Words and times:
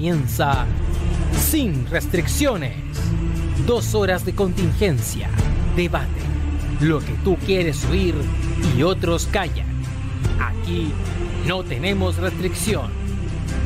comienza 0.00 0.64
sin 1.38 1.86
restricciones. 1.90 2.72
Dos 3.66 3.94
horas 3.94 4.24
de 4.24 4.34
contingencia, 4.34 5.28
debate, 5.76 6.22
lo 6.80 7.00
que 7.00 7.12
tú 7.22 7.36
quieres 7.44 7.84
oír 7.84 8.14
y 8.74 8.82
otros 8.82 9.26
callan. 9.26 9.66
Aquí 10.40 10.90
no 11.46 11.64
tenemos 11.64 12.16
restricción. 12.16 12.90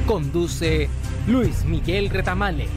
Conduce 0.08 0.88
Luis 1.28 1.64
Miguel 1.66 2.10
Retamales. 2.10 2.68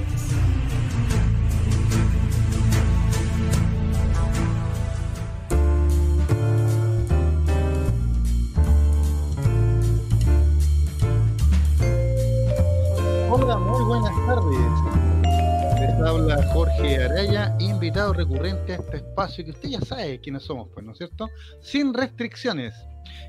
Invitado 17.87 18.11
recurrente 18.11 18.73
a 18.73 18.75
este 18.75 18.97
espacio 18.97 19.45
que 19.45 19.51
usted 19.51 19.69
ya 19.69 19.79
sabe 19.79 20.19
quiénes 20.19 20.43
somos, 20.43 20.67
pues, 20.73 20.85
¿no 20.85 20.91
es 20.91 20.97
cierto? 20.97 21.29
Sin 21.61 21.93
restricciones. 21.93 22.75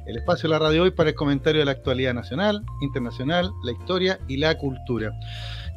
El 0.05 0.17
espacio 0.17 0.49
de 0.49 0.55
la 0.55 0.59
radio 0.59 0.83
hoy 0.83 0.91
para 0.91 1.11
el 1.11 1.15
comentario 1.15 1.61
de 1.61 1.65
la 1.65 1.71
actualidad 1.71 2.13
nacional, 2.13 2.65
internacional, 2.81 3.53
la 3.63 3.71
historia 3.71 4.19
y 4.27 4.37
la 4.37 4.59
cultura. 4.59 5.13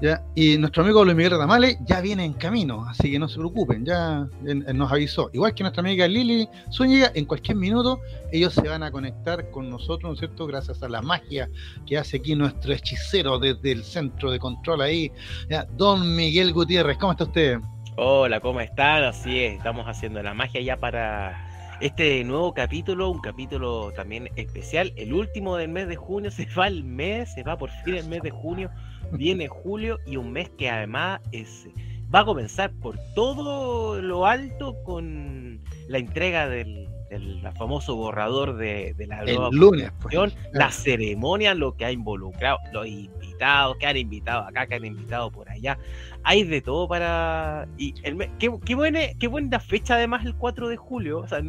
¿ya? 0.01 0.25
Y 0.33 0.57
nuestro 0.57 0.81
amigo 0.81 1.05
Luis 1.05 1.15
Miguel 1.15 1.37
Ramales 1.37 1.77
ya 1.85 2.01
viene 2.01 2.25
en 2.25 2.33
camino, 2.33 2.83
así 2.89 3.11
que 3.11 3.19
no 3.19 3.29
se 3.29 3.37
preocupen, 3.37 3.85
ya 3.85 4.27
él 4.47 4.65
nos 4.73 4.91
avisó. 4.91 5.29
Igual 5.31 5.53
que 5.53 5.61
nuestra 5.61 5.81
amiga 5.81 6.07
Lili 6.07 6.49
Zúñiga, 6.71 7.11
en 7.13 7.25
cualquier 7.25 7.57
minuto 7.57 7.99
ellos 8.31 8.51
se 8.55 8.67
van 8.67 8.81
a 8.81 8.89
conectar 8.89 9.51
con 9.51 9.69
nosotros, 9.69 10.09
¿no 10.09 10.13
es 10.13 10.19
cierto? 10.19 10.47
Gracias 10.47 10.81
a 10.81 10.89
la 10.89 11.03
magia 11.03 11.51
que 11.85 11.99
hace 11.99 12.17
aquí 12.17 12.33
nuestro 12.33 12.73
hechicero 12.73 13.37
desde 13.37 13.73
el 13.73 13.83
centro 13.83 14.31
de 14.31 14.39
control 14.39 14.81
ahí, 14.81 15.11
ya, 15.51 15.67
Don 15.77 16.15
Miguel 16.15 16.51
Gutiérrez. 16.51 16.97
¿Cómo 16.97 17.11
está 17.11 17.25
usted? 17.25 17.59
Hola, 18.03 18.39
¿cómo 18.39 18.61
están? 18.61 19.03
Así 19.03 19.43
es, 19.43 19.57
estamos 19.57 19.85
haciendo 19.85 20.23
la 20.23 20.33
magia 20.33 20.59
ya 20.59 20.75
para 20.75 21.77
este 21.81 22.23
nuevo 22.23 22.51
capítulo, 22.51 23.11
un 23.11 23.21
capítulo 23.21 23.91
también 23.91 24.27
especial, 24.37 24.91
el 24.95 25.13
último 25.13 25.55
del 25.55 25.69
mes 25.69 25.87
de 25.87 25.97
junio, 25.97 26.31
se 26.31 26.47
va 26.57 26.65
el 26.65 26.83
mes, 26.83 27.31
se 27.31 27.43
va 27.43 27.59
por 27.59 27.69
fin 27.69 27.93
el 27.93 28.07
mes 28.07 28.23
de 28.23 28.31
junio, 28.31 28.71
viene 29.11 29.47
julio 29.47 29.99
y 30.07 30.17
un 30.17 30.31
mes 30.31 30.49
que 30.57 30.67
además 30.67 31.21
es, 31.31 31.67
va 32.11 32.21
a 32.21 32.25
comenzar 32.25 32.71
por 32.81 32.97
todo 33.13 34.01
lo 34.01 34.25
alto 34.25 34.81
con 34.83 35.61
la 35.87 35.99
entrega 35.99 36.49
del, 36.49 36.89
del 37.19 37.41
famoso 37.57 37.95
borrador 37.95 38.55
de, 38.55 38.93
de 38.95 39.07
la 39.07 39.19
El 39.21 39.35
nueva 39.35 39.49
lunes, 39.51 39.91
pues. 40.01 40.15
constitución, 40.15 40.51
la 40.53 40.71
ceremonia, 40.71 41.53
lo 41.53 41.75
que 41.75 41.85
ha 41.85 41.91
involucrado, 41.91 42.57
los 42.71 42.87
invitados, 42.87 43.77
que 43.77 43.85
han 43.87 43.97
invitado 43.97 44.47
acá, 44.47 44.65
que 44.67 44.75
han 44.75 44.85
invitado 44.85 45.29
por 45.31 45.49
allá. 45.49 45.77
Hay 46.23 46.43
de 46.43 46.61
todo 46.61 46.87
para. 46.87 47.67
Y 47.77 47.93
el 48.03 48.17
qué, 48.39 48.49
qué, 48.65 48.75
buena, 48.75 48.99
qué 49.19 49.27
buena 49.27 49.59
fecha, 49.59 49.95
además, 49.95 50.25
el 50.25 50.35
4 50.35 50.69
de 50.69 50.77
julio. 50.77 51.19
O 51.19 51.27
sea, 51.27 51.41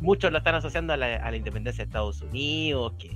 muchos 0.00 0.30
lo 0.30 0.38
están 0.38 0.54
asociando 0.54 0.92
a 0.92 0.96
la, 0.96 1.16
a 1.16 1.30
la 1.30 1.36
independencia 1.36 1.84
de 1.84 1.88
Estados 1.88 2.20
Unidos, 2.22 2.92
que, 2.98 3.10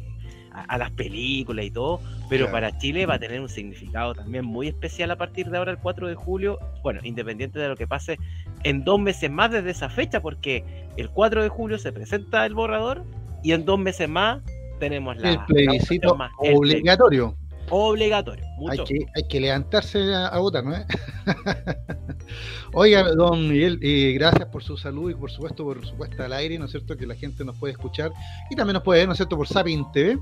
a, 0.52 0.62
a 0.62 0.78
las 0.78 0.90
películas 0.90 1.64
y 1.66 1.70
todo. 1.70 2.00
Pero 2.28 2.46
Claro. 2.46 2.52
para 2.52 2.78
Chile 2.78 3.06
va 3.06 3.14
a 3.14 3.18
tener 3.18 3.40
un 3.40 3.48
significado 3.48 4.14
también 4.14 4.44
muy 4.44 4.68
especial 4.68 5.10
a 5.10 5.16
partir 5.16 5.50
de 5.50 5.58
ahora, 5.58 5.72
el 5.72 5.78
4 5.78 6.08
de 6.08 6.14
julio. 6.14 6.58
Bueno, 6.82 7.00
independiente 7.04 7.58
de 7.58 7.68
lo 7.68 7.76
que 7.76 7.86
pase 7.86 8.18
en 8.64 8.84
dos 8.84 8.98
meses 9.00 9.30
más 9.30 9.50
desde 9.50 9.70
esa 9.70 9.88
fecha, 9.88 10.20
porque 10.20 10.64
el 11.00 11.10
4 11.10 11.42
de 11.42 11.48
julio 11.48 11.78
se 11.78 11.92
presenta 11.92 12.44
el 12.44 12.54
borrador 12.54 13.04
y 13.42 13.52
en 13.52 13.64
dos 13.64 13.78
meses 13.78 14.08
más 14.08 14.40
tenemos 14.80 15.16
la 15.18 15.30
el 15.32 15.38
plebiscito 15.46 16.14
más- 16.16 16.30
el 16.42 16.56
obligatorio. 16.56 17.34
plebiscito 17.34 17.74
obligatorio. 17.74 18.44
Hay 18.68 18.78
que, 18.84 19.06
hay 19.14 19.22
que 19.28 19.40
levantarse 19.40 20.14
a, 20.14 20.26
a 20.28 20.38
votar, 20.38 20.64
¿no? 20.64 20.74
es? 20.74 20.84
Oiga, 22.74 23.02
don 23.14 23.48
Miguel, 23.48 23.78
eh, 23.82 24.12
gracias 24.12 24.46
por 24.48 24.62
su 24.62 24.76
salud 24.76 25.10
y 25.10 25.14
por 25.14 25.30
supuesto 25.30 25.64
por 25.64 25.84
su 25.86 25.94
puesta 25.96 26.26
al 26.26 26.32
aire, 26.34 26.58
¿no 26.58 26.66
es 26.66 26.70
cierto? 26.70 26.96
Que 26.96 27.06
la 27.06 27.14
gente 27.14 27.44
nos 27.44 27.56
puede 27.58 27.72
escuchar 27.72 28.12
y 28.50 28.56
también 28.56 28.74
nos 28.74 28.82
puede 28.82 29.00
ver, 29.00 29.06
¿no 29.08 29.12
es 29.12 29.18
cierto?, 29.18 29.36
por 29.36 29.48
Sapin 29.48 29.90
TV. 29.92 30.18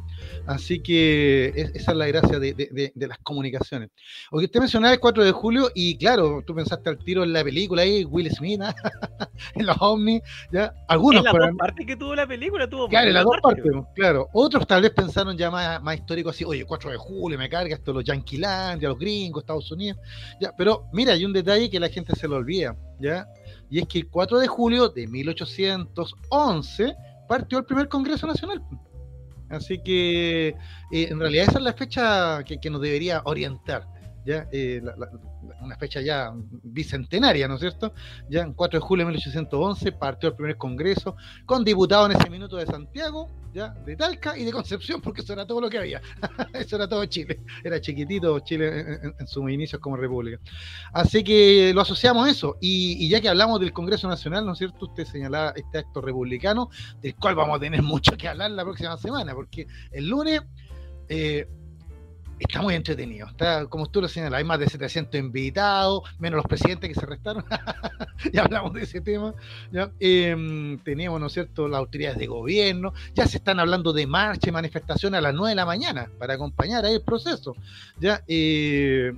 Así 0.47 0.81
que 0.81 1.53
es- 1.56 1.75
esa 1.75 1.91
es 1.93 1.97
la 1.97 2.06
gracia 2.06 2.38
de, 2.38 2.55
de- 2.55 2.69
de- 2.71 2.93
de 2.94 3.06
las 3.09 3.19
comunicaciones. 3.19 3.91
Oye, 4.31 4.47
usted 4.47 4.61
mencionaba 4.61 4.94
el 4.94 5.00
4 5.00 5.25
de 5.25 5.32
julio 5.32 5.71
y 5.75 5.97
claro, 5.99 6.43
tú 6.47 6.55
pensaste 6.55 6.88
al 6.88 6.99
tiro 6.99 7.25
en 7.25 7.32
la 7.32 7.43
película 7.43 7.82
ahí, 7.82 8.05
Will 8.05 8.31
Smith, 8.31 8.61
¿ah? 8.62 8.75
en 9.55 9.66
los 9.66 9.77
ovnis, 9.81 10.22
¿ya? 10.53 10.72
Algunos 10.88 11.21
en 11.21 11.25
las 11.25 11.34
dos 11.34 11.56
partes 11.59 11.87
que 11.87 11.97
tuvo 11.97 12.15
la 12.15 12.27
película, 12.27 12.69
tuvo 12.69 12.88
Claro, 12.88 13.09
en 13.09 13.15
las 13.15 13.25
dos 13.25 13.37
partes, 13.43 13.65
claro. 13.94 14.28
Otros 14.32 14.66
tal 14.66 14.82
vez 14.82 14.93
pensaron 14.93 15.37
ya 15.37 15.50
más, 15.50 15.82
más 15.82 15.97
histórico 15.97 16.31
así, 16.31 16.44
oye, 16.44 16.65
4 16.65 16.91
de 16.91 16.97
julio, 16.97 17.37
me 17.38 17.49
carga 17.49 17.75
esto, 17.75 17.93
los 17.93 18.05
Yanquilandia, 18.26 18.88
los 18.88 18.98
gringos, 18.98 19.42
Estados 19.42 19.70
Unidos. 19.70 19.98
Ya, 20.41 20.53
pero 20.56 20.88
mira, 20.92 21.12
hay 21.12 21.25
un 21.25 21.32
detalle 21.32 21.70
que 21.70 21.81
la 21.81 21.88
gente 21.88 22.14
se 22.14 22.28
lo 22.28 22.37
olvida, 22.37 22.76
¿ya? 22.98 23.26
Y 23.70 23.78
es 23.78 23.88
que 23.88 24.00
el 24.00 24.09
4 24.09 24.38
de 24.38 24.47
julio 24.47 24.88
de 24.88 25.06
1811 25.06 26.94
partió 27.28 27.59
el 27.59 27.64
primer 27.64 27.88
Congreso 27.88 28.26
Nacional. 28.26 28.62
Así 29.48 29.78
que 29.78 30.48
eh, 30.48 30.54
en 30.91 31.20
realidad 31.20 31.47
esa 31.48 31.59
es 31.59 31.64
la 31.64 31.72
fecha 31.72 32.42
que, 32.44 32.59
que 32.59 32.69
nos 32.70 32.81
debería 32.81 33.22
orientar. 33.25 33.87
¿Ya? 34.26 34.48
Eh, 34.50 34.82
una 35.62 35.76
fecha 35.76 36.00
ya 36.00 36.32
bicentenaria, 36.64 37.47
¿no 37.47 37.54
es 37.54 37.60
cierto? 37.60 37.94
Ya 38.28 38.42
en 38.42 38.53
4 38.53 38.81
de 38.81 38.84
julio 38.84 39.06
de 39.06 39.12
1811 39.12 39.92
partió 39.92 40.31
el 40.31 40.34
primer 40.34 40.56
congreso 40.56 41.16
con 41.47 41.64
diputados 41.64 42.10
en 42.10 42.20
ese 42.20 42.28
minuto 42.28 42.56
de 42.56 42.66
Santiago, 42.66 43.28
ya 43.54 43.69
de 43.69 43.97
Talca 43.97 44.37
y 44.37 44.44
de 44.44 44.53
Concepción, 44.53 45.00
porque 45.00 45.20
eso 45.20 45.32
era 45.32 45.47
todo 45.47 45.60
lo 45.60 45.70
que 45.70 45.78
había. 45.78 46.03
eso 46.53 46.76
era 46.76 46.88
todo 46.88 47.04
Chile. 47.06 47.41
Era 47.62 47.81
chiquitito 47.81 48.41
Chile 48.41 48.98
en, 49.19 49.26
sus 49.28 49.48
inicios 49.48 49.81
como 49.81 49.97
república. 49.97 50.38
Así 50.93 51.22
que 51.22 51.72
lo 51.72 51.81
asociamos 51.81 52.26
a 52.26 52.31
eso. 52.31 52.58
Y, 52.60 53.04
y 53.04 53.08
ya 53.08 53.20
que 53.20 53.28
hablamos 53.28 53.60
del 53.60 53.72
Congreso 53.72 54.08
Nacional, 54.08 54.44
¿no 54.44 54.53
es 54.53 54.58
cierto? 54.58 54.87
Usted 54.87 55.04
señalaba 55.04 55.53
este 55.54 55.78
acto 55.78 56.00
republicano, 56.00 56.69
del 57.00 57.14
cual 57.14 57.37
vamos 57.37 57.56
a 57.56 57.60
tener 57.60 57.82
mucho 57.84 58.16
que 58.16 58.28
hablar 58.28 58.50
la 58.50 58.64
próxima 58.64 58.97
semana, 58.97 59.34
porque 59.34 59.69
el 59.93 60.08
lunes... 60.08 60.43
eh, 61.08 61.48
Está 62.39 62.61
muy 62.61 62.75
entretenido, 62.75 63.27
está 63.29 63.67
como 63.67 63.87
tú 63.87 64.01
lo 64.03 64.09
señalas, 64.09 64.39
hay 64.39 64.45
más 64.45 64.59
de 64.59 64.69
700 64.69 65.19
invitados, 65.19 66.03
menos 66.19 66.37
los 66.37 66.47
presidentes 66.47 66.93
que 66.93 67.01
se 67.01 67.07
restaron, 67.07 67.45
ya 68.33 68.43
hablamos 68.43 68.75
de 68.75 68.83
ese 68.83 69.01
tema, 69.01 69.35
ya 69.73 69.91
Em, 69.99 70.79
tenemos, 70.79 71.21
¿no 71.21 71.27
es 71.27 71.33
cierto?, 71.33 71.69
las 71.69 71.79
autoridades 71.79 72.19
de 72.19 72.27
gobierno, 72.27 72.93
ya 73.15 73.27
se 73.27 73.39
están 73.39 73.59
hablando 73.59 73.93
de 73.93 74.07
marcha 74.07 74.49
y 74.49 74.53
manifestación 74.53 75.15
a 75.15 75.21
las 75.21 75.35
9 75.35 75.51
de 75.51 75.55
la 75.57 75.67
mañana 75.67 76.11
para 76.19 76.35
acompañar 76.35 76.85
ahí 76.85 76.95
el 76.95 77.03
proceso, 77.03 77.57
ya 77.99 78.23
eh, 78.29 79.13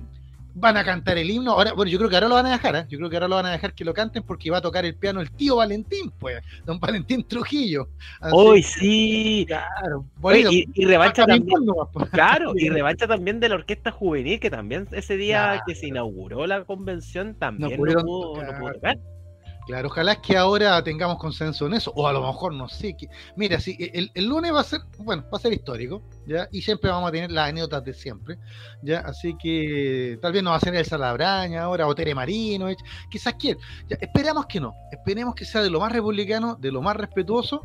van 0.59 0.77
a 0.77 0.83
cantar 0.83 1.17
el 1.17 1.29
himno, 1.29 1.51
ahora, 1.53 1.73
bueno, 1.73 1.89
yo 1.91 1.97
creo 1.97 2.09
que 2.09 2.15
ahora 2.15 2.27
lo 2.27 2.35
van 2.35 2.45
a 2.47 2.51
dejar, 2.51 2.75
¿eh? 2.75 2.85
yo 2.89 2.97
creo 2.97 3.09
que 3.09 3.15
ahora 3.15 3.27
lo 3.27 3.35
van 3.35 3.45
a 3.45 3.51
dejar 3.51 3.73
que 3.73 3.85
lo 3.85 3.93
canten 3.93 4.23
porque 4.23 4.51
va 4.51 4.57
a 4.57 4.61
tocar 4.61 4.85
el 4.85 4.95
piano 4.95 5.21
el 5.21 5.31
tío 5.31 5.55
Valentín, 5.55 6.11
pues, 6.19 6.43
don 6.65 6.79
Valentín 6.79 7.23
Trujillo. 7.27 7.87
Hoy 8.31 8.61
sí. 8.63 9.45
claro, 9.47 10.05
Oye, 10.21 10.47
y, 10.51 10.69
y 10.73 10.85
revancha 10.85 11.25
también. 11.25 11.65
nomás, 11.65 11.87
pues. 11.93 12.09
Claro, 12.09 12.53
y 12.55 12.69
revancha 12.69 13.07
también 13.07 13.39
de 13.39 13.49
la 13.49 13.55
orquesta 13.55 13.91
juvenil, 13.91 14.39
que 14.39 14.49
también 14.49 14.87
ese 14.91 15.15
día 15.17 15.43
Claro. 15.43 15.61
que 15.67 15.75
se 15.75 15.87
inauguró 15.87 16.45
la 16.47 16.63
convención 16.65 17.35
también 17.35 17.71
no, 17.71 17.77
pudieron 17.77 18.03
pudo, 18.05 18.35
no 18.35 18.41
tocar. 18.41 18.59
pudo 18.59 18.73
tocar. 18.73 18.97
Claro, 19.69 19.89
ojalá 19.89 20.13
es 20.13 20.17
que 20.17 20.35
ahora 20.35 20.83
tengamos 20.83 21.19
consenso 21.19 21.67
en 21.67 21.75
eso, 21.75 21.93
o 21.95 22.07
a 22.07 22.11
lo 22.11 22.25
mejor 22.25 22.55
no 22.55 22.67
sé. 22.67 22.97
Mira, 23.35 23.59
sí, 23.59 23.77
el, 23.93 24.09
el 24.15 24.25
lunes 24.25 24.51
va 24.51 24.61
a 24.61 24.63
ser, 24.63 24.81
bueno, 24.97 25.23
va 25.31 25.37
a 25.37 25.39
ser 25.39 25.53
histórico, 25.53 26.01
¿ya? 26.25 26.49
Y 26.51 26.63
siempre 26.63 26.89
vamos 26.89 27.07
a 27.07 27.11
tener 27.11 27.29
las 27.29 27.49
anécdotas 27.49 27.83
de 27.83 27.93
siempre, 27.93 28.39
¿ya? 28.81 29.01
Así 29.01 29.37
que 29.37 30.17
tal 30.23 30.33
vez 30.33 30.41
no 30.41 30.49
va 30.49 30.55
a 30.55 30.59
ser 30.59 30.73
el 30.73 30.85
Salabraña 30.87 31.61
ahora, 31.61 31.85
o 31.85 31.93
Tere 31.93 32.15
Marino, 32.15 32.65
quizás 33.11 33.35
quién. 33.37 33.59
Ya, 33.87 33.97
esperamos 34.01 34.47
que 34.47 34.59
no, 34.59 34.73
esperemos 34.91 35.35
que 35.35 35.45
sea 35.45 35.61
de 35.61 35.69
lo 35.69 35.79
más 35.79 35.91
republicano, 35.91 36.55
de 36.55 36.71
lo 36.71 36.81
más 36.81 36.95
respetuoso, 36.95 37.61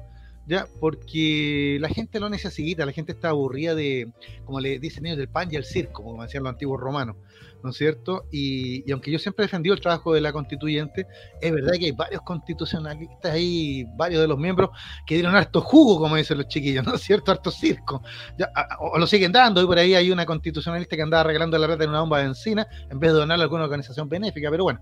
¿ya? 0.47 0.67
Porque 0.81 1.79
la 1.81 1.89
gente 1.89 2.21
lo 2.21 2.29
necesita, 2.29 2.85
la 2.85 2.93
gente 2.93 3.13
está 3.13 3.31
aburrida 3.31 3.75
de, 3.75 4.13
como 4.45 4.61
le 4.61 4.79
dicen 4.79 5.07
ellos, 5.07 5.17
del 5.17 5.31
pan 5.31 5.49
y 5.51 5.57
el 5.57 5.65
circo, 5.65 6.03
como 6.03 6.23
decían 6.23 6.43
los 6.43 6.53
antiguos 6.53 6.79
romanos, 6.79 7.17
¿no 7.65 7.71
es 7.71 7.77
cierto? 7.79 8.27
Y, 8.31 8.89
y 8.89 8.93
aunque 8.93 9.11
yo 9.11 9.19
siempre 9.19 9.45
he 9.45 9.47
defendido 9.47 9.75
el 9.75 9.81
trabajo 9.81 10.13
de 10.13 10.21
la 10.21 10.33
constituyente, 10.33 11.07
es 11.41 11.51
verdad 11.51 11.73
que 11.79 11.87
hay 11.87 11.93
varios 11.93 12.21
constitucionalistas 12.21 13.33
ahí, 13.33 13.87
varios 13.97 14.21
de 14.21 14.29
los 14.29 14.39
miembros 14.39 14.69
que 15.07 15.15
dieron 15.15 15.35
harto 15.35 15.63
jugo, 15.63 15.99
como 15.99 16.15
dicen 16.17 16.37
los 16.37 16.47
chiquillos, 16.47 16.85
¿no 16.85 16.95
es 16.95 17.01
cierto? 17.01 17.33
Harto 17.33 17.51
circo. 17.51 18.03
Ya, 18.39 18.51
o, 18.79 18.91
o 18.91 18.99
lo 18.99 19.07
siguen 19.07 19.33
dando, 19.33 19.63
y 19.63 19.67
por 19.67 19.79
ahí 19.79 19.95
hay 19.95 20.11
una 20.11 20.27
constitucionalista 20.27 20.95
que 20.95 21.03
andaba 21.03 21.23
regalando 21.25 21.57
la 21.57 21.67
plata 21.67 21.85
en 21.85 21.91
una 21.91 22.01
bomba 22.01 22.19
de 22.19 22.27
encina 22.27 22.67
en 22.91 23.01
vez 23.01 23.13
de 23.13 23.19
donarla 23.19 23.45
a 23.45 23.47
alguna 23.47 23.65
organización 23.65 24.11
benéfica, 24.11 24.51
pero 24.51 24.65
bueno, 24.65 24.81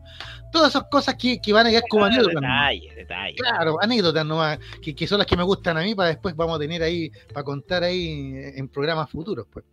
todas 0.51 0.71
esas 0.71 0.85
cosas 0.91 1.15
que, 1.15 1.41
que 1.41 1.53
van 1.53 1.69
a 1.69 1.71
quedar 1.71 1.85
como 1.89 2.05
anécdotas. 2.05 2.35
nomás. 2.35 2.71
Detalles, 2.73 2.97
detalles. 2.97 3.41
Claro, 3.41 3.77
anécdotas 3.81 4.27
nomás, 4.27 4.59
que, 4.83 4.93
que 4.93 5.07
son 5.07 5.19
las 5.19 5.27
que 5.29 5.37
me 5.37 5.45
gustan 5.45 5.77
a 5.77 5.83
mí, 5.83 5.95
para 5.95 6.09
después 6.09 6.35
vamos 6.35 6.57
a 6.57 6.59
tener 6.59 6.83
ahí, 6.83 7.11
para 7.33 7.45
contar 7.45 7.85
ahí 7.85 8.33
en 8.57 8.69
programas 8.69 9.09
futuros, 9.09 9.47
pues. 9.53 9.65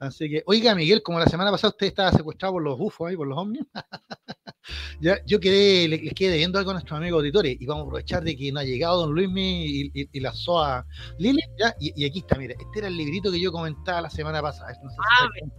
Así 0.00 0.30
que, 0.30 0.42
oiga, 0.46 0.74
Miguel, 0.74 1.02
como 1.02 1.18
la 1.18 1.26
semana 1.26 1.50
pasada 1.50 1.72
usted 1.72 1.88
estaba 1.88 2.10
secuestrado 2.10 2.54
por 2.54 2.62
los 2.62 2.78
bufos 2.78 3.08
ahí, 3.08 3.16
por 3.16 3.28
los 3.28 3.36
ovnis. 3.36 3.66
ya, 5.00 5.18
yo 5.26 5.38
quedé, 5.38 5.86
les 5.88 6.14
quedé 6.14 6.30
debiendo 6.30 6.58
algo 6.58 6.70
a 6.70 6.74
nuestros 6.74 6.96
amigos 6.96 7.18
auditores 7.18 7.54
y 7.60 7.66
vamos 7.66 7.82
a 7.82 7.86
aprovechar 7.86 8.24
de 8.24 8.34
que 8.34 8.50
no 8.50 8.60
ha 8.60 8.64
llegado 8.64 9.02
Don 9.02 9.14
Luismi 9.14 9.66
y, 9.66 9.90
y, 9.92 10.08
y 10.10 10.20
la 10.20 10.32
SOA 10.32 10.86
Lili, 11.18 11.42
ya, 11.58 11.74
y, 11.78 11.92
y, 12.02 12.06
aquí 12.06 12.20
está, 12.20 12.38
mira, 12.38 12.54
este 12.58 12.78
era 12.78 12.88
el 12.88 12.96
librito 12.96 13.30
que 13.30 13.38
yo 13.38 13.52
comentaba 13.52 14.00
la 14.00 14.10
semana 14.10 14.40
pasada. 14.40 14.72
No 14.82 14.88
sé 14.88 14.96
si 14.96 15.50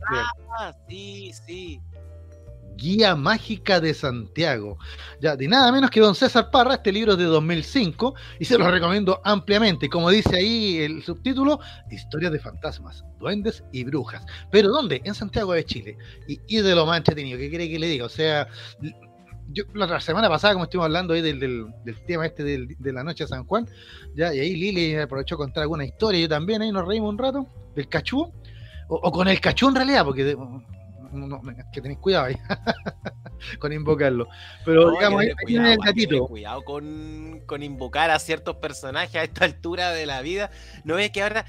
ah, 0.58 0.76
sí, 0.90 1.32
sí. 1.46 1.82
Guía 2.78 3.16
Mágica 3.16 3.80
de 3.80 3.94
Santiago. 3.94 4.78
Ya, 5.20 5.36
de 5.36 5.48
nada 5.48 5.72
menos 5.72 5.90
que 5.90 6.00
Don 6.00 6.16
César 6.16 6.50
Parra, 6.52 6.76
este 6.76 6.92
libro 6.92 7.14
es 7.14 7.18
de 7.18 7.26
2005 7.26 8.16
y 8.40 8.46
se 8.46 8.58
lo 8.58 8.70
recomiendo 8.70 9.22
ampliamente. 9.24 9.90
Como 9.90 10.10
dice 10.10 10.38
ahí 10.38 10.78
el 10.78 11.04
subtítulo, 11.04 11.60
Historias 11.90 12.32
de 12.32 12.40
fantasmas, 12.40 13.04
duendes 13.20 13.64
y 13.72 13.84
brujas. 13.84 14.26
¿Pero 14.52 14.70
dónde? 14.70 15.02
En 15.04 15.14
Santiago 15.14 15.54
de 15.54 15.66
Chile. 15.66 15.98
Y, 16.28 16.58
de 16.58 16.76
lo 16.76 16.86
más 16.86 16.98
entretenido, 16.98 17.38
¿qué 17.38 17.50
quiere 17.50 17.70
que 17.70 17.80
le 17.80 17.88
diga? 17.88 18.06
O 18.06 18.10
sea, 18.10 18.48
yo 19.50 19.64
la 19.74 20.00
semana 20.00 20.30
pasada, 20.30 20.54
como 20.54 20.66
estuvimos 20.66 20.86
hablando 20.86 21.14
ahí 21.14 21.22
del, 21.22 21.74
tema 22.08 22.26
este 22.26 22.44
de 22.44 22.94
la 22.94 23.04
noche 23.04 23.26
de 23.26 23.28
San 23.28 23.46
Juan, 23.46 23.68
ya, 24.16 24.34
y 24.34 24.40
ahí 24.40 24.56
Lili 24.56 24.96
aprovechó 24.96 25.36
a 25.36 25.40
contar 25.40 25.64
alguna 25.64 25.86
historia, 25.86 26.22
yo 26.22 26.30
también 26.30 26.62
ahí 26.62 26.72
nos 26.72 26.88
reímos 26.88 27.10
un 27.10 27.18
rato, 27.18 27.48
del 27.76 27.88
cachú, 27.88 28.32
o, 28.88 29.12
con 29.12 29.28
el 29.28 29.40
cachú 29.40 29.70
en 29.70 29.76
realidad, 29.76 30.06
porque 30.06 30.36
no, 31.12 31.28
no, 31.28 31.42
que 31.74 31.82
tenéis 31.82 32.00
cuidado 32.00 32.26
ahí 32.26 32.36
con 33.60 33.74
invocarlo. 33.74 34.28
Pero 34.66 34.92
No, 34.92 34.92
digamos, 34.92 35.22
ahí 35.22 35.28
el 35.30 35.36
cuidado, 35.36 35.78
gatito. 35.84 36.64
con, 36.64 37.42
con 37.46 37.64
invocar 37.64 38.12
a 38.12 38.20
ciertos 38.20 38.56
personajes 38.58 39.16
a 39.16 39.24
esta 39.24 39.46
altura 39.46 39.92
de 39.92 40.06
la 40.06 40.22
vida. 40.22 40.52
No 40.84 40.98
es 41.00 41.12
que 41.12 41.22
ahora, 41.22 41.46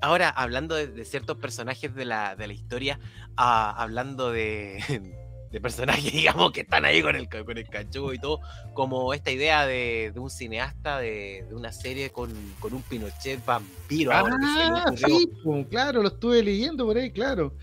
ahora 0.00 0.28
hablando 0.30 0.74
de, 0.74 0.88
de 0.88 1.04
ciertos 1.04 1.36
personajes 1.38 1.94
de 1.94 2.04
la, 2.04 2.36
de 2.36 2.46
la 2.46 2.52
historia, 2.52 2.98
ah, 3.36 3.74
hablando 3.76 4.30
de, 4.32 4.78
de 5.50 5.60
personajes, 5.60 6.12
digamos, 6.12 6.52
que 6.52 6.60
están 6.62 6.84
ahí 6.84 7.02
con 7.02 7.16
el, 7.16 7.28
con 7.28 7.56
el 7.56 7.68
cachugo 7.68 8.12
y 8.12 8.18
todo, 8.18 8.40
como 8.74 9.14
esta 9.14 9.30
idea 9.30 9.66
de, 9.66 10.10
de 10.12 10.20
un 10.20 10.30
cineasta 10.30 10.98
de, 10.98 11.44
de 11.48 11.54
una 11.54 11.72
serie 11.72 12.10
con, 12.10 12.32
con 12.58 12.74
un 12.74 12.82
Pinochet 12.82 13.44
vampiro. 13.44 14.12
ahora 14.12 14.36
que 14.40 14.46
se 14.48 14.64
me 14.64 14.70
Ah, 14.70 14.80
ocurrió. 14.80 15.18
sí, 15.18 15.32
pues, 15.42 15.66
claro, 15.68 16.02
lo 16.02 16.08
estuve 16.08 16.42
leyendo 16.42 16.84
por 16.84 16.96
ahí, 16.96 17.10
claro. 17.12 17.54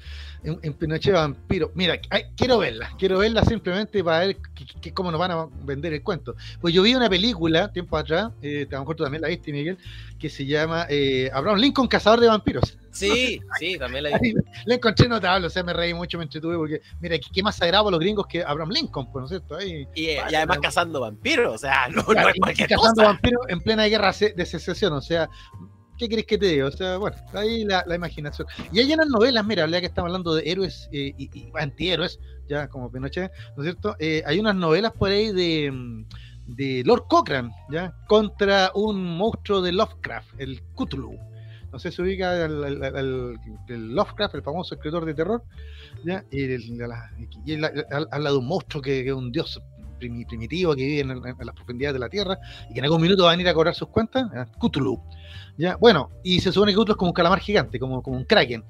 En, 0.46 0.60
en 0.62 0.74
Pinochet 0.74 1.14
Vampiro. 1.14 1.72
Mira, 1.76 2.00
ay, 2.10 2.24
quiero 2.38 2.60
verla, 2.60 2.92
quiero 3.00 3.18
verla 3.18 3.44
simplemente 3.44 4.04
para 4.04 4.20
ver 4.20 4.38
que- 4.54 4.66
que- 4.80 4.94
cómo 4.94 5.10
nos 5.12 5.20
van 5.20 5.32
a 5.32 5.48
vender 5.64 5.92
el 5.94 6.04
cuento. 6.04 6.36
Pues 6.62 6.74
yo 6.74 6.84
vi 6.84 6.94
una 6.96 7.10
película 7.10 7.72
tiempo 7.72 7.98
atrás, 7.98 8.32
eh, 8.42 8.68
a 8.70 8.74
lo 8.76 8.80
mejor 8.82 8.96
tú 8.96 9.04
también 9.04 9.22
la 9.24 9.28
viste, 9.30 9.52
Miguel, 9.52 9.78
que 10.20 10.30
se 10.30 10.46
llama 10.46 10.86
eh, 10.90 11.30
Abraham 11.34 11.58
Lincoln, 11.60 11.88
Cazador 11.88 12.20
de 12.20 12.28
Vampiros. 12.28 12.78
Sí, 12.92 13.42
sí, 13.60 13.78
también 13.78 14.04
la 14.06 14.10
Ahí 14.22 14.34
La 14.66 14.76
encontré 14.76 15.10
notable, 15.10 15.48
o 15.48 15.50
sea, 15.50 15.64
me 15.64 15.74
reí 15.74 15.94
mucho, 15.94 16.18
me 16.18 16.24
entretuve, 16.24 16.56
porque, 16.56 16.82
mira, 17.02 17.18
qué, 17.18 17.44
más 17.44 17.58
sagrado 17.58 17.84
para 17.86 17.92
los 17.92 18.00
gringos 18.00 18.26
que 18.26 18.42
Abraham 18.42 18.70
Lincoln, 18.70 19.12
pues, 19.12 19.22
¿no 19.22 19.26
es 19.26 19.30
cierto? 19.32 19.56
Ahí, 19.58 19.86
Y, 19.94 20.12
y 20.14 20.16
Vale, 20.18 20.38
además 20.38 20.58
no. 20.58 20.62
cazando 20.62 21.02
vampiros, 21.02 21.56
o 21.56 21.58
sea, 21.58 21.88
no, 21.90 21.98
no 21.98 22.06
Claro, 22.06 22.30
es 22.30 22.36
y 22.38 22.40
cualquier 22.40 22.70
cazando 22.70 22.94
cosa. 23.02 23.08
vampiros 23.08 23.42
en 23.50 23.60
plena 23.60 23.84
guerra 23.86 24.14
de 24.14 24.46
secesión, 24.46 24.94
o 24.94 25.02
sea, 25.02 25.30
¿qué 25.98 26.10
querés 26.10 26.26
que 26.26 26.38
te 26.38 26.48
diga? 26.48 26.68
O 26.68 26.72
sea, 26.72 26.98
bueno, 26.98 27.16
ahí 27.34 27.64
la, 27.66 27.84
imaginación. 27.96 28.48
Y 28.72 28.80
hay 28.80 28.94
unas 28.94 29.08
novelas, 29.08 29.46
mira, 29.46 29.68
ya 29.68 29.80
que 29.80 29.88
estamos 29.88 30.10
hablando 30.10 30.34
de 30.36 30.50
héroes 30.50 30.90
eh, 30.92 31.14
y, 31.18 31.52
antihéroes, 31.60 32.20
ya 32.48 32.68
como 32.68 32.92
Pinochet, 32.92 33.32
¿no 33.56 33.64
es 33.64 33.68
cierto? 33.68 33.96
Eh, 34.00 34.22
hay 34.26 34.40
unas 34.40 34.56
novelas 34.56 34.92
por 34.94 35.10
ahí 35.10 35.32
de, 35.32 35.72
mm, 35.72 36.06
de 36.48 36.84
Lord 36.86 37.06
Cochrane, 37.08 37.52
¿ya? 37.70 37.94
Contra 38.08 38.72
un 38.76 39.04
monstruo 39.04 39.62
de 39.62 39.72
Lovecraft, 39.72 40.40
el 40.40 40.62
Cthulhu. 40.76 41.18
No 41.72 41.80
sé 41.80 41.92
si 41.92 42.02
ubica 42.02 42.46
el, 42.46 43.38
Lovecraft, 43.68 44.36
el 44.36 44.44
famoso 44.44 44.76
escritor 44.76 45.04
de 45.06 45.14
terror, 45.14 45.44
¿ya? 46.06 46.24
Y, 46.32 46.46
la- 46.78 47.12
y 47.46 47.58
habla 48.12 48.32
de 48.32 48.38
un 48.38 48.48
monstruo 48.48 48.82
que, 48.82 49.06
es 49.06 49.12
un 49.14 49.32
dios 49.32 49.60
primi- 50.00 50.26
primitivo 50.28 50.76
que 50.76 50.86
vive 50.86 51.00
en, 51.02 51.12
en- 51.12 51.26
en 51.28 51.46
las 51.46 51.56
profundidades 51.56 51.94
de 51.96 52.00
la 52.00 52.10
Tierra 52.10 52.38
y 52.70 52.74
que 52.74 52.80
en 52.80 52.86
algún 52.86 53.02
minuto 53.02 53.24
va 53.24 53.30
a 53.30 53.34
venir 53.34 53.48
a 53.50 53.54
cobrar 53.54 53.76
sus 53.76 53.90
cuentas. 53.90 54.26
Cthulhu. 54.60 55.02
¿Ya? 55.58 55.76
Bueno, 55.78 56.12
y 56.24 56.40
se 56.42 56.52
supone 56.52 56.72
que 56.72 56.76
Cthulhu 56.78 56.92
es 56.92 56.98
como 56.98 57.10
un 57.12 57.14
calamar 57.16 57.40
gigante, 57.40 57.80
como, 57.80 58.02
como 58.02 58.18
un 58.18 58.26
kraken. 58.26 58.64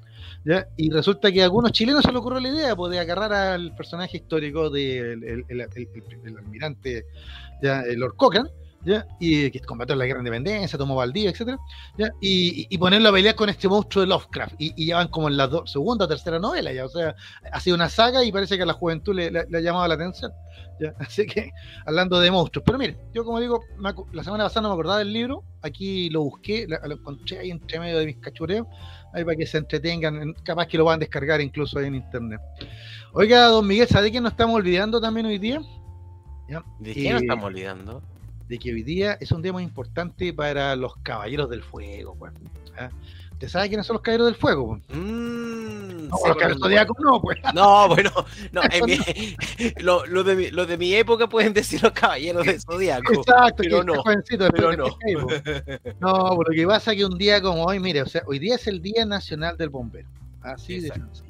¿ya? 0.44 0.66
Y 0.76 0.90
resulta 0.90 1.30
que 1.32 1.42
a 1.42 1.44
algunos 1.44 1.72
chilenos 1.72 2.02
se 2.04 2.12
le 2.12 2.18
ocurrió 2.18 2.40
la 2.40 2.48
idea 2.48 2.76
pues, 2.76 2.92
de 2.92 2.98
agarrar 3.00 3.32
al 3.32 3.74
personaje 3.74 4.18
histórico 4.18 4.70
del 4.70 5.24
el, 5.24 5.44
el- 5.48 6.36
almirante 6.38 7.04
Lord 7.96 8.16
Cochrane, 8.16 8.50
¿ya? 8.86 9.04
y 9.18 9.50
que 9.50 9.60
combatió 9.60 9.96
la 9.96 10.06
guerra 10.06 10.18
de 10.22 10.28
independencia, 10.28 10.78
tomó 10.78 10.94
Valdivia, 10.94 11.30
etcétera, 11.30 11.58
¿ya? 11.98 12.08
Y, 12.20 12.66
y- 12.72 12.78
ponerlo 12.78 13.08
a 13.08 13.12
pelear 13.12 13.34
con 13.34 13.48
este 13.48 13.68
monstruo 13.68 14.02
de 14.02 14.06
Lovecraft. 14.08 14.54
Y, 14.58 14.72
y 14.80 14.86
ya 14.86 14.96
van 14.96 15.08
como 15.08 15.28
en 15.28 15.36
la 15.36 15.48
do- 15.48 15.66
segunda 15.66 16.04
o 16.04 16.08
tercera 16.08 16.38
novela, 16.38 16.72
ya, 16.72 16.84
o 16.84 16.88
sea, 16.88 17.14
ha 17.52 17.60
sido 17.60 17.74
una 17.74 17.88
saga 17.88 18.22
y 18.24 18.30
parece 18.30 18.56
que 18.56 18.62
a 18.62 18.66
la 18.66 18.72
juventud 18.74 19.14
le, 19.14 19.30
le- 19.30 19.44
le 19.48 19.58
ha 19.58 19.60
llamado 19.60 19.88
la 19.88 19.94
atención. 19.94 20.30
¿ya? 20.80 20.94
Así 21.00 21.26
que, 21.26 21.50
hablando 21.84 22.20
de 22.20 22.30
monstruos. 22.30 22.62
Pero 22.64 22.78
mire, 22.78 22.96
yo 23.12 23.24
como 23.24 23.40
digo, 23.40 23.60
me 23.78 23.92
la 24.12 24.22
semana 24.22 24.44
pasada 24.44 24.62
no 24.62 24.68
me 24.68 24.74
acordaba 24.74 24.98
del 24.98 25.12
libro, 25.12 25.42
aquí 25.62 26.08
lo 26.10 26.22
busqué, 26.22 26.66
lo 26.68 26.94
encontré 26.94 27.40
ahí 27.40 27.50
entre 27.50 27.80
medio 27.80 27.98
de 27.98 28.06
mis 28.06 28.18
cachureos, 28.18 28.66
ahí 29.12 29.24
para 29.24 29.36
que 29.36 29.46
se 29.46 29.58
entretengan, 29.58 30.22
en- 30.22 30.34
capaz 30.44 30.66
que 30.68 30.78
lo 30.78 30.84
van 30.84 30.96
a 30.96 30.98
descargar 31.00 31.40
incluso 31.40 31.78
ahí 31.78 31.86
en 31.86 31.96
internet. 31.96 32.40
Oiga, 33.12 33.46
don 33.46 33.66
Miguel, 33.66 33.88
¿sabe 33.88 34.12
qué 34.12 34.20
nos 34.20 34.32
estamos 34.32 34.54
olvidando 34.54 35.00
también 35.00 35.26
hoy 35.26 35.38
día? 35.38 35.60
¿Ya? 36.48 36.62
¿De 36.78 36.92
qué 36.94 37.10
nos 37.10 37.22
Eh, 37.22 37.24
estamos 37.24 37.44
olvidando? 37.46 38.02
De 38.48 38.58
que 38.58 38.72
hoy 38.72 38.82
día 38.82 39.16
es 39.20 39.32
un 39.32 39.42
día 39.42 39.52
muy 39.52 39.62
importante 39.62 40.32
para 40.32 40.76
los 40.76 40.96
caballeros 40.98 41.50
del 41.50 41.62
fuego. 41.62 42.14
pues, 42.18 42.32
¿ah? 42.78 42.90
¿Usted 43.32 43.48
sabe 43.48 43.68
quiénes 43.68 43.86
son 43.86 43.94
los 43.94 44.02
caballeros 44.02 44.28
del 44.28 44.36
fuego? 44.36 44.76
Mm, 44.88 46.08
No, 46.08 46.16
sé 46.16 46.28
los 46.28 46.36
caballeros 46.58 46.96
no, 47.02 47.20
pues. 47.20 47.38
No, 47.54 47.88
bueno, 47.88 48.10
no, 48.52 48.62
mi- 48.86 48.96
lo, 49.82 50.06
lo 50.06 50.24
de 50.24 50.36
mi, 50.36 50.50
lo 50.50 50.64
de 50.64 50.78
mi 50.78 50.94
época 50.94 51.28
pueden 51.28 51.52
decir 51.52 51.82
los 51.82 51.92
caballeros 51.92 52.46
de 52.46 52.58
Zodíaco. 52.58 53.12
Exacto, 53.12 53.56
pero 53.58 53.84
no, 53.84 54.02
Pero 54.04 54.70
de 54.70 54.76
no. 54.76 54.96
No, 56.00 56.34
lo 56.42 56.54
que 56.54 56.66
pasa 56.66 56.92
es 56.92 56.98
que 56.98 57.04
un 57.04 57.18
día 57.18 57.42
como 57.42 57.64
hoy, 57.64 57.78
mire, 57.80 58.02
o 58.02 58.06
sea, 58.06 58.22
hoy 58.26 58.38
día 58.38 58.54
es 58.54 58.66
el 58.68 58.80
Día 58.80 59.04
Nacional 59.04 59.56
del 59.58 59.68
Bombero. 59.68 60.08
Así 60.42 60.80
de 60.80 60.88
Exacto. 60.88 61.06
sencillo. 61.14 61.25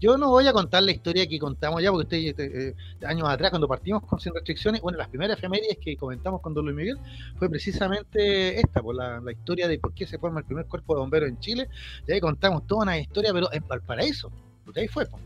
Yo 0.00 0.16
no 0.16 0.30
voy 0.30 0.46
a 0.46 0.52
contar 0.52 0.82
la 0.82 0.92
historia 0.92 1.26
que 1.26 1.38
contamos 1.38 1.82
ya, 1.82 1.90
porque 1.92 2.30
usted, 2.30 2.40
eh, 2.40 2.74
años 3.06 3.28
atrás, 3.28 3.50
cuando 3.50 3.68
partimos 3.68 4.02
con 4.04 4.18
Sin 4.18 4.32
Restricciones, 4.34 4.80
bueno, 4.80 4.96
las 4.98 5.08
primeras 5.08 5.36
efemérides 5.38 5.76
que 5.78 5.96
comentamos 5.96 6.40
con 6.40 6.54
Don 6.54 6.64
Luis 6.64 6.76
Miguel 6.76 6.98
fue 7.38 7.48
precisamente 7.50 8.58
esta, 8.58 8.80
por 8.82 8.94
la, 8.94 9.20
la 9.20 9.32
historia 9.32 9.68
de 9.68 9.78
por 9.78 9.92
qué 9.94 10.06
se 10.06 10.18
forma 10.18 10.40
el 10.40 10.46
primer 10.46 10.66
cuerpo 10.66 10.94
de 10.94 11.00
bomberos 11.00 11.28
en 11.28 11.38
Chile. 11.40 11.68
Y 12.08 12.12
ahí 12.12 12.20
contamos 12.20 12.66
toda 12.66 12.82
una 12.82 12.98
historia, 12.98 13.32
pero 13.32 13.52
en 13.52 13.66
Valparaíso. 13.68 14.32
Porque 14.64 14.80
ahí 14.80 14.88
fue, 14.88 15.04
po. 15.06 15.18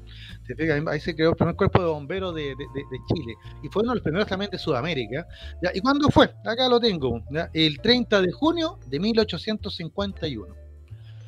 ¿Te 0.46 0.54
fijas? 0.54 0.82
Ahí 0.86 1.00
se 1.00 1.14
creó 1.14 1.30
el 1.30 1.36
primer 1.36 1.54
cuerpo 1.54 1.80
de 1.80 1.86
bomberos 1.88 2.34
de, 2.34 2.42
de- 2.42 2.54
de- 2.54 2.84
de 2.90 2.98
Chile. 3.14 3.34
Y 3.62 3.68
fue 3.68 3.82
uno 3.82 3.92
de 3.92 3.96
los 3.96 4.02
primeros 4.02 4.26
también 4.26 4.50
de 4.50 4.58
Sudamérica. 4.58 5.26
¿Y 5.74 5.80
cuándo 5.80 6.08
fue? 6.08 6.32
Acá 6.44 6.68
lo 6.68 6.80
tengo. 6.80 7.20
El 7.52 7.78
30 7.80 8.22
de 8.22 8.32
junio 8.32 8.78
de 8.86 8.98
1851. 9.00 10.63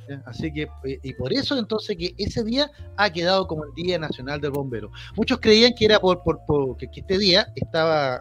¿Ya? 0.08 0.22
Así 0.26 0.52
que, 0.52 0.62
eh, 0.84 0.98
y 1.02 1.12
por 1.14 1.32
eso 1.32 1.58
entonces 1.58 1.96
que 1.96 2.14
ese 2.18 2.42
día 2.44 2.70
ha 2.96 3.10
quedado 3.10 3.46
como 3.46 3.64
el 3.64 3.72
Día 3.74 3.98
Nacional 3.98 4.40
del 4.40 4.50
Bombero. 4.52 4.90
Muchos 5.16 5.38
creían 5.40 5.72
que 5.74 5.84
era 5.86 5.98
por, 6.00 6.22
por, 6.22 6.40
por- 6.46 6.76
que, 6.76 6.88
que 6.90 7.00
este 7.00 7.18
día 7.18 7.46
estaba 7.54 8.20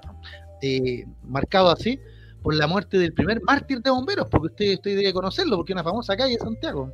eh, 0.62 1.06
marcado 1.24 1.70
así 1.70 2.00
por 2.42 2.54
la 2.56 2.68
muerte 2.68 2.98
del 3.00 3.14
primer 3.14 3.42
mártir 3.42 3.82
de 3.82 3.90
bomberos, 3.90 4.28
porque 4.30 4.48
usted, 4.48 4.74
usted 4.76 4.96
debe 4.98 5.14
conocerlo, 5.14 5.58
porque 5.58 5.74
es 5.74 5.76
una 5.76 5.84
famosa 5.84 6.16
calle 6.16 6.34
de 6.34 6.40
Santiago. 6.40 6.92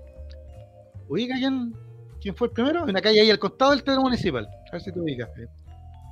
Ubica 1.10 1.36
quién, 1.36 1.74
quién 2.22 2.36
fue 2.36 2.48
el 2.48 2.54
primero, 2.54 2.84
una 2.86 3.01
calle 3.01 3.20
ahí 3.22 3.30
al 3.30 3.38
costado 3.39 3.72
del 3.72 3.84
terreno 3.84 4.04
municipal. 4.04 4.48
A 4.48 4.72
ver 4.72 4.82
si 4.82 4.92
te 4.94 5.00
ubicas. 5.00 5.30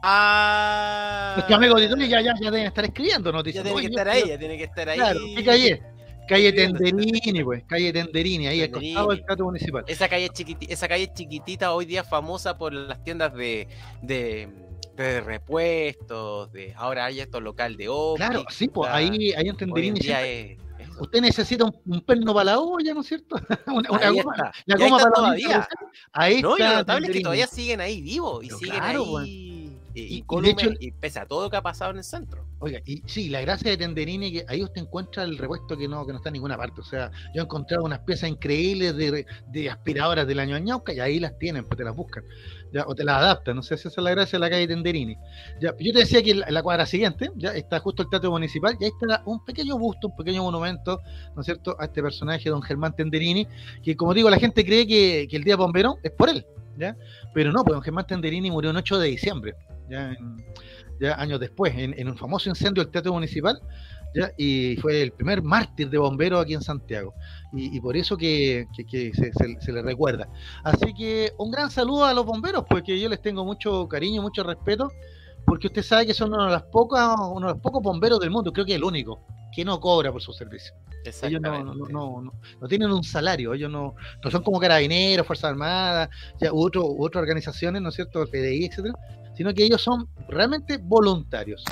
Ah, 0.02 1.34
Nuestros 1.36 1.58
amigos 1.58 1.76
auditores 1.76 2.10
ya, 2.10 2.22
ya, 2.22 2.34
ya 2.40 2.52
deben 2.52 2.68
estar 2.68 2.86
escribiendo 2.86 3.30
ya 3.32 3.38
noticias. 3.38 3.64
tiene 3.64 3.82
que 3.82 3.88
estar 3.88 4.08
ahí, 4.10 4.24
ya 4.28 4.40
tiene 4.40 4.58
que 4.58 4.64
estar 4.64 4.90
ahí. 4.90 4.98
Claro, 4.98 5.20
¿qué 5.36 5.44
calle? 5.44 5.84
Calle. 6.30 6.54
Tenderini, 6.54 7.44
pues, 7.44 7.64
calle 7.66 7.92
Tenderini, 7.92 8.48
ahí 8.48 8.62
al 8.62 8.72
costado 8.72 9.10
del 9.10 9.26
teatro 9.26 9.46
municipal. 9.46 9.84
Esa 9.88 10.08
calle, 10.08 10.30
chiquiti- 10.30 10.68
esa 10.70 10.88
calle 10.88 11.12
chiquitita 11.14 11.74
hoy 11.74 11.86
día 11.86 12.04
famosa 12.04 12.58
por 12.58 12.72
las 12.74 13.04
tiendas 13.04 13.34
de, 13.34 13.68
de, 14.02 14.48
de 14.96 15.22
repuestos, 15.22 16.52
de 16.52 16.74
ahora 16.76 17.06
hay 17.06 17.20
estos 17.20 17.42
local 17.42 17.76
de 17.78 17.90
óptica. 17.90 18.30
Claro, 18.30 18.46
sí, 18.50 18.68
pues 18.68 18.90
ahí, 18.92 19.34
ahí 19.34 19.48
en 19.50 19.58
Tenderini 19.58 20.00
Usted 21.00 21.22
necesita 21.22 21.64
un, 21.64 21.74
un 21.86 22.02
perno 22.02 22.34
para 22.34 22.44
la 22.44 22.60
olla, 22.60 22.94
¿no 22.94 23.00
es 23.02 23.08
cierto? 23.08 23.38
una, 23.68 23.90
goma, 24.12 24.34
está. 24.36 24.52
la 24.66 24.76
goma 24.76 24.98
está 24.98 25.10
para 25.12 25.28
la 25.28 25.34
olla, 25.34 25.68
Ahí 26.12 26.42
No, 26.42 26.58
y 26.58 26.60
lo 26.60 26.66
está 26.66 26.76
notable 26.80 27.08
es 27.08 27.14
que 27.14 27.22
todavía 27.22 27.48
siguen 27.48 27.80
ahí 27.80 28.02
vivos 28.02 28.44
y 28.44 28.48
Pero 28.48 28.60
siguen 28.60 28.76
claro, 28.80 29.02
ahí. 29.04 29.10
weón. 29.10 29.59
Y, 29.94 30.02
Y- 30.02 30.04
y 30.04 30.06
y 30.06 30.10
de 30.10 30.16
incólumes, 30.20 30.64
hecho- 30.64 30.74
y 30.80 30.92
pese 30.92 31.20
a 31.20 31.26
todo 31.26 31.50
que 31.50 31.58
ha 31.58 31.62
pasado 31.62 31.92
en 31.92 31.98
el 31.98 32.04
centro. 32.04 32.46
Oiga, 32.60 32.80
y 32.86 33.02
sí, 33.06 33.30
la 33.30 33.42
gracia 33.42 33.72
de 33.72 33.78
Tenderini 33.78 34.32
que 34.32 34.46
ahí 34.48 34.62
usted 34.62 34.82
encuentra 34.82 35.24
el 35.24 35.38
repuesto 35.38 35.78
que 35.78 35.88
no, 35.88 36.06
que 36.06 36.12
no 36.12 36.18
está 36.18 36.30
en 36.30 36.34
ninguna 36.34 36.58
parte. 36.58 36.82
O 36.82 36.84
sea, 36.84 37.10
yo 37.34 37.42
he 37.42 37.46
encontrado 37.46 37.84
unas 37.86 38.00
piezas 38.00 38.30
increíbles 38.30 38.96
de, 38.98 39.26
de 39.48 39.70
aspiradoras 39.70 40.28
del 40.28 40.40
año 40.40 40.56
Añauca 40.56 40.94
y 40.94 41.00
ahí 41.00 41.20
las 41.20 41.38
tienen, 41.40 41.64
pues 41.66 41.78
te 41.78 41.84
las 41.84 41.96
buscan. 41.96 42.24
Ya, 42.72 42.86
o 42.86 42.94
te 42.94 43.04
las 43.04 43.16
adaptan, 43.18 43.56
no 43.56 43.64
sé 43.64 43.78
si 43.78 43.88
esa 43.88 44.00
es 44.00 44.04
la 44.04 44.12
gracia 44.12 44.38
de 44.38 44.42
la 44.42 44.50
calle 44.52 44.68
Tenderini. 44.68 45.16
Ya, 45.60 45.74
yo 45.80 45.92
te 45.92 46.00
decía 46.00 46.22
que 46.22 46.32
en 46.32 46.42
la, 46.42 46.48
en 46.48 46.54
la 46.54 46.62
cuadra 46.62 46.86
siguiente, 46.86 47.32
ya 47.36 47.50
está 47.56 47.80
justo 47.80 48.04
el 48.04 48.10
teatro 48.10 48.30
municipal, 48.30 48.78
y 48.80 48.84
ahí 48.84 48.92
está 49.00 49.24
un 49.26 49.44
pequeño 49.44 49.76
busto, 49.80 50.10
un 50.10 50.16
pequeño 50.16 50.44
monumento, 50.44 51.02
¿no 51.36 51.42
es 51.42 51.46
cierto?, 51.46 51.76
a 51.80 51.86
este 51.86 52.04
personaje, 52.04 52.48
don 52.48 52.62
Germán 52.62 52.96
Tenderini, 52.96 53.48
que 53.82 53.96
como 53.96 54.14
digo, 54.14 54.30
la 54.30 54.38
gente 54.38 54.64
cree 54.64 54.86
que, 54.86 55.28
que 55.28 55.38
el 55.38 55.44
día 55.44 55.56
bombero 55.56 55.98
es 56.04 56.12
por 56.12 56.30
él, 56.30 56.46
Pero 57.34 57.52
no, 57.52 57.64
pues 57.64 57.74
don 57.74 57.82
Germán 57.82 58.08
Tenderini 58.08 58.52
murió 58.52 58.72
el 58.72 58.78
8 58.78 59.00
de 59.00 59.08
diciembre, 59.08 59.56
ya 59.90 60.16
años 61.18 61.40
después, 61.40 61.74
en, 61.76 62.08
un 62.08 62.18
famoso 62.18 62.50
incendio 62.50 62.84
del 62.84 62.92
Teatro 62.92 63.14
Municipal, 63.14 63.60
y 64.38 64.76
fue 64.78 65.04
el 65.04 65.12
primer 65.12 65.42
mártir 65.42 65.90
de 65.90 65.98
bomberos 65.98 66.42
aquí 66.42 66.54
en 66.54 66.62
Santiago. 66.62 67.14
Y, 67.54 67.80
por 67.80 67.96
eso 67.96 68.18
que, 68.18 68.68
se, 68.90 69.72
le 69.72 69.82
recuerda. 69.82 70.28
Así 70.64 70.94
que 70.94 71.32
un 71.38 71.52
gran 71.52 71.70
saludo 71.72 72.06
a 72.06 72.14
los 72.14 72.26
bomberos, 72.26 72.66
porque 72.70 73.00
yo 73.00 73.08
les 73.10 73.22
tengo 73.22 73.46
mucho 73.46 73.88
cariño, 73.88 74.22
mucho 74.22 74.44
respeto, 74.44 74.92
porque 75.50 75.66
usted 75.66 75.82
sabe 75.82 76.06
que 76.06 76.14
son 76.14 76.32
uno 76.32 76.46
de 76.46 76.52
los 76.52 76.64
pocos, 76.64 77.00
uno 77.34 77.48
de 77.48 77.54
los 77.54 77.62
pocos 77.62 77.82
bomberos 77.82 78.20
del 78.20 78.30
mundo, 78.30 78.54
creo 78.54 78.68
que 78.68 78.76
el 78.76 78.84
único, 78.84 79.26
que 79.52 79.66
no 79.66 79.80
cobra 79.80 80.12
por 80.12 80.22
su 80.22 80.32
servicio. 80.32 80.76
Ellos 81.24 81.42
no, 81.42 81.64
no, 81.64 81.74
no, 81.74 82.34
no, 82.62 82.68
tienen 82.68 82.92
un 82.92 83.04
salario, 83.04 83.56
ellos 83.56 83.72
no, 83.72 83.96
no 84.24 84.32
son 84.32 84.44
como 84.44 84.60
carabineros, 84.60 85.26
Fuerzas 85.26 85.50
Armadas, 85.50 86.10
ya, 86.40 86.54
u, 86.54 86.62
otro, 86.64 86.86
otras 86.86 87.24
organizaciones, 87.24 87.82
¿no 87.82 87.90
es 87.90 87.96
cierto?, 87.96 88.22
el 88.22 88.28
PDI, 88.28 88.66
etcétera, 88.66 88.94
sino 89.34 89.52
que 89.54 89.64
ellos 89.64 89.82
son 89.82 90.08
realmente 90.28 90.78
voluntarios. 90.78 91.64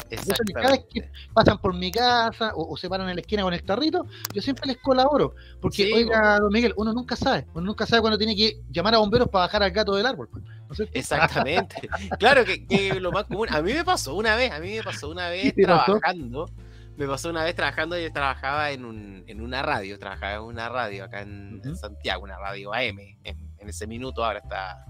cada 0.53 0.71
vez 0.71 0.85
que 0.89 1.11
pasan 1.33 1.59
por 1.59 1.75
mi 1.75 1.91
casa 1.91 2.53
o, 2.55 2.75
se 2.77 2.89
paran 2.89 3.09
en 3.09 3.15
la 3.15 3.21
esquina 3.21 3.43
con 3.43 3.53
el 3.53 3.63
carrito, 3.63 4.07
yo 4.33 4.41
siempre 4.41 4.65
les 4.65 4.77
colaboro. 4.77 5.35
Porque, 5.61 5.93
oiga, 5.93 6.39
don 6.39 6.51
Miguel, 6.51 6.73
uno 6.77 6.93
nunca 6.93 7.15
sabe, 7.15 7.45
uno 7.53 7.67
nunca 7.67 7.85
sabe 7.85 8.01
cuando 8.01 8.17
tiene 8.17 8.35
que 8.35 8.61
llamar 8.71 8.95
a 8.95 8.99
bomberos 8.99 9.27
para 9.29 9.45
bajar 9.45 9.61
al 9.61 9.71
gato 9.71 9.93
del 9.93 10.07
árbol. 10.07 10.29
Exactamente. 10.93 11.89
claro 12.19 12.45
que, 12.45 12.65
que, 12.65 12.99
lo 12.99 13.11
más 13.11 13.25
común. 13.25 13.47
A 13.49 13.61
mí 13.61 13.73
me 13.73 13.83
pasó 13.83 14.15
una 14.15 14.35
vez, 14.35 14.51
a 14.51 14.59
mí 14.59 14.75
me 14.75 14.83
pasó 14.83 15.09
una 15.09 15.29
vez 15.29 15.53
trabajando. 15.55 16.49
Me 16.95 17.07
pasó 17.07 17.29
una 17.29 17.43
vez 17.43 17.55
trabajando, 17.55 17.97
yo 17.97 18.11
trabajaba 18.11 18.71
en, 18.71 18.83
un, 18.83 19.23
en 19.27 19.41
una 19.41 19.61
radio, 19.61 19.99
trabajaba 19.99 20.35
en 20.35 20.41
una 20.41 20.67
radio 20.67 21.03
acá 21.03 21.21
en, 21.21 21.61
Santiago, 21.75 22.23
una 22.23 22.39
radio 22.39 22.73
AM. 22.73 22.99
En, 23.23 23.37
en 23.59 23.69
ese 23.69 23.85
minuto 23.85 24.25
ahora 24.25 24.39
está 24.39 24.83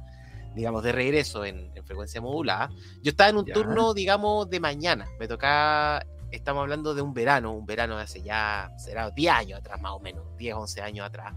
digamos, 0.58 0.84
de 0.84 0.92
regreso 0.92 1.46
en, 1.46 1.72
frecuencia 1.86 2.20
modulada. 2.20 2.70
Yo 3.02 3.12
estaba 3.12 3.30
en 3.30 3.38
un 3.38 3.46
turno, 3.46 3.94
digamos, 3.94 4.50
de 4.50 4.60
mañana. 4.60 5.06
Me 5.20 5.28
tocaba, 5.28 6.04
estamos 6.32 6.62
hablando 6.62 6.94
de 6.96 7.02
un 7.02 7.14
verano, 7.14 7.54
un 7.54 7.66
verano 7.66 7.96
de 7.96 8.04
hace 8.04 8.22
ya, 8.22 8.72
será 8.78 9.10
10 9.12 9.34
años 9.34 9.60
atrás, 9.60 9.80
más 9.80 9.94
o 9.94 10.00
menos, 10.00 10.26
10, 10.36 10.56
11 10.56 10.82
años 10.82 11.06
atrás. 11.06 11.34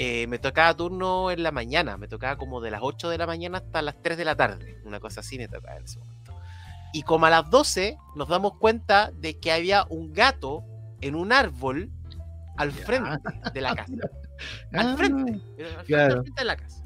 Eh, 0.00 0.28
me 0.28 0.38
tocaba 0.38 0.76
turno 0.76 1.32
en 1.32 1.42
la 1.42 1.50
mañana, 1.50 1.96
me 1.96 2.06
tocaba 2.06 2.36
como 2.36 2.60
de 2.60 2.70
las 2.70 2.80
8 2.84 3.08
de 3.08 3.18
la 3.18 3.26
mañana 3.26 3.58
hasta 3.58 3.82
las 3.82 4.00
3 4.00 4.16
de 4.16 4.24
la 4.24 4.36
tarde, 4.36 4.80
una 4.84 5.00
cosa 5.00 5.20
así 5.20 5.36
me 5.38 5.48
tocaba 5.48 5.76
en 5.76 5.84
ese 5.84 5.98
momento. 5.98 6.40
Y 6.92 7.02
como 7.02 7.26
a 7.26 7.30
las 7.30 7.50
12 7.50 7.98
nos 8.14 8.28
damos 8.28 8.54
cuenta 8.58 9.10
de 9.12 9.40
que 9.40 9.50
había 9.50 9.86
un 9.90 10.12
gato 10.12 10.62
en 11.00 11.16
un 11.16 11.32
árbol 11.32 11.90
al 12.56 12.70
frente 12.70 13.18
de 13.52 13.60
la 13.60 13.74
casa. 13.74 13.92
Al 14.72 14.96
frente, 14.96 15.40
al 15.64 16.12
frente 16.12 16.30
de 16.36 16.44
la 16.44 16.56
casa. 16.56 16.84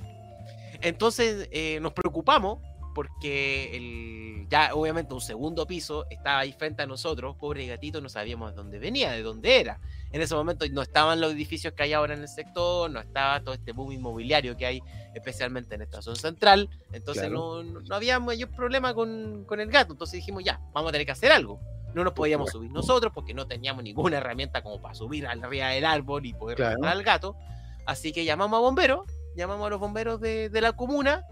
Entonces 0.80 1.48
eh, 1.52 1.80
nos 1.82 1.92
preocupamos 1.92 2.60
porque 2.94 3.76
el, 3.76 4.46
ya 4.48 4.74
obviamente 4.74 5.14
un 5.14 5.20
segundo 5.20 5.66
piso 5.66 6.06
estaba 6.10 6.40
ahí 6.40 6.52
frente 6.52 6.82
a 6.82 6.86
nosotros, 6.86 7.36
pobre 7.36 7.66
gatito, 7.66 8.00
no 8.00 8.08
sabíamos 8.08 8.50
de 8.50 8.56
dónde 8.56 8.78
venía, 8.78 9.12
de 9.12 9.22
dónde 9.22 9.60
era. 9.60 9.80
En 10.10 10.20
ese 10.20 10.34
momento 10.34 10.64
no 10.70 10.82
estaban 10.82 11.20
los 11.20 11.32
edificios 11.32 11.72
que 11.72 11.84
hay 11.84 11.92
ahora 11.92 12.14
en 12.14 12.20
el 12.20 12.28
sector, 12.28 12.90
no 12.90 13.00
estaba 13.00 13.40
todo 13.40 13.54
este 13.54 13.72
boom 13.72 13.92
inmobiliario 13.92 14.56
que 14.56 14.66
hay, 14.66 14.82
especialmente 15.14 15.74
en 15.74 15.82
esta 15.82 16.02
zona 16.02 16.16
central, 16.16 16.68
entonces 16.92 17.30
no, 17.30 17.62
no, 17.62 17.94
había 17.94 18.20
mayor 18.20 18.50
problema 18.50 18.94
con, 18.94 19.44
con, 19.46 19.60
el 19.60 19.70
gato, 19.70 19.92
entonces 19.92 20.14
dijimos 20.14 20.44
ya, 20.44 20.60
vamos 20.72 20.90
a 20.90 20.92
tener 20.92 21.06
que 21.06 21.12
hacer 21.12 21.32
algo. 21.32 21.60
No 21.94 22.04
nos 22.04 22.14
podíamos 22.14 22.50
subir 22.50 22.70
nosotros 22.70 23.12
porque 23.14 23.34
no 23.34 23.46
teníamos 23.46 23.84
ninguna 23.84 24.16
herramienta 24.16 24.62
como 24.62 24.80
para 24.80 24.94
subir 24.94 25.26
al 25.26 25.44
arriba 25.44 25.68
del 25.68 25.84
árbol 25.84 26.24
y 26.24 26.32
poder 26.32 26.56
claro. 26.56 26.82
al 26.84 27.02
gato, 27.02 27.36
así 27.84 28.12
que 28.12 28.24
llamamos 28.24 28.58
a 28.58 28.60
bomberos 28.60 29.06
llamamos 29.34 29.66
a 29.66 29.70
los 29.70 29.80
bomberos 29.80 30.20
de, 30.20 30.50
la 30.60 30.72
comuna, 30.72 31.24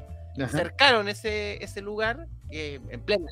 cercaron 0.48 1.08
ese, 1.08 1.62
ese 1.62 1.80
lugar 1.80 2.26
eh, 2.50 2.80
en 2.88 3.00
plena 3.00 3.26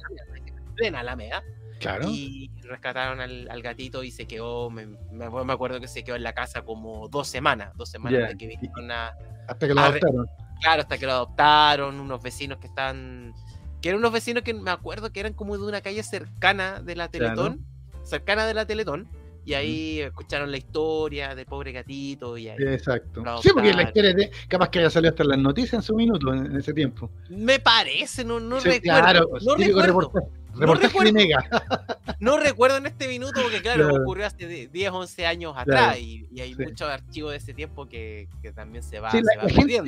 en 0.47 0.75
plena 0.75 1.01
Alameda. 1.01 1.43
Claro. 1.79 2.09
Y 2.09 2.51
rescataron 2.63 3.21
al, 3.21 3.63
gatito 3.63 4.03
y 4.03 4.11
se 4.11 4.27
quedó, 4.27 4.69
me, 4.69 4.87
me, 5.13 5.53
acuerdo 5.53 5.81
que 5.81 5.89
se 5.89 6.03
quedó 6.03 6.17
en 6.17 6.23
la 6.23 6.33
casa 6.33 6.63
como 6.63 7.09
dos 7.09 7.29
semanas, 7.29 7.73
dos 7.77 7.89
semanas 7.89 8.29
de 8.29 8.37
que 8.37 8.47
vinieron 8.49 8.91
a... 8.91 9.15
Hasta 9.47 9.67
que 9.67 9.75
lo 9.75 9.81
adoptaron. 9.81 10.27
Claro, 10.61 10.83
hasta 10.83 10.99
que 10.99 11.07
lo 11.07 11.13
adoptaron, 11.13 12.01
unos 12.01 12.23
vecinos 12.23 12.59
que 12.59 12.67
están... 12.67 13.33
Que 13.81 13.91
eran 13.91 14.01
unos 14.01 14.13
vecinos 14.13 14.43
que 14.43 14.55
me 14.55 14.73
acuerdo 14.73 15.13
que 15.13 15.21
eran 15.21 15.35
como 15.35 15.57
de 15.57 15.65
una 15.65 15.81
calle 15.81 16.03
cercana 16.03 16.81
de 16.81 16.97
la 16.97 17.09
Teletón, 17.09 17.65
cercana 18.03 18.45
de 18.45 18.55
la 18.55 18.67
Teletón, 18.67 19.09
y 19.49 19.55
ahí 19.55 20.01
escucharon 20.01 20.51
la 20.51 20.59
historia 20.59 21.35
del 21.35 21.47
pobre 21.47 21.73
gatito. 21.73 22.37
Y 22.37 22.51
ahí 22.51 22.59
Exacto. 22.59 23.25
Sí, 23.43 23.49
porque 23.55 23.73
la 23.73 23.85
historia 23.85 24.13
de, 24.13 24.31
capaz 24.47 24.69
que 24.69 24.81
haya 24.81 24.91
salido 24.91 25.09
hasta 25.09 25.25
las 25.25 25.39
noticias 25.39 25.73
en 25.73 25.83
su 25.83 25.95
minuto, 25.95 26.35
en, 26.35 26.55
ese 26.55 26.75
tiempo. 26.75 27.11
Me 27.31 27.59
parece, 27.59 28.25
no, 28.25 28.41
no 28.41 28.61
recuerdo. 28.61 28.83
Claro, 28.83 29.29
no 29.41 29.55
recuerdo. 29.55 30.01
Reportaje 30.01 30.38
no 30.55 30.75
recuerdo, 30.75 31.13
no 32.21 32.39
recuerdo 32.39 32.77
en 32.79 32.87
este 32.87 33.09
minuto 33.09 33.41
porque, 33.43 33.61
claro, 33.63 33.95
ocurrió 34.03 34.27
hace 34.27 34.69
10, 34.69 34.91
11 34.91 35.27
años 35.27 35.55
atrás 35.57 35.99
y, 35.99 36.27
hay 36.41 36.55
muchos 36.55 36.89
archivos 36.89 37.33
de 37.33 37.39
ese 37.39 37.53
tiempo 37.53 37.89
que, 37.89 38.29
que 38.43 38.53
también 38.53 38.83
se 38.83 39.01
va, 39.01 39.11
la, 39.13 39.49
gente, 39.49 39.83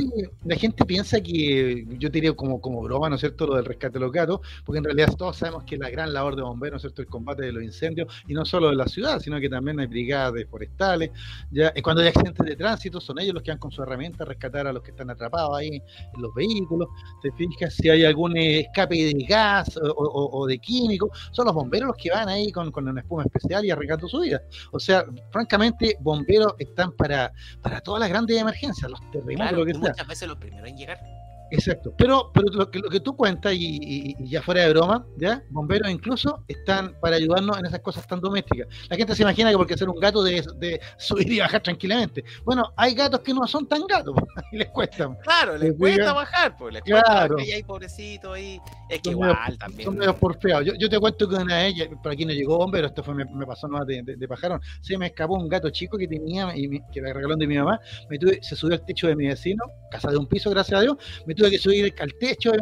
la, 0.45 0.57
gente, 0.57 0.85
piensa 0.85 1.21
que, 1.21 1.87
yo 1.99 2.09
diría 2.09 2.33
como, 2.33 2.61
como 2.61 2.83
broma, 2.83 3.09
¿no 3.09 3.15
es 3.15 3.21
cierto?, 3.21 3.47
lo 3.47 3.57
del 3.57 3.65
rescate 3.65 3.95
de 3.95 4.01
los 4.01 4.13
gatos, 4.13 4.41
porque 4.65 4.79
en 4.79 4.85
realidad 4.85 5.15
todos 5.17 5.37
sabemos 5.37 5.65
que 5.65 5.77
la 5.77 5.91
gran 5.91 6.13
labor 6.13 6.37
de 6.37 6.43
bomberos, 6.43 6.73
¿no 6.73 6.77
es 6.77 6.83
cierto?, 6.83 7.03
el 7.03 7.09
combate 7.09 7.45
de 7.45 7.53
los 7.53 7.63
incendios, 7.63 8.13
y 8.27 8.35
no 8.35 8.45
solo 8.45 8.71
de 8.71 8.77
la 8.77 8.87
ciudad, 8.87 9.21
sino 9.21 9.39
que 9.41 9.49
también 9.49 9.79
hay 9.81 9.87
brigadas 9.87 10.33
forestales, 10.51 11.11
ya 11.51 11.73
cuando 11.83 12.03
hay 12.03 12.09
accidentes 12.09 12.47
de 12.47 12.57
tránsito, 12.57 13.01
son 13.01 13.19
ellos 13.21 13.35
los 13.35 13.43
que 13.43 13.51
van 13.51 13.59
con 13.59 13.71
su 13.71 13.83
herramienta 13.83 14.25
a 14.25 14.27
rescatar 14.27 14.67
a 14.67 14.73
los 14.73 14.83
que 14.83 14.91
están 14.91 15.11
atrapados 15.11 15.57
ahí 15.57 15.69
en 16.15 16.23
los 16.23 16.35
vehículos, 16.35 16.89
te 17.23 17.31
fijas 17.33 17.75
si 17.75 17.89
hay 17.89 18.05
algún 18.05 18.37
escape 18.37 18.97
de 18.97 19.25
gas 19.29 19.79
o 19.83 20.47
de 20.51 20.59
químicos, 20.59 21.11
son 21.33 21.47
los 21.47 21.55
bomberos 21.55 21.89
los 21.89 21.97
que 21.97 22.11
van 22.11 22.29
ahí 22.29 22.53
con, 22.53 22.71
con 22.71 22.87
una 22.89 23.01
espuma 23.01 23.25
especial 23.25 23.65
y 23.65 23.71
arriesgando 23.71 24.09
su 24.09 24.21
vida. 24.21 24.43
O 24.73 24.79
sea, 24.79 25.05
francamente, 25.31 25.97
bomberos 26.01 26.55
están 26.59 26.93
para, 26.93 27.33
para 27.63 27.81
todas 27.81 28.01
las 28.01 28.09
grandes 28.09 28.39
emergencias, 28.39 28.91
los 28.91 29.01
terremotos, 29.11 29.53
lo 29.53 29.65
que 29.65 29.73
sea. 29.73 29.81
Muchas 29.81 30.07
veces 30.07 30.29
los 30.29 30.39
primeros 30.39 30.69
en 30.69 30.77
llegar. 30.77 31.20
Exacto, 31.51 31.95
pero, 31.97 32.31
pero 32.33 32.49
lo, 32.53 32.71
que, 32.71 32.79
lo 32.79 32.89
que 32.89 33.01
tú 33.01 33.17
cuentas, 33.17 33.53
y, 33.57 34.15
ya 34.29 34.43
fuera 34.43 34.63
de 34.63 34.71
broma, 34.71 35.05
¿ya? 35.17 35.43
Bomberos 35.51 35.91
incluso 35.91 36.45
están 36.49 36.95
para 37.01 37.17
ayudarnos 37.17 37.59
en 37.59 37.67
esas 37.67 37.81
cosas 37.81 38.07
tan 38.07 38.21
domésticas. 38.21 38.69
La 38.89 38.97
gente 38.97 39.15
se 39.15 39.23
imagina 39.23 39.51
que 39.51 39.57
porque 39.57 39.77
ser 39.77 39.89
un 39.89 39.99
gato 39.99 40.23
de, 40.23 40.45
de 40.57 40.81
subir 40.99 41.33
y 41.33 41.41
bajar 41.41 41.63
tranquilamente. 41.63 42.25
Bueno, 42.45 42.73
hay 42.77 42.95
gatos 42.95 43.21
que 43.21 43.35
no 43.35 43.47
son 43.47 43.67
tan 43.67 43.87
gatos, 43.87 44.15
y 44.53 44.59
les 44.59 44.69
cuesta. 44.69 45.17
Claro, 45.23 45.59
les 45.59 45.77
cuesta 45.77 46.13
bajar, 46.13 46.57
pues 46.57 46.75
les 46.75 46.83
claro. 46.83 47.35
cuesta 47.35 47.55
hay 47.55 47.63
pobrecito 47.63 48.33
ahí. 48.33 48.61
Es 48.89 49.01
que 49.01 49.11
igual 49.11 49.57
también. 49.59 49.85
Son 49.85 49.97
medio 49.97 50.17
porfeados. 50.17 50.67
Yo, 50.67 50.75
yo 50.75 50.89
te 50.89 50.99
cuento 50.99 51.29
que 51.29 51.37
una 51.37 51.59
de 51.59 51.69
ellas, 51.69 51.89
por 52.03 52.13
aquí 52.13 52.25
no 52.25 52.33
llegó 52.33 52.59
bombero, 52.59 52.87
esto 52.87 53.03
fue, 53.03 53.15
me, 53.15 53.25
me 53.25 53.47
pasó 53.47 53.69
nomás 53.69 53.87
de, 53.87 54.03
de, 54.03 54.29
pajarón. 54.29 54.61
Se 54.81 54.97
me 54.99 55.07
escapó 55.07 55.35
un 55.35 55.49
gato 55.49 55.71
chico 55.71 55.97
que 55.97 56.07
tenía, 56.07 56.53
y 56.57 56.81
que 56.93 57.03
me 57.03 57.13
regaló 57.13 57.37
de 57.37 57.47
mi 57.47 57.57
mamá, 57.57 57.81
me 58.09 58.19
tuve, 58.19 58.43
se 58.43 58.57
subió 58.57 58.75
al 58.75 58.85
techo 58.85 59.07
de 59.09 59.17
mi 59.17 59.27
vecino, 59.27 59.65
casa 59.91 60.11
de 60.11 60.19
un 60.19 60.27
piso, 60.27 60.51
gracias 60.51 60.79
a 60.79 60.83
Dios, 60.83 60.97
me 61.27 61.35
tuve 61.35 61.40
que 61.49 61.59
subir 61.59 61.95
al 61.99 62.15
techo, 62.15 62.53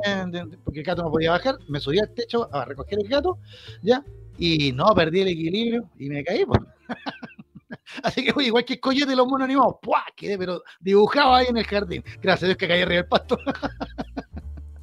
porque 0.65 0.81
el 0.81 0.85
gato 0.85 1.03
no 1.03 1.11
podía 1.11 1.33
bajar, 1.33 1.57
me 1.69 1.81
subí 1.81 1.99
al 1.99 2.13
techo 2.15 2.49
a 2.55 2.65
recoger 2.65 2.99
el 3.01 3.09
gato, 3.09 3.39
¿ya? 3.83 4.05
Y 4.39 4.73
no, 4.73 4.95
perdí 4.95 5.23
el 5.23 5.29
equilibrio 5.29 5.91
y 5.99 6.09
me 6.09 6.23
caí, 6.23 6.45
pues. 6.45 6.61
Así 8.03 8.25
que, 8.25 8.43
igual 8.43 8.65
que 8.65 8.75
el 8.75 8.81
coyote 8.81 9.11
de 9.11 9.17
los 9.17 9.27
monos 9.27 9.45
animados, 9.45 9.77
¡puah! 9.83 10.05
Quedé, 10.17 10.39
pero 10.39 10.63
dibujado 10.81 11.35
ahí 11.35 11.47
en 11.49 11.57
el 11.57 11.65
jardín. 11.65 12.05
Gracias 12.21 12.45
a 12.45 12.47
Dios 12.47 12.59
que 12.59 12.69
caí 12.69 12.83
arriba 12.83 13.03
del 13.03 13.09
pasto. 13.09 13.39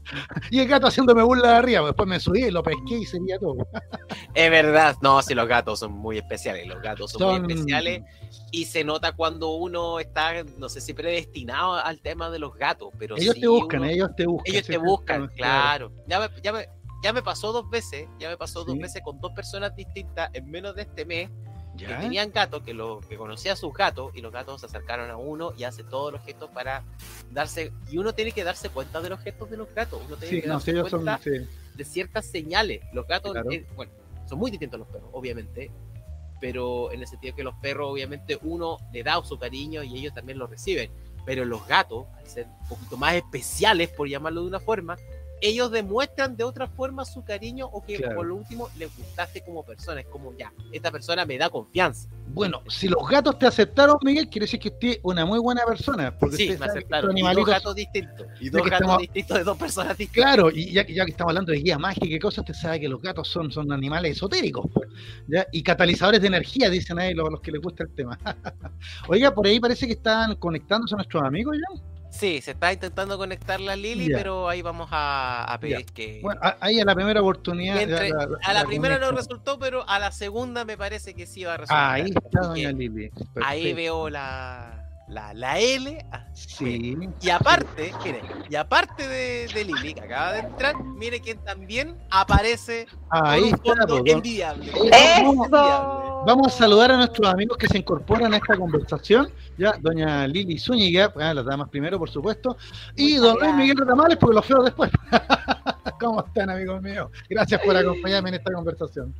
y 0.52 0.60
el 0.60 0.68
gato 0.68 0.88
haciéndome 0.88 1.24
burla 1.24 1.50
de 1.50 1.56
arriba, 1.56 1.86
después 1.86 2.08
me 2.08 2.20
subí, 2.20 2.50
lo 2.52 2.64
pesqué 2.64 3.00
y 3.00 3.06
sería 3.06 3.40
todo. 3.40 3.68
es 4.34 4.52
verdad, 4.52 4.96
no, 5.02 5.22
si 5.22 5.34
los 5.34 5.48
gatos 5.48 5.80
son 5.80 5.94
muy 5.94 6.18
especiales, 6.18 6.68
los 6.68 6.82
gatos 6.82 7.12
son, 7.12 7.44
muy 7.44 7.54
especiales 7.54 8.04
y 8.52 8.66
se 8.66 8.84
nota 8.84 9.12
cuando 9.14 9.52
uno 9.52 10.00
está, 10.00 10.44
no 10.58 10.70
sé 10.70 10.82
si 10.82 10.94
predestinado 10.94 11.76
al 11.76 12.00
tema 12.02 12.30
de 12.30 12.40
los 12.40 12.56
gatos, 12.56 12.90
pero 12.98 13.18
ellos 13.18 13.36
te 13.40 13.48
buscan, 13.48 13.84
ellos 13.86 14.10
te 14.16 14.26
buscan. 14.26 14.54
Ellos 14.54 14.68
te 14.68 14.78
buscan, 14.78 15.28
claro. 15.36 15.92
Ya 16.08 16.20
me, 16.20 16.30
ya, 16.42 16.54
me, 16.54 16.68
ya 17.04 17.14
me 17.14 17.22
pasó 17.22 17.52
dos 17.52 17.70
veces, 17.70 18.08
ya 18.20 18.30
me 18.30 18.38
pasó 18.38 18.64
dos 18.64 18.78
veces 18.78 19.02
con 19.04 19.20
dos 19.20 19.32
personas 19.34 19.76
distintas 19.76 20.30
en 20.34 20.50
menos 20.50 20.76
de 20.76 20.84
este 20.84 21.06
mes 21.06 21.30
que 21.78 21.94
tenían 21.94 22.32
gatos, 22.32 22.64
que, 22.64 22.74
lo, 22.74 23.02
que 23.02 23.18
conocía 23.18 23.54
a 23.54 23.56
sus 23.56 23.74
gatos, 23.74 24.12
y 24.16 24.22
los 24.22 24.32
gatos 24.32 24.62
se 24.62 24.68
acercaron 24.68 25.10
a 25.10 25.18
uno 25.18 25.54
y 25.58 25.64
hace 25.64 25.84
todos 25.84 26.12
los 26.12 26.22
gestos 26.24 26.50
para 26.52 26.84
darse. 27.32 27.72
Y 27.90 27.98
uno 27.98 28.14
tiene 28.14 28.32
que 28.32 28.44
darse 28.44 28.70
cuenta 28.70 29.02
de 29.02 29.10
los 29.10 29.20
gestos 29.20 29.50
de 29.50 29.58
los 29.58 29.74
gatos. 29.74 30.02
Uno 30.06 30.18
tiene 30.18 30.42
que 30.42 30.48
darse 30.48 30.74
cuenta 30.82 31.20
de 31.76 31.86
ciertas 31.86 32.26
señales. 32.26 32.82
Los 32.94 33.08
gatos, 33.08 33.36
eh, 33.52 33.66
bueno, 33.76 33.92
son 34.28 34.40
muy 34.40 34.52
distintos 34.52 34.80
los 34.80 34.88
perros, 34.88 35.10
obviamente. 35.14 35.72
Pero 36.42 36.92
en 36.92 37.02
el 37.02 37.08
sentido 37.08 37.36
que 37.36 37.44
los 37.44 37.56
perros, 37.56 37.92
obviamente, 37.92 38.38
uno 38.42 38.78
le 38.92 39.04
da 39.04 39.24
su 39.24 39.40
cariño 39.40 39.84
y 39.84 39.98
ellos 39.98 40.14
también 40.14 40.38
lo 40.38 40.48
reciben. 40.48 40.92
Pero 41.26 41.46
los 41.46 41.66
gatos, 41.68 42.06
al 42.18 42.28
ser 42.28 42.46
un 42.46 42.68
poquito 42.68 42.98
más 42.98 43.16
especiales, 43.16 43.90
por 43.90 44.08
llamarlo 44.08 44.42
de 44.42 44.48
una 44.48 44.60
forma, 44.60 44.98
ellos 45.42 45.72
demuestran 45.72 46.36
de 46.36 46.44
otra 46.44 46.68
forma 46.68 47.06
su 47.06 47.24
cariño 47.24 47.68
o 47.72 47.84
que 47.84 48.00
por 48.00 48.26
lo 48.26 48.36
último 48.36 48.70
les 48.78 48.96
gustaste 48.96 49.42
como 49.42 49.64
persona. 49.64 50.02
Es 50.02 50.08
como 50.08 50.36
ya, 50.38 50.54
esta 50.72 50.92
persona 50.92 51.26
me 51.26 51.38
da 51.38 51.50
confianza. 51.50 52.10
Bueno, 52.28 52.62
si 52.68 52.88
los 52.88 53.08
gatos 53.08 53.40
te 53.40 53.46
aceptaron, 53.46 53.98
Miguel, 54.04 54.28
quiere 54.28 54.46
decir 54.46 54.60
que 54.60 54.68
usted 54.70 54.88
es 54.90 55.00
una 55.04 55.26
muy 55.26 55.40
buena 55.40 55.64
persona. 55.66 56.18
Porque 56.18 56.36
sí, 56.36 56.58
me 56.60 56.66
aceptaron. 56.66 57.18
Y 57.18 57.22
dos 57.22 57.46
gatos 57.46 57.76
distintos. 57.76 58.28
Y 58.42 58.50
dos 58.50 58.70
gatos 58.70 58.98
distintos 58.98 59.38
de 59.38 59.44
dos 59.44 59.58
personas 59.58 59.98
distintas. 59.98 60.36
Claro, 60.36 60.52
y 60.52 60.72
ya, 60.74 60.86
ya 60.86 61.06
que 61.06 61.12
estamos 61.12 61.32
hablando 61.32 61.52
de 61.52 61.60
guía 61.60 61.78
mágica 61.78 62.08
y 62.08 62.20
cosas, 62.20 62.40
usted 62.40 62.54
sabe 62.54 62.82
que 62.82 62.90
los 62.90 63.02
gatos 63.02 63.30
son, 63.30 63.52
son 63.52 63.72
animales 63.72 64.18
esotéricos. 64.18 64.66
Pues, 64.74 64.90
¿ya? 65.28 65.48
Y 65.52 65.64
catalizadores 65.64 66.20
de 66.22 66.28
energía, 66.28 66.70
dicen 66.70 67.00
ahí 67.00 67.14
los, 67.14 67.30
los 67.30 67.40
que 67.40 67.52
les 67.52 67.62
gusta 67.62 67.84
el 67.84 67.94
tema. 67.96 68.20
Oiga, 69.08 69.34
por 69.34 69.48
ahí 69.48 69.60
parece 69.60 69.88
que 69.88 69.94
están 69.94 70.36
conectándose 70.36 70.96
a 70.96 70.98
nuestros 70.98 71.24
amigos 71.24 71.56
ya. 71.58 71.95
Sí, 72.16 72.42
se 72.42 72.52
está 72.52 72.72
intentando 72.72 73.18
conectar 73.18 73.60
la 73.60 73.76
Lili, 73.76 74.08
pero 74.08 74.48
ahí 74.48 74.62
vamos 74.62 74.88
a, 74.92 75.58
pedir 75.60 75.86
que. 75.86 76.20
Bueno, 76.22 76.40
ahí 76.62 76.80
a 76.80 76.86
la 76.86 76.96
primera 76.96 77.22
oportunidad. 77.22 77.78
a 78.44 78.54
la 78.54 78.64
primera 78.66 78.98
no 79.00 79.12
resultó, 79.12 79.60
pero 79.60 79.88
a 79.88 80.00
la 80.00 80.12
segunda 80.12 80.64
me 80.64 80.78
parece 80.78 81.14
que 81.14 81.28
sí 81.28 81.44
va 81.44 81.56
a 81.56 81.58
resultar. 81.58 81.94
Ahí 81.94 82.14
está 82.16 82.48
doña 82.48 82.72
Lili. 82.72 83.12
Ahí 83.44 83.74
veo 83.74 84.10
la, 84.10 84.85
la, 85.08 85.34
la 85.34 85.60
L. 85.60 86.06
Sí. 86.34 86.98
Y 87.22 87.30
aparte, 87.30 87.94
mire, 88.04 88.22
y 88.50 88.56
aparte 88.56 89.08
de, 89.08 89.48
de, 89.54 89.64
Lili, 89.64 89.94
que 89.94 90.02
acaba 90.02 90.34
de 90.34 90.40
entrar, 90.40 90.84
mire 90.84 91.20
que 91.20 91.36
también 91.36 91.96
aparece 92.10 92.88
ahí 93.10 93.54
un 93.54 93.60
fondo 93.60 93.88
pues, 93.88 94.14
envidiable. 94.14 94.72
¡Eso! 94.92 96.24
Vamos 96.26 96.48
a 96.48 96.58
saludar 96.58 96.92
a 96.92 96.98
nuestros 96.98 97.28
amigos 97.32 97.58
que 97.58 97.68
se 97.68 97.78
incorporan 97.78 98.34
a 98.34 98.38
esta 98.38 98.58
conversación. 98.58 99.30
Ya, 99.58 99.76
doña 99.80 100.28
Lili 100.28 100.58
Zúñiga, 100.58 101.14
ah, 101.18 101.34
las 101.34 101.46
damas 101.46 101.70
primero, 101.70 102.00
por 102.00 102.10
supuesto, 102.10 102.58
y 102.96 103.16
don 103.16 103.38
Luis 103.40 103.54
Miguel 103.54 103.78
Ramales, 103.78 104.18
porque 104.18 104.36
los 104.36 104.46
feo 104.46 104.64
después. 104.64 104.90
¿Cómo 106.00 106.26
están, 106.26 106.50
amigos 106.50 106.82
míos? 106.82 107.10
Gracias 107.30 107.62
por 107.62 107.78
acompañarme 107.78 108.30
en 108.30 108.36
esta 108.36 108.52
conversación. 108.52 109.14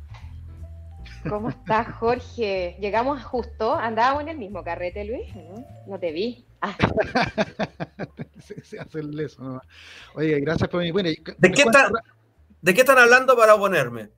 ¿Cómo 1.28 1.48
estás, 1.48 1.94
Jorge? 1.96 2.76
Llegamos 2.80 3.22
justo, 3.24 3.74
andábamos 3.74 4.22
en 4.22 4.28
el 4.28 4.38
mismo 4.38 4.62
carrete, 4.62 5.04
Luis, 5.04 5.26
¿no? 5.86 5.98
te 5.98 6.12
vi. 6.12 6.44
Ah. 6.60 6.76
se, 8.38 8.78
hace 8.78 9.00
el 9.00 9.18
eso, 9.18 9.42
¿no? 9.42 9.60
Oye, 10.14 10.40
gracias 10.40 10.68
por 10.68 10.80
venir. 10.80 10.94
¿De, 10.94 11.52
qué 11.52 11.64
¿De 12.62 12.74
qué 12.74 12.80
están 12.80 12.98
hablando 12.98 13.36
para 13.36 13.54
oponerme? 13.54 14.10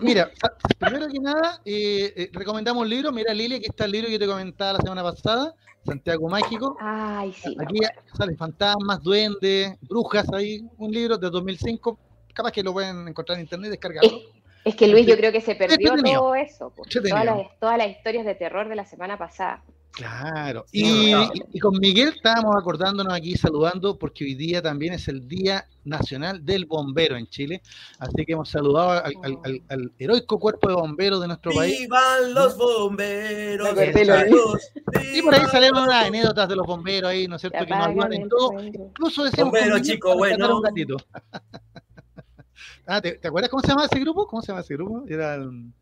mira, 0.00 0.30
primero 0.78 1.08
que 1.08 1.20
nada, 1.20 1.60
eh, 1.64 2.12
eh, 2.16 2.30
recomendamos 2.32 2.82
un 2.82 2.88
libro. 2.88 3.12
Mira, 3.12 3.34
Lili, 3.34 3.56
aquí 3.56 3.66
está 3.66 3.84
el 3.84 3.92
libro 3.92 4.08
que 4.08 4.18
te 4.18 4.26
comentaba 4.26 4.74
la 4.74 4.80
semana 4.80 5.02
pasada, 5.02 5.54
Santiago 5.84 6.28
Mágico. 6.28 6.76
Ay, 6.80 7.32
sí. 7.32 7.56
Aquí 7.60 7.80
salen 8.16 8.36
fantasmas, 8.36 9.02
duendes, 9.02 9.76
brujas, 9.82 10.26
ahí, 10.32 10.64
un 10.78 10.90
libro 10.92 11.18
de 11.18 11.30
2005. 11.30 11.98
Capaz 12.32 12.52
que 12.52 12.62
lo 12.62 12.72
pueden 12.72 13.08
encontrar 13.08 13.38
en 13.38 13.44
internet, 13.44 13.70
descargarlo. 13.70 14.37
Es, 14.68 14.76
que 14.76 14.88
Luis, 14.88 15.06
yo 15.06 15.16
creo 15.16 15.32
que 15.32 15.40
se 15.40 15.54
perdió 15.54 15.96
todo 15.96 16.34
eso. 16.34 16.72
Todas 16.74 17.24
las, 17.24 17.58
todas 17.58 17.78
las 17.78 17.88
historias 17.88 18.24
de 18.24 18.34
terror 18.34 18.68
de 18.68 18.76
la 18.76 18.84
semana 18.84 19.18
pasada. 19.18 19.62
Claro. 19.98 20.64
Y, 20.70 21.12
con 21.60 21.76
Miguel 21.80 22.10
estábamos 22.14 22.54
acordándonos 22.56 23.12
aquí, 23.12 23.36
saludando, 23.36 23.98
porque 23.98 24.24
hoy 24.24 24.34
día 24.34 24.62
también 24.62 24.92
es 24.92 25.08
el 25.08 25.26
Día 25.26 25.66
Nacional 25.84 26.44
del 26.44 26.66
Bombero 26.66 27.16
en 27.16 27.26
Chile. 27.26 27.62
Así 27.98 28.24
que 28.24 28.34
hemos 28.34 28.48
saludado 28.48 29.02
al, 29.02 29.92
heroico 29.98 30.38
cuerpo 30.38 30.68
de 30.68 30.74
bomberos 30.74 31.20
de 31.20 31.26
nuestro 31.26 31.50
país. 31.52 31.80
¡Vivan 31.80 32.32
los 32.32 32.56
bomberos! 32.56 33.70
Y 35.12 35.22
por 35.22 35.34
ahí 35.34 35.46
salieron 35.50 35.82
unas 35.82 36.06
anécdotas 36.06 36.48
de 36.48 36.54
los 36.54 36.66
bomberos 36.66 37.10
ahí, 37.10 37.26
¿no 37.26 37.34
es 37.34 37.40
cierto? 37.40 37.58
Que 37.66 37.74
nos 37.74 37.86
ayudan 37.88 38.12
en 38.12 38.28
todo. 38.28 38.62
Incluso 38.62 39.24
decimos 39.24 39.50
Bombero, 39.50 39.80
chico, 39.80 40.16
bueno. 40.16 40.58
Un 40.58 40.62
gatito. 40.62 40.96
Ah, 42.86 43.00
¿te, 43.00 43.20
acuerdas 43.22 43.50
cómo 43.50 43.62
se 43.62 43.68
llama 43.68 43.84
ese 43.84 44.00
grupo? 44.00 44.26
¿Cómo 44.26 44.42
se 44.42 44.48
llama 44.48 44.60
ese 44.60 44.74
grupo? 44.74 45.04
Era 45.08 45.34
el... 45.34 45.72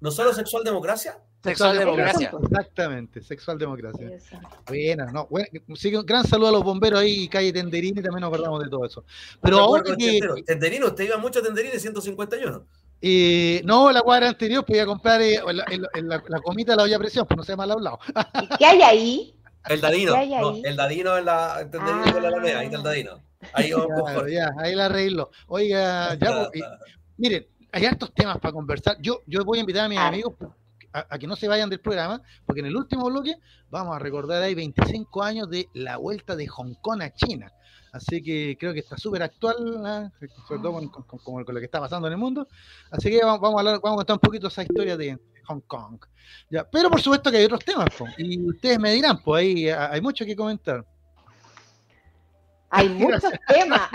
¿No 0.00 0.10
solo 0.10 0.32
sexual 0.32 0.62
democracia? 0.62 1.18
Sexual 1.42 1.78
democracia. 1.78 2.32
Exactamente, 2.42 3.22
sexual 3.22 3.58
democracia. 3.58 4.10
Buena, 4.66 5.06
no. 5.06 5.26
Bueno, 5.28 5.46
un 5.68 6.06
gran 6.06 6.24
saludo 6.24 6.48
a 6.48 6.52
los 6.52 6.62
bomberos 6.62 7.00
ahí, 7.00 7.28
calle 7.28 7.52
Tenderini, 7.52 8.02
también 8.02 8.20
nos 8.20 8.32
acordamos 8.32 8.62
de 8.62 8.68
todo 8.68 8.84
eso. 8.84 9.04
Pero 9.40 9.60
ahora 9.60 9.82
que. 9.96 10.20
Tenderino, 10.44 10.86
usted 10.86 11.04
iba 11.04 11.16
mucho 11.18 11.38
a 11.38 11.42
Tenderini 11.42 11.78
151. 11.78 12.66
Eh, 13.00 13.60
no, 13.64 13.92
la 13.92 14.02
cuadra 14.02 14.28
anterior 14.28 14.64
podía 14.64 14.86
comprar 14.86 15.20
eh, 15.22 15.38
la, 15.44 16.22
la, 16.26 16.40
comita 16.40 16.72
de 16.72 16.76
la 16.76 16.82
olla 16.82 16.96
a 16.96 16.98
presión, 16.98 17.26
pues 17.26 17.36
no 17.36 17.44
se 17.44 17.54
mal 17.54 17.70
hablado. 17.70 17.98
qué 18.58 18.66
hay 18.66 18.82
ahí? 18.82 19.36
El 19.68 19.80
Dadino. 19.80 20.14
el 20.64 20.76
Dadino 20.76 21.18
en 21.18 21.24
la, 21.24 21.60
en 21.60 22.22
la 22.22 22.28
Alameda, 22.28 22.60
ahí 22.60 22.66
está 22.66 22.78
el 22.78 22.82
Dadino. 22.82 23.22
Ahí, 23.56 23.70
claro, 23.70 24.28
ya, 24.28 24.54
ahí 24.58 24.74
la 24.74 24.86
arreglo. 24.86 25.30
Oiga, 25.48 26.14
ya, 26.14 26.48
pues, 26.50 26.62
miren, 27.16 27.46
hay 27.72 27.84
hartos 27.86 28.12
temas 28.12 28.38
para 28.38 28.52
conversar. 28.52 28.96
Yo, 29.00 29.22
yo 29.26 29.44
voy 29.44 29.58
a 29.58 29.60
invitar 29.60 29.86
a 29.86 29.88
mis 29.88 29.98
ah. 29.98 30.08
amigos 30.08 30.34
a, 30.92 31.18
que 31.18 31.26
no 31.26 31.36
se 31.36 31.48
vayan 31.48 31.68
del 31.68 31.80
programa, 31.80 32.22
porque 32.44 32.60
en 32.60 32.66
el 32.66 32.76
último 32.76 33.06
bloque 33.06 33.36
vamos 33.70 33.94
a 33.94 33.98
recordar 33.98 34.42
ahí 34.42 34.54
25 34.54 35.22
años 35.22 35.50
de 35.50 35.68
la 35.74 35.98
vuelta 35.98 36.36
de 36.36 36.46
Hong 36.46 36.74
Kong 36.80 37.02
a 37.02 37.12
China. 37.12 37.52
Así 37.92 38.22
que 38.22 38.56
creo 38.58 38.72
que 38.72 38.80
está 38.80 38.96
súper 38.98 39.22
actual, 39.22 39.56
¿ah? 39.84 40.10
sobre 40.46 40.60
todo 40.60 40.90
con, 41.24 41.44
lo 41.46 41.60
que 41.60 41.64
está 41.64 41.80
pasando 41.80 42.08
en 42.08 42.12
el 42.12 42.18
mundo. 42.18 42.46
Así 42.90 43.10
que 43.10 43.20
vamos, 43.22 43.42
a 43.42 43.58
hablar, 43.58 43.80
vamos 43.82 43.96
a 43.96 43.96
contar 43.96 44.14
un 44.14 44.20
poquito 44.20 44.48
esa 44.48 44.62
historia 44.62 44.96
de 44.96 45.18
Hong 45.46 45.60
Kong. 45.66 45.98
Ya, 46.50 46.68
pero 46.68 46.90
por 46.90 47.00
supuesto 47.00 47.30
que 47.30 47.38
hay 47.38 47.44
otros 47.44 47.64
temas, 47.64 47.88
y 48.18 48.38
ustedes 48.46 48.78
me 48.78 48.92
dirán, 48.92 49.22
pues 49.22 49.42
ahí 49.42 49.68
hay 49.68 50.00
mucho 50.00 50.24
que 50.24 50.36
comentar. 50.36 50.84
Hay 52.70 52.88
muchos 52.90 53.32
temas. 53.48 53.90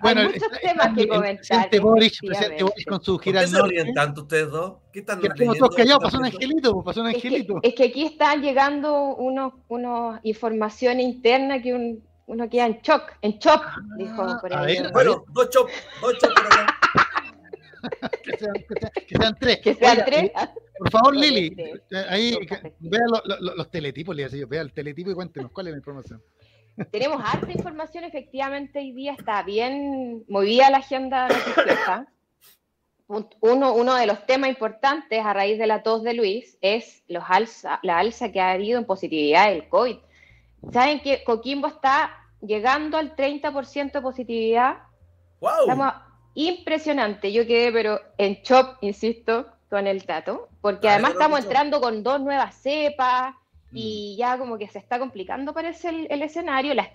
Bueno, 0.00 0.22
hay 0.22 0.26
muchos 0.28 0.50
temas 0.60 0.96
que 0.96 1.08
comentar. 1.08 1.36
Presidente 1.36 1.80
Boris, 1.80 2.18
presidente 2.18 2.64
Boris 2.64 2.86
con 2.86 3.02
su 3.02 3.18
gira 3.18 3.46
norte. 3.46 3.84
¿Qué 3.84 3.92
tanto 3.92 4.22
ustedes 4.22 4.50
dos? 4.50 4.74
¿Qué 4.92 5.00
están 5.00 5.24
Estamos 5.24 5.58
todos 5.58 5.76
callados, 5.76 6.02
pasó 6.02 6.18
un 6.18 6.24
angelito, 6.24 6.82
pasó 6.82 7.00
un 7.02 7.06
angelito. 7.08 7.60
Es 7.62 7.74
que, 7.74 7.84
aquí 7.84 8.04
están 8.04 8.42
llegando 8.42 9.14
unos, 9.16 9.52
unos 9.68 10.18
informaciones 10.24 11.04
internas 11.04 11.62
que 11.62 12.00
uno 12.26 12.48
queda 12.48 12.66
en 12.66 12.80
shock, 12.82 13.12
en 13.22 13.38
shock, 13.38 13.64
dijo 13.96 14.22
ah, 14.22 14.38
por 14.40 14.54
ahí. 14.54 14.78
bueno, 14.92 15.24
dos 15.28 15.48
shock, 15.50 15.70
dos 16.00 16.14
shock 16.14 16.32
que, 18.22 18.36
sean, 18.36 18.52
que, 19.06 19.16
sean, 19.16 19.36
tres. 19.38 19.58
Que 19.58 19.74
sean 19.74 20.04
tres. 20.04 20.30
Por 20.78 20.90
favor, 20.90 21.16
Lili, 21.16 21.54
ahí 22.08 22.36
vea 22.78 23.02
los 23.40 23.70
teletipos, 23.70 24.16
le 24.16 24.24
decía 24.24 24.40
yo, 24.40 24.48
vea 24.48 24.62
el 24.62 24.72
teletipo 24.72 25.10
y 25.10 25.14
cuéntenos 25.14 25.50
cuál 25.52 25.68
es 25.68 25.72
la 25.72 25.78
información. 25.78 26.22
Tenemos 26.90 27.22
harta 27.24 27.52
información, 27.52 28.04
efectivamente, 28.04 28.78
hoy 28.78 28.92
día 28.92 29.12
está 29.12 29.42
bien 29.42 30.24
movida 30.28 30.70
la 30.70 30.78
agenda 30.78 31.28
noticiosa. 31.28 32.06
Uno, 33.40 33.74
uno 33.74 33.96
de 33.96 34.06
los 34.06 34.24
temas 34.24 34.50
importantes 34.50 35.24
a 35.24 35.32
raíz 35.32 35.58
de 35.58 35.66
la 35.66 35.82
tos 35.82 36.04
de 36.04 36.14
Luis 36.14 36.56
es 36.60 37.02
los 37.08 37.24
alza, 37.26 37.80
la 37.82 37.98
alza 37.98 38.30
que 38.30 38.40
ha 38.40 38.52
habido 38.52 38.78
en 38.78 38.86
positividad 38.86 39.48
del 39.48 39.68
COVID. 39.68 39.96
¿Saben 40.72 41.00
que 41.00 41.24
Coquimbo 41.24 41.66
está 41.66 42.12
llegando 42.40 42.98
al 42.98 43.16
30% 43.16 43.92
de 43.92 44.00
positividad? 44.00 44.78
¡Wow! 45.40 45.92
impresionante. 46.34 47.32
Yo 47.32 47.46
quedé, 47.46 47.72
pero 47.72 48.00
en 48.16 48.34
shock, 48.42 48.78
insisto, 48.82 49.46
con 49.68 49.86
el 49.86 50.00
dato, 50.02 50.48
porque 50.60 50.88
además 50.88 51.12
estamos 51.12 51.40
entrando 51.40 51.80
con 51.80 52.02
dos 52.02 52.20
nuevas 52.20 52.54
cepas, 52.56 53.34
y 53.72 54.14
mm. 54.14 54.18
ya 54.18 54.38
como 54.38 54.58
que 54.58 54.68
se 54.68 54.78
está 54.78 54.98
complicando 54.98 55.52
parece 55.52 56.06
el, 56.08 56.22
escenario, 56.22 56.74
las, 56.74 56.88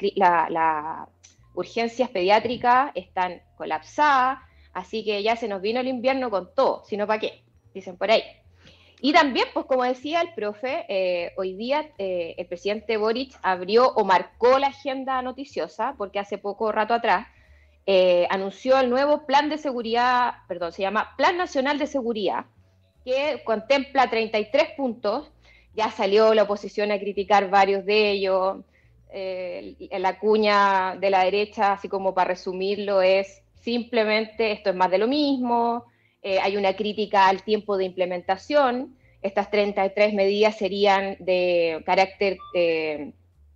urgencias 1.54 2.10
pediátricas 2.10 2.92
están 2.96 3.42
colapsadas, 3.56 4.40
así 4.74 5.06
que 5.06 5.24
ya 5.24 5.38
se 5.38 5.48
nos 5.48 5.62
vino 5.62 5.80
el 5.80 5.88
invierno 5.88 6.30
con 6.30 6.54
todo, 6.54 6.84
sino 6.86 7.08
para 7.08 7.20
qué, 7.20 7.44
dicen 7.74 7.98
por 7.98 8.12
ahí. 8.12 8.24
Y 9.02 9.14
también, 9.14 9.48
pues 9.54 9.66
como 9.66 9.84
decía 9.84 10.22
el 10.22 10.34
profe, 10.34 10.86
eh, 10.90 11.34
hoy 11.38 11.54
día 11.54 11.90
eh, 11.98 12.36
el 12.38 12.48
presidente 12.48 12.98
Boric 12.98 13.38
abrió 13.42 13.90
o 13.90 14.04
marcó 14.04 14.58
la 14.60 14.68
agenda 14.68 15.22
noticiosa, 15.22 15.96
porque 15.98 16.20
hace 16.20 16.38
poco 16.38 16.72
rato 16.72 16.94
atrás 16.94 17.28
eh, 17.86 18.26
anunció 18.32 18.80
el 18.80 18.90
nuevo 18.90 19.26
plan 19.26 19.50
de 19.50 19.58
seguridad, 19.58 20.34
perdón, 20.48 20.72
se 20.72 20.82
llama 20.82 21.14
Plan 21.18 21.38
Nacional 21.38 21.78
de 21.78 21.88
Seguridad, 21.88 22.46
que 23.04 23.44
contempla 23.46 24.10
33 24.10 24.72
puntos 24.76 25.32
ya 25.76 25.92
salió 25.92 26.34
la 26.34 26.44
oposición 26.44 26.92
a 26.92 27.00
criticar 27.00 27.50
varios 27.50 27.86
de 27.86 28.12
ellos. 28.12 28.58
Eh, 29.10 29.76
la 30.00 30.20
cuña 30.20 30.98
de 31.00 31.10
la 31.10 31.24
derecha, 31.24 31.74
así 31.74 31.88
como 31.88 32.14
para 32.14 32.30
resumirlo, 32.30 33.02
es 33.02 33.42
simplemente 33.62 34.52
esto 34.52 34.70
es 34.70 34.76
más 34.76 34.92
de 34.92 34.98
lo 34.98 35.08
mismo, 35.08 35.86
eh, 36.22 36.40
hay 36.40 36.58
una 36.58 36.76
crítica 36.76 37.28
al 37.28 37.44
tiempo 37.44 37.78
de 37.78 37.86
implementación, 37.86 38.96
estas 39.22 39.50
33 39.50 40.14
medidas 40.14 40.58
serían 40.58 41.18
de 41.20 41.82
carácter 41.86 42.38
eh, 42.54 43.14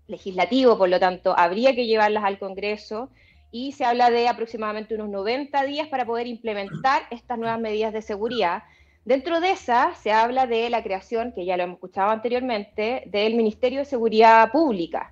legislativo, 0.07 0.77
por 0.77 0.89
lo 0.89 0.99
tanto, 0.99 1.37
habría 1.37 1.75
que 1.75 1.85
llevarlas 1.85 2.23
al 2.23 2.39
Congreso. 2.39 3.09
Y 3.51 3.71
se 3.71 3.85
habla 3.85 4.11
de 4.11 4.27
aproximadamente 4.27 4.93
unos 4.95 5.09
90 5.09 5.63
días 5.65 5.87
para 5.87 6.05
poder 6.05 6.27
implementar 6.27 7.03
estas 7.09 7.37
nuevas 7.37 7.59
medidas 7.59 7.93
de 7.93 8.03
seguridad 8.03 8.63
Dentro 9.09 9.39
de 9.39 9.49
esa 9.53 9.95
se 9.95 10.11
habla 10.11 10.45
de 10.45 10.69
la 10.69 10.83
creación, 10.83 11.31
que 11.31 11.43
ya 11.43 11.57
lo 11.57 11.63
hemos 11.63 11.77
escuchado 11.77 12.11
anteriormente, 12.11 13.05
del 13.07 13.33
Ministerio 13.33 13.79
de 13.79 13.85
Seguridad 13.85 14.51
Pública, 14.51 15.11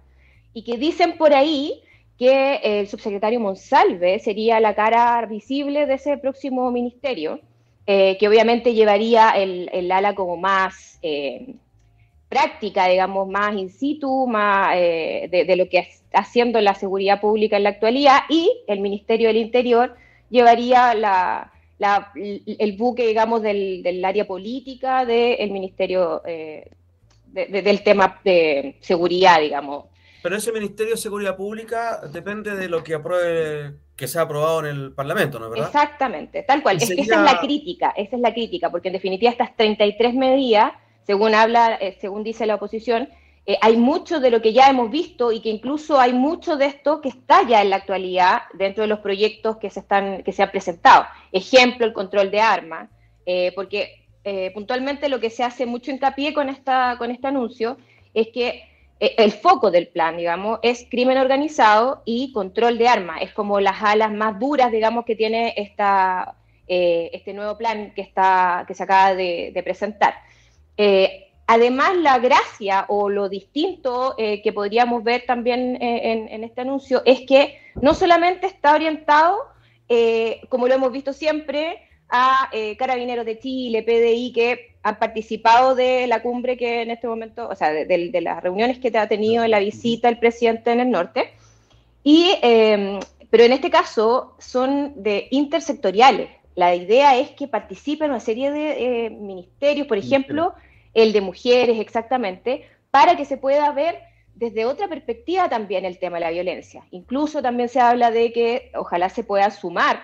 y 0.53 0.63
que 0.63 0.77
dicen 0.77 1.17
por 1.17 1.33
ahí 1.33 1.81
que 2.15 2.59
el 2.61 2.87
subsecretario 2.87 3.39
Monsalve 3.39 4.19
sería 4.19 4.59
la 4.59 4.75
cara 4.75 5.25
visible 5.25 5.87
de 5.87 5.95
ese 5.95 6.15
próximo 6.19 6.69
ministerio, 6.69 7.39
eh, 7.87 8.17
que 8.19 8.27
obviamente 8.27 8.75
llevaría 8.75 9.31
el, 9.31 9.91
ala 9.91 10.13
como 10.13 10.37
más 10.37 10.99
eh, 11.01 11.55
práctica, 12.29 12.87
digamos, 12.87 13.27
más 13.27 13.55
in 13.55 13.71
situ, 13.71 14.27
más 14.27 14.75
eh, 14.75 15.27
de, 15.31 15.55
lo 15.55 15.67
que 15.69 15.79
está 15.79 16.19
haciendo 16.19 16.61
la 16.61 16.75
seguridad 16.75 17.19
pública 17.19 17.57
en 17.57 17.63
la 17.63 17.69
actualidad, 17.69 18.19
y 18.29 18.61
el 18.67 18.79
Ministerio 18.79 19.29
del 19.29 19.37
Interior 19.37 19.95
llevaría 20.29 20.93
el 21.79 22.75
buque, 22.77 23.07
digamos, 23.07 23.41
del, 23.41 24.03
área 24.03 24.25
política 24.25 25.05
del 25.05 25.51
Ministerio 25.51 26.21
del 27.33 27.83
tema 27.83 28.19
de 28.23 28.77
seguridad, 28.81 29.39
digamos. 29.39 29.85
Pero 30.23 30.35
ese 30.35 30.51
Ministerio 30.51 30.95
de 30.95 30.97
Seguridad 30.97 31.35
Pública 31.35 32.01
depende 32.11 32.55
de 32.55 32.67
lo 32.67 32.83
que 32.83 32.95
apruebe, 32.95 33.75
que 33.95 34.07
sea 34.07 34.23
aprobado 34.23 34.59
en 34.61 34.65
el 34.65 34.91
Parlamento, 34.93 35.39
¿no 35.39 35.49
verdad? 35.49 35.67
Exactamente, 35.67 36.43
tal 36.43 36.61
cual. 36.63 36.77
esa 36.77 36.93
es 36.93 37.07
la 37.07 37.39
crítica, 37.39 37.93
esa 37.95 38.15
es 38.15 38.21
la 38.21 38.33
crítica, 38.33 38.69
porque 38.69 38.89
en 38.89 38.93
definitiva 38.93 39.31
estas 39.31 39.55
33 39.55 40.15
medidas, 40.15 40.73
según 41.05 41.35
habla, 41.35 41.75
eh, 41.75 41.97
según 42.01 42.23
dice 42.23 42.45
la 42.45 42.55
oposición, 42.55 43.09
eh, 43.47 43.57
hay 43.61 43.77
mucho 43.77 44.19
de 44.19 44.29
lo 44.29 44.41
que 44.41 44.53
ya 44.53 44.69
hemos 44.69 44.91
visto 44.91 45.31
y 45.31 45.39
que 45.39 45.49
incluso 45.49 45.99
hay 45.99 46.13
mucho 46.13 46.55
de 46.55 46.67
esto 46.67 47.01
que 47.01 47.09
está 47.09 47.47
ya 47.47 47.63
en 47.63 47.71
la 47.71 47.77
actualidad 47.77 48.43
dentro 48.53 48.83
de 48.83 48.87
los 48.87 48.99
proyectos 48.99 49.57
que 49.57 49.71
se 49.71 49.79
están, 49.79 50.21
que 50.21 50.31
se 50.33 50.43
han 50.43 50.51
presentado. 50.51 51.05
Ejemplo, 51.31 51.85
el 51.85 51.93
control 51.93 52.29
de 52.29 52.41
armas, 52.41 52.89
eh, 53.25 53.51
porque 53.55 54.03
puntualmente 54.53 55.07
lo 55.07 55.21
que 55.21 55.29
se 55.29 55.41
hace 55.41 55.65
mucho 55.65 55.89
hincapié 55.89 56.33
con 56.33 56.49
esta, 56.49 56.97
con 56.97 57.11
este 57.11 57.27
anuncio 57.27 57.77
es 58.13 58.27
que 58.27 58.67
eh, 58.99 59.15
el 59.17 59.31
foco 59.31 59.69
del 59.69 59.87
plan, 59.87 60.17
digamos, 60.17 60.59
es 60.63 60.87
crimen 60.89 61.17
organizado 61.17 62.01
y 62.05 62.31
control 62.31 62.77
de 62.77 62.87
armas. 62.87 63.21
Es 63.21 63.31
como 63.33 63.59
las 63.59 63.81
alas 63.81 64.11
más 64.11 64.39
duras, 64.39 64.71
digamos, 64.71 65.05
que 65.05 65.15
tiene 65.15 65.53
esta, 65.57 66.35
eh, 66.67 67.09
este 67.13 67.33
nuevo 67.33 67.57
plan 67.57 67.91
que, 67.93 68.01
está, 68.01 68.65
que 68.67 68.73
se 68.73 68.83
acaba 68.83 69.13
de, 69.15 69.61
presentar. 69.63 70.15
Eh, 70.77 71.26
además, 71.47 71.95
la 71.97 72.19
gracia 72.19 72.85
o 72.89 73.09
lo 73.09 73.29
distinto 73.29 74.15
que 74.17 74.53
podríamos 74.53 75.03
ver 75.03 75.23
también 75.25 75.81
en, 75.81 76.27
en, 76.27 76.43
este 76.43 76.61
anuncio 76.61 77.01
es 77.05 77.21
que 77.21 77.57
no 77.81 77.93
solamente 77.93 78.47
está 78.47 78.75
orientado, 78.75 79.37
como 80.49 80.67
lo 80.67 80.75
hemos 80.75 80.91
visto 80.91 81.13
siempre, 81.13 81.79
a 82.09 82.49
Carabineros 82.77 83.25
de 83.25 83.39
Chile, 83.39 83.83
PDI, 83.83 84.31
que 84.33 84.77
han 84.87 84.99
participado 84.99 85.75
de 85.75 86.07
la 86.07 86.21
cumbre 86.21 86.55
que 86.57 86.81
en 86.81 86.91
este 86.91 87.07
momento, 87.07 87.47
o 87.49 87.55
sea, 87.55 87.71
de, 87.71 88.21
las 88.21 88.41
reuniones 88.41 88.79
que 88.79 88.89
te 88.89 88.97
ha 88.97 89.07
tenido 89.07 89.43
en 89.43 89.51
la 89.51 89.59
visita 89.59 90.07
el 90.07 90.17
presidente 90.17 90.71
en 90.71 90.79
el 90.79 90.89
norte. 90.89 91.33
Y, 92.03 92.35
em, 92.41 92.99
pero 93.29 93.43
en 93.43 93.51
este 93.51 93.69
caso 93.69 94.35
son 94.39 94.93
de 95.03 95.27
intersectoriales. 95.31 96.29
La 96.55 96.73
idea 96.73 97.17
es 97.17 97.31
que 97.31 97.47
participen 97.47 98.11
una 98.11 98.21
serie 98.21 98.49
de 98.49 99.05
eh, 99.05 99.09
ministerios, 99.09 99.87
por 99.87 99.97
ejemplo, 99.97 100.53
el 100.97 101.13
de 101.13 101.21
mujeres 101.21 101.79
exactamente, 101.79 102.67
para 102.89 103.15
que 103.15 103.23
se 103.23 103.37
pueda 103.37 103.71
ver 103.71 103.99
desde 104.33 104.65
otra 104.65 104.87
perspectiva 104.87 105.47
también 105.47 105.85
el 105.85 105.99
tema 105.99 106.17
de 106.17 106.25
la 106.25 106.31
violencia. 106.31 106.83
Incluso 106.89 107.41
también 107.43 107.69
se 107.69 107.79
habla 107.79 108.09
de 108.09 108.33
que 108.33 108.71
ojalá 108.73 109.09
se 109.09 109.23
pueda 109.23 109.51
sumar, 109.51 110.01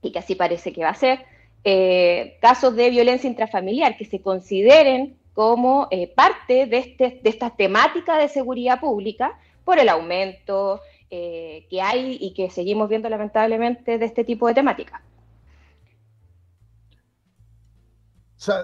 y 0.00 0.12
que 0.12 0.18
así 0.18 0.34
parece 0.34 0.72
que 0.72 0.82
va 0.82 0.90
a 0.90 0.94
ser, 0.94 1.20
eh, 1.64 2.38
casos 2.40 2.74
de 2.76 2.88
violencia 2.88 3.28
intrafamiliar 3.28 3.98
que 3.98 4.06
se 4.06 4.22
consideren 4.22 5.18
como 5.34 5.86
eh, 5.90 6.06
parte 6.06 6.64
de, 6.64 6.78
este, 6.78 7.20
de 7.22 7.28
esta 7.28 7.50
temática 7.50 8.16
de 8.16 8.28
seguridad 8.28 8.80
pública 8.80 9.38
por 9.66 9.78
el 9.78 9.90
aumento 9.90 10.80
eh, 11.10 11.66
que 11.68 11.82
hay 11.82 12.16
y 12.18 12.32
que 12.32 12.48
seguimos 12.48 12.88
viendo 12.88 13.10
lamentablemente 13.10 13.98
de 13.98 14.06
este 14.06 14.24
tipo 14.24 14.48
de 14.48 14.54
temática. 14.54 15.02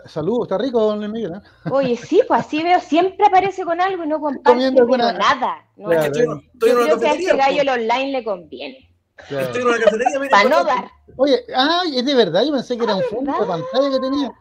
Saludos, 0.07 0.43
está 0.45 0.59
rico, 0.59 0.81
don 0.81 1.11
Miguel. 1.11 1.33
Oye, 1.71 1.97
sí, 1.97 2.23
pues 2.27 2.41
así 2.41 2.63
veo, 2.63 2.81
siempre 2.81 3.27
aparece 3.27 3.65
con 3.65 3.81
algo 3.81 4.05
y 4.05 4.09
no 4.09 4.21
comparte 4.21 4.71
nada. 4.71 5.67
No, 5.77 5.93
yo, 5.93 6.41
creo 6.59 7.01
que 7.01 7.09
a 7.09 7.15
ese 7.15 7.37
gallo 7.37 7.63
el 7.63 7.69
online 7.69 8.13
le 8.13 8.25
conviene. 8.25 8.89
Estoy 9.19 9.63
en 9.63 9.69
una 9.69 9.79
cafetería, 9.79 10.31
Para 10.31 10.49
no 10.49 10.65
dar. 10.65 10.91
Oye, 11.17 11.45
ay, 11.55 11.99
es 11.99 12.05
de 12.05 12.15
verdad, 12.15 12.45
yo 12.45 12.53
pensé 12.53 12.77
que 12.77 12.85
era 12.85 12.97
un 12.97 13.03
fondo 13.03 13.33
de 13.33 13.47
pantalla 13.47 13.91
que 13.91 14.01
tenía. 14.01 14.33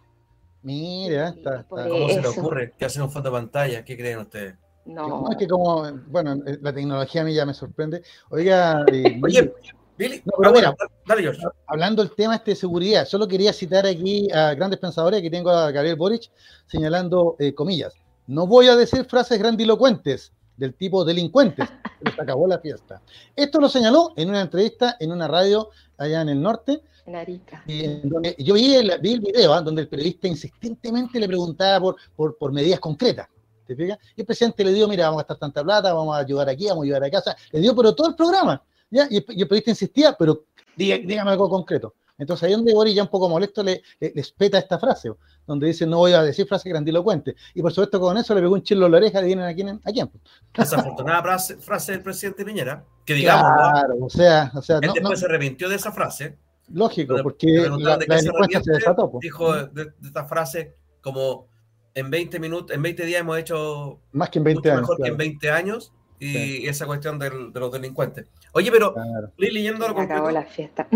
Mira, 0.64 1.30
está, 1.30 1.66
¿Cómo 1.68 2.10
se 2.10 2.22
le 2.22 2.28
ocurre 2.28 2.74
que 2.78 2.86
hace 2.86 3.02
un 3.02 3.12
fondo 3.12 3.30
de 3.30 3.38
pantalla? 3.38 3.84
¿Qué 3.84 3.98
creen 3.98 4.20
ustedes? 4.20 4.56
No. 4.86 5.30
es 5.32 5.38
que 5.38 5.48
como, 5.48 5.92
bueno, 6.08 6.34
eh, 6.46 6.58
la 6.62 6.74
tecnología 6.74 7.22
a 7.22 7.26
mí 7.26 7.34
ya 7.34 7.46
me 7.46 7.54
sorprende. 7.54 8.04
Oiga, 8.30 8.84
eh, 8.92 9.20
oye, 9.24 9.54
Billy, 10.02 10.22
no, 10.26 10.52
mira, 10.52 10.76
dale, 11.06 11.22
George. 11.22 11.42
Hablando 11.68 12.04
del 12.04 12.16
tema 12.16 12.36
este 12.36 12.52
de 12.52 12.56
seguridad, 12.56 13.06
solo 13.06 13.28
quería 13.28 13.54
citar 13.54 13.86
aquí 13.86 14.32
a 14.32 14.56
grandes 14.56 14.80
pensadores, 14.80 15.20
aquí 15.20 15.30
tengo 15.30 15.52
a 15.52 15.70
Gabriel 15.70 15.96
Boric 15.96 16.32
señalando 16.66 17.36
eh, 17.38 17.54
comillas. 17.54 17.94
No 18.26 18.48
voy 18.48 18.68
a 18.68 18.76
decir 18.76 19.06
frases 19.06 19.38
grandilocuentes, 19.38 20.32
del 20.58 20.74
tipo 20.74 21.06
delincuentes. 21.06 21.70
Se 22.16 22.22
acabó 22.22 22.48
la 22.48 22.60
fiesta. 22.60 23.02
Esto 23.36 23.60
lo 23.60 23.70
señaló 23.70 24.14
en 24.16 24.30
una 24.30 24.42
entrevista 24.42 24.96
en 25.00 25.12
una 25.12 25.28
radio 25.28 25.70
allá 25.98 26.22
en 26.22 26.30
el 26.30 26.42
norte. 26.42 26.82
En 27.06 27.16
Arica. 27.16 27.64
yo 27.68 28.54
vi 28.54 28.76
el, 28.76 28.94
vi 29.02 29.14
el 29.14 29.22
video 29.22 29.54
¿ah? 29.54 29.62
donde 29.62 29.84
el 29.84 29.88
periodista 29.88 30.28
insistentemente 30.28 31.20
le 31.20 31.28
preguntaba 31.28 31.94
por, 32.16 32.38
por, 32.38 32.52
medidas 32.52 32.80
concretas. 32.80 33.28
¿Te 33.68 33.76
fijas? 33.76 33.98
Y 34.16 34.22
el 34.22 34.28
presidente 34.28 34.64
le 34.64 34.74
dio, 34.74 34.88
mira, 34.88 35.06
vamos 35.06 35.20
a 35.20 35.24
gastar 35.24 35.38
tanta 35.38 35.64
plata, 35.64 35.94
vamos 35.94 36.16
a 36.16 36.20
ayudar 36.20 36.50
aquí, 36.50 36.68
vamos 36.68 36.84
a 36.84 36.86
ayudar 36.86 37.04
a 37.04 37.10
casa. 37.10 37.36
Le 37.52 37.60
dio, 37.60 37.76
pero 37.76 37.96
todo 37.96 38.10
el 38.10 38.16
programa. 38.16 38.62
¿Ya? 38.92 39.08
Y, 39.10 39.18
el, 39.18 39.24
periodista 39.24 39.72
insistía, 39.72 40.16
pero 40.18 40.46
dígame 40.76 41.32
algo 41.32 41.50
concreto. 41.50 41.96
Entonces 42.22 42.44
ahí 42.44 42.52
donde 42.54 42.72
Boris 42.72 42.94
ya 42.94 43.02
un 43.02 43.10
poco 43.10 43.28
molesto 43.28 43.64
le, 43.64 43.82
le, 44.00 44.12
les 44.14 44.32
peta 44.32 44.60
esta 44.60 44.78
frase, 44.78 45.12
donde 45.48 45.66
dice 45.66 45.88
no 45.88 45.98
voy 45.98 46.14
a 46.14 46.22
decir 46.22 46.46
frase 46.46 46.70
grandilocuente. 46.70 47.36
Y 47.56 47.64
por 47.64 47.72
supuesto 47.72 48.00
con 48.00 48.16
eso 48.16 48.36
le 48.36 48.42
pegó 48.42 48.54
un 48.54 48.62
chilo 48.62 48.86
en 48.86 48.92
la 48.92 48.98
oreja, 49.00 49.22
vienen 49.22 49.46
a 49.46 49.54
quién, 49.56 49.70
a 49.70 49.92
quién. 49.92 50.12
Desafortunada 50.56 51.24
frase, 51.24 51.58
frase 51.58 51.94
del 51.94 52.04
presidente 52.04 52.46
Piñera, 52.46 52.86
que 53.04 53.16
digamos, 53.16 53.52
claro, 53.58 53.96
o 54.02 54.10
sea, 54.10 54.52
o 54.54 54.62
sea, 54.62 54.78
él 54.84 54.92
después 54.94 55.20
se 55.20 55.26
arrepintió 55.26 55.68
de 55.68 55.76
esa 55.76 55.92
frase. 55.92 56.38
Lógico, 56.72 57.16
porque 57.24 57.68
la, 57.80 57.98
de 57.98 58.06
se, 58.06 58.64
se 58.64 58.72
desató. 58.72 59.12
Dijo 59.20 59.56
de, 59.66 59.92
esta 60.04 60.26
frase 60.26 60.76
como 61.02 61.48
en 61.96 62.12
20 62.12 62.40
minutos, 62.40 62.76
en 62.76 62.84
20 62.84 63.04
días 63.04 63.22
hemos 63.22 63.40
hecho 63.40 64.00
más 64.12 64.30
que 64.30 64.38
en 64.38 64.46
20 64.46 64.70
años. 64.70 64.82
Mejor 64.82 64.98
que 65.02 65.10
en 65.10 65.18
20 65.18 65.50
años 65.50 65.92
y 66.22 66.68
esa 66.68 66.86
cuestión 66.86 67.18
de, 67.20 67.32
los 67.54 67.72
delincuentes. 67.72 68.28
Oye, 68.54 68.72
pero 68.72 68.94
claro. 68.94 69.32
leyendo 69.38 69.88
lo 69.88 69.96
concreto. 69.96 70.32
la 70.32 70.44
fiesta 70.44 70.88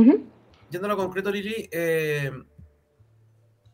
yendo 0.69 0.87
a 0.87 0.89
lo 0.89 0.97
concreto, 0.97 1.31
Lili, 1.31 1.69
eh, 1.71 2.31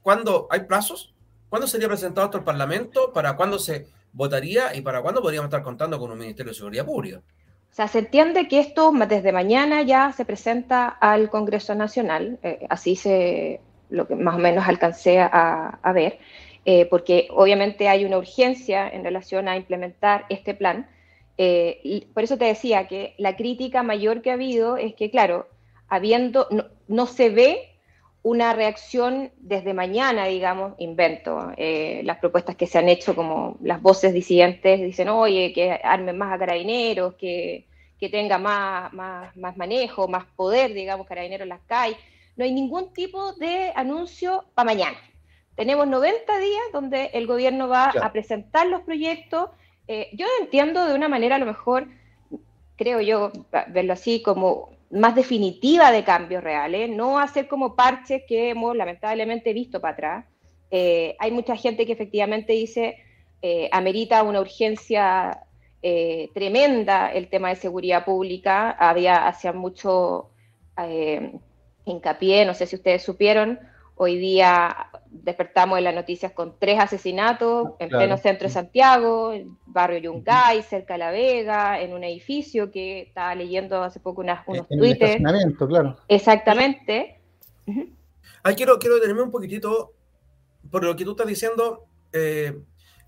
¿cuándo 0.01 0.47
hay 0.49 0.61
plazos? 0.61 1.13
¿Cuándo 1.49 1.67
sería 1.67 1.87
presentado 1.87 2.25
esto 2.25 2.37
al 2.37 2.43
Parlamento? 2.43 3.11
¿Para 3.13 3.35
cuándo 3.35 3.59
se 3.59 3.87
votaría? 4.13 4.75
¿Y 4.75 4.81
para 4.81 5.01
cuándo 5.01 5.21
podríamos 5.21 5.47
estar 5.47 5.63
contando 5.63 5.99
con 5.99 6.11
un 6.11 6.19
Ministerio 6.19 6.51
de 6.51 6.57
Seguridad 6.57 6.85
Pública? 6.85 7.17
O 7.19 7.73
sea, 7.73 7.87
se 7.87 7.99
entiende 7.99 8.47
que 8.47 8.59
esto 8.59 8.91
desde 9.07 9.31
mañana 9.31 9.81
ya 9.81 10.11
se 10.11 10.25
presenta 10.25 10.87
al 10.87 11.29
Congreso 11.29 11.73
Nacional, 11.73 12.37
eh, 12.43 12.65
así 12.69 12.95
se 12.95 13.61
lo 13.89 14.07
que 14.07 14.15
más 14.15 14.35
o 14.35 14.39
menos 14.39 14.67
alcancé 14.67 15.19
a, 15.19 15.91
ver, 15.93 16.19
eh, 16.63 16.85
porque 16.85 17.27
obviamente 17.31 17.89
hay 17.89 18.05
una 18.05 18.17
urgencia 18.17 18.87
en 18.87 19.03
relación 19.03 19.49
a 19.49 19.57
implementar 19.57 20.25
este 20.29 20.53
plan. 20.53 20.89
Y 21.37 22.07
por 22.13 22.23
eso 22.23 22.37
te 22.37 22.45
decía 22.45 22.87
que 22.87 23.15
la 23.17 23.35
crítica 23.35 23.83
mayor 23.83 24.21
que 24.21 24.29
ha 24.31 24.33
habido 24.33 24.77
es 24.77 24.93
que, 24.95 25.09
claro, 25.09 25.47
habiendo, 25.91 26.47
no, 26.87 27.05
se 27.05 27.29
ve 27.29 27.69
una 28.23 28.53
reacción 28.53 29.31
desde 29.37 29.73
mañana, 29.73 30.25
digamos, 30.25 30.73
invento. 30.77 31.51
Eh, 31.57 32.01
las 32.05 32.19
propuestas 32.19 32.55
que 32.55 32.65
se 32.65 32.77
han 32.77 32.87
hecho, 32.87 33.13
como 33.13 33.57
las 33.61 33.81
voces 33.81 34.13
disidentes, 34.13 34.79
dicen, 34.79 35.09
oye, 35.09 35.51
que 35.51 35.71
armen 35.83 36.17
más 36.17 36.33
a 36.33 36.39
carabineros, 36.39 37.15
que, 37.15 37.67
que 37.99 38.07
tenga 38.07 38.37
más, 38.37 38.93
más, 38.93 39.35
más, 39.35 39.57
manejo, 39.57 40.07
más 40.07 40.23
poder, 40.37 40.73
digamos, 40.73 41.07
carabineros 41.07 41.43
en 41.43 41.49
las 41.49 41.61
calles. 41.67 41.97
No 42.37 42.45
hay 42.45 42.53
ningún 42.53 42.93
tipo 42.93 43.33
de 43.33 43.73
anuncio 43.75 44.45
para 44.53 44.67
mañana. 44.67 44.97
Tenemos 45.55 45.87
90 45.87 46.39
días 46.39 46.63
donde 46.71 47.11
el 47.13 47.27
gobierno 47.27 47.67
va 47.67 47.89
a 47.89 48.11
presentar 48.13 48.65
los 48.67 48.81
proyectos. 48.83 49.49
Eh, 49.93 50.07
yo 50.13 50.25
entiendo 50.39 50.85
de 50.85 50.93
una 50.93 51.09
manera, 51.09 51.35
a 51.35 51.39
lo 51.39 51.45
mejor, 51.45 51.85
creo 52.77 53.01
yo, 53.01 53.33
verlo 53.67 53.91
así, 53.91 54.21
como 54.21 54.69
más 54.89 55.15
definitiva 55.15 55.91
de 55.91 56.05
cambios 56.05 56.41
reales, 56.41 56.89
no 56.89 57.19
hacer 57.19 57.49
como 57.49 57.75
parches 57.75 58.23
que 58.25 58.51
hemos 58.51 58.73
lamentablemente 58.73 59.51
visto 59.51 59.81
para 59.81 59.93
atrás. 59.93 60.25
Eh, 60.69 61.17
hay 61.19 61.31
mucha 61.31 61.57
gente 61.57 61.85
que 61.85 61.91
efectivamente 61.91 62.53
dice, 62.53 63.03
eh, 63.41 63.67
amerita 63.73 64.23
una 64.23 64.39
urgencia 64.39 65.41
eh, 65.83 66.29
tremenda 66.33 67.11
el 67.11 67.27
tema 67.27 67.49
de 67.49 67.57
seguridad 67.57 68.05
pública. 68.05 68.71
Había, 68.71 69.27
hacía 69.27 69.51
mucho 69.51 70.29
hincapié, 71.83 72.45
no 72.45 72.53
sé 72.53 72.65
si 72.65 72.77
ustedes 72.77 73.03
supieron, 73.03 73.59
Hoy 73.95 74.17
día 74.17 74.89
despertamos 75.09 75.77
en 75.77 75.83
las 75.83 75.93
noticias 75.93 76.31
con 76.31 76.57
tres 76.57 76.79
asesinatos 76.79 77.71
en 77.79 77.89
pleno 77.89 78.17
centro 78.17 78.47
de 78.47 78.53
Santiago, 78.53 79.33
en 79.33 79.57
barrio 79.65 79.99
Yungay, 79.99 80.63
cerca 80.63 80.93
de 80.93 80.99
La 80.99 81.11
Vega, 81.11 81.81
en 81.81 81.93
un 81.93 82.03
edificio 82.03 82.71
que 82.71 83.01
estaba 83.01 83.35
leyendo 83.35 83.83
hace 83.83 83.99
poco 83.99 84.21
unas, 84.21 84.47
unos 84.47 84.65
en 84.69 85.53
claro. 85.53 85.97
Exactamente. 86.07 87.19
Ahí 88.43 88.55
quiero, 88.55 88.79
quiero 88.79 88.95
detenerme 88.95 89.23
un 89.23 89.31
poquitito 89.31 89.93
por 90.69 90.83
lo 90.83 90.95
que 90.95 91.03
tú 91.03 91.11
estás 91.11 91.27
diciendo. 91.27 91.85
Eh, 92.13 92.57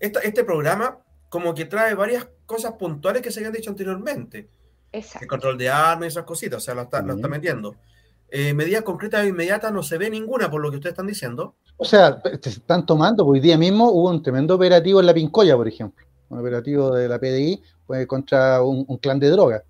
este 0.00 0.44
programa 0.44 0.98
como 1.28 1.54
que 1.54 1.64
trae 1.64 1.94
varias 1.94 2.28
cosas 2.46 2.74
puntuales 2.74 3.22
que 3.22 3.32
se 3.32 3.40
habían 3.40 3.52
dicho 3.52 3.70
anteriormente. 3.70 4.48
Exacto. 4.92 5.24
El 5.24 5.28
control 5.28 5.58
de 5.58 5.68
armas 5.68 6.04
y 6.04 6.08
esas 6.08 6.24
cositas, 6.24 6.58
o 6.58 6.60
sea, 6.60 6.74
lo 6.74 6.82
está, 6.82 7.02
lo 7.02 7.14
está 7.14 7.26
metiendo. 7.26 7.74
Eh, 8.30 8.52
medidas 8.54 8.82
concretas 8.82 9.24
e 9.24 9.28
inmediatas 9.28 9.72
no 9.72 9.82
se 9.82 9.96
ve 9.96 10.10
ninguna 10.10 10.50
por 10.50 10.60
lo 10.60 10.70
que 10.70 10.78
ustedes 10.78 10.92
están 10.92 11.06
diciendo. 11.06 11.54
O 11.76 11.84
sea, 11.84 12.20
se 12.40 12.50
están 12.50 12.86
tomando, 12.86 13.26
hoy 13.26 13.40
día 13.40 13.56
mismo 13.58 13.90
hubo 13.90 14.10
un 14.10 14.22
tremendo 14.22 14.54
operativo 14.54 15.00
en 15.00 15.06
la 15.06 15.14
Pincoya, 15.14 15.56
por 15.56 15.68
ejemplo, 15.68 16.04
un 16.28 16.38
operativo 16.38 16.94
de 16.94 17.08
la 17.08 17.18
PDI 17.18 17.62
pues, 17.86 18.06
contra 18.06 18.62
un, 18.62 18.84
clan 18.98 19.18
de 19.18 19.30
drogas. 19.30 19.62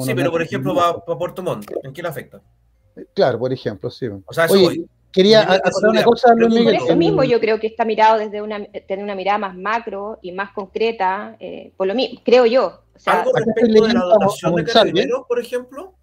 Sí, 0.00 0.14
pero 0.14 0.30
por 0.30 0.42
ejemplo 0.42 0.74
va 0.74 0.88
a 0.88 1.18
Puerto 1.18 1.42
Montt, 1.42 1.70
¿en 1.82 1.92
qué 1.92 2.02
le 2.02 2.08
afecta? 2.08 2.40
Claro, 3.14 3.38
por 3.38 3.52
ejemplo, 3.52 3.90
sí. 3.90 4.06
O 4.06 4.32
sea, 4.32 4.46
eso 4.46 4.54
Oye, 4.54 4.86
quería 5.12 5.42
hacer 5.42 5.88
una 5.88 6.02
cosa, 6.02 6.34
Luis 6.34 6.54
Miguel. 6.54 6.76
Por 6.76 6.86
eso 6.86 6.96
mismo 6.96 7.24
yo 7.24 7.40
creo 7.40 7.60
que 7.60 7.68
está 7.68 7.84
mirado 7.84 8.18
desde 8.18 8.42
una, 8.42 8.64
tener 8.86 9.04
una 9.04 9.14
mirada 9.14 9.38
más 9.38 9.56
macro 9.56 10.18
y 10.22 10.32
más 10.32 10.52
concreta, 10.52 11.36
eh, 11.38 11.72
por 11.76 11.86
lo 11.86 11.94
mismo, 11.94 12.20
creo 12.24 12.46
yo. 12.46 12.80
¿Algo 13.06 13.32
respecto 13.34 13.86
de 13.86 13.92
la 13.92 14.00
dotación 14.00 14.54
de 14.54 14.64
carabineros, 14.64 15.24
por 15.26 15.40
ejemplo? 15.40 15.94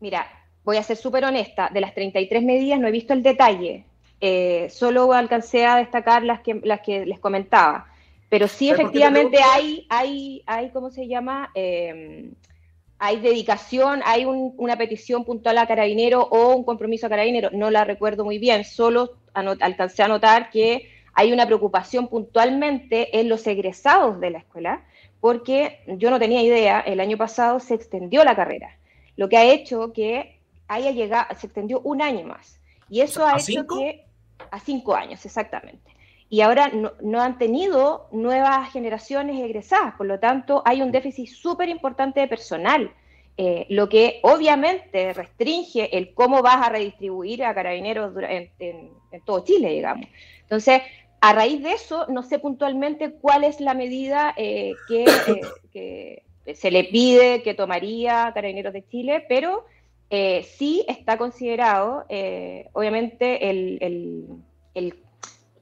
Mira, 0.00 0.26
voy 0.64 0.76
a 0.76 0.82
ser 0.82 0.96
súper 0.96 1.24
honesta, 1.24 1.70
de 1.72 1.80
las 1.80 1.94
33 1.94 2.42
medidas 2.42 2.80
no 2.80 2.88
he 2.88 2.92
visto 2.92 3.12
el 3.12 3.22
detalle, 3.22 3.84
eh, 4.20 4.68
solo 4.70 5.12
alcancé 5.12 5.66
a 5.66 5.76
destacar 5.76 6.22
las 6.22 6.40
que, 6.40 6.60
las 6.62 6.80
que 6.80 7.04
les 7.04 7.18
comentaba, 7.18 7.86
pero 8.28 8.48
sí 8.48 8.70
efectivamente 8.70 9.38
hay, 9.42 9.86
hay, 9.90 10.42
hay, 10.46 10.70
¿cómo 10.70 10.90
se 10.90 11.06
llama? 11.06 11.50
Em, 11.54 12.32
hay 12.98 13.18
dedicación, 13.18 14.00
hay 14.04 14.24
una 14.24 14.76
petición 14.78 15.24
puntual 15.24 15.58
a 15.58 15.66
carabinero 15.66 16.22
o 16.22 16.54
un 16.54 16.64
compromiso 16.64 17.06
a 17.06 17.10
carabinero, 17.10 17.50
no 17.52 17.70
la 17.70 17.84
recuerdo 17.84 18.24
muy 18.24 18.38
bien, 18.38 18.64
solo 18.64 19.16
alcancé 19.34 20.04
a 20.04 20.08
notar 20.08 20.50
que 20.50 20.88
hay 21.14 21.32
una 21.32 21.46
preocupación 21.46 22.06
puntualmente 22.08 23.18
en 23.18 23.28
los 23.28 23.46
egresados 23.46 24.20
de 24.20 24.30
la 24.30 24.38
escuela, 24.38 24.84
porque 25.20 25.80
yo 25.86 26.10
no 26.10 26.18
tenía 26.18 26.42
idea, 26.42 26.80
el 26.80 27.00
año 27.00 27.16
pasado 27.16 27.60
se 27.60 27.74
extendió 27.74 28.24
la 28.24 28.36
carrera, 28.36 28.78
lo 29.16 29.28
que 29.28 29.36
ha 29.36 29.44
hecho 29.44 29.92
que 29.92 30.38
haya 30.74 30.90
llegado, 30.90 31.26
se 31.38 31.46
extendió 31.46 31.80
un 31.80 32.02
año 32.02 32.26
más. 32.26 32.60
Y 32.88 33.00
eso 33.00 33.26
ha 33.26 33.38
hecho 33.38 33.66
que, 33.66 34.04
a 34.50 34.60
cinco 34.60 34.94
años, 34.94 35.24
exactamente. 35.24 35.92
Y 36.28 36.40
ahora 36.40 36.72
no, 37.02 37.20
han 37.20 37.36
tenido 37.36 38.08
nuevas 38.10 38.72
generaciones 38.72 39.38
egresadas, 39.38 39.94
por 39.96 40.06
lo 40.06 40.18
tanto 40.18 40.62
hay 40.64 40.80
un 40.80 40.90
déficit 40.90 41.28
súper 41.28 41.68
importante 41.68 42.20
de 42.20 42.26
personal, 42.26 42.90
eh, 43.36 43.66
lo 43.68 43.88
que 43.88 44.18
obviamente 44.22 45.12
restringe 45.12 45.96
el 45.96 46.14
cómo 46.14 46.40
vas 46.42 46.66
a 46.66 46.70
redistribuir 46.70 47.44
a 47.44 47.54
carabineros 47.54 48.14
en, 48.28 48.90
todo 49.26 49.44
Chile, 49.44 49.70
digamos. 49.72 50.06
Entonces, 50.40 50.80
a 51.20 51.34
raíz 51.34 51.62
de 51.62 51.72
eso, 51.72 52.06
no 52.08 52.22
sé 52.22 52.38
puntualmente 52.38 53.12
cuál 53.12 53.44
es 53.44 53.60
la 53.60 53.74
medida 53.74 54.34
eh, 54.36 54.72
que, 54.88 55.04
eh, 55.04 55.40
que, 55.72 56.54
se 56.54 56.70
le 56.70 56.84
pide 56.84 57.42
que 57.42 57.54
tomaría 57.54 58.32
Carabineros 58.34 58.72
de 58.72 58.86
Chile, 58.88 59.24
pero 59.28 59.66
eh, 60.14 60.46
sí 60.58 60.84
está 60.88 61.16
considerado, 61.16 62.04
eh, 62.10 62.68
obviamente, 62.74 63.40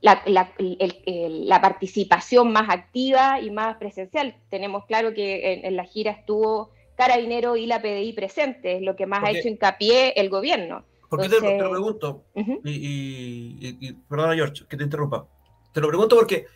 la, 0.00 1.60
participación 1.62 2.50
más 2.50 2.68
activa 2.68 3.40
y 3.40 3.52
más 3.52 3.76
presencial. 3.76 4.34
Tenemos 4.48 4.86
claro 4.86 5.14
que 5.14 5.60
en, 5.62 5.76
la 5.76 5.84
gira 5.84 6.10
estuvo 6.10 6.72
Carabinero 6.96 7.54
y 7.54 7.66
la 7.66 7.80
PDI 7.80 8.12
presentes, 8.12 8.82
lo 8.82 8.96
que 8.96 9.06
más 9.06 9.22
ha 9.22 9.30
hecho 9.30 9.46
hincapié 9.46 10.14
el 10.16 10.28
gobierno. 10.30 10.84
¿Por 11.08 11.22
qué 11.22 11.28
te, 11.28 11.40
lo 11.40 11.70
pregunto? 11.70 12.24
y, 12.64 13.92
perdona, 14.08 14.34
George, 14.34 14.64
que 14.68 14.76
te 14.76 14.82
interrumpa. 14.82 15.28
Te 15.72 15.80
lo 15.80 15.86
pregunto 15.86 16.16
porque 16.16 16.46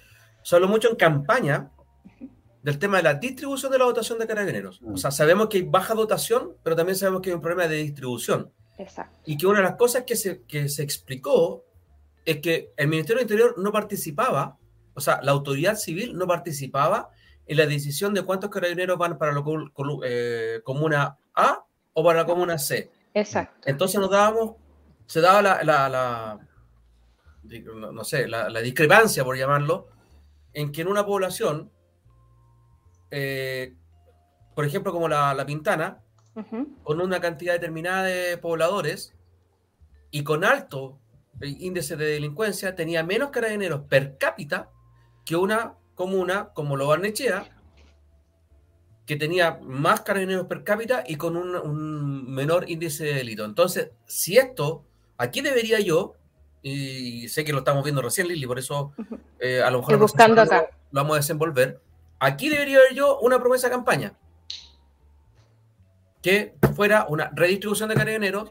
se 0.42 0.56
habló 0.56 0.66
mucho 0.66 0.90
en 0.90 0.96
campaña 0.96 1.70
del 2.64 2.78
tema 2.78 2.96
de 2.96 3.02
la 3.02 3.14
distribución 3.14 3.70
de 3.70 3.78
la 3.78 3.84
dotación 3.84 4.18
de 4.18 4.26
carabineros. 4.26 4.80
O 4.82 4.96
sea, 4.96 5.10
sabemos 5.10 5.48
que 5.48 5.58
hay 5.58 5.64
baja 5.64 5.92
dotación, 5.92 6.56
pero 6.62 6.74
también 6.74 6.96
sabemos 6.96 7.20
que 7.20 7.28
hay 7.28 7.34
un 7.34 7.42
problema 7.42 7.68
de 7.68 7.76
distribución. 7.76 8.50
Exacto. 8.78 9.18
Y 9.26 9.36
que 9.36 9.46
una 9.46 9.58
de 9.58 9.64
las 9.64 9.76
cosas 9.76 10.04
que 10.04 10.16
se, 10.16 10.44
que 10.44 10.70
se 10.70 10.82
explicó 10.82 11.66
es 12.24 12.38
que 12.40 12.72
el 12.78 12.88
Ministerio 12.88 13.16
del 13.16 13.30
Interior 13.30 13.58
no 13.58 13.70
participaba, 13.70 14.56
o 14.94 15.00
sea, 15.02 15.20
la 15.22 15.32
autoridad 15.32 15.76
civil 15.76 16.16
no 16.16 16.26
participaba 16.26 17.10
en 17.46 17.58
la 17.58 17.66
decisión 17.66 18.14
de 18.14 18.22
cuántos 18.22 18.48
carabineros 18.48 18.96
van 18.96 19.18
para 19.18 19.34
la 19.34 19.44
eh, 20.06 20.62
comuna 20.64 21.18
A 21.34 21.66
o 21.92 22.02
para 22.02 22.20
la 22.20 22.26
comuna 22.26 22.56
C. 22.56 22.90
Exacto. 23.12 23.68
Entonces 23.68 24.00
nos 24.00 24.10
dábamos, 24.10 24.54
se 25.04 25.20
daba 25.20 25.42
la, 25.42 25.62
la, 25.62 26.38
no 27.92 28.04
sé, 28.04 28.26
la, 28.26 28.48
la 28.48 28.60
discrepancia, 28.60 29.22
por 29.22 29.36
llamarlo, 29.36 29.88
en 30.54 30.72
que 30.72 30.80
en 30.80 30.88
una 30.88 31.04
población 31.04 31.73
eh, 33.16 33.72
por 34.56 34.64
ejemplo, 34.64 34.92
como 34.92 35.08
la, 35.08 35.44
Pintana, 35.46 36.00
con 36.82 37.00
una 37.00 37.20
cantidad 37.20 37.52
determinada 37.52 38.02
de 38.02 38.36
pobladores 38.38 39.14
y 40.10 40.24
con 40.24 40.44
alto 40.44 40.98
índice 41.40 41.94
de 41.96 42.06
delincuencia, 42.06 42.74
tenía 42.74 43.04
menos 43.04 43.30
carabineros 43.30 43.82
per 43.82 44.18
cápita 44.18 44.68
que 45.24 45.36
una 45.36 45.74
comuna 45.94 46.50
como 46.54 46.76
Lo 46.76 46.88
Barnechea, 46.88 47.46
que 49.06 49.14
tenía 49.14 49.60
más 49.62 50.00
carabineros 50.00 50.48
per 50.48 50.64
cápita 50.64 51.04
y 51.06 51.14
con 51.14 51.36
un, 51.36 52.34
menor 52.34 52.68
índice 52.68 53.04
de 53.04 53.14
delito. 53.14 53.44
Entonces, 53.44 53.92
si 54.06 54.38
esto, 54.38 54.84
aquí 55.18 55.40
debería 55.40 55.78
yo, 55.78 56.14
y 56.62 57.28
sé 57.28 57.44
que 57.44 57.52
lo 57.52 57.58
estamos 57.58 57.84
viendo 57.84 58.02
recién, 58.02 58.26
Lili, 58.26 58.46
por 58.46 58.58
eso 58.58 58.92
eh, 59.38 59.62
a 59.62 59.70
lo 59.70 59.78
mejor 59.78 59.94
acá. 59.94 60.28
lo 60.28 60.46
vamos 60.90 61.14
a 61.14 61.20
desenvolver, 61.20 61.80
Aquí 62.24 62.48
debería 62.48 62.78
haber 62.78 62.94
yo 62.94 63.18
una 63.20 63.38
promesa 63.38 63.66
de 63.66 63.74
campaña. 63.74 64.14
Que 66.22 66.54
fuera 66.74 67.04
una 67.06 67.30
redistribución 67.34 67.90
de 67.90 67.96
carabineros, 67.96 68.50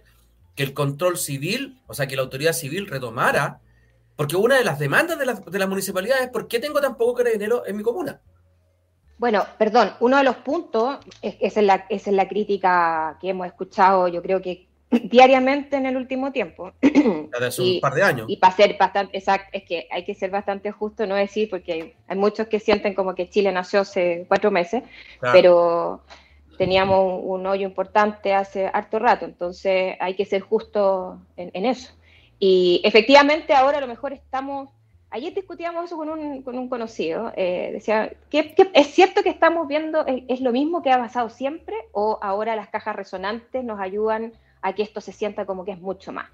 que 0.56 0.62
el 0.62 0.76
control 0.76 1.18
civil, 1.18 1.82
o 1.88 1.96
sea, 1.96 2.06
que 2.06 2.16
la 2.16 2.22
autoridad 2.22 2.54
civil 2.54 2.86
retomara, 2.86 3.62
porque 4.16 4.36
una 4.36 4.58
de 4.58 4.64
las 4.64 4.78
demandas 4.78 5.18
de, 5.18 5.26
la, 5.26 5.42
las 5.52 5.70
municipalidades 5.70 6.26
es 6.26 6.30
¿por 6.30 6.48
qué 6.48 6.60
tengo 6.60 6.80
tan 6.82 6.98
poco 6.98 7.16
carabineros 7.16 7.64
en 7.66 7.76
mi 7.76 7.82
comuna? 7.82 8.22
Bueno, 9.18 9.44
perdón, 9.58 9.94
uno 10.02 10.18
de 10.18 10.24
los 10.24 10.36
puntos 10.38 11.00
es, 11.24 11.36
es, 11.40 11.64
la, 11.64 11.88
es 11.90 12.06
la 12.06 12.28
crítica 12.28 13.18
que 13.20 13.30
hemos 13.30 13.48
escuchado, 13.48 14.08
yo 14.08 14.22
creo 14.22 14.40
que 14.40 14.68
diariamente 15.04 15.78
en 15.78 15.86
el 15.86 15.98
último 15.98 16.32
tiempo. 16.32 16.72
Hace 17.40 17.62
un 17.62 17.80
par 17.82 17.94
de 17.94 18.04
años. 18.04 18.26
Y 18.30 18.38
para 18.38 18.56
ser 18.56 18.78
bastante, 18.78 19.18
exacto, 19.18 19.50
es 19.54 19.64
que 19.64 19.88
hay 19.92 20.04
que 20.04 20.16
ser 20.16 20.30
bastante 20.30 20.72
justo, 20.72 21.06
no 21.06 21.16
decir, 21.16 21.50
porque 21.50 21.96
hay, 22.08 22.18
muchos 22.18 22.48
que 22.48 22.60
sienten 22.60 22.94
como 22.94 23.16
que 23.16 23.30
Chile 23.30 23.52
nació 23.52 23.82
hace 23.82 24.26
cuatro 24.28 24.52
meses, 24.52 24.84
pero 25.20 26.02
teníamos 26.58 27.22
un, 27.24 27.46
hoyo 27.48 27.68
importante 27.68 28.34
hace 28.34 28.70
harto 28.72 29.00
rato, 29.00 29.26
entonces 29.26 29.96
hay 30.00 30.16
que 30.16 30.26
ser 30.26 30.42
justo 30.42 31.20
en, 31.36 31.66
eso. 31.66 31.94
Y 32.40 32.82
efectivamente 32.84 33.54
ahora 33.54 33.80
a 33.80 33.82
lo 33.82 33.88
mejor 33.88 34.14
estamos, 34.14 34.70
ayer 35.10 35.34
discutíamos 35.34 35.86
eso 35.86 35.98
con 35.98 36.10
un, 36.10 36.44
con 36.44 36.58
un 36.58 36.70
conocido, 36.70 37.34
eh, 37.36 37.72
decía, 37.74 38.14
¿qué, 38.30 38.54
es 38.74 38.88
cierto 38.88 39.24
que 39.24 39.30
estamos 39.30 39.68
viendo, 39.68 40.06
es 40.06 40.42
lo 40.42 40.52
mismo 40.52 40.84
que 40.84 40.92
ha 40.92 41.00
pasado 41.00 41.30
siempre 41.30 41.76
o 41.92 42.20
ahora 42.22 42.56
las 42.56 42.70
cajas 42.70 42.96
resonantes 42.96 43.64
nos 43.64 43.80
ayudan 43.80 44.34
a 44.64 44.74
que 44.74 44.82
esto 44.82 45.02
se 45.02 45.12
sienta 45.12 45.46
como 45.46 45.64
que 45.64 45.72
es 45.72 45.80
mucho 45.80 46.12
más. 46.12 46.30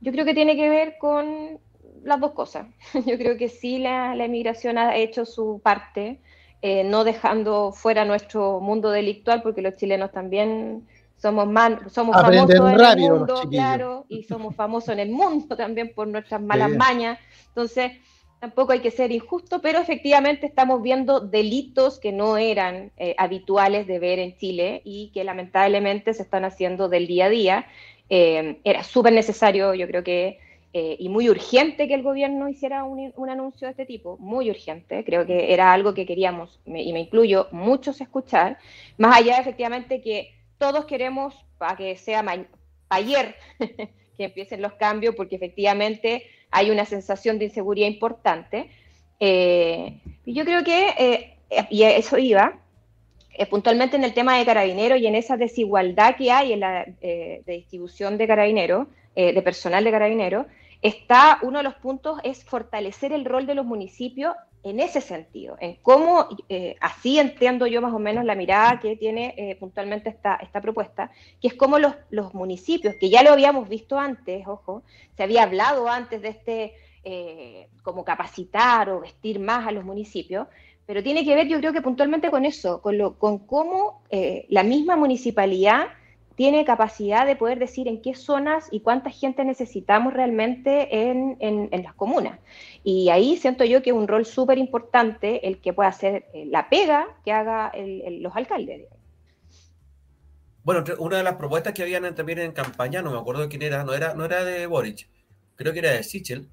Yo 0.00 0.10
creo 0.10 0.24
que 0.24 0.34
tiene 0.34 0.56
que 0.56 0.68
ver 0.68 0.96
con 0.98 1.60
las 2.02 2.20
dos 2.20 2.32
cosas. 2.32 2.66
Yo 3.06 3.16
creo 3.16 3.36
que 3.36 3.48
sí 3.48 3.78
la, 3.78 4.14
la 4.14 4.24
emigración 4.24 4.78
ha 4.78 4.96
hecho 4.96 5.24
su 5.24 5.60
parte, 5.62 6.20
eh, 6.62 6.82
no 6.84 7.04
dejando 7.04 7.72
fuera 7.72 8.04
nuestro 8.04 8.60
mundo 8.60 8.90
delictual, 8.90 9.42
porque 9.42 9.62
los 9.62 9.76
chilenos 9.76 10.10
también 10.10 10.86
somos, 11.16 11.48
somos 11.92 12.16
famosos 12.16 12.50
en 12.50 12.80
el 12.80 12.98
mundo, 12.98 13.42
claro, 13.50 14.06
y 14.08 14.24
somos 14.24 14.54
famosos 14.54 14.88
en 14.90 15.00
el 15.00 15.10
mundo 15.10 15.56
también 15.56 15.92
por 15.94 16.08
nuestras 16.08 16.40
malas 16.40 16.70
mañas. 16.70 17.18
Entonces, 17.48 17.92
tampoco 18.40 18.72
hay 18.72 18.80
que 18.80 18.90
ser 18.90 19.12
injusto, 19.12 19.60
pero 19.60 19.78
efectivamente 19.78 20.46
estamos 20.46 20.82
viendo 20.82 21.20
delitos 21.20 21.98
que 21.98 22.12
no 22.12 22.36
eran 22.36 22.92
eh, 22.96 23.14
habituales 23.18 23.86
de 23.86 23.98
ver 23.98 24.18
en 24.18 24.36
Chile 24.36 24.82
y 24.84 25.10
que 25.12 25.24
lamentablemente 25.24 26.14
se 26.14 26.22
están 26.22 26.44
haciendo 26.44 26.88
del 26.88 27.06
día 27.06 27.26
a 27.26 27.30
día. 27.30 27.66
Eh, 28.08 28.60
era 28.64 28.84
súper 28.84 29.12
necesario, 29.12 29.74
yo 29.74 29.86
creo 29.86 30.04
que, 30.04 30.38
eh, 30.72 30.96
y 30.98 31.08
muy 31.08 31.28
urgente 31.30 31.88
que 31.88 31.94
el 31.94 32.02
gobierno 32.02 32.48
hiciera 32.48 32.84
un, 32.84 33.30
anuncio 33.30 33.66
de 33.66 33.72
este 33.72 33.86
tipo, 33.86 34.16
muy 34.18 34.50
urgente, 34.50 35.04
creo 35.04 35.26
que 35.26 35.52
era 35.52 35.72
algo 35.72 35.94
que 35.94 36.06
queríamos, 36.06 36.60
y 36.66 36.92
me 36.92 37.00
incluyo, 37.00 37.48
muchos 37.50 38.00
escuchar, 38.00 38.58
más 38.98 39.16
allá 39.16 39.38
efectivamente 39.38 40.00
que 40.00 40.34
todos 40.58 40.84
queremos 40.84 41.34
para 41.58 41.76
que 41.76 41.96
sea 41.96 42.24
ayer 42.90 43.34
que 44.16 44.24
empiecen 44.24 44.62
los 44.62 44.74
cambios, 44.74 45.14
porque 45.14 45.36
efectivamente 45.36 46.24
hay 46.50 46.70
una 46.70 46.84
sensación 46.84 47.38
de 47.38 47.46
inseguridad 47.46 47.88
importante. 47.88 48.70
Eh, 49.20 50.00
yo 50.24 50.44
creo 50.44 50.64
que, 50.64 50.88
eh, 50.98 51.66
y 51.70 51.82
eso 51.82 52.18
iba, 52.18 52.58
eh, 53.34 53.46
puntualmente 53.46 53.96
en 53.96 54.04
el 54.04 54.14
tema 54.14 54.38
de 54.38 54.44
carabineros 54.44 55.00
y 55.00 55.06
en 55.06 55.14
esa 55.14 55.36
desigualdad 55.36 56.16
que 56.16 56.30
hay 56.30 56.52
en 56.52 56.60
la 56.60 56.84
de 57.00 57.42
distribución 57.46 58.16
de 58.18 58.26
carabineros, 58.26 58.88
de 59.14 59.42
personal 59.42 59.82
de 59.84 59.90
carabineros, 59.90 60.46
está 60.82 61.38
uno 61.42 61.58
de 61.58 61.64
los 61.64 61.74
puntos 61.74 62.18
es 62.22 62.44
fortalecer 62.44 63.12
el 63.12 63.24
rol 63.24 63.46
de 63.46 63.54
los 63.54 63.64
municipios 63.64 64.34
en 64.70 64.80
ese 64.80 65.00
sentido, 65.00 65.56
en 65.60 65.76
cómo, 65.82 66.28
así 66.80 67.18
entiendo 67.18 67.66
yo 67.66 67.80
más 67.80 67.92
o 67.92 67.98
menos 67.98 68.24
la 68.24 68.34
mirada 68.34 68.80
que 68.80 68.96
tiene 68.96 69.56
puntualmente 69.60 70.08
esta, 70.10 70.36
esta 70.36 70.60
propuesta, 70.60 71.10
que 71.40 71.48
es 71.48 71.54
cómo 71.54 71.78
los, 71.78 71.94
los, 72.10 72.34
municipios, 72.34 72.94
que 73.00 73.08
ya 73.08 73.22
lo 73.22 73.30
habíamos 73.30 73.68
visto 73.68 73.98
antes, 73.98 74.46
ojo, 74.46 74.82
se 75.16 75.22
había 75.22 75.44
hablado 75.44 75.88
antes 75.88 76.20
de 76.20 76.28
este 76.28 76.74
eh, 77.08 77.68
como 77.84 78.04
capacitar 78.04 78.90
o 78.90 78.98
vestir 78.98 79.38
más 79.38 79.64
a 79.64 79.70
los 79.70 79.84
municipios, 79.84 80.48
pero 80.86 81.04
tiene 81.04 81.24
que 81.24 81.36
ver 81.36 81.46
yo 81.46 81.60
creo 81.60 81.72
que 81.72 81.80
puntualmente 81.80 82.32
con 82.32 82.44
eso, 82.44 82.82
con, 82.82 82.98
lo, 82.98 83.16
con 83.16 83.38
cómo 83.38 84.02
eh, 84.10 84.44
la 84.48 84.64
misma 84.64 84.96
municipalidad 84.96 85.86
tiene 86.36 86.66
capacidad 86.66 87.26
de 87.26 87.34
poder 87.34 87.58
decir 87.58 87.88
en 87.88 88.02
qué 88.02 88.14
zonas 88.14 88.68
y 88.70 88.80
cuánta 88.80 89.10
gente 89.10 89.44
necesitamos 89.44 90.12
realmente 90.12 91.08
en, 91.08 91.36
en, 91.40 91.82
las 91.82 91.94
comunas. 91.94 92.38
Y 92.84 93.08
ahí 93.08 93.36
siento 93.38 93.64
yo 93.64 93.82
que 93.82 93.90
es 93.90 93.96
un 93.96 94.06
rol 94.06 94.26
súper 94.26 94.58
importante 94.58 95.48
el 95.48 95.58
que 95.58 95.72
pueda 95.72 95.88
hacer 95.88 96.26
eh, 96.34 96.44
la 96.46 96.68
pega 96.68 97.08
que 97.24 97.32
haga 97.32 97.72
los 98.20 98.36
alcaldes. 98.36 98.82
Bueno, 100.62 100.84
una 100.98 101.16
de 101.16 101.22
las 101.22 101.36
propuestas 101.36 101.72
que 101.72 101.82
habían 101.82 102.14
también 102.14 102.38
en 102.38 102.52
campaña, 102.52 103.00
no 103.00 103.12
me 103.12 103.18
acuerdo 103.18 103.42
de 103.42 103.48
quién 103.48 103.62
era, 103.62 103.84
no 103.84 103.94
era, 103.94 104.14
no 104.14 104.24
era 104.24 104.44
de 104.44 104.66
Boric, 104.66 105.08
creo 105.54 105.72
que 105.72 105.78
era 105.78 105.92
de 105.92 106.02
Sichel, 106.02 106.48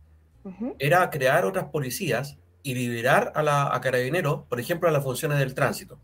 era 0.80 1.10
crear 1.10 1.46
otras 1.46 1.66
policías 1.66 2.38
y 2.62 2.76
liberar 2.76 3.34
a, 3.36 3.44
la, 3.44 3.76
a 3.76 3.82
carabineros, 3.82 4.46
por 4.48 4.60
ejemplo, 4.60 4.88
a 4.88 4.92
las 4.92 5.04
funciones 5.04 5.40
del 5.40 5.54
tránsito. 5.54 6.00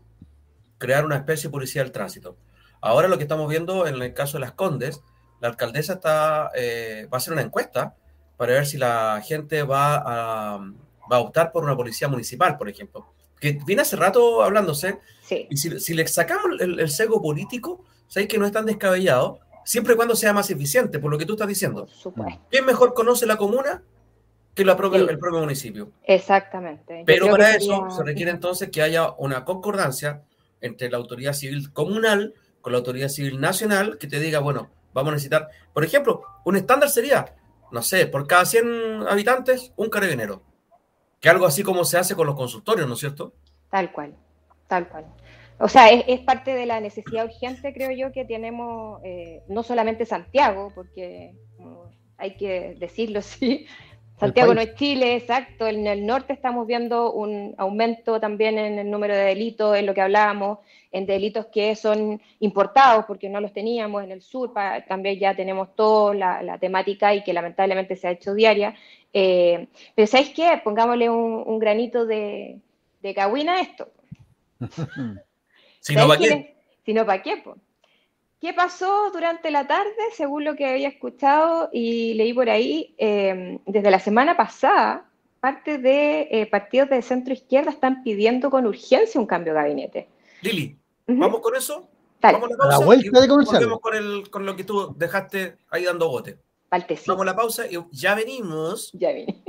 Crear 0.76 1.06
una 1.06 1.16
especie 1.16 1.48
de 1.48 1.52
policía 1.52 1.82
del 1.82 1.92
tránsito. 1.92 2.36
Ahora 2.80 3.08
lo 3.08 3.18
que 3.18 3.24
estamos 3.24 3.48
viendo 3.48 3.86
en 3.86 4.00
el 4.00 4.14
caso 4.14 4.38
de 4.38 4.40
las 4.40 4.52
Condes, 4.52 5.02
la 5.40 5.48
alcaldesa 5.48 5.94
está, 5.94 6.50
eh, 6.54 7.06
va 7.12 7.16
a 7.16 7.18
hacer 7.18 7.32
una 7.32 7.42
encuesta 7.42 7.94
para 8.36 8.54
ver 8.54 8.66
si 8.66 8.78
la 8.78 9.22
gente 9.24 9.62
va 9.62 9.96
a, 9.96 10.58
va 11.10 11.16
a 11.16 11.20
optar 11.20 11.52
por 11.52 11.64
una 11.64 11.76
policía 11.76 12.08
municipal, 12.08 12.56
por 12.56 12.68
ejemplo. 12.68 13.12
Que 13.38 13.58
viene 13.66 13.82
hace 13.82 13.96
rato 13.96 14.42
hablándose. 14.42 14.98
Y 15.48 15.56
si, 15.56 15.94
le 15.94 16.06
sacamos 16.08 16.60
el, 16.60 16.80
el 16.80 17.08
político, 17.08 17.84
sabéis 18.08 18.28
que 18.28 18.38
no 18.38 18.46
es 18.46 18.52
tan 18.52 18.66
descabellado, 18.66 19.40
siempre 19.64 19.94
y 19.94 19.96
cuando 19.96 20.16
sea 20.16 20.32
más 20.32 20.50
eficiente, 20.50 20.98
por 20.98 21.10
lo 21.10 21.18
que 21.18 21.26
tú 21.26 21.34
estás 21.34 21.48
diciendo. 21.48 21.86
¿Quién 22.50 22.66
mejor 22.66 22.94
conoce 22.94 23.26
la 23.26 23.36
comuna 23.36 23.82
que 24.54 24.64
lo 24.64 24.72
apruebe 24.72 24.98
el, 24.98 25.18
propio 25.18 25.40
municipio. 25.40 25.92
Exactamente. 26.04 27.04
Pero 27.06 27.28
para 27.28 27.54
eso 27.54 27.88
se 27.90 28.02
requiere 28.02 28.30
entonces 28.30 28.68
que 28.70 28.82
haya 28.82 29.12
una 29.12 29.44
concordancia 29.44 30.22
entre 30.60 30.90
la 30.90 30.96
autoridad 30.96 31.32
civil 31.32 31.72
comunal 31.72 32.34
con 32.60 32.72
la 32.72 32.78
autoridad 32.78 33.08
civil 33.08 33.40
nacional 33.40 33.98
que 33.98 34.06
te 34.06 34.20
diga, 34.20 34.40
bueno, 34.40 34.70
vamos 34.92 35.10
a 35.10 35.14
necesitar, 35.14 35.48
por 35.72 35.84
ejemplo, 35.84 36.22
un 36.44 36.56
estándar 36.56 36.88
sería, 36.88 37.34
no 37.70 37.82
sé, 37.82 38.06
por 38.06 38.26
cada 38.26 38.44
100 38.44 39.06
habitantes, 39.08 39.72
un 39.76 39.88
carabinero. 39.88 40.42
Que 41.20 41.28
algo 41.28 41.46
así 41.46 41.62
como 41.62 41.84
se 41.84 41.98
hace 41.98 42.14
con 42.14 42.26
los 42.26 42.36
consultorios, 42.36 42.88
¿no 42.88 42.94
es 42.94 43.00
cierto? 43.00 43.34
Tal 43.70 43.92
cual, 43.92 44.14
tal 44.66 44.88
cual. 44.88 45.06
O 45.58 45.68
sea, 45.68 45.90
es, 45.90 46.20
parte 46.20 46.54
de 46.54 46.64
la 46.64 46.80
necesidad 46.80 47.26
urgente, 47.26 47.74
creo 47.74 47.90
yo, 47.90 48.12
que 48.12 48.24
tenemos, 48.24 49.00
eh, 49.04 49.42
no 49.48 49.62
solamente 49.62 50.06
Santiago, 50.06 50.72
porque 50.74 51.34
hay 52.16 52.36
que 52.36 52.76
decirlo, 52.78 53.20
sí, 53.22 53.66
Santiago 54.20 54.54
no 54.54 54.60
es 54.60 54.74
Chile, 54.74 55.16
exacto. 55.16 55.66
En 55.66 55.86
el 55.86 56.04
norte 56.06 56.34
estamos 56.34 56.66
viendo 56.66 57.12
un 57.12 57.54
aumento 57.56 58.20
también 58.20 58.58
en 58.58 58.78
el 58.78 58.90
número 58.90 59.14
de 59.14 59.22
delitos, 59.22 59.76
en 59.76 59.86
lo 59.86 59.94
que 59.94 60.02
hablábamos, 60.02 60.58
en 60.92 61.06
delitos 61.06 61.46
que 61.46 61.76
son 61.76 62.20
importados 62.40 63.04
porque 63.06 63.28
no 63.28 63.40
los 63.40 63.52
teníamos 63.52 64.02
en 64.02 64.12
el 64.12 64.22
sur. 64.22 64.52
también 64.88 65.18
ya 65.18 65.34
tenemos 65.34 65.74
toda 65.74 66.14
la, 66.14 66.58
temática 66.58 67.14
y 67.14 67.22
que 67.22 67.32
lamentablemente 67.32 67.96
se 67.96 68.08
ha 68.08 68.12
hecho 68.12 68.34
diaria. 68.34 68.74
Eh, 69.12 69.68
pero 69.94 70.06
¿sabéis 70.06 70.30
qué? 70.30 70.60
Pongámosle 70.62 71.08
un, 71.10 71.58
granito 71.58 72.06
de, 72.06 72.58
de 73.02 73.14
a 73.20 73.60
esto. 73.60 73.88
si 75.80 75.94
no, 75.94 76.08
¿para 76.08 76.20
qué? 76.20 76.54
Si 76.84 76.92
no, 76.92 77.06
¿para 77.06 77.22
qué? 77.22 77.42
¿Qué 78.40 78.54
pasó 78.54 79.10
durante 79.12 79.50
la 79.50 79.66
tarde? 79.66 79.92
Según 80.14 80.44
lo 80.44 80.56
que 80.56 80.66
había 80.66 80.88
escuchado 80.88 81.68
y 81.72 82.14
leí 82.14 82.32
por 82.32 82.48
ahí, 82.48 82.94
em, 82.96 83.58
desde 83.66 83.90
la 83.90 83.98
semana 83.98 84.34
pasada, 84.34 85.04
parte 85.40 85.76
de 85.76 86.28
eh, 86.30 86.46
partidos 86.46 86.88
de 86.88 87.02
centro 87.02 87.34
izquierda 87.34 87.70
están 87.70 88.02
pidiendo 88.02 88.50
con 88.50 88.66
urgencia 88.66 89.20
un 89.20 89.26
cambio 89.26 89.52
de 89.52 89.60
gabinete. 89.60 90.08
Lili, 90.40 90.79
¿vamos 91.18 91.40
con 91.40 91.56
eso? 91.56 91.88
Vamos 92.22 92.50
a 92.58 92.66
la, 92.66 92.78
vuelta 92.78 93.20
de 93.20 93.28
Volvemos 93.28 93.80
con, 93.80 93.94
el, 93.94 94.28
con 94.30 94.44
lo 94.44 94.54
que 94.54 94.64
tú 94.64 94.94
dejaste 94.96 95.56
ahí 95.70 95.84
dando 95.84 96.08
bote. 96.08 96.38
Vamos 97.06 97.22
a 97.22 97.24
la 97.24 97.34
pausa 97.34 97.66
y 97.66 97.78
ya 97.92 98.14
venimos. 98.14 98.90
Ya 98.92 99.12
vine. 99.12 99.42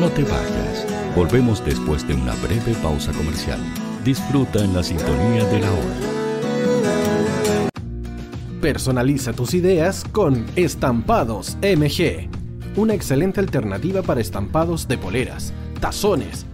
No 0.00 0.08
te 0.10 0.22
vayas. 0.22 0.86
Volvemos 1.14 1.64
después 1.64 2.08
de 2.08 2.14
una 2.14 2.34
breve 2.36 2.74
pausa 2.82 3.12
comercial. 3.12 3.60
Disfruta 4.02 4.64
en 4.64 4.74
la 4.74 4.82
sintonía 4.82 5.44
de 5.44 5.60
la 5.60 5.70
hora. 5.70 6.10
Personaliza 8.60 9.32
tus 9.32 9.54
ideas 9.54 10.04
con 10.12 10.46
Estampados 10.56 11.56
MG. 11.62 12.28
Una 12.76 12.94
excelente 12.94 13.40
alternativa 13.40 14.02
para 14.02 14.20
estampados 14.20 14.88
de 14.88 14.96
poleras, 14.96 15.52
tazones, 15.80 16.46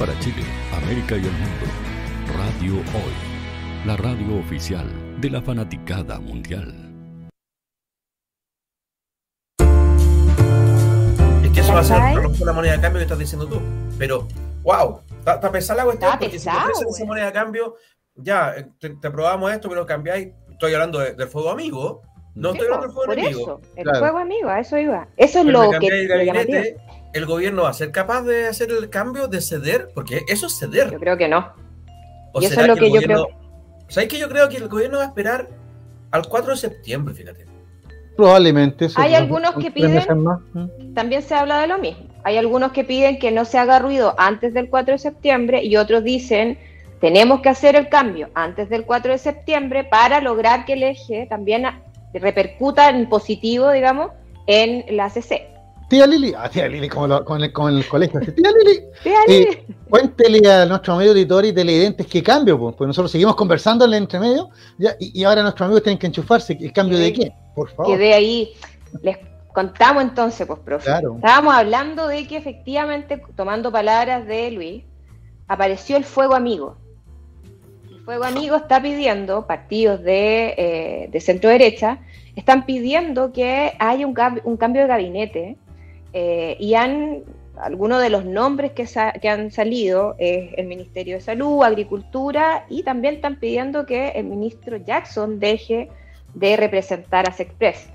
para 0.00 0.18
Chile, 0.20 0.42
América 0.82 1.14
y 1.14 1.26
el 1.26 1.32
mundo. 1.32 1.66
Radio 2.38 2.72
Hoy, 2.72 3.86
la 3.86 3.98
radio 3.98 4.40
oficial 4.40 4.86
de 5.20 5.28
la 5.28 5.42
fanaticada 5.42 6.18
mundial. 6.18 6.74
Es 11.44 11.50
que 11.50 11.60
eso 11.60 11.74
va 11.74 11.80
a 11.80 11.84
ser 11.84 11.98
la 12.46 12.52
moneda 12.54 12.72
de 12.76 12.80
cambio 12.80 12.98
que 13.00 13.02
estás 13.02 13.18
diciendo 13.18 13.46
tú. 13.46 13.60
Pero, 13.98 14.26
wow, 14.62 15.02
está 15.18 15.52
pesada 15.52 15.80
la 15.80 15.84
cuestión, 15.84 16.12
porque 16.12 16.30
pesado, 16.30 16.74
si 16.74 16.84
te 16.84 16.90
esa 16.90 17.04
moneda 17.04 17.26
de 17.26 17.32
cambio, 17.32 17.76
ya, 18.14 18.54
eh, 18.56 18.68
te, 18.78 18.88
te 18.88 19.10
probamos 19.10 19.52
esto, 19.52 19.68
pero 19.68 19.84
cambiáis. 19.84 20.28
Estoy 20.50 20.72
hablando 20.72 21.00
de, 21.00 21.12
del 21.12 21.28
fuego 21.28 21.50
amigo. 21.50 22.00
No 22.34 22.52
estoy 22.52 22.68
hablando 22.68 22.86
del 22.86 22.94
fuego 22.94 23.06
por 23.06 23.18
enemigo. 23.18 23.42
Eso, 23.42 23.60
el 23.76 23.82
claro. 23.82 23.98
fuego 23.98 24.18
amigo, 24.18 24.48
a 24.48 24.60
eso 24.60 24.78
iba. 24.78 25.08
Eso 25.18 25.40
es 25.40 25.44
lo 25.44 25.70
que 25.78 25.86
el, 25.88 26.80
el 27.12 27.26
gobierno 27.26 27.62
va 27.62 27.70
a 27.70 27.74
ser 27.74 27.90
capaz 27.92 28.22
de 28.22 28.48
hacer 28.48 28.70
el 28.70 28.88
cambio, 28.90 29.28
de 29.28 29.40
ceder, 29.40 29.90
porque 29.94 30.22
eso 30.28 30.46
es 30.46 30.58
ceder. 30.58 30.90
Yo 30.90 30.98
creo 30.98 31.16
que 31.16 31.28
no. 31.28 31.52
O 32.32 32.40
y 32.40 32.46
eso 32.46 32.60
es 32.60 32.66
lo 32.66 32.74
que, 32.74 32.82
que 32.82 32.92
yo 32.92 33.02
creo. 33.02 33.28
¿Sabes 33.88 34.08
que 34.08 34.18
yo 34.18 34.28
creo 34.28 34.48
que 34.48 34.56
el 34.56 34.68
gobierno 34.68 34.98
va 34.98 35.04
a 35.04 35.06
esperar 35.08 35.48
al 36.12 36.26
4 36.28 36.52
de 36.52 36.56
septiembre, 36.56 37.14
fíjate? 37.14 37.46
Probablemente. 38.16 38.88
Hay 38.96 39.14
algunos 39.14 39.54
que 39.54 39.70
piden, 39.70 40.04
también 40.94 41.22
se 41.22 41.34
habla 41.34 41.60
de 41.60 41.66
lo 41.66 41.78
mismo. 41.78 42.04
Hay 42.22 42.36
algunos 42.36 42.72
que 42.72 42.84
piden 42.84 43.18
que 43.18 43.30
no 43.30 43.44
se 43.44 43.58
haga 43.58 43.78
ruido 43.78 44.14
antes 44.18 44.52
del 44.52 44.68
4 44.68 44.92
de 44.92 44.98
septiembre 44.98 45.64
y 45.64 45.76
otros 45.76 46.04
dicen 46.04 46.58
tenemos 47.00 47.40
que 47.40 47.48
hacer 47.48 47.76
el 47.76 47.88
cambio 47.88 48.28
antes 48.34 48.68
del 48.68 48.84
4 48.84 49.12
de 49.12 49.18
septiembre 49.18 49.84
para 49.84 50.20
lograr 50.20 50.66
que 50.66 50.74
el 50.74 50.82
eje 50.82 51.26
también 51.30 51.64
repercuta 52.12 52.90
en 52.90 53.08
positivo, 53.08 53.70
digamos, 53.70 54.10
en 54.46 54.84
la 54.94 55.08
CC. 55.08 55.48
Tía 55.90 56.06
Lili, 56.06 56.32
ah, 56.38 56.48
tía 56.48 56.68
Lili, 56.68 56.88
como 56.88 57.08
lo, 57.08 57.24
con, 57.24 57.42
el, 57.42 57.52
con, 57.52 57.76
el, 57.76 57.86
colegio. 57.88 58.20
Tía 58.20 58.52
Lili, 58.52 58.80
tía 59.02 59.18
Lili. 59.26 59.42
Eh, 59.42 59.66
cuéntele 59.88 60.48
a 60.48 60.64
nuestro 60.64 60.94
amigo 60.94 61.10
editor 61.10 61.44
y 61.44 61.52
televidentes 61.52 62.06
qué 62.06 62.22
cambio, 62.22 62.56
pues, 62.56 62.76
porque 62.76 62.86
nosotros 62.86 63.10
seguimos 63.10 63.34
conversando 63.34 63.84
en 63.84 63.90
el 63.90 64.02
entremedio 64.02 64.50
ya, 64.78 64.94
y, 65.00 65.20
y, 65.20 65.24
ahora 65.24 65.42
nuestros 65.42 65.66
amigos 65.66 65.82
tienen 65.82 65.98
que 65.98 66.06
enchufarse. 66.06 66.56
¿El 66.60 66.72
cambio 66.72 66.96
de 66.96 67.12
qué? 67.12 67.32
Por 67.56 67.70
favor. 67.70 67.90
Que 67.90 67.98
de 67.98 68.14
ahí 68.14 68.52
les 69.02 69.18
contamos 69.52 70.04
entonces, 70.04 70.46
pues, 70.46 70.60
profe. 70.60 70.84
Claro. 70.84 71.16
Estábamos 71.16 71.54
hablando 71.54 72.06
de 72.06 72.24
que 72.28 72.36
efectivamente, 72.36 73.20
tomando 73.34 73.72
palabras 73.72 74.28
de 74.28 74.52
Luis, 74.52 74.84
apareció 75.48 75.96
el 75.96 76.04
fuego 76.04 76.36
amigo. 76.36 76.76
El 77.90 77.98
fuego 78.04 78.22
amigo 78.22 78.54
está 78.54 78.80
pidiendo, 78.80 79.44
partidos 79.44 80.00
de, 80.04 80.54
eh, 80.56 81.08
de 81.10 81.20
centro 81.20 81.50
derecha, 81.50 81.98
están 82.36 82.64
pidiendo 82.64 83.32
que 83.32 83.72
haya 83.80 84.06
un, 84.06 84.14
un 84.44 84.56
cambio 84.56 84.82
de 84.82 84.86
gabinete 84.86 85.58
eh, 86.12 86.56
y 86.58 86.74
han, 86.74 87.22
algunos 87.56 88.02
de 88.02 88.10
los 88.10 88.24
nombres 88.24 88.72
que, 88.72 89.28
han 89.28 89.50
salido 89.50 90.16
es 90.18 90.52
el 90.56 90.66
Ministerio 90.66 91.16
de 91.16 91.20
Salud, 91.20 91.62
Agricultura 91.62 92.64
y 92.68 92.82
también 92.82 93.16
están 93.16 93.36
pidiendo 93.36 93.86
que 93.86 94.08
el 94.10 94.24
ministro 94.24 94.76
Jackson 94.76 95.38
deje 95.38 95.88
de 96.34 96.56
representar 96.56 97.28
a 97.28 97.32
Sexpress, 97.32 97.88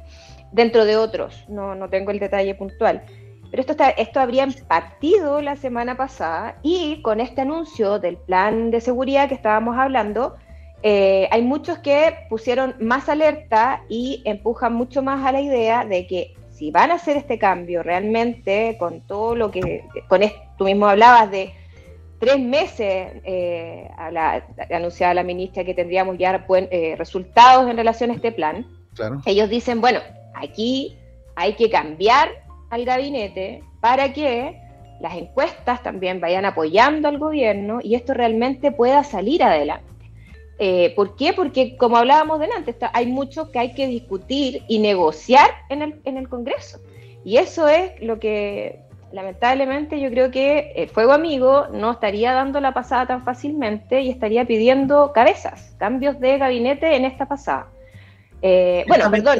dentro 0.51 0.85
de 0.85 0.97
otros, 0.97 1.45
no, 1.47 1.75
no 1.75 1.89
tengo 1.89 2.11
el 2.11 2.19
detalle 2.19 2.55
puntual. 2.55 3.03
Pero 3.51 3.61
esto, 3.61 3.75
esto 3.97 4.19
habría 4.19 4.47
partido 4.67 5.41
la 5.41 5.55
semana 5.55 5.95
pasada 5.95 6.57
y 6.61 7.01
con 7.01 7.21
este 7.21 7.41
anuncio 7.41 7.99
del 7.99 8.17
plan 8.17 8.71
de 8.71 8.81
seguridad 8.81 9.29
que 9.29 9.35
estábamos 9.35 9.77
hablando, 9.77 10.35
eh, 10.83 11.27
hay 11.31 11.41
muchos 11.41 11.79
que 11.79 12.13
pusieron 12.29 12.75
más 12.79 13.09
alerta 13.09 13.81
y 13.89 14.21
empujan 14.25 14.73
mucho 14.73 15.01
más 15.01 15.25
a 15.25 15.31
la 15.31 15.41
idea 15.41 15.85
de 15.85 16.05
que 16.05 16.35
si 16.55 16.71
van 16.71 16.91
a 16.91 16.95
hacer 16.95 17.17
este 17.17 17.37
cambio 17.37 17.83
realmente 17.83 18.77
con 18.79 19.01
todo 19.01 19.35
lo 19.35 19.51
que, 19.51 19.83
con 20.07 20.23
esto, 20.23 20.39
tú 20.57 20.63
mismo 20.63 20.87
hablabas 20.87 21.29
de 21.29 21.53
tres 22.17 22.39
meses, 22.39 23.21
eh, 23.25 23.89
a 23.97 24.09
la, 24.09 24.45
anunciaba 24.71 25.13
la 25.13 25.23
ministra 25.23 25.65
que 25.65 25.73
tendríamos 25.73 26.17
ya 26.17 26.45
buen, 26.47 26.69
eh, 26.71 26.95
resultados 26.97 27.69
en 27.69 27.75
relación 27.75 28.09
a 28.09 28.13
este 28.13 28.31
plan, 28.31 28.65
claro. 28.95 29.21
ellos 29.25 29.49
dicen, 29.49 29.81
bueno, 29.81 29.99
aquí 30.33 30.97
hay 31.35 31.53
que 31.53 31.69
cambiar 31.69 32.29
al 32.69 32.85
gabinete 32.85 33.61
para 33.81 34.13
que 34.13 34.57
las 35.01 35.13
encuestas 35.15 35.83
también 35.83 36.21
vayan 36.21 36.45
apoyando 36.45 37.09
al 37.09 37.17
gobierno 37.17 37.79
y 37.83 37.95
esto 37.95 38.13
realmente 38.13 38.71
pueda 38.71 39.03
salir 39.03 39.43
adelante. 39.43 39.94
Eh, 40.57 40.93
¿Por 40.95 41.15
qué? 41.15 41.33
Porque, 41.33 41.75
como 41.75 41.97
hablábamos 41.97 42.39
delante, 42.39 42.75
hay 42.93 43.07
mucho 43.07 43.51
que 43.51 43.59
hay 43.59 43.73
que 43.73 43.87
discutir 43.87 44.63
y 44.67 44.79
negociar 44.79 45.49
en 45.69 45.81
el, 45.81 46.01
en 46.05 46.17
el 46.17 46.29
Congreso. 46.29 46.79
Y 47.25 47.37
eso 47.37 47.67
es 47.67 47.91
lo 48.01 48.19
que, 48.19 48.79
lamentablemente, 49.11 49.99
yo 49.99 50.09
creo 50.09 50.31
que 50.31 50.73
el 50.75 50.89
Fuego 50.89 51.13
Amigo 51.13 51.67
no 51.73 51.91
estaría 51.91 52.33
dando 52.33 52.61
la 52.61 52.73
pasada 52.73 53.07
tan 53.07 53.23
fácilmente 53.23 54.01
y 54.01 54.09
estaría 54.09 54.45
pidiendo 54.45 55.11
cabezas, 55.11 55.75
cambios 55.77 56.19
de 56.19 56.37
gabinete 56.37 56.95
en 56.95 57.05
esta 57.05 57.27
pasada. 57.27 57.67
Eh, 58.41 58.85
bueno, 58.87 59.09
perdón. 59.09 59.39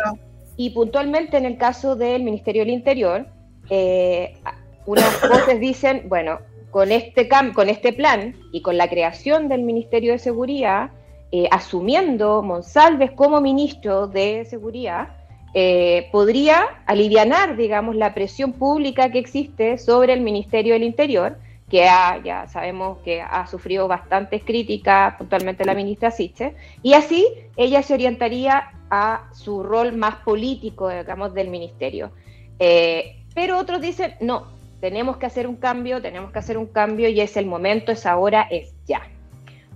Y 0.57 0.69
puntualmente 0.71 1.37
en 1.37 1.45
el 1.45 1.57
caso 1.57 1.95
del 1.95 2.23
Ministerio 2.23 2.63
del 2.63 2.71
Interior, 2.71 3.27
eh, 3.69 4.37
unas 4.85 5.21
voces 5.29 5.59
dicen, 5.59 6.03
bueno, 6.07 6.39
con 6.71 6.91
este, 6.91 7.29
con 7.53 7.69
este 7.69 7.93
plan 7.93 8.35
y 8.51 8.61
con 8.61 8.77
la 8.77 8.89
creación 8.89 9.47
del 9.47 9.61
Ministerio 9.61 10.13
de 10.13 10.19
Seguridad, 10.19 10.91
eh, 11.31 11.47
asumiendo 11.51 12.41
Monsalves 12.41 13.11
como 13.11 13.41
ministro 13.41 14.07
de 14.07 14.45
Seguridad, 14.45 15.09
eh, 15.53 16.09
podría 16.11 16.65
aliviar, 16.85 17.55
digamos, 17.55 17.95
la 17.95 18.13
presión 18.13 18.53
pública 18.53 19.11
que 19.11 19.19
existe 19.19 19.77
sobre 19.77 20.13
el 20.13 20.21
Ministerio 20.21 20.73
del 20.73 20.83
Interior, 20.83 21.37
que 21.69 21.77
ya 22.23 22.45
sabemos 22.47 22.99
que 22.99 23.21
ha 23.21 23.47
sufrido 23.47 23.87
bastantes 23.87 24.43
críticas, 24.43 25.15
puntualmente 25.15 25.65
la 25.65 25.73
ministra 25.73 26.11
Siche, 26.11 26.55
y 26.83 26.93
así 26.93 27.25
ella 27.57 27.81
se 27.81 27.93
orientaría 27.93 28.71
a 28.89 29.29
su 29.33 29.63
rol 29.63 29.93
más 29.93 30.17
político, 30.17 30.89
digamos, 30.89 31.33
del 31.33 31.49
ministerio. 31.49 32.11
Eh, 32.59 33.23
pero 33.33 33.57
otros 33.57 33.81
dicen, 33.81 34.15
no, 34.21 34.47
tenemos 34.79 35.17
que 35.17 35.25
hacer 35.25 35.47
un 35.47 35.55
cambio, 35.55 36.01
tenemos 36.01 36.31
que 36.31 36.39
hacer 36.39 36.57
un 36.57 36.67
cambio 36.67 37.09
y 37.09 37.19
es 37.19 37.35
el 37.37 37.45
momento, 37.45 37.91
es 37.91 38.05
ahora, 38.05 38.43
es 38.51 38.73
ya. 38.85 39.01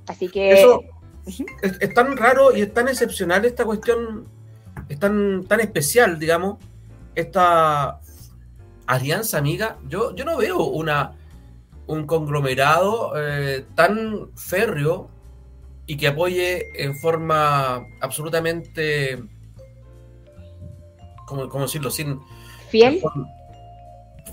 Así 0.07 0.29
que... 0.29 0.61
Es, 1.61 1.93
tan 1.93 2.17
raro 2.17 2.55
y 2.55 2.61
es 2.61 2.73
tan 2.73 2.87
excepcional 2.87 3.45
esta 3.45 3.65
cuestión, 3.65 4.27
es 4.87 4.99
tan, 4.99 5.45
tan 5.45 5.59
especial, 5.59 6.17
digamos, 6.17 6.57
esta 7.15 7.99
alianza 8.87 9.37
amiga. 9.37 9.77
Yo, 9.87 10.15
yo 10.15 10.25
no 10.25 10.37
veo 10.37 10.63
una, 10.63 11.13
un 11.87 12.05
conglomerado 12.05 13.13
eh, 13.15 13.65
tan 13.75 14.29
férreo 14.35 15.09
y 15.85 15.97
que 15.97 16.07
apoye 16.07 16.83
en 16.83 16.95
forma 16.95 17.83
absolutamente, 17.99 19.23
¿cómo, 21.25 21.47
decirlo? 21.61 21.89
Sin, 21.89 22.19
¿Fiel? 22.69 23.01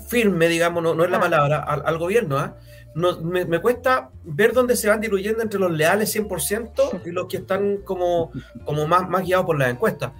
firme, 0.07 0.47
digamos, 0.47 0.83
no, 0.83 1.03
es 1.03 1.09
la 1.09 1.17
ah. 1.17 1.21
palabra, 1.21 1.57
al, 1.59 1.97
gobierno. 1.97 2.37
¿ah? 2.37 2.55
Me, 2.97 3.59
cuesta 3.61 4.09
ver 4.23 4.53
dónde 4.53 4.75
se 4.75 4.89
van 4.89 4.99
diluyendo 4.99 5.43
entre 5.43 5.59
los 5.59 5.71
leales 5.71 6.15
100% 6.15 7.01
y 7.05 7.11
los 7.11 7.27
que 7.27 7.37
están 7.37 7.77
como, 7.77 8.31
como 8.65 8.87
más, 8.87 9.07
más 9.07 9.23
guiados 9.23 9.45
por 9.45 9.57
las 9.57 9.69
encuestas. 9.69 10.13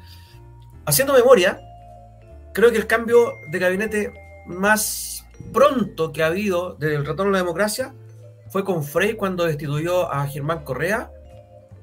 Haciendo 0.86 1.14
memoria, 1.14 1.60
creo 2.54 2.72
que 2.72 2.78
el 2.78 2.86
cambio 2.86 3.34
de 3.50 3.60
gabinete 3.60 4.14
más 4.46 5.26
pronto 5.52 6.12
que 6.12 6.24
ha 6.24 6.28
habido 6.28 6.76
desde 6.76 6.96
el 6.96 7.06
retorno 7.06 7.30
a 7.30 7.34
la 7.34 7.40
democracia 7.40 7.94
fue 8.50 8.64
con 8.64 8.84
Frey 8.84 9.16
cuando 9.16 9.46
destituyó 9.46 10.12
a 10.12 10.28
Germán 10.28 10.64
Correa, 10.64 11.12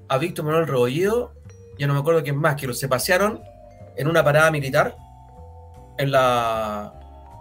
a 0.09 0.18
Víctor 0.18 0.45
Manuel 0.45 0.66
Rebollido, 0.66 1.32
ya 1.78 1.86
no 1.86 1.95
me 1.95 2.01
acuerdo 2.01 2.22
quién 2.22 2.36
más, 2.36 2.55
que 2.55 2.72
se 2.72 2.88
pasearon 2.88 3.42
en 3.97 4.09
una 4.09 4.22
parada 4.22 4.51
militar 4.51 4.97
en 5.99 6.12
la 6.12 6.95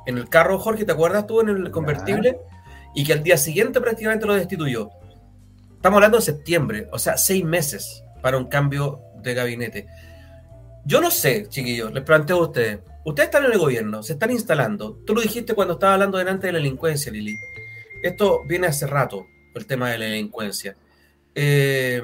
en 0.06 0.18
el 0.18 0.28
carro, 0.28 0.60
Jorge, 0.60 0.84
¿te 0.84 0.92
acuerdas 0.92 1.26
tú 1.28 1.40
en 1.40 1.50
el 1.50 1.72
convertible? 1.72 2.42
Y 2.94 3.04
que 3.04 3.14
al 3.14 3.24
día 3.24 3.38
siguiente 3.38 3.82
prácticamente 3.82 4.26
lo 4.26 4.34
destituyó. 4.34 4.90
Estamos 5.76 5.98
hablando 5.98 6.18
de 6.18 6.24
septiembre, 6.24 6.88
o 6.92 7.00
sea, 7.00 7.18
seis 7.18 7.44
meses 7.44 8.04
para 8.22 8.38
un 8.38 8.46
cambio 8.46 9.02
de 9.22 9.34
gabinete. 9.34 9.88
Yo 10.86 11.02
no 11.02 11.12
sé, 11.12 11.48
chiquillos, 11.50 11.94
les 11.94 12.04
planteo 12.04 12.38
a 12.38 12.48
ustedes. 12.48 12.80
Ustedes 13.06 13.28
están 13.28 13.46
en 13.46 13.52
el 13.52 13.60
gobierno, 13.60 14.02
se 14.02 14.14
están 14.14 14.32
instalando. 14.32 15.02
Tú 15.06 15.14
lo 15.14 15.22
dijiste 15.22 15.54
cuando 15.54 15.74
estaba 15.74 15.94
hablando 15.94 16.18
delante 16.18 16.48
de 16.48 16.54
la 16.54 16.60
delincuencia, 16.60 17.12
Lili. 17.12 17.36
Esto 18.02 18.42
viene 18.48 18.68
hace 18.68 18.88
rato, 18.88 19.26
el 19.56 19.66
tema 19.66 19.90
de 19.90 19.98
la 19.98 20.06
delincuencia. 20.06 20.76
Eh, 21.36 22.02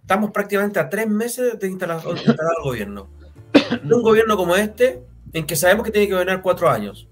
estamos 0.00 0.30
prácticamente 0.30 0.78
a 0.78 0.88
tres 0.88 1.08
meses 1.08 1.58
de 1.58 1.66
instalar, 1.66 2.00
el 2.06 2.62
gobierno. 2.62 3.08
un 3.82 4.02
gobierno 4.02 4.36
como 4.36 4.54
este, 4.54 5.02
en 5.32 5.46
que 5.46 5.56
sabemos 5.56 5.84
que 5.84 5.90
tiene 5.90 6.06
que 6.06 6.14
gobernar 6.14 6.42
cuatro 6.42 6.68
años 6.68 7.07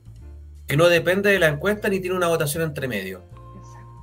que 0.66 0.76
no 0.76 0.88
depende 0.88 1.30
de 1.30 1.38
la 1.38 1.48
encuesta 1.48 1.88
ni 1.88 2.00
tiene 2.00 2.16
una 2.16 2.28
votación 2.28 2.62
entre 2.62 2.88
medio. 2.88 3.22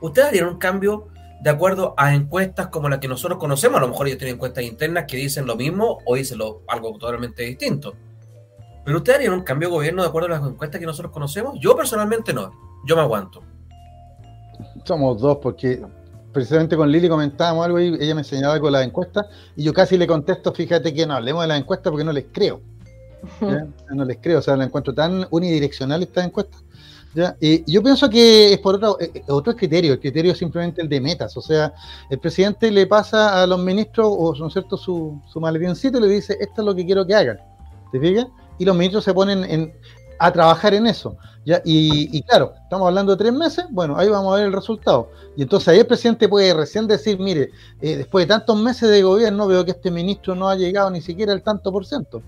¿Ustedes 0.01 0.29
harían 0.29 0.47
un 0.47 0.57
cambio 0.57 1.07
de 1.41 1.49
acuerdo 1.49 1.93
a 1.97 2.13
encuestas 2.13 2.67
como 2.67 2.89
las 2.89 2.99
que 2.99 3.07
nosotros 3.07 3.39
conocemos? 3.39 3.77
A 3.77 3.81
lo 3.81 3.89
mejor 3.89 4.07
ellos 4.07 4.19
tienen 4.19 4.35
encuestas 4.35 4.63
internas 4.63 5.05
que 5.07 5.17
dicen 5.17 5.45
lo 5.45 5.55
mismo 5.55 5.99
o 6.05 6.15
dicen 6.15 6.39
algo 6.67 6.97
totalmente 6.97 7.43
distinto. 7.43 7.93
¿Pero 8.85 8.97
ustedes 8.97 9.19
harían 9.19 9.33
un 9.33 9.43
cambio 9.43 9.69
de 9.69 9.75
gobierno 9.75 10.01
de 10.01 10.09
acuerdo 10.09 10.27
a 10.27 10.39
las 10.39 10.47
encuestas 10.47 10.79
que 10.79 10.85
nosotros 10.85 11.11
conocemos? 11.11 11.57
Yo 11.59 11.75
personalmente 11.75 12.33
no. 12.33 12.51
Yo 12.85 12.95
me 12.95 13.01
aguanto. 13.01 13.41
Somos 14.85 15.21
dos 15.21 15.37
porque 15.41 15.81
precisamente 16.33 16.75
con 16.75 16.91
Lili 16.91 17.07
comentábamos 17.07 17.65
algo 17.65 17.79
y 17.79 17.95
ella 18.01 18.15
me 18.15 18.21
enseñaba 18.21 18.55
algo 18.55 18.67
de 18.67 18.73
las 18.73 18.85
encuestas 18.85 19.27
y 19.55 19.63
yo 19.63 19.73
casi 19.73 19.97
le 19.97 20.07
contesto, 20.07 20.51
fíjate 20.51 20.93
que 20.93 21.05
no 21.05 21.13
hablemos 21.13 21.43
de 21.43 21.47
las 21.47 21.59
encuestas 21.59 21.91
porque 21.91 22.03
no 22.03 22.11
les 22.11 22.25
creo. 22.31 22.59
No 23.93 24.05
les 24.05 24.17
creo, 24.17 24.39
o 24.39 24.41
sea, 24.41 24.55
la 24.55 24.65
encuentro 24.65 24.93
tan 24.93 25.27
unidireccional 25.29 26.03
esta 26.03 26.23
encuesta. 26.23 26.57
¿ya? 27.13 27.35
Y 27.39 27.71
yo 27.71 27.83
pienso 27.83 28.09
que 28.09 28.53
es 28.53 28.59
por 28.59 28.75
otro, 28.75 28.97
eh, 28.99 29.11
eh, 29.13 29.23
otro 29.27 29.55
criterio, 29.55 29.93
el 29.93 29.99
criterio 29.99 30.31
es 30.31 30.37
simplemente 30.37 30.81
el 30.81 30.89
de 30.89 30.99
metas, 30.99 31.37
o 31.37 31.41
sea, 31.41 31.73
el 32.09 32.19
presidente 32.19 32.71
le 32.71 32.87
pasa 32.87 33.41
a 33.41 33.47
los 33.47 33.59
ministros, 33.59 34.07
o 34.09 34.35
son 34.35 34.49
cierto, 34.49 34.77
su, 34.77 35.21
su 35.31 35.39
maletincito 35.39 35.99
y 35.99 36.01
le 36.01 36.07
dice, 36.07 36.37
esto 36.39 36.61
es 36.61 36.65
lo 36.65 36.75
que 36.75 36.85
quiero 36.85 37.05
que 37.05 37.15
hagan, 37.15 37.39
¿te 37.91 37.99
fijas? 37.99 38.27
Y 38.57 38.65
los 38.65 38.75
ministros 38.75 39.03
se 39.03 39.13
ponen 39.13 39.43
en, 39.43 39.73
a 40.19 40.31
trabajar 40.31 40.73
en 40.73 40.87
eso. 40.87 41.17
¿ya? 41.45 41.61
Y, 41.65 42.21
claro, 42.23 42.53
estamos 42.63 42.87
hablando 42.87 43.13
de 43.13 43.17
tres 43.17 43.33
meses, 43.33 43.65
bueno, 43.69 43.97
ahí 43.97 44.09
vamos 44.09 44.33
a 44.33 44.37
ver 44.37 44.45
el 44.45 44.53
resultado. 44.53 45.09
Y 45.35 45.41
entonces 45.41 45.67
ahí 45.67 45.79
el 45.79 45.85
presidente 45.85 46.29
puede 46.29 46.53
recién 46.53 46.87
decir, 46.87 47.19
mire, 47.19 47.51
eh, 47.81 47.97
después 47.97 48.23
de 48.23 48.33
tantos 48.33 48.57
meses 48.57 48.89
de 48.89 49.01
gobierno 49.01 49.47
veo 49.47 49.65
que 49.65 49.71
este 49.71 49.91
ministro 49.91 50.35
no 50.35 50.47
ha 50.47 50.55
llegado 50.55 50.89
ni 50.89 51.01
siquiera 51.01 51.33
al 51.33 51.41
tanto 51.41 51.71
por 51.71 51.85
ciento. 51.85 52.21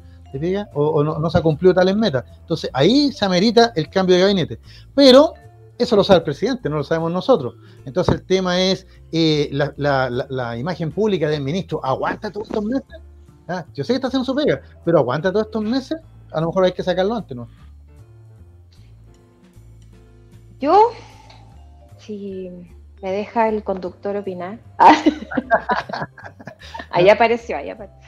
O, 0.73 1.03
no, 1.03 1.29
se 1.29 1.37
ha 1.37 1.41
cumplido 1.41 1.73
tales 1.73 1.95
metas. 1.95 2.25
Entonces 2.41 2.69
ahí 2.73 3.11
se 3.11 3.25
amerita 3.25 3.71
el 3.75 3.89
cambio 3.89 4.15
de 4.15 4.21
gabinete. 4.21 4.59
Pero 4.93 5.33
eso 5.77 5.95
lo 5.95 6.03
sabe 6.03 6.19
el 6.19 6.23
presidente, 6.23 6.69
no 6.69 6.77
lo 6.77 6.83
sabemos 6.83 7.11
nosotros. 7.11 7.55
Entonces 7.85 8.15
el 8.15 8.25
tema 8.25 8.61
es 8.61 8.87
eh, 9.11 9.49
la, 9.51 10.57
imagen 10.57 10.91
pública 10.91 11.29
del 11.29 11.41
ministro. 11.41 11.83
¿Aguanta 11.83 12.31
todos 12.31 12.47
estos 12.47 12.63
meses? 12.63 13.01
Ah, 13.47 13.65
yo 13.73 13.83
sé 13.83 13.93
que 13.93 13.95
está 13.95 14.07
haciendo 14.07 14.25
su 14.25 14.33
pega, 14.33 14.61
pero 14.83 14.99
¿aguanta 14.99 15.31
todos 15.31 15.47
estos 15.47 15.63
meses? 15.63 15.99
A 16.31 16.41
lo 16.41 16.47
mejor 16.47 16.65
hay 16.65 16.71
que 16.71 16.83
sacarlo 16.83 17.15
antes, 17.15 17.37
¿no? 17.37 17.47
Yo, 20.59 20.91
si 21.99 22.49
me 23.01 23.11
deja 23.11 23.49
el 23.49 23.63
conductor 23.63 24.15
opinar. 24.15 24.59
ahí 26.89 27.09
apareció, 27.09 27.57
ahí 27.57 27.69
apareció. 27.69 28.04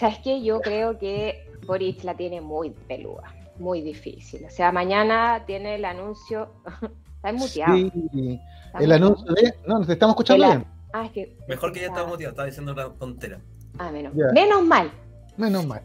¿Sabes 0.00 0.18
qué? 0.24 0.42
Yo 0.42 0.62
creo 0.62 0.98
que 0.98 1.46
Boris 1.66 2.04
la 2.04 2.14
tiene 2.14 2.40
muy 2.40 2.70
peluda, 2.70 3.34
muy 3.58 3.82
difícil. 3.82 4.46
O 4.46 4.50
sea, 4.50 4.72
mañana 4.72 5.44
tiene 5.46 5.74
el 5.74 5.84
anuncio. 5.84 6.48
Está 7.16 7.32
muteado. 7.34 7.74
Sí, 7.76 8.40
el 8.78 8.92
anuncio 8.92 9.30
de. 9.34 9.52
No, 9.66 9.84
te 9.84 9.92
estamos 9.92 10.14
escuchando 10.14 10.46
bien. 10.46 10.66
Ah, 10.94 11.04
es 11.04 11.12
que. 11.12 11.36
Mejor 11.46 11.70
que 11.74 11.80
ya 11.80 11.88
está 11.88 12.06
muteado, 12.06 12.30
estaba 12.30 12.46
diciendo 12.46 12.72
una 12.72 12.88
tontera. 12.94 13.40
Ah, 13.78 13.90
menos, 13.92 14.14
menos 14.14 14.62
mal. 14.62 14.90
Menos 15.36 15.66
mal. 15.66 15.82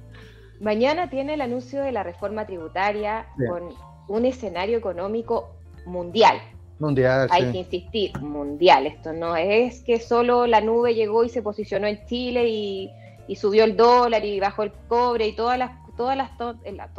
Mañana 0.61 1.09
tiene 1.09 1.33
el 1.33 1.41
anuncio 1.41 1.81
de 1.81 1.91
la 1.91 2.03
reforma 2.03 2.45
tributaria 2.45 3.27
con 3.49 3.67
un 4.07 4.25
escenario 4.25 4.77
económico 4.77 5.57
mundial. 5.85 6.37
Mundial. 6.79 7.27
Hay 7.31 7.51
que 7.51 7.57
insistir, 7.57 8.17
mundial. 8.21 8.87
Esto 8.87 9.11
no 9.11 9.35
es 9.35 9.83
que 9.83 9.99
solo 9.99 10.47
la 10.47 10.61
nube 10.61 10.95
llegó 10.95 11.25
y 11.25 11.29
se 11.29 11.41
posicionó 11.41 11.87
en 11.87 12.05
Chile 12.05 12.47
y 12.47 12.89
y 13.27 13.35
subió 13.35 13.63
el 13.63 13.75
dólar 13.75 14.23
y 14.25 14.39
bajó 14.39 14.63
el 14.63 14.71
cobre 14.87 15.27
y 15.27 15.35
todas 15.35 15.57
las 15.57 15.71
todas 15.95 16.17
las 16.17 16.31
la 16.37 16.89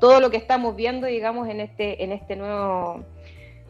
todo 0.00 0.20
lo 0.20 0.30
que 0.30 0.36
estamos 0.36 0.76
viendo 0.76 1.06
digamos 1.06 1.48
en 1.48 1.60
este 1.60 2.02
en 2.04 2.12
este 2.12 2.36
nuevo 2.36 3.04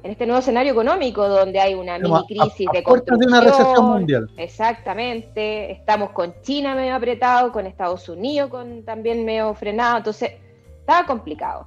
en 0.02 0.10
este 0.10 0.26
nuevo 0.26 0.40
escenario 0.40 0.72
económico 0.72 1.28
donde 1.28 1.60
hay 1.60 1.74
una 1.74 1.98
mini 1.98 2.26
crisis 2.26 2.66
de 2.72 2.82
construcción 2.82 3.18
de 3.18 3.26
una 3.26 3.40
recesión 3.40 3.84
mundial. 3.84 4.30
Exactamente. 4.38 5.72
Estamos 5.72 6.10
con 6.12 6.34
China 6.40 6.74
medio 6.74 6.94
apretado 6.94 7.52
con 7.52 7.66
Estados 7.66 8.08
Unidos 8.08 8.48
con 8.48 8.82
también 8.84 9.26
medio 9.26 9.52
frenado. 9.54 9.98
Entonces 9.98 10.32
estaba 10.78 11.06
complicado. 11.06 11.66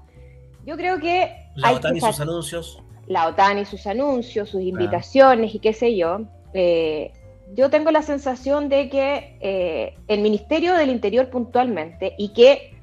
Yo 0.65 0.75
creo 0.77 0.99
que 0.99 1.31
la 1.55 1.73
OTAN 1.73 1.97
y 1.97 2.01
sus 2.01 2.19
anuncios. 2.19 2.81
la 3.05 3.27
OTAN 3.27 3.59
y 3.59 3.65
sus 3.65 3.85
anuncios 3.85 4.49
sus 4.49 4.61
invitaciones 4.61 5.53
y 5.53 5.59
qué 5.59 5.73
sé 5.73 5.95
yo 5.95 6.21
eh, 6.53 7.11
yo 7.55 7.69
tengo 7.69 7.91
la 7.91 8.01
sensación 8.01 8.69
de 8.69 8.89
que 8.89 9.37
eh, 9.41 9.95
el 10.07 10.21
Ministerio 10.21 10.73
del 10.75 10.89
Interior 10.89 11.29
puntualmente 11.29 12.13
y 12.17 12.33
que 12.33 12.73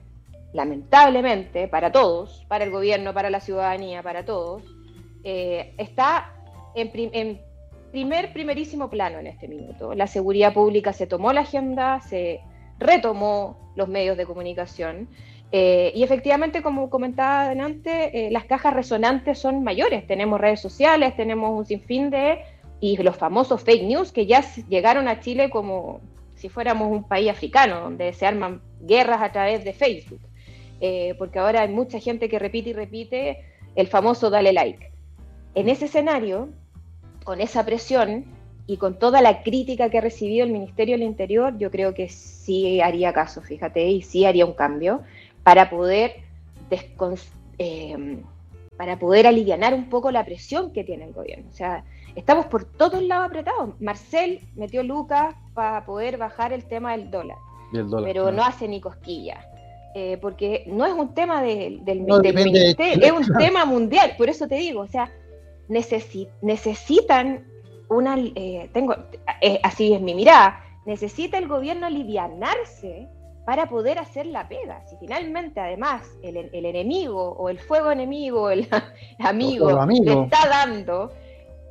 lamentablemente, 0.52 1.68
para 1.68 1.92
todos, 1.92 2.44
para 2.48 2.64
el 2.64 2.70
gobierno, 2.70 3.14
para 3.14 3.30
la 3.30 3.40
ciudadanía, 3.40 4.02
para 4.02 4.24
todos, 4.24 4.62
eh, 5.22 5.74
está 5.78 6.34
en, 6.74 6.90
primer, 7.92 8.32
primerísimo 8.32 8.90
plano 8.90 9.18
en 9.18 9.26
este 9.28 9.48
minuto. 9.48 9.94
La 9.94 10.06
seguridad 10.06 10.52
pública 10.52 10.92
se 10.92 11.06
tomó 11.06 11.32
la 11.32 11.42
agenda, 11.42 12.00
se 12.00 12.40
retomó 12.78 13.72
los 13.76 13.88
medios 13.88 14.16
de 14.16 14.26
comunicación. 14.26 15.08
Eh, 15.52 15.92
y 15.94 16.02
efectivamente, 16.02 16.62
como 16.62 16.90
comentaba 16.90 17.52
eh, 17.52 18.28
las 18.30 18.44
cajas 18.44 18.74
resonantes 18.74 19.38
son 19.38 19.62
mayores. 19.64 20.06
Tenemos 20.06 20.40
redes 20.40 20.60
sociales, 20.60 21.16
tenemos 21.16 21.56
un 21.56 21.66
sinfín 21.66 22.10
de... 22.10 22.38
y 22.80 22.96
los 22.96 23.16
famosos 23.16 23.62
fake 23.62 23.84
news 23.84 24.12
que 24.12 24.26
ya 24.26 24.44
llegaron 24.68 25.06
a 25.08 25.20
Chile 25.20 25.50
como 25.50 26.00
si 26.34 26.48
fuéramos 26.48 26.90
un 26.90 27.04
país 27.04 27.30
africano, 27.30 27.80
donde 27.80 28.12
se 28.14 28.26
arman 28.26 28.62
guerras 28.80 29.20
a 29.22 29.30
través 29.30 29.62
de 29.64 29.74
Facebook. 29.74 30.20
Eh, 30.80 31.14
porque 31.18 31.38
ahora 31.38 31.60
hay 31.62 31.68
mucha 31.68 32.00
gente 32.00 32.30
que 32.30 32.38
repite 32.38 32.70
y 32.70 32.72
repite 32.72 33.44
el 33.76 33.86
famoso 33.86 34.30
dale 34.30 34.52
like. 34.54 34.90
En 35.54 35.68
ese 35.68 35.84
escenario, 35.84 36.48
con 37.24 37.42
esa 37.42 37.66
presión 37.66 38.24
y 38.66 38.78
con 38.78 38.98
toda 38.98 39.20
la 39.20 39.42
crítica 39.42 39.90
que 39.90 39.98
ha 39.98 40.00
recibido 40.00 40.46
el 40.46 40.52
Ministerio 40.52 40.94
del 40.96 41.06
Interior, 41.06 41.58
yo 41.58 41.70
creo 41.70 41.92
que 41.92 42.08
sí 42.08 42.80
haría 42.80 43.12
caso, 43.12 43.42
fíjate, 43.42 43.86
y 43.88 44.00
sí 44.00 44.24
haría 44.24 44.46
un 44.46 44.54
cambio 44.54 45.02
para 45.42 45.68
poder, 45.68 46.14
eh, 47.58 48.22
para 48.80 48.98
poder 48.98 49.26
aliviar 49.26 49.74
un 49.74 49.90
poco 49.90 50.10
la 50.10 50.24
presión 50.24 50.72
que 50.72 50.84
tiene 50.84 51.04
el 51.04 51.12
gobierno. 51.12 51.50
O 51.50 51.52
sea, 51.52 51.84
estamos 52.16 52.46
por 52.46 52.64
todos 52.64 53.02
lados 53.02 53.26
apretados. 53.26 53.78
Marcel 53.78 54.40
metió 54.56 54.82
lucas 54.82 55.34
para 55.52 55.84
poder 55.84 56.16
bajar 56.16 56.54
el 56.54 56.64
tema 56.64 56.92
del 56.92 57.10
dólar, 57.10 57.36
pero 58.02 58.32
no 58.32 58.42
hace 58.42 58.66
ni 58.68 58.80
cosquillas. 58.80 59.44
Eh, 59.94 60.16
porque 60.22 60.64
no 60.66 60.86
es 60.86 60.94
un 60.94 61.12
tema 61.12 61.42
del, 61.42 61.82
ministerio, 61.84 63.04
es 63.04 63.12
un 63.12 63.36
tema 63.36 63.66
mundial, 63.66 64.14
por 64.16 64.30
eso 64.30 64.48
te 64.48 64.54
digo, 64.54 64.80
o 64.80 64.86
sea, 64.86 65.12
necesitan 65.68 67.44
una, 67.90 68.16
eh, 68.34 68.70
tengo, 68.72 68.96
así 69.62 69.92
es 69.92 70.00
mi 70.00 70.14
mirada, 70.14 70.64
necesita 70.86 71.36
el 71.36 71.48
gobierno 71.48 71.84
alivianarse 71.84 73.08
para 73.50 73.68
poder 73.68 73.98
hacer 73.98 74.26
la 74.26 74.46
pega. 74.46 74.86
Si 74.86 74.96
finalmente, 74.98 75.58
además, 75.58 76.08
el, 76.22 76.36
enemigo 76.52 77.32
o 77.32 77.48
el 77.48 77.58
fuego 77.58 77.90
enemigo, 77.90 78.48
el 78.48 78.68
amigo, 79.18 79.72
le 79.88 80.22
está 80.22 80.48
dando, 80.48 81.10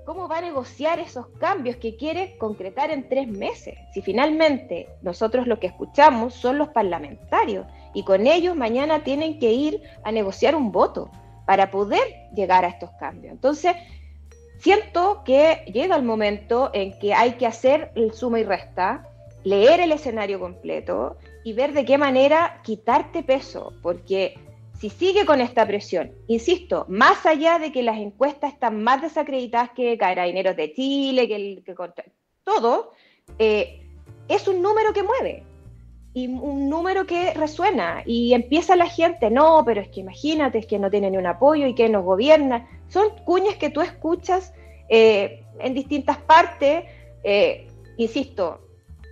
¿cómo 0.03 0.27
va 0.27 0.39
a 0.39 0.41
negociar 0.41 0.99
esos 0.99 1.27
cambios 1.39 1.77
que 1.77 1.95
quiere 1.95 2.37
concretar 2.37 2.91
en 2.91 3.07
tres 3.07 3.29
meses? 3.29 3.77
Si 3.93 4.01
finalmente 4.01 4.89
nosotros 5.01 5.47
lo 5.47 5.57
que 5.61 5.67
escuchamos 5.67 6.33
son 6.33 6.57
los 6.57 6.67
parlamentarios 6.67 7.65
y 7.93 8.03
con 8.03 8.27
ellos 8.27 8.57
mañana 8.57 9.05
tienen 9.05 9.39
que 9.39 9.53
ir 9.53 9.81
a 10.03 10.11
negociar 10.11 10.57
un 10.57 10.73
voto 10.73 11.09
para 11.45 11.71
poder 11.71 12.03
llegar 12.35 12.65
a 12.65 12.67
estos 12.67 12.89
cambios. 12.99 13.31
Entonces, 13.31 13.73
siento 14.57 15.23
que 15.23 15.63
llega 15.73 15.95
el 15.95 16.03
momento 16.03 16.71
en 16.73 16.99
que 16.99 17.13
hay 17.13 17.35
que 17.35 17.47
hacer 17.47 17.93
el 17.95 18.11
suma 18.11 18.41
y 18.41 18.43
resta, 18.43 19.07
leer 19.45 19.79
el 19.79 19.93
escenario 19.93 20.41
completo 20.41 21.15
y 21.43 21.53
ver 21.53 21.73
de 21.73 21.85
qué 21.85 21.97
manera 21.97 22.61
quitarte 22.63 23.23
peso, 23.23 23.73
porque 23.81 24.37
si 24.79 24.89
sigue 24.89 25.25
con 25.25 25.41
esta 25.41 25.65
presión, 25.67 26.11
insisto, 26.27 26.85
más 26.87 27.25
allá 27.25 27.59
de 27.59 27.71
que 27.71 27.83
las 27.83 27.97
encuestas 27.97 28.53
están 28.53 28.81
más 28.81 29.01
desacreditadas 29.01 29.71
que 29.71 29.97
Carabineros 29.97 30.55
de 30.55 30.73
Chile, 30.73 31.27
que, 31.27 31.35
el, 31.35 31.63
que 31.65 31.75
todo, 32.43 32.91
eh, 33.37 33.85
es 34.27 34.47
un 34.47 34.61
número 34.61 34.93
que 34.93 35.03
mueve 35.03 35.43
y 36.13 36.27
un 36.27 36.69
número 36.69 37.05
que 37.05 37.33
resuena 37.33 38.03
y 38.05 38.33
empieza 38.33 38.75
la 38.75 38.87
gente, 38.87 39.29
no, 39.29 39.63
pero 39.65 39.81
es 39.81 39.89
que 39.89 39.99
imagínate, 39.99 40.59
es 40.59 40.65
que 40.65 40.79
no 40.79 40.89
tiene 40.89 41.11
ni 41.11 41.17
un 41.17 41.25
apoyo 41.25 41.67
y 41.67 41.75
que 41.75 41.89
nos 41.89 42.03
gobierna. 42.03 42.67
Son 42.87 43.09
cuñas 43.25 43.55
que 43.55 43.69
tú 43.69 43.81
escuchas 43.81 44.53
eh, 44.89 45.43
en 45.59 45.73
distintas 45.73 46.17
partes, 46.17 46.85
eh, 47.23 47.67
insisto, 47.97 48.61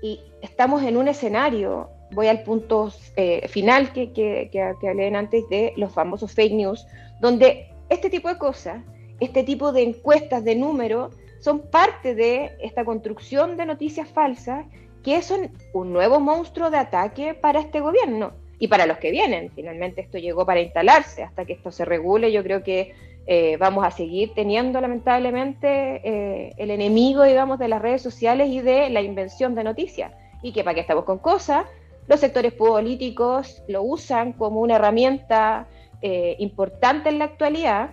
y 0.02 0.22
estamos 0.42 0.84
en 0.84 0.98
un 0.98 1.08
escenario, 1.08 1.90
voy 2.12 2.28
al 2.28 2.44
punto 2.44 2.92
eh, 3.16 3.48
final 3.48 3.92
que, 3.94 4.12
que, 4.14 4.50
que, 4.52 4.88
hablé 4.88 5.14
antes 5.16 5.48
de 5.50 5.74
los 5.76 5.94
famosos 5.94 6.32
fake 6.34 6.54
news, 6.54 6.86
donde 7.20 7.70
este 7.90 8.10
tipo 8.10 8.30
de 8.30 8.38
cosas, 8.38 8.84
este 9.20 9.44
tipo 9.44 9.72
de 9.72 9.84
encuestas 9.84 10.44
de 10.44 10.56
números, 10.56 11.14
son 11.40 11.70
parte 11.70 12.16
de 12.16 12.52
esta 12.62 12.84
construcción 12.84 13.58
de 13.58 13.66
noticias 13.66 14.08
falsas 14.10 14.66
que 15.04 15.22
son 15.22 15.52
un 15.74 15.94
nuevo 15.94 16.20
monstruo 16.20 16.70
de 16.70 16.78
ataque 16.78 17.34
para 17.34 17.60
este 17.60 17.80
gobierno 17.80 18.34
y 18.60 18.68
para 18.68 18.86
los 18.86 18.98
que 18.98 19.12
vienen. 19.12 19.52
Finalmente 19.56 20.02
esto 20.02 20.18
llegó 20.18 20.46
para 20.46 20.62
instalarse, 20.62 21.24
hasta 21.24 21.46
que 21.46 21.54
esto 21.54 21.72
se 21.72 21.86
regule 21.86 22.32
yo 22.32 22.44
creo 22.44 22.64
que 22.64 22.94
eh, 23.30 23.58
vamos 23.58 23.86
a 23.86 23.92
seguir 23.92 24.34
teniendo 24.34 24.80
lamentablemente 24.80 26.02
eh, 26.04 26.54
el 26.58 26.72
enemigo, 26.72 27.24
digamos, 27.24 27.60
de 27.60 27.68
las 27.68 27.82
redes 27.82 28.02
sociales 28.02 28.50
y 28.50 28.62
de 28.62 28.90
la 28.90 29.02
invención 29.02 29.54
de 29.54 29.66
noticias. 29.66 30.14
Y 30.42 30.54
que 30.54 30.64
para 30.64 30.76
qué 30.76 30.82
estamos 30.82 31.04
con 31.04 31.20
cosas, 31.20 31.66
los 32.08 32.20
sectores 32.20 32.54
políticos 32.54 33.62
lo 33.68 33.84
usan 33.84 34.34
como 34.34 34.62
una 34.62 34.76
herramienta 34.76 35.68
eh, 36.02 36.36
importante 36.40 37.10
en 37.10 37.20
la 37.20 37.26
actualidad. 37.26 37.90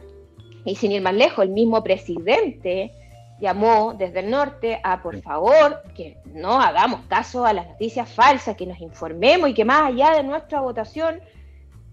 Y 0.65 0.77
sin 0.77 0.93
ir 0.93 1.03
más 1.03 1.15
lejos, 1.15 1.45
el 1.45 1.51
mismo 1.51 1.83
presidente 1.83 2.93
llamó 3.41 3.95
desde 3.99 4.21
el 4.21 4.31
norte 4.31 4.81
a, 4.83 5.03
por 5.03 5.21
favor, 5.21 5.83
que 5.95 6.17
no 6.27 6.61
hagamos 6.61 7.01
caso 7.09 7.45
a 7.45 7.53
las 7.53 7.67
noticias 7.67 8.09
falsas, 8.09 8.57
que 8.57 8.67
nos 8.67 8.81
informemos 8.81 9.51
y 9.51 9.55
que 9.55 9.65
más 9.65 9.83
allá 9.83 10.13
de 10.13 10.23
nuestra 10.23 10.61
votación, 10.61 11.21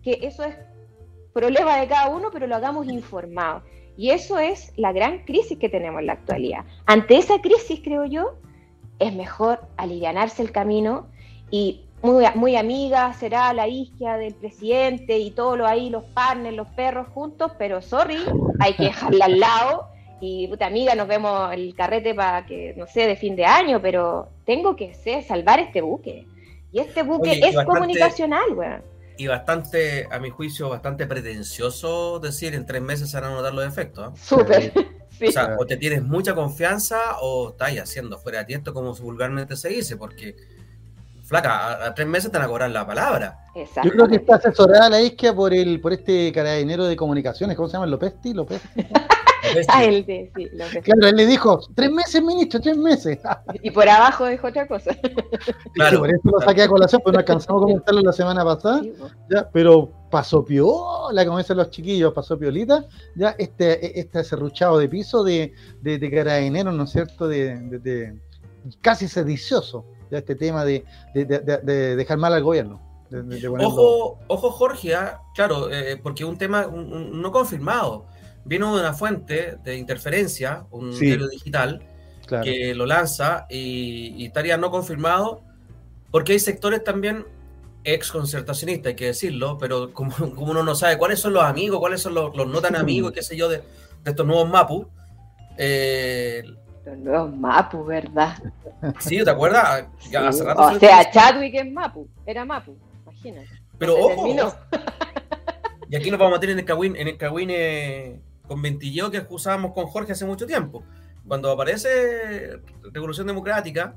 que 0.03 0.19
eso 0.21 0.43
es 0.43 0.55
problema 1.33 1.77
de 1.77 1.87
cada 1.87 2.09
uno, 2.09 2.29
pero 2.31 2.47
lo 2.47 2.55
hagamos 2.55 2.87
informado. 2.87 3.63
Y 3.97 4.11
eso 4.11 4.39
es 4.39 4.71
la 4.77 4.93
gran 4.93 5.25
crisis 5.25 5.57
que 5.57 5.69
tenemos 5.69 5.99
en 5.99 6.07
la 6.07 6.13
actualidad. 6.13 6.65
Ante 6.85 7.17
esa 7.17 7.41
crisis, 7.41 7.81
creo 7.83 8.05
yo, 8.05 8.35
es 8.99 9.13
mejor 9.13 9.59
alivianarse 9.77 10.41
el 10.41 10.51
camino 10.51 11.07
y 11.49 11.81
muy, 12.01 12.25
muy 12.35 12.55
amiga 12.55 13.13
será 13.13 13.53
la 13.53 13.67
hija 13.67 14.17
del 14.17 14.33
presidente 14.33 15.17
y 15.17 15.31
todos 15.31 15.57
los 15.57 15.67
ahí, 15.67 15.89
los 15.89 16.03
partners, 16.05 16.55
los 16.55 16.67
perros 16.69 17.07
juntos, 17.09 17.51
pero 17.57 17.81
sorry, 17.81 18.17
hay 18.59 18.73
que 18.73 18.83
dejarla 18.83 19.25
al 19.25 19.39
lado 19.39 19.87
y 20.19 20.47
puta 20.47 20.67
amiga, 20.67 20.93
nos 20.95 21.07
vemos 21.07 21.51
el 21.53 21.73
carrete 21.75 22.13
para 22.13 22.45
que, 22.45 22.73
no 22.77 22.85
sé, 22.85 23.07
de 23.07 23.15
fin 23.15 23.35
de 23.35 23.45
año, 23.45 23.81
pero 23.81 24.29
tengo 24.45 24.75
que 24.75 24.93
sé, 24.93 25.23
salvar 25.23 25.59
este 25.59 25.81
buque. 25.81 26.27
Y 26.71 26.79
este 26.79 27.03
buque 27.03 27.41
es 27.43 27.55
comunicacional, 27.65 28.53
weón 28.53 28.91
y 29.21 29.27
bastante, 29.27 30.07
a 30.09 30.17
mi 30.17 30.31
juicio, 30.31 30.67
bastante 30.69 31.05
pretencioso 31.05 32.19
decir 32.19 32.55
en 32.55 32.65
tres 32.65 32.81
meses 32.81 33.11
se 33.11 33.19
van 33.19 33.31
a 33.31 33.35
notar 33.35 33.53
los 33.53 33.65
efectos. 33.67 34.13
¿eh? 34.13 34.21
Súper. 34.21 34.73
O 35.23 35.31
sea, 35.31 35.55
o 35.59 35.67
te 35.67 35.77
tienes 35.77 36.01
mucha 36.01 36.33
confianza 36.33 37.19
o 37.21 37.51
estás 37.51 37.77
haciendo 37.77 38.17
fuera 38.17 38.39
de 38.39 38.45
tiempo 38.45 38.73
como 38.73 38.91
vulgarmente 38.95 39.55
se 39.55 39.69
dice, 39.69 39.95
porque 39.95 40.35
flaca, 41.31 41.85
a, 41.85 41.95
tres 41.95 42.07
meses 42.07 42.29
te 42.29 42.37
van 42.37 42.45
a 42.45 42.49
cobrar 42.49 42.69
la 42.69 42.85
palabra. 42.85 43.39
Yo 43.55 43.91
creo 43.91 44.07
que 44.07 44.17
está 44.17 44.35
asesorada 44.35 44.89
la 44.89 45.01
isquia 45.01 45.33
por 45.33 45.53
el, 45.53 45.79
por 45.79 45.93
este 45.93 46.31
carabinero 46.33 46.85
de 46.85 46.97
comunicaciones, 46.97 47.55
¿cómo 47.55 47.69
se 47.69 47.73
llama? 47.73 47.87
Lopesti, 47.87 48.33
Lopesti. 48.33 48.85
Ah, 49.69 49.83
él, 49.83 50.05
sí, 50.05 50.49
Claro, 50.83 51.07
él 51.07 51.15
le 51.15 51.25
dijo, 51.25 51.59
tres 51.73 51.91
meses, 51.91 52.21
ministro, 52.21 52.59
tres 52.59 52.77
meses. 52.77 53.17
y 53.63 53.71
por 53.71 53.89
abajo 53.89 54.27
dijo 54.27 54.47
otra 54.47 54.67
cosa. 54.67 54.95
Claro, 55.73 55.99
por 55.99 56.09
eso 56.09 56.21
lo 56.25 56.39
saqué 56.41 56.61
a 56.61 56.67
colación, 56.67 57.01
pues 57.03 57.13
no 57.13 57.19
alcanzamos 57.19 57.61
a 57.61 57.65
comentarlo 57.65 58.01
la 58.01 58.13
semana 58.13 58.45
pasada, 58.45 58.81
ya, 59.31 59.49
pero 59.51 59.89
pasó 60.11 60.45
piola, 60.45 61.25
como 61.25 61.39
dicen 61.39 61.57
los 61.57 61.71
chiquillos, 61.71 62.13
pasó 62.13 62.37
piolita, 62.37 62.85
ya 63.15 63.35
este, 63.39 63.99
este 63.99 64.23
serruchado 64.23 64.77
de 64.77 64.87
piso 64.87 65.23
de, 65.23 65.53
de, 65.81 65.97
de 65.97 66.11
carabineros, 66.11 66.73
¿no 66.75 66.83
es 66.83 66.91
cierto?, 66.91 67.27
de, 67.27 67.57
de, 67.79 68.13
casi 68.81 69.07
sedicioso, 69.07 69.85
ya 70.11 70.19
este 70.19 70.35
tema 70.35 70.65
de, 70.65 70.83
dejar 71.13 72.17
mal 72.17 72.33
al 72.33 72.43
gobierno. 72.43 72.81
Ojo, 73.59 74.19
ojo 74.27 74.51
Jorge, 74.51 74.95
¿ah? 74.95 75.19
claro, 75.35 75.71
eh, 75.71 75.99
porque 76.01 76.23
un 76.23 76.37
tema 76.37 76.67
no 76.71 77.31
confirmado 77.31 78.05
vino 78.45 78.75
de 78.75 78.81
una 78.81 78.93
fuente 78.93 79.57
de 79.63 79.77
interferencia, 79.77 80.65
un 80.71 80.97
diario 80.97 81.27
digital, 81.27 81.87
que 82.43 82.73
lo 82.73 82.85
lanza 82.85 83.45
y, 83.49 84.25
estaría 84.25 84.57
no 84.57 84.71
confirmado, 84.71 85.41
porque 86.11 86.33
hay 86.33 86.39
sectores 86.39 86.83
también 86.83 87.25
ex 87.83 88.11
concertacionistas, 88.11 88.91
hay 88.91 88.95
que 88.95 89.07
decirlo, 89.07 89.57
pero 89.57 89.93
como, 89.93 90.15
como, 90.15 90.51
uno 90.51 90.63
no 90.63 90.75
sabe 90.75 90.97
cuáles 90.97 91.19
son 91.19 91.33
los 91.33 91.43
amigos, 91.43 91.79
cuáles 91.79 92.01
son 92.01 92.13
los, 92.13 92.33
no 92.35 92.61
tan 92.61 92.75
amigos, 92.75 93.11
qué 93.11 93.21
sé 93.21 93.35
yo, 93.35 93.49
de, 93.49 93.61
estos 94.05 94.25
nuevos 94.25 94.49
Mapu. 94.49 94.87
Eh, 95.57 96.43
los 96.85 96.97
nuevos 96.97 97.35
Mapu, 97.35 97.85
¿verdad? 97.85 98.37
Sí, 98.99 99.23
¿te 99.23 99.29
acuerdas? 99.29 99.85
o 100.55 100.79
sea, 100.79 101.11
Chadwick 101.11 101.55
es 101.55 101.71
Mapu, 101.71 102.07
era 102.25 102.45
Mapu, 102.45 102.75
imagínate. 103.03 103.49
Pero 103.77 103.97
ojo, 103.97 104.27
y 105.89 105.95
aquí 105.95 106.09
nos 106.09 106.19
vamos 106.19 106.33
a 106.33 106.37
meter 106.37 106.51
en 106.51 106.59
el 106.59 106.65
Kawin, 106.65 106.95
en 106.95 107.07
el 107.09 107.17
Kawin 107.17 107.49
eh, 107.51 108.21
con 108.47 108.61
Ventilleo 108.61 109.11
que 109.11 109.25
usábamos 109.29 109.73
con 109.73 109.87
Jorge 109.87 110.13
hace 110.13 110.25
mucho 110.25 110.47
tiempo. 110.47 110.83
Cuando 111.27 111.51
aparece 111.51 112.61
Revolución 112.93 113.27
Democrática, 113.27 113.95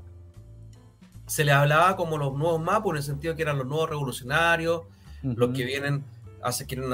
se 1.25 1.45
le 1.45 1.51
hablaba 1.51 1.95
como 1.95 2.17
los 2.17 2.33
nuevos 2.33 2.61
mapos, 2.61 2.91
en 2.91 2.97
el 2.97 3.03
sentido 3.03 3.35
que 3.35 3.43
eran 3.43 3.57
los 3.57 3.67
nuevos 3.67 3.89
revolucionarios, 3.89 4.81
los 5.23 5.49
que 5.55 5.63
vienen, 5.63 6.03
hace, 6.43 6.65
quieren, 6.65 6.91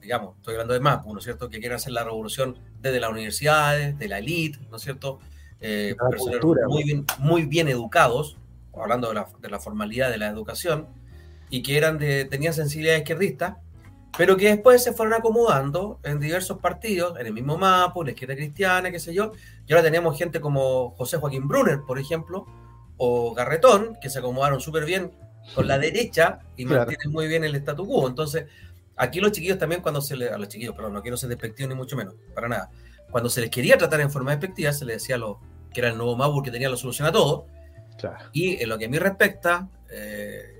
digamos, 0.00 0.36
estoy 0.36 0.54
hablando 0.54 0.74
de 0.74 0.80
más, 0.80 1.04
¿no 1.06 1.18
es 1.18 1.24
cierto?, 1.24 1.48
que 1.48 1.58
quieren 1.58 1.76
hacer 1.76 1.92
la 1.92 2.04
revolución 2.04 2.56
desde 2.80 3.00
las 3.00 3.10
universidades, 3.10 3.98
de 3.98 4.08
la 4.08 4.18
élite, 4.18 4.58
¿no 4.70 4.76
es 4.76 4.82
cierto?, 4.82 5.18
eh, 5.60 5.96
personas 6.10 6.40
muy 6.68 6.84
bien, 6.84 7.04
muy 7.18 7.44
bien 7.44 7.68
educados, 7.68 8.36
hablando 8.74 9.08
de 9.08 9.14
la, 9.14 9.26
de 9.40 9.48
la, 9.48 9.58
formalidad 9.58 10.10
de 10.10 10.18
la 10.18 10.28
educación, 10.28 10.86
y 11.48 11.62
que 11.62 11.78
eran 11.78 11.98
de, 11.98 12.24
tenían 12.24 12.52
sensibilidad 12.52 12.96
izquierdista, 12.96 13.60
pero 14.16 14.36
que 14.36 14.48
después 14.48 14.82
se 14.82 14.92
fueron 14.92 15.14
acomodando 15.14 16.00
en 16.02 16.20
diversos 16.20 16.58
partidos, 16.58 17.18
en 17.18 17.26
el 17.26 17.32
mismo 17.32 17.58
MAPO, 17.58 18.02
en 18.02 18.06
la 18.06 18.12
izquierda 18.12 18.34
cristiana, 18.34 18.90
qué 18.90 18.98
sé 18.98 19.14
yo, 19.14 19.32
y 19.66 19.72
ahora 19.72 19.82
tenemos 19.82 20.16
gente 20.16 20.40
como 20.40 20.90
José 20.90 21.18
Joaquín 21.18 21.46
Brunner, 21.48 21.80
por 21.86 21.98
ejemplo, 21.98 22.46
o 22.96 23.34
Garretón, 23.34 23.96
que 24.00 24.08
se 24.08 24.18
acomodaron 24.18 24.60
súper 24.60 24.84
bien 24.84 25.12
con 25.54 25.68
la 25.68 25.78
derecha 25.78 26.40
y 26.56 26.64
mantienen 26.64 27.10
muy 27.10 27.28
bien 27.28 27.44
el 27.44 27.54
statu 27.56 27.86
quo. 27.86 28.08
Entonces, 28.08 28.46
aquí 28.96 29.20
los 29.20 29.32
chiquillos 29.32 29.58
también 29.58 29.82
cuando 29.82 30.00
se 30.00 30.16
les, 30.16 30.32
a 30.32 30.38
los 30.38 30.48
chiquillos, 30.48 30.74
perdón, 30.74 30.94
no 30.94 31.02
quiero 31.02 31.16
ser 31.16 31.28
despectivo 31.28 31.68
ni 31.68 31.74
mucho 31.74 31.96
menos, 31.96 32.14
para 32.34 32.48
nada. 32.48 32.70
Cuando 33.10 33.30
se 33.30 33.40
les 33.40 33.50
quería 33.50 33.78
tratar 33.78 34.00
en 34.00 34.10
forma 34.10 34.32
despectiva, 34.32 34.72
se 34.72 34.84
les 34.84 35.02
decía 35.02 35.16
lo, 35.16 35.40
que 35.72 35.80
era 35.80 35.90
el 35.90 35.96
nuevo 35.96 36.16
Mabur 36.16 36.42
que 36.42 36.50
tenía 36.50 36.68
la 36.68 36.76
solución 36.76 37.06
a 37.06 37.12
todo. 37.12 37.46
Y 38.32 38.62
en 38.62 38.68
lo 38.68 38.78
que 38.78 38.86
a 38.86 38.88
mí 38.88 38.98
respecta, 38.98 39.68
eh, 39.90 40.56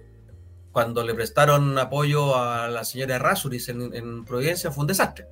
cuando 0.72 1.03
le 1.03 1.14
prestaron 1.14 1.78
apoyo 1.78 2.37
a 2.37 2.68
la 2.68 2.84
señora 2.84 3.18
Rasuris 3.18 3.68
en, 3.70 4.24
Providencia 4.24 4.70
fue 4.70 4.82
un 4.82 4.89
desastre. 4.89 5.26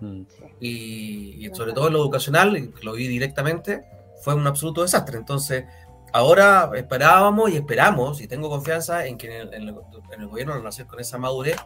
Mm. 0.00 0.22
Y, 0.60 1.50
sobre 1.52 1.72
todo 1.72 1.88
en 1.88 1.92
lo 1.92 2.00
educacional, 2.00 2.72
lo 2.82 2.92
vi 2.94 3.08
directamente, 3.08 3.82
fue 4.22 4.34
un 4.34 4.46
absoluto 4.46 4.82
desastre. 4.82 5.18
Entonces, 5.18 5.64
ahora 6.14 6.70
esperábamos 6.74 7.50
y 7.50 7.56
esperamos, 7.56 8.20
y 8.22 8.26
tengo 8.26 8.48
confianza 8.48 9.06
en 9.06 9.18
que 9.18 9.40
en 9.40 9.52
el, 9.52 9.72
gobierno 10.28 10.54
van 10.54 10.64
a 10.64 10.70
hacer 10.70 10.86
con 10.86 10.98
esa 10.98 11.18
madurez, 11.18 11.56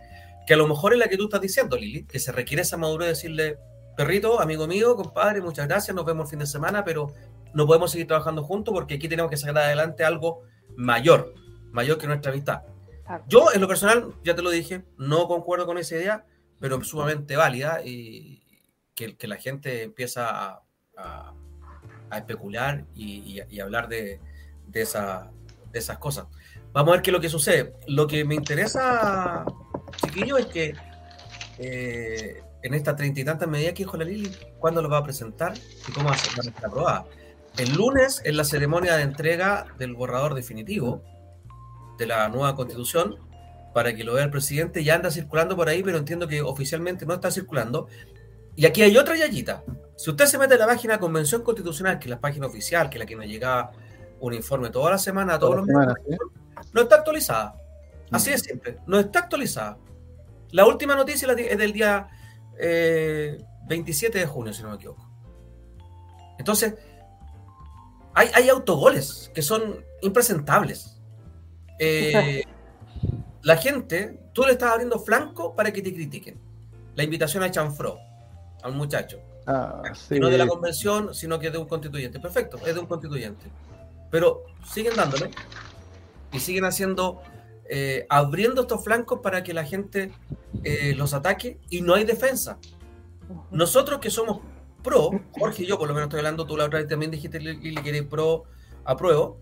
que 0.51 0.55
a 0.55 0.57
lo 0.57 0.67
mejor 0.67 0.93
es 0.93 0.99
la 0.99 1.07
que 1.07 1.17
tú 1.17 1.27
estás 1.27 1.41
diciendo, 1.41 1.77
Lili, 1.77 2.03
que 2.03 2.19
se 2.19 2.33
requiere 2.33 2.63
esa 2.63 2.77
madurez 2.77 3.07
de 3.07 3.13
decirle, 3.13 3.59
perrito, 3.97 4.41
amigo 4.41 4.67
mío, 4.67 4.97
compadre, 4.97 5.41
muchas 5.41 5.69
gracias, 5.69 5.95
nos 5.95 6.05
vemos 6.05 6.25
el 6.25 6.31
fin 6.31 6.39
de 6.41 6.47
semana, 6.47 6.83
pero 6.83 7.15
no 7.55 7.69
podemos 7.69 7.93
seguir 7.93 8.09
trabajando 8.09 8.43
juntos 8.43 8.75
porque 8.75 8.95
aquí 8.95 9.09
tenemos 9.09 9.31
que 9.31 9.37
sacar 9.37 9.59
adelante 9.59 10.03
algo 10.03 10.43
mayor, 10.75 11.35
mayor 11.71 11.99
que 11.99 12.09
nuestra 12.09 12.33
amistad. 12.33 12.63
Yo, 13.29 13.53
en 13.55 13.61
lo 13.61 13.69
personal, 13.69 14.13
ya 14.25 14.35
te 14.35 14.43
lo 14.43 14.51
dije, 14.51 14.83
no 14.99 15.29
concuerdo 15.29 15.67
con 15.67 15.79
esa 15.79 15.95
idea, 15.95 16.27
pero 16.59 16.83
sumamente 16.83 17.37
válida 17.37 17.83
y 17.85 18.43
que, 18.97 19.29
la 19.29 19.37
gente 19.37 19.85
empieza 19.85 20.63
a, 20.97 21.33
especular 22.13 22.87
y, 22.97 23.61
hablar 23.61 23.89
de, 23.89 24.19
de, 24.67 24.81
esas 24.81 25.99
cosas. 26.01 26.27
Vamos 26.73 26.89
a 26.89 26.97
ver 26.97 27.03
qué 27.03 27.11
es 27.11 27.15
lo 27.15 27.21
que 27.21 27.29
sucede. 27.29 27.73
Lo 27.87 28.09
que 28.09 28.25
me 28.25 28.35
interesa, 28.35 29.45
chiquillo, 29.97 30.39
es 30.39 30.47
que 30.47 30.75
eh, 31.59 32.43
en 32.63 32.75
estas 32.75 32.97
treinta 32.97 33.21
y 33.21 33.25
tantas 33.25 33.49
medidas 33.49 33.73
que 33.73 33.85
dijo 33.85 33.97
la 33.97 34.05
Lili, 34.05 34.31
¿cuándo 34.59 34.83
lo 34.83 34.89
va 34.89 34.99
a 34.99 35.05
presentar 35.05 35.55
y 35.89 35.93
cómo 35.93 36.09
va 36.09 36.15
a 36.15 36.19
ser 36.19 36.53
aprobada? 36.65 37.07
El 37.59 37.75
lunes 37.75 38.23
es 38.25 38.35
la 38.35 38.45
ceremonia 38.45 38.97
de 38.97 39.03
entrega 39.03 39.67
del 39.79 39.95
borrador 39.95 40.35
definitivo 40.35 41.03
de 41.99 42.07
la 42.07 42.29
nueva 42.29 42.55
constitución 42.55 43.17
para 43.75 43.95
que 43.95 44.05
lo 44.05 44.15
vea 44.15 44.25
el 44.25 44.31
presidente. 44.31 44.85
Ya 44.85 44.95
anda 44.95 45.11
circulando 45.11 45.57
por 45.57 45.69
ahí, 45.69 45.83
pero 45.83 45.99
entiendo 45.99 46.27
que 46.29 46.43
oficialmente 46.43 47.07
no 47.07 47.15
está 47.15 47.31
circulando. 47.31 47.89
Y 48.57 48.67
aquí 48.67 48.83
hay 48.83 48.97
otra 48.97 49.17
yayita. 49.17 49.63
Si 49.97 50.11
usted 50.11 50.27
se 50.27 50.39
mete 50.39 50.55
en 50.55 50.61
la 50.61 50.67
página 50.67 50.99
Convención 50.99 51.43
Constitucional, 51.43 51.99
que 51.99 52.07
es 52.07 52.11
la 52.11 52.21
página 52.21 52.47
oficial, 52.47 52.89
que 52.89 52.99
es 52.99 53.01
la 53.01 53.07
que 53.07 53.17
nos 53.17 53.27
llega 53.27 53.71
un 54.21 54.35
informe 54.35 54.71
toda 54.71 54.93
la 54.93 54.99
semana, 54.99 55.39
todos 55.39 55.57
los 55.57 55.67
meses, 55.67 55.95
no 56.73 56.83
está 56.83 56.97
actualizada. 56.97 57.55
Así 58.11 58.31
de 58.31 58.39
simple, 58.39 58.79
no 58.87 58.99
está 58.99 59.21
actualizada. 59.21 59.79
La 60.51 60.67
última 60.67 60.97
noticia 60.97 61.29
es 61.33 61.59
del 61.59 61.73
día 61.73 62.09
27 63.67 64.19
eh, 64.19 64.21
de 64.21 64.27
junio, 64.27 64.53
si 64.53 64.63
no 64.63 64.71
me 64.71 64.77
equivoco. 64.77 65.09
Entonces, 66.39 66.75
hay, 68.15 68.29
hay 68.35 68.49
autogoles 68.49 69.31
que 69.35 69.43
son 69.43 69.85
impresentables. 70.03 71.01
Eh, 71.79 72.43
la 73.43 73.57
gente, 73.57 74.21
tú 74.33 74.43
le 74.43 74.53
estás 74.53 74.73
abriendo 74.73 74.99
flanco 74.99 75.55
para 75.55 75.73
que 75.73 75.83
te 75.83 75.93
critiquen. 75.93 76.41
La 76.97 77.05
invitación 77.05 77.43
a 77.43 77.51
Chanfro, 77.51 77.99
al 78.63 78.73
muchacho. 78.73 79.21
Ah, 79.47 79.83
no 80.11 80.29
de 80.29 80.39
la 80.39 80.47
convención, 80.47 81.15
sino 81.15 81.39
que 81.39 81.51
de 81.51 81.59
un 81.59 81.67
constituyente. 81.67 82.21
Perfecto, 82.21 82.59
es 82.67 82.75
de 82.75 82.81
un 82.81 82.87
constituyente. 82.87 83.47
Pero 84.11 84.45
siguen 84.65 84.95
dándole 84.97 85.31
y 86.33 86.41
siguen 86.41 86.65
haciendo, 86.65 87.23
eh, 87.73 88.05
abriendo 88.09 88.63
estos 88.63 88.83
flancos 88.83 89.21
para 89.23 89.45
que 89.45 89.55
la 89.55 89.65
gente 89.65 90.11
eh, 90.65 90.93
los 90.97 91.15
ataque 91.15 91.59
y 91.71 91.83
no 91.83 91.95
hay 91.95 92.03
defensa. 92.03 92.59
Nosotros 93.53 94.01
que 94.01 94.11
somos 94.11 94.41
pro, 94.83 95.11
Jorge 95.39 95.63
y 95.63 95.67
yo 95.67 95.79
por 95.79 95.87
lo 95.87 95.95
menos 95.95 96.09
estoy 96.09 96.19
hablando, 96.19 96.45
tú 96.47 96.57
la 96.57 96.65
otra 96.65 96.81
vez 96.81 96.89
también 96.89 97.13
dijiste, 97.13 97.39
Lili, 97.39 97.81
que 97.81 97.91
eres 97.91 98.03
pro, 98.03 98.43
apruebo. 98.85 99.39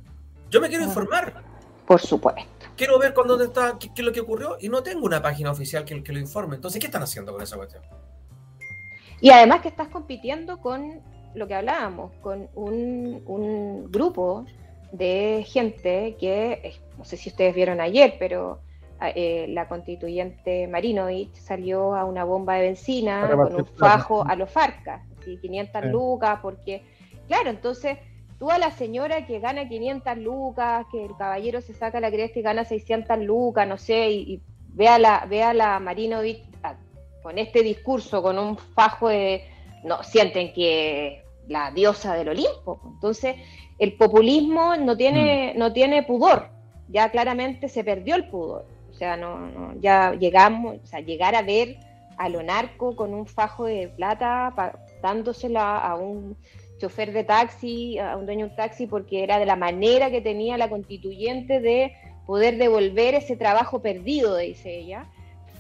Yo 0.51 0.61
me 0.61 0.69
quiero 0.69 0.85
informar. 0.85 1.43
Por 1.87 2.01
supuesto. 2.01 2.43
Quiero 2.77 2.99
ver 2.99 3.15
cuándo 3.15 3.43
está, 3.43 3.79
qué, 3.79 3.91
es 3.97 4.05
lo 4.05 4.13
que 4.13 4.21
ocurrió 4.21 4.59
y 4.61 4.69
no 4.69 4.83
tengo 4.83 5.07
una 5.07 5.23
página 5.23 5.51
oficial 5.51 5.87
que, 5.87 6.03
que 6.03 6.13
lo 6.13 6.19
informe. 6.19 6.57
Entonces, 6.57 6.79
¿qué 6.81 6.87
están 6.87 7.03
haciendo 7.03 7.33
con 7.33 7.41
esa 7.41 7.57
cuestión? 7.57 7.83
Y 9.23 9.31
además 9.31 9.63
que 9.63 9.69
estás 9.69 9.89
compitiendo 9.89 10.59
con 10.59 11.01
lo 11.35 11.49
que 11.49 11.55
hablábamos, 11.55 12.13
con 12.21 12.51
un, 12.55 13.23
un 13.25 13.91
grupo 13.91 14.45
de 14.93 15.47
gente 15.49 16.17
que, 16.21 16.79
no 16.99 17.05
sé 17.05 17.17
si 17.17 17.31
ustedes 17.31 17.55
vieron 17.55 17.81
ayer, 17.81 18.17
pero 18.19 18.61
eh, 19.01 19.47
la 19.51 19.69
constituyente 19.69 20.67
Marinovich 20.67 21.33
salió 21.35 21.95
a 21.95 22.05
una 22.05 22.25
bomba 22.25 22.57
de 22.57 22.63
benzina 22.63 23.31
con 23.31 23.55
un 23.55 23.67
fajo 23.67 24.27
a 24.27 24.35
los 24.35 24.51
Farcas, 24.51 25.03
500 25.25 25.85
lucas, 25.87 26.41
porque, 26.43 26.83
claro, 27.29 27.51
entonces 27.51 27.99
tú 28.39 28.51
a 28.51 28.59
la 28.59 28.73
señora 28.73 29.27
que 29.27 29.39
gana 29.39 29.69
500 29.69 30.19
lucas, 30.19 30.87
que 30.91 31.05
el 31.05 31.17
caballero 31.17 31.61
se 31.61 31.75
saca 31.75 32.01
la 32.01 32.11
cresta 32.11 32.41
y 32.41 32.43
gana 32.43 32.65
600 32.65 33.19
lucas, 33.21 33.69
no 33.69 33.79
sé, 33.79 34.11
y, 34.11 34.43
ve 34.71 34.89
a 34.89 34.99
la, 34.99 35.27
ve 35.29 35.43
a 35.43 35.55
la 35.55 35.79
Marinovich 35.79 36.43
ah, 36.63 36.77
con 37.23 37.39
este 37.39 37.63
discurso, 37.63 38.23
con 38.23 38.39
un 38.39 38.57
fajo 38.57 39.09
de, 39.09 39.45
no, 39.85 40.03
sienten 40.03 40.53
que 40.53 41.25
la 41.49 41.71
diosa 41.71 42.15
del 42.15 42.31
Olimpo. 42.31 42.81
Entonces, 42.85 43.37
el 43.79 43.95
populismo 43.95 44.77
no 44.77 44.97
tiene, 44.97 45.53
mm. 45.55 45.59
no 45.59 45.73
tiene 45.73 46.03
pudor, 46.03 46.49
ya 46.89 47.11
claramente 47.11 47.69
se 47.69 47.85
perdió 47.85 48.17
el 48.17 48.29
pudor. 48.29 48.67
O 48.91 48.95
sea, 48.95 49.17
no, 49.17 49.75
ya 49.81 50.15
llegamos, 50.15 50.79
o 50.83 50.87
sea, 50.87 51.01
llegar 51.01 51.35
a 51.35 51.43
ver 51.43 51.77
a 52.17 52.29
lo 52.29 52.43
narco 52.43 52.97
con 52.97 53.15
un 53.15 53.27
fajo 53.27 53.67
de 53.67 53.89
plata 53.89 54.53
dándosela 55.03 55.79
a 55.79 55.95
un 55.95 56.37
chofer 56.79 57.13
de 57.13 57.25
taxi, 57.25 57.99
a 57.99 58.17
un 58.17 58.27
dueño 58.27 58.47
de 58.47 58.51
un 58.51 58.57
taxi, 58.57 58.87
porque 58.87 59.23
era 59.23 59.39
de 59.39 59.47
la 59.47 59.57
manera 59.57 60.11
que 60.11 60.21
tenía 60.21 60.57
la 60.59 60.69
constituyente 60.69 61.61
de 61.61 61.93
poder 62.27 62.59
devolver 62.59 63.15
ese 63.15 63.37
trabajo 63.37 63.81
perdido, 63.81 64.37
dice 64.37 64.77
ella, 64.79 65.07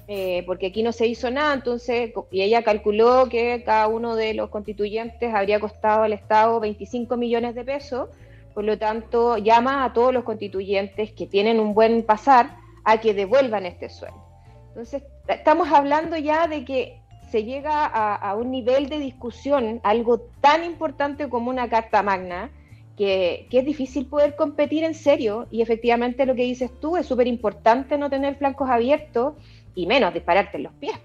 eh, 0.06 0.42
porque 0.46 0.66
aquí 0.66 0.82
no 0.82 0.92
se 0.92 1.06
hizo 1.06 1.30
nada, 1.30 1.54
entonces, 1.54 2.12
y 2.30 2.42
ella 2.42 2.62
calculó 2.62 3.28
que 3.28 3.62
cada 3.64 3.88
uno 3.88 4.16
de 4.16 4.34
los 4.34 4.50
constituyentes 4.50 5.34
habría 5.34 5.60
costado 5.60 6.02
al 6.02 6.12
Estado 6.12 6.60
25 6.60 7.16
millones 7.16 7.54
de 7.54 7.64
pesos, 7.64 8.08
por 8.54 8.64
lo 8.64 8.78
tanto, 8.78 9.38
llama 9.38 9.84
a 9.84 9.92
todos 9.92 10.12
los 10.12 10.24
constituyentes 10.24 11.12
que 11.12 11.26
tienen 11.26 11.60
un 11.60 11.74
buen 11.74 12.02
pasar 12.02 12.56
a 12.84 12.98
que 12.98 13.14
devuelvan 13.14 13.66
este 13.66 13.88
sueldo. 13.88 14.22
Entonces, 14.68 15.02
estamos 15.26 15.68
hablando 15.70 16.16
ya 16.16 16.48
de 16.48 16.64
que 16.64 17.00
se 17.30 17.44
llega 17.44 17.84
a, 17.84 18.34
un 18.34 18.50
nivel 18.50 18.88
de 18.88 18.98
discusión, 18.98 19.80
algo 19.82 20.20
tan 20.40 20.64
importante 20.64 21.28
como 21.28 21.50
una 21.50 21.68
carta 21.68 22.02
magna, 22.02 22.50
que, 22.96 23.46
es 23.50 23.64
difícil 23.64 24.06
poder 24.06 24.34
competir 24.34 24.82
en 24.84 24.94
serio. 24.94 25.46
Y 25.50 25.60
efectivamente 25.60 26.24
lo 26.26 26.34
que 26.34 26.42
dices 26.42 26.70
tú 26.80 26.96
es 26.96 27.06
súper 27.06 27.26
importante 27.26 27.98
no 27.98 28.08
tener 28.08 28.36
flancos 28.36 28.70
abiertos 28.70 29.34
y 29.74 29.86
menos 29.86 30.14
dispararte 30.14 30.56
en 30.56 30.62
los 30.64 30.72
pies. 30.74 30.98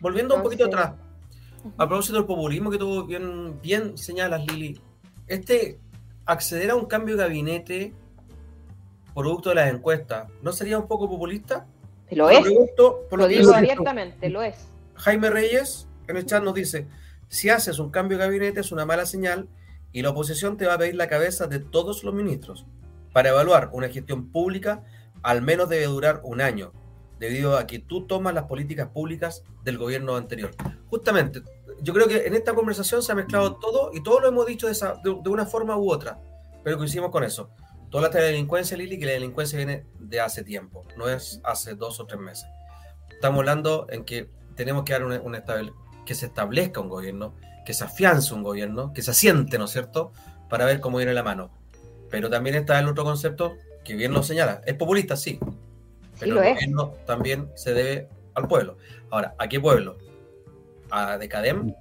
Volviendo 0.00 0.34
un 0.34 0.42
poquito 0.42 0.66
atrás, 0.66 0.94
a 1.76 1.88
propósito 1.88 2.16
del 2.16 2.26
populismo 2.26 2.70
que 2.70 2.78
tú 2.78 3.06
bien, 3.06 3.60
bien 3.62 3.96
señalas, 3.96 4.44
Lili, 4.46 4.78
este 5.28 5.78
acceder 6.26 6.70
a 6.70 6.74
un 6.74 6.86
cambio 6.86 7.16
de 7.16 7.22
gabinete 7.24 7.92
producto 9.14 9.50
de 9.50 9.56
las 9.56 9.72
encuestas, 9.72 10.28
¿no 10.42 10.52
sería 10.52 10.78
un 10.78 10.86
poco 10.86 11.08
populista? 11.08 11.66
Lo 12.10 12.28
es. 12.30 12.44
lo 13.10 13.28
digo 13.28 13.54
abiertamente, 13.54 14.28
lo 14.28 14.42
es. 14.42 14.68
Jaime 14.94 15.30
Reyes 15.30 15.88
en 16.08 16.16
el 16.16 16.26
chat 16.26 16.42
nos 16.42 16.54
dice, 16.54 16.86
si 17.28 17.48
haces 17.48 17.78
un 17.78 17.90
cambio 17.90 18.18
de 18.18 18.24
gabinete 18.24 18.60
es 18.60 18.72
una 18.72 18.84
mala 18.84 19.06
señal 19.06 19.48
y 19.92 20.02
la 20.02 20.10
oposición 20.10 20.56
te 20.56 20.66
va 20.66 20.74
a 20.74 20.78
pedir 20.78 20.94
la 20.94 21.08
cabeza 21.08 21.46
de 21.46 21.58
todos 21.58 22.04
los 22.04 22.14
ministros. 22.14 22.66
Para 23.12 23.30
evaluar 23.30 23.70
una 23.72 23.88
gestión 23.88 24.30
pública, 24.30 24.84
al 25.22 25.42
menos 25.42 25.68
debe 25.68 25.86
durar 25.86 26.20
un 26.24 26.40
año, 26.40 26.72
debido 27.18 27.56
a 27.56 27.66
que 27.66 27.78
tú 27.78 28.06
tomas 28.06 28.34
las 28.34 28.44
políticas 28.44 28.88
públicas 28.88 29.44
del 29.64 29.78
gobierno 29.78 30.16
anterior. 30.16 30.50
Justamente, 30.88 31.42
yo 31.82 31.92
creo 31.92 32.06
que 32.06 32.26
en 32.26 32.34
esta 32.34 32.54
conversación 32.54 33.02
se 33.02 33.12
ha 33.12 33.14
mezclado 33.14 33.56
todo 33.56 33.90
y 33.92 34.02
todo 34.02 34.20
lo 34.20 34.28
hemos 34.28 34.46
dicho 34.46 34.66
de, 34.66 34.72
esa, 34.72 34.94
de, 35.02 35.10
una 35.10 35.46
forma 35.46 35.76
u 35.76 35.90
otra, 35.90 36.18
pero 36.62 36.78
coincidimos 36.78 37.10
con 37.10 37.24
eso. 37.24 37.50
Toda 37.90 38.08
la 38.08 38.20
delincuencia, 38.20 38.76
Lili, 38.76 38.98
que 38.98 39.06
la 39.06 39.12
delincuencia 39.12 39.56
viene 39.56 39.84
de 39.98 40.20
hace 40.20 40.44
tiempo, 40.44 40.86
no 40.96 41.08
es 41.08 41.40
hace 41.44 41.74
dos 41.74 42.00
o 42.00 42.06
tres 42.06 42.20
meses. 42.20 42.46
estamos 43.10 43.40
hablando 43.40 43.86
en 43.90 44.04
que 44.04 44.30
tenemos 44.54 44.84
que 44.84 44.92
dar 44.92 45.04
una, 45.04 45.20
una 45.20 45.44
que 46.06 46.14
se 46.14 46.26
establezca 46.26 46.80
un 46.80 46.88
gobierno, 46.88 47.34
que 47.66 47.74
se 47.74 47.84
afiance 47.84 48.32
un 48.32 48.42
gobierno, 48.42 48.92
que 48.92 49.02
se 49.02 49.10
asiente, 49.10 49.58
¿no 49.58 49.64
es 49.64 49.72
cierto?, 49.72 50.12
para 50.48 50.64
ver 50.64 50.80
cómo 50.80 50.98
viene 50.98 51.14
la 51.14 51.22
mano. 51.22 51.50
Pero 52.10 52.30
también 52.30 52.54
está 52.54 52.78
el 52.78 52.88
otro 52.88 53.04
concepto 53.04 53.56
que 53.84 53.94
bien 53.94 54.12
lo 54.12 54.22
señala. 54.22 54.60
Es 54.66 54.74
populista, 54.74 55.16
sí. 55.16 55.38
Pero 56.20 56.42
el 56.42 56.52
gobierno 56.54 56.94
también 57.06 57.50
se 57.54 57.74
debe 57.74 58.08
al 58.34 58.46
pueblo. 58.48 58.76
Ahora, 59.10 59.34
¿a 59.38 59.48
qué 59.48 59.60
pueblo? 59.60 59.96
¿A 60.92 61.16
Decadem? 61.16 61.74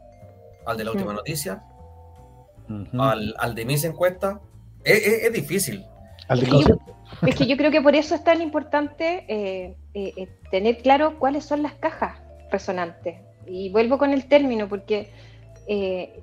¿Al 0.65 0.77
de 0.77 0.85
la 0.85 0.91
última 0.91 1.13
noticia? 1.13 1.61
al, 2.97 3.55
de 3.55 3.65
mis 3.65 3.83
encuestas? 3.83 4.37
Es, 4.85 5.33
difícil. 5.33 5.85
es 6.29 7.35
que 7.35 7.45
yo 7.45 7.57
creo 7.57 7.71
que 7.71 7.81
por 7.81 7.93
eso 7.93 8.15
es 8.15 8.23
tan 8.23 8.41
importante 8.41 9.25
eh, 9.27 9.75
eh, 9.93 10.13
eh, 10.15 10.27
tener 10.49 10.77
claro 10.77 11.19
cuáles 11.19 11.43
son 11.43 11.61
las 11.61 11.73
cajas 11.73 12.19
resonantes. 12.51 13.19
Y 13.45 13.69
vuelvo 13.69 13.97
con 13.97 14.13
el 14.13 14.27
término, 14.27 14.69
porque 14.69 15.09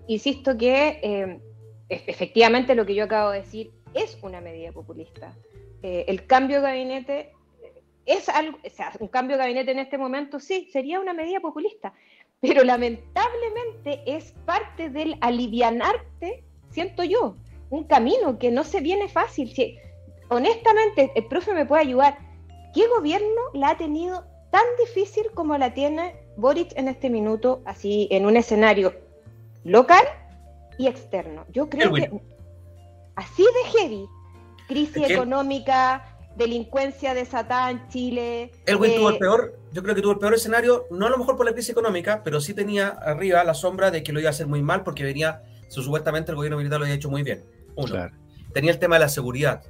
insisto 0.07 0.57
que 0.57 1.41
efectivamente 1.89 2.74
lo 2.74 2.86
que 2.86 2.95
yo 2.95 3.05
acabo 3.05 3.30
de 3.30 3.41
decir 3.41 3.70
es 3.93 4.16
una 4.22 4.41
medida 4.41 4.72
populista. 4.72 5.34
el 5.82 6.26
cambio 6.26 6.57
de 6.57 6.62
gabinete 6.62 7.32
es 8.09 8.28
algo, 8.30 8.59
o 8.64 8.70
sea, 8.70 8.93
un 9.01 9.09
cambio 9.09 9.36
de 9.36 9.43
gabinete 9.43 9.70
en 9.72 9.80
este 9.80 9.99
momento, 9.99 10.41
sí, 10.41 10.68
sería 10.72 10.99
una 10.99 11.12
medida 11.12 11.41
populista, 11.41 11.93
pero 12.41 12.64
lamentablemente 12.64 14.03
es 14.07 14.32
parte 14.45 14.91
del 14.91 15.16
alivianarte, 15.20 16.45
siento 16.70 17.03
yo, 17.03 17.36
un 17.70 17.84
camino 17.84 18.39
que 18.39 18.51
no 18.51 18.64
se 18.64 18.80
viene 18.80 19.09
fácil. 19.09 19.53
Si, 19.53 19.76
honestamente, 20.28 21.12
el 21.14 21.26
profe 21.26 21.53
me 21.53 21.66
puede 21.66 21.82
ayudar. 21.82 22.18
¿Qué 22.74 22.86
gobierno 22.89 23.41
la 23.55 23.70
ha 23.70 23.76
tenido 23.76 24.24
tan 24.51 24.64
difícil 24.78 25.24
como 25.34 25.59
la 25.59 25.74
tiene 25.74 26.16
Boric 26.36 26.72
en 26.76 26.89
este 26.89 27.11
minuto, 27.11 27.62
así 27.64 28.09
en 28.11 28.26
un 28.26 28.36
escenario 28.36 28.95
local 29.64 30.05
y 30.78 30.86
externo? 30.86 31.45
Yo 31.51 31.68
creo 31.68 31.93
que 31.93 32.11
así 33.16 33.43
de 33.43 33.78
heavy, 33.78 34.07
crisis 34.68 35.11
económica, 35.11 36.16
delincuencia 36.36 37.14
desatada 37.14 37.72
en 37.72 37.89
Chile. 37.89 38.53
Elwin 38.66 38.95
tuvo 38.95 39.11
el 39.11 39.18
peor, 39.18 39.57
yo 39.72 39.82
creo 39.82 39.94
que 39.94 40.02
tuvo 40.02 40.12
el 40.12 40.18
peor 40.18 40.34
escenario, 40.34 40.86
no 40.90 41.06
a 41.06 41.10
lo 41.10 41.18
mejor 41.18 41.36
por 41.36 41.46
la 41.46 41.52
crisis 41.52 41.70
económica, 41.70 42.22
pero 42.24 42.40
sí 42.40 42.54
tenía 42.54 42.88
arriba 42.88 43.44
la 43.44 43.54
sombra 43.54 43.90
de 43.90 44.02
que 44.02 44.12
lo 44.12 44.20
iba 44.20 44.28
a 44.28 44.30
hacer 44.30 44.46
muy 44.46 44.62
mal 44.62 44.82
porque 44.82 45.04
venía, 45.04 45.42
supuestamente 45.68 46.30
el 46.30 46.36
gobierno 46.36 46.56
militar 46.56 46.78
lo 46.78 46.86
había 46.86 46.96
hecho 46.96 47.10
muy 47.10 47.22
bien. 47.22 47.44
Uno. 47.76 48.08
Tenía 48.52 48.70
el 48.70 48.78
tema 48.78 48.96
de 48.96 49.00
la 49.00 49.08
seguridad. 49.08 49.62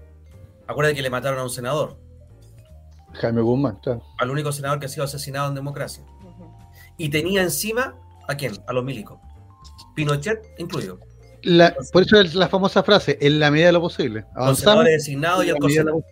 Acuérdate 0.66 0.96
que 0.96 1.02
le 1.02 1.10
mataron 1.10 1.40
a 1.40 1.42
un 1.42 1.50
senador. 1.50 1.98
Jaime 3.14 3.40
Guzmán, 3.40 3.78
claro. 3.82 4.02
Al 4.18 4.30
único 4.30 4.52
senador 4.52 4.78
que 4.78 4.86
ha 4.86 4.88
sido 4.88 5.04
asesinado 5.04 5.48
en 5.48 5.54
democracia. 5.54 6.04
Y 6.96 7.08
tenía 7.08 7.42
encima, 7.42 7.96
¿a 8.28 8.34
quién? 8.36 8.52
A 8.66 8.72
los 8.72 8.84
milicos. 8.84 9.18
Pinochet 9.94 10.46
incluido. 10.58 11.00
por 11.92 12.02
eso 12.02 12.20
es 12.20 12.34
la 12.34 12.48
famosa 12.48 12.82
frase, 12.82 13.18
en 13.20 13.40
la 13.40 13.50
medida 13.50 13.66
de 13.66 13.72
lo 13.72 13.80
posible. 13.80 14.24
Los 14.36 14.58
senadores 14.58 14.92
designados 14.92 15.44
y 15.44 15.50
el 15.50 15.56
consejo. 15.56 16.02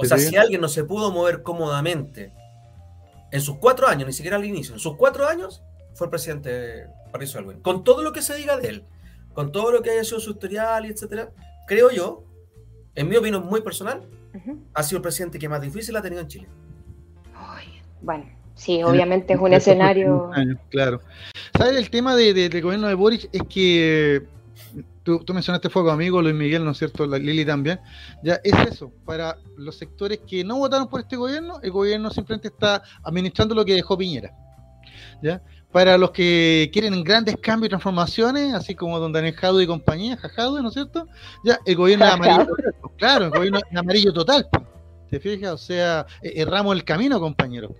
O 0.00 0.04
sea, 0.04 0.18
si 0.18 0.36
alguien 0.36 0.60
no 0.60 0.68
se 0.68 0.84
pudo 0.84 1.10
mover 1.10 1.42
cómodamente 1.42 2.32
en 3.30 3.40
sus 3.40 3.56
cuatro 3.58 3.86
años, 3.86 4.06
ni 4.06 4.12
siquiera 4.12 4.36
al 4.36 4.44
inicio, 4.44 4.74
en 4.74 4.80
sus 4.80 4.96
cuatro 4.96 5.26
años, 5.26 5.62
fue 5.94 6.06
el 6.06 6.10
presidente 6.10 6.86
Patricio 7.12 7.38
Alwin. 7.38 7.60
Con 7.60 7.84
todo 7.84 8.02
lo 8.02 8.12
que 8.12 8.22
se 8.22 8.34
diga 8.34 8.56
de 8.56 8.68
él, 8.68 8.84
con 9.34 9.52
todo 9.52 9.70
lo 9.70 9.82
que 9.82 9.90
haya 9.90 10.04
sido 10.04 10.20
su 10.20 10.30
historial 10.30 10.86
y 10.86 10.88
etcétera, 10.88 11.30
creo 11.66 11.90
yo, 11.90 12.24
en 12.94 13.08
mi 13.08 13.16
opinión 13.16 13.44
muy 13.44 13.60
personal, 13.60 14.08
ha 14.74 14.82
sido 14.82 14.98
el 14.98 15.02
presidente 15.02 15.38
que 15.38 15.48
más 15.48 15.60
difícil 15.60 15.96
ha 15.96 16.02
tenido 16.02 16.22
en 16.22 16.28
Chile. 16.28 16.48
bueno, 18.00 18.24
sí, 18.54 18.82
obviamente 18.82 19.34
es 19.34 19.40
un 19.40 19.52
escenario. 19.52 20.30
Claro. 20.70 21.00
¿Sabes? 21.56 21.76
El 21.76 21.90
tema 21.90 22.16
del 22.16 22.62
gobierno 22.62 22.88
de 22.88 22.94
Boric 22.94 23.28
es 23.32 23.42
que 23.48 24.26
tú, 25.02 25.24
mencionaste 25.32 25.70
Fuego 25.70 25.90
Amigo, 25.90 26.20
Luis 26.22 26.34
Miguel, 26.34 26.64
¿no 26.64 26.70
es 26.72 26.78
cierto? 26.78 27.06
La 27.06 27.18
Lili 27.18 27.44
también. 27.44 27.80
Ya 28.22 28.40
es 28.44 28.54
eso, 28.68 28.92
para 29.04 29.36
los 29.56 29.76
sectores 29.76 30.20
que 30.26 30.44
no 30.44 30.58
votaron 30.58 30.88
por 30.88 31.00
este 31.00 31.16
gobierno, 31.16 31.60
el 31.62 31.70
gobierno 31.70 32.10
simplemente 32.10 32.48
está 32.48 32.82
administrando 33.02 33.54
lo 33.54 33.64
que 33.64 33.74
dejó 33.74 33.96
Piñera. 33.96 34.32
¿Ya? 35.22 35.42
Para 35.72 35.96
los 35.96 36.10
que 36.10 36.70
quieren 36.72 37.04
grandes 37.04 37.36
cambios 37.36 37.68
y 37.68 37.70
transformaciones, 37.70 38.54
así 38.54 38.74
como 38.74 38.98
Don 38.98 39.12
Daniel 39.12 39.34
Jado 39.34 39.60
y 39.60 39.66
compañía, 39.66 40.16
Jajado, 40.16 40.60
¿no 40.60 40.68
es 40.68 40.74
cierto? 40.74 41.06
Ya, 41.44 41.58
el 41.64 41.76
gobierno 41.76 42.06
es 42.06 42.12
amarillo. 42.12 42.46
claro, 42.98 43.26
el 43.26 43.30
gobierno 43.30 43.58
es 43.58 43.76
amarillo 43.76 44.12
total. 44.12 44.48
¿Te 45.10 45.20
fijas? 45.20 45.52
O 45.52 45.58
sea, 45.58 46.06
e, 46.22 46.40
erramos 46.40 46.74
el 46.74 46.84
camino, 46.84 47.20
compañeros. 47.20 47.72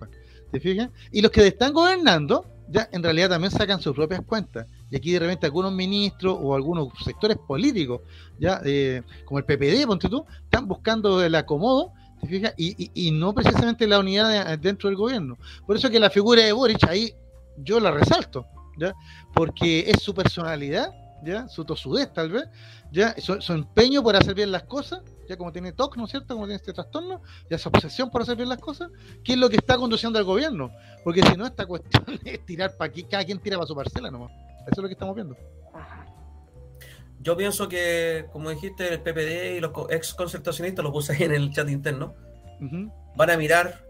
¿Te 0.51 0.59
fijas? 0.59 0.89
Y 1.11 1.21
los 1.21 1.31
que 1.31 1.47
están 1.47 1.73
gobernando, 1.73 2.45
ya 2.71 2.87
en 2.91 3.03
realidad 3.03 3.29
también 3.29 3.51
sacan 3.51 3.81
sus 3.81 3.93
propias 3.93 4.21
cuentas. 4.21 4.65
Y 4.89 4.95
aquí 4.95 5.11
de 5.11 5.19
repente 5.19 5.45
algunos 5.45 5.73
ministros 5.73 6.37
o 6.41 6.55
algunos 6.55 6.89
sectores 7.03 7.37
políticos, 7.37 8.01
ya 8.39 8.61
eh, 8.63 9.01
como 9.25 9.39
el 9.39 9.45
PPD, 9.45 9.85
ponte 9.85 10.07
tú, 10.07 10.25
están 10.43 10.67
buscando 10.67 11.21
el 11.21 11.35
acomodo, 11.35 11.91
¿te 12.21 12.27
fijas? 12.27 12.53
Y, 12.57 13.11
no 13.11 13.33
precisamente 13.33 13.85
la 13.87 13.99
unidad 13.99 14.57
dentro 14.57 14.89
del 14.89 14.97
gobierno. 14.97 15.37
Por 15.67 15.75
eso 15.75 15.89
que 15.89 15.99
la 15.99 16.09
figura 16.09 16.43
de 16.43 16.53
Boric 16.53 16.87
ahí 16.87 17.13
yo 17.57 17.79
la 17.79 17.91
resalto, 17.91 18.45
¿ya? 18.77 18.93
Porque 19.33 19.89
es 19.89 20.01
su 20.01 20.13
personalidad, 20.13 20.91
¿ya? 21.23 21.47
Su 21.49 21.65
tosudez 21.65 22.13
tal 22.13 22.31
vez, 22.31 22.45
¿ya? 22.91 23.15
Su, 23.17 23.53
empeño 23.53 24.01
por 24.01 24.15
hacer 24.15 24.33
bien 24.33 24.51
las 24.51 24.63
cosas, 24.63 25.01
ya 25.27 25.37
como 25.37 25.51
tiene 25.51 25.71
TOC, 25.71 25.97
¿no 25.97 26.05
es 26.05 26.11
cierto? 26.11 26.33
Como 26.33 26.45
tiene 26.45 26.57
este 26.57 26.73
trastorno, 26.73 27.21
ya 27.49 27.55
esa 27.55 27.69
obsesión 27.69 28.09
por 28.09 28.21
hacer 28.21 28.35
bien 28.35 28.49
las 28.49 28.59
cosas, 28.59 28.91
¿qué 29.23 29.33
es 29.33 29.39
lo 29.39 29.49
que 29.49 29.57
está 29.57 29.77
conduciendo 29.77 30.19
al 30.19 30.25
gobierno? 30.25 30.71
Porque 31.03 31.21
si 31.23 31.35
no, 31.35 31.45
esta 31.45 31.65
cuestión 31.65 32.03
es 32.25 32.45
tirar 32.45 32.75
para 32.77 32.89
aquí, 32.89 33.03
cada 33.03 33.23
quien 33.23 33.39
tira 33.39 33.57
para 33.57 33.67
su 33.67 33.75
parcela 33.75 34.11
nomás. 34.11 34.31
Eso 34.61 34.71
es 34.71 34.77
lo 34.77 34.87
que 34.87 34.93
estamos 34.93 35.15
viendo. 35.15 35.35
Yo 37.19 37.37
pienso 37.37 37.69
que, 37.69 38.25
como 38.31 38.49
dijiste, 38.49 38.93
el 38.93 39.01
PPD 39.01 39.57
y 39.57 39.59
los 39.59 39.71
ex 39.89 40.13
concertacionistas, 40.13 40.83
lo 40.83 40.91
puse 40.91 41.13
ahí 41.13 41.23
en 41.23 41.33
el 41.33 41.51
chat 41.53 41.69
interno, 41.69 42.15
van 43.15 43.29
a 43.29 43.37
mirar 43.37 43.85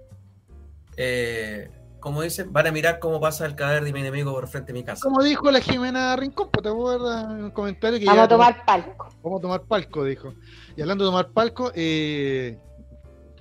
eh, 0.98 1.70
como 2.02 2.24
dicen, 2.24 2.52
van 2.52 2.68
a 2.68 2.72
mirar 2.72 3.00
cómo 3.00 3.22
pasa 3.22 3.46
el 3.46 3.56
cadáver 3.56 3.84
de 3.84 3.94
mi 3.94 4.00
enemigo 4.00 4.34
por 4.34 4.48
frente 4.48 4.72
a 4.72 4.74
mi 4.74 4.84
casa. 4.84 5.02
Como 5.04 5.24
dijo 5.24 5.50
la 5.52 5.62
Jimena 5.62 6.16
Rincón, 6.16 6.50
pues, 6.52 6.64
te 6.64 6.70
acuerdas 6.70 7.26
en 7.26 7.44
un 7.46 7.52
comentario 7.52 8.00
que. 8.00 8.06
Vamos 8.06 8.24
a 8.24 8.28
tomar 8.28 8.66
palco. 8.66 9.10
Vamos 9.24 9.40
a 9.40 9.42
tomar 9.42 9.62
palco, 9.62 10.04
dijo. 10.04 10.34
Y 10.76 10.82
hablando 10.82 11.06
de 11.06 11.10
tomar 11.10 11.30
palco, 11.30 11.72
eh, 11.76 12.60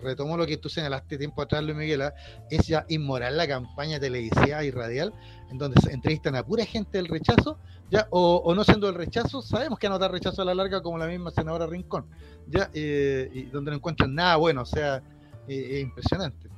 retomo 0.03 0.37
lo 0.37 0.47
que 0.47 0.59
tú 0.59 0.69
señalaste 0.69 1.17
tiempo 1.17 1.41
atrás, 1.41 1.65
Luis 1.65 1.75
Miguel, 1.75 2.03
¿ah? 2.03 2.15
es 2.51 2.67
ya 2.67 2.85
inmoral 2.89 3.39
la 3.39 3.49
campaña 3.49 3.99
televisiva 3.99 4.63
y 4.63 4.71
radial, 4.71 5.15
en 5.51 5.57
donde 5.57 5.81
se 5.81 5.93
entrevistan 5.93 6.37
a 6.37 6.45
pura 6.45 6.67
gente 6.67 6.99
del 6.99 7.09
rechazo, 7.09 7.59
ya, 7.91 8.09
o, 8.11 8.55
no 8.55 8.63
siendo 8.63 8.91
el 8.91 8.95
rechazo, 8.95 9.41
sabemos 9.41 9.79
que 9.79 9.87
anotar 9.87 10.13
rechazo 10.13 10.43
a 10.43 10.45
la 10.45 10.55
larga 10.55 10.83
como 10.83 10.99
la 10.99 11.07
misma 11.07 11.31
senadora 11.31 11.67
Rincón, 11.67 12.05
ya, 12.47 12.71
eh, 12.75 13.31
y 13.33 13.43
donde 13.45 13.71
no 13.71 13.79
encuentran 13.79 14.15
nada 14.15 14.37
bueno, 14.37 14.63
o 14.63 14.67
sea, 14.67 15.03
eh, 15.49 15.69
es 15.77 15.83
impresionante. 15.83 16.51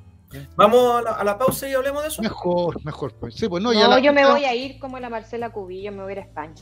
Vamos 0.56 1.04
a 1.06 1.24
la, 1.24 1.38
pausa 1.38 1.68
y 1.68 1.74
hablemos 1.74 2.02
de 2.02 2.08
eso. 2.08 2.22
Mejor, 2.22 2.84
mejor. 2.84 3.14
Pues. 3.14 3.34
Sí, 3.34 3.48
pues 3.48 3.62
no, 3.62 3.72
no 3.72 3.98
yo 3.98 4.12
me 4.12 4.26
voy 4.26 4.44
a 4.44 4.54
ir 4.54 4.78
como 4.78 4.98
la 4.98 5.08
Marcela 5.08 5.50
Cubillo, 5.50 5.92
me 5.92 6.02
voy 6.02 6.10
a 6.10 6.12
ir 6.12 6.18
a 6.18 6.22
España. 6.22 6.54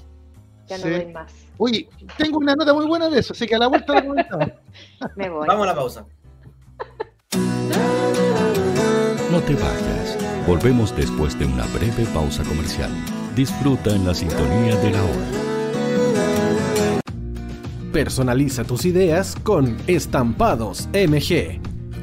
Ya 0.66 0.79
no 0.79 0.85
voy 0.85 1.12
más. 1.12 1.33
Oye, 1.59 1.89
tengo 2.16 2.39
una 2.39 2.55
nota 2.55 2.73
muy 2.73 2.87
buena 2.87 3.09
de 3.09 3.18
eso, 3.18 3.33
así 3.33 3.47
que 3.47 3.57
a 3.57 3.59
la 3.59 3.66
vuelta 3.66 3.95
la 3.95 4.07
comentamos. 4.07 4.49
me 5.16 5.29
voy. 5.29 5.47
Vamos 5.47 5.64
a 5.64 5.66
la 5.66 5.75
pausa. 5.75 6.07
No 9.31 9.41
te 9.41 9.55
vayas. 9.55 10.18
Volvemos 10.47 10.95
después 10.97 11.39
de 11.39 11.47
una 11.47 11.64
breve 11.66 12.05
pausa 12.12 12.43
comercial. 12.45 12.91
Disfruta 13.35 13.95
en 13.95 14.07
la 14.07 14.14
sintonía 14.14 14.77
de 14.77 14.91
la 14.91 15.03
hora. 15.03 15.51
Personaliza 17.93 18.64
tus 18.64 18.85
ideas 18.85 19.37
con 19.43 19.77
Estampados 19.87 20.89
MG 20.93 21.61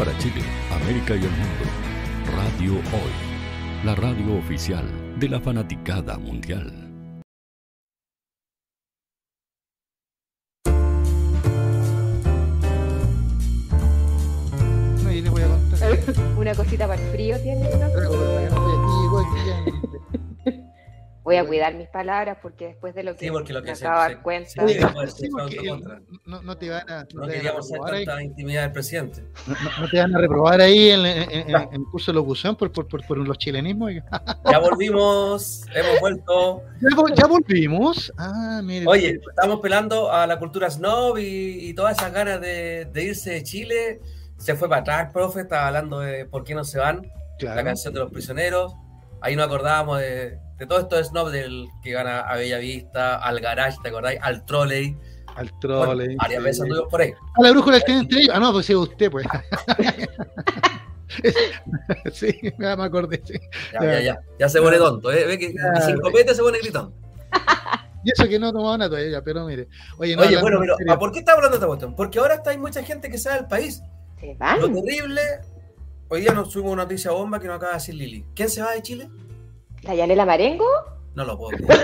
Para 0.00 0.16
Chile, 0.16 0.40
América 0.72 1.14
y 1.14 1.18
el 1.18 1.30
mundo, 1.30 1.66
Radio 2.34 2.72
Hoy, 2.72 3.84
la 3.84 3.94
radio 3.94 4.38
oficial 4.38 4.86
de 5.18 5.28
la 5.28 5.38
fanaticada 5.38 6.16
mundial. 6.16 6.72
No. 15.22 15.34
Una 16.38 16.54
cosita 16.54 16.88
para 16.88 17.02
el 17.02 17.12
frío 17.12 17.38
tiene. 17.42 17.68
Voy 21.30 21.36
a 21.36 21.46
cuidar 21.46 21.74
mis 21.74 21.88
palabras 21.88 22.38
porque 22.42 22.66
después 22.66 22.94
de 22.94 23.04
lo 23.04 23.14
que, 23.14 23.26
Sí, 23.26 23.30
porque 23.30 23.52
lo 23.52 23.62
que 23.62 23.70
me 23.70 23.76
se- 23.76 23.86
acabo 23.86 24.02
de 24.02 24.08
se- 24.08 24.14
dar 24.14 24.22
cuenta. 24.22 24.50
se 24.50 24.68
Sí, 25.16 25.28
autocontra. 25.38 26.00
no, 26.26 26.42
no 26.42 26.56
te 26.56 26.70
van 26.70 26.90
a, 26.90 27.06
No 27.14 27.26
te 27.26 27.32
queríamos 27.34 27.70
ahí, 27.72 28.04
tanta 28.04 28.22
intimidad 28.22 28.62
del 28.62 28.72
presidente. 28.72 29.24
no, 29.80 29.88
te 29.88 29.98
van 30.00 30.14
a 30.16 30.18
reprobar 30.18 30.60
ahí 30.60 30.90
en, 30.90 31.06
en- 31.06 31.30
en- 31.30 31.54
en 31.54 31.74
el 31.74 31.84
curso 31.90 32.10
de 32.10 32.16
locución 32.16 32.56
por, 32.56 32.72
por, 32.72 32.88
por, 32.88 33.06
por 33.06 33.18
los 33.18 33.38
chilenismos. 33.38 33.90
Ya 34.50 34.58
volvimos, 34.58 35.64
hemos 35.74 36.00
vuelto. 36.00 36.62
Ya, 36.80 36.88
vol- 36.96 37.14
ya 37.14 37.26
volvimos. 37.26 38.12
Ah, 38.18 38.60
mire. 38.64 38.84
Oye, 38.88 39.20
estamos 39.28 39.60
pelando 39.60 40.10
a 40.10 40.26
la 40.26 40.38
cultura 40.38 40.68
snob 40.70 41.18
y, 41.18 41.68
y 41.68 41.74
todas 41.74 41.96
esas 41.96 42.12
ganas 42.12 42.40
de, 42.40 42.86
de 42.92 43.02
irse 43.04 43.30
de 43.30 43.42
Chile. 43.44 44.00
Se 44.38 44.54
fue 44.56 44.68
para 44.68 44.80
atrás 44.80 45.12
profe, 45.12 45.42
estaba 45.42 45.66
hablando 45.68 46.00
de 46.00 46.24
por 46.24 46.42
qué 46.44 46.54
no 46.54 46.64
se 46.64 46.78
van, 46.78 47.06
Claro. 47.38 47.56
la 47.56 47.64
canción 47.64 47.94
de 47.94 48.00
los 48.00 48.10
prisioneros. 48.10 48.74
Ahí 49.20 49.36
nos 49.36 49.46
acordábamos 49.46 49.98
de, 50.00 50.38
de 50.60 50.66
todo 50.66 50.78
esto 50.78 50.96
de 50.96 51.04
snob 51.04 51.30
del 51.30 51.68
que 51.82 51.90
gana 51.90 52.20
a 52.20 52.36
Bellavista, 52.36 53.16
al 53.16 53.40
Garage, 53.40 53.78
¿te 53.82 53.88
acordáis? 53.88 54.20
Al 54.22 54.44
Trolley. 54.44 54.94
Al 55.34 55.58
Trolley. 55.58 56.06
Bueno, 56.08 56.14
varias 56.20 56.38
sí. 56.38 56.44
veces 56.44 56.60
anduvimos 56.60 56.90
por 56.90 57.00
ahí. 57.00 57.12
A 57.38 57.42
la 57.42 57.50
brújula 57.50 57.76
del 57.76 57.84
teniente 57.84 58.18
ellos. 58.18 58.34
Ah, 58.34 58.40
no, 58.40 58.52
pues 58.52 58.66
sí, 58.66 58.74
usted, 58.74 59.10
pues. 59.10 59.26
sí, 62.12 62.38
me 62.58 62.68
acordé. 62.68 63.22
Sí. 63.24 63.34
Ya, 63.72 63.84
ya, 63.84 64.00
ya, 64.00 64.20
ya, 64.38 64.48
se 64.50 64.60
pone 64.60 64.76
tonto. 64.76 65.10
¿eh? 65.10 65.24
Ve 65.26 65.38
que 65.38 65.54
claro. 65.54 65.86
sin 65.86 65.98
copete 65.98 66.34
se 66.34 66.42
pone 66.42 66.58
gritón. 66.58 66.94
Y 68.02 68.12
eso 68.12 68.26
que 68.26 68.38
no 68.38 68.50
tomaba 68.50 68.78
nada 68.78 68.88
todavía, 68.88 69.22
pero 69.22 69.44
mire. 69.44 69.68
Oye, 69.98 70.16
no 70.16 70.22
Oye 70.22 70.40
bueno, 70.40 70.58
pero 70.78 70.98
¿por 70.98 71.12
qué 71.12 71.18
está 71.18 71.32
hablando 71.32 71.50
de 71.50 71.56
esta 71.56 71.66
cuestión? 71.66 71.94
Porque 71.94 72.18
ahora 72.18 72.36
está, 72.36 72.48
hay 72.48 72.56
mucha 72.56 72.82
gente 72.82 73.10
que 73.10 73.18
sale 73.18 73.40
del 73.40 73.46
país. 73.46 73.82
Se 74.18 74.34
van. 74.36 74.58
Lo 74.58 74.72
terrible, 74.72 75.20
hoy 76.08 76.22
día 76.22 76.32
nos 76.32 76.50
subimos 76.50 76.72
una 76.72 76.84
noticia 76.84 77.10
bomba 77.10 77.38
que 77.38 77.46
nos 77.46 77.56
acaba 77.56 77.72
de 77.72 77.78
decir 77.78 77.94
Lili. 77.94 78.24
¿Quién 78.34 78.48
se 78.48 78.62
va 78.62 78.72
de 78.72 78.80
Chile? 78.80 79.10
¿La 79.82 79.94
Yanela 79.94 80.26
Marengo? 80.26 80.66
No 81.14 81.24
lo 81.24 81.36
puedo 81.38 81.56
creer. 81.56 81.80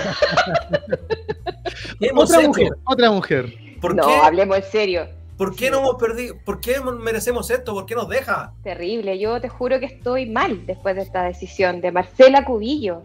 otra 2.15 2.41
mujer, 2.41 2.69
otra 2.85 3.11
mujer. 3.11 3.53
¿Por 3.81 3.95
no, 3.95 4.05
qué? 4.05 4.15
hablemos 4.15 4.57
en 4.57 4.63
serio. 4.63 5.07
¿Por 5.37 5.55
qué 5.55 5.69
no 5.69 5.79
hemos 5.79 5.95
perdido? 5.95 6.35
¿Por 6.43 6.59
qué 6.59 6.79
merecemos 6.81 7.49
esto? 7.51 7.73
¿Por 7.73 7.85
qué 7.85 7.95
nos 7.95 8.09
deja? 8.09 8.53
Terrible, 8.63 9.19
yo 9.19 9.39
te 9.39 9.49
juro 9.49 9.79
que 9.79 9.85
estoy 9.85 10.25
mal 10.25 10.65
después 10.65 10.95
de 10.95 11.03
esta 11.03 11.23
decisión 11.23 11.81
de 11.81 11.91
Marcela 11.91 12.43
Cubillo 12.43 13.03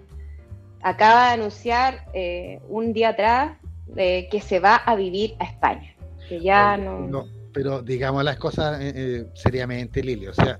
acaba 0.82 1.28
de 1.28 1.34
anunciar 1.34 2.04
eh, 2.12 2.60
un 2.68 2.92
día 2.92 3.10
atrás 3.10 3.56
eh, 3.96 4.28
que 4.30 4.40
se 4.40 4.60
va 4.60 4.76
a 4.76 4.94
vivir 4.94 5.34
a 5.38 5.44
España. 5.44 5.94
Que 6.28 6.40
ya 6.40 6.76
no... 6.76 7.00
no 7.00 7.41
pero 7.52 7.82
digamos 7.82 8.24
las 8.24 8.36
cosas 8.36 8.78
eh, 8.80 9.26
seriamente, 9.34 10.02
Lili. 10.02 10.26
O 10.26 10.34
sea, 10.34 10.58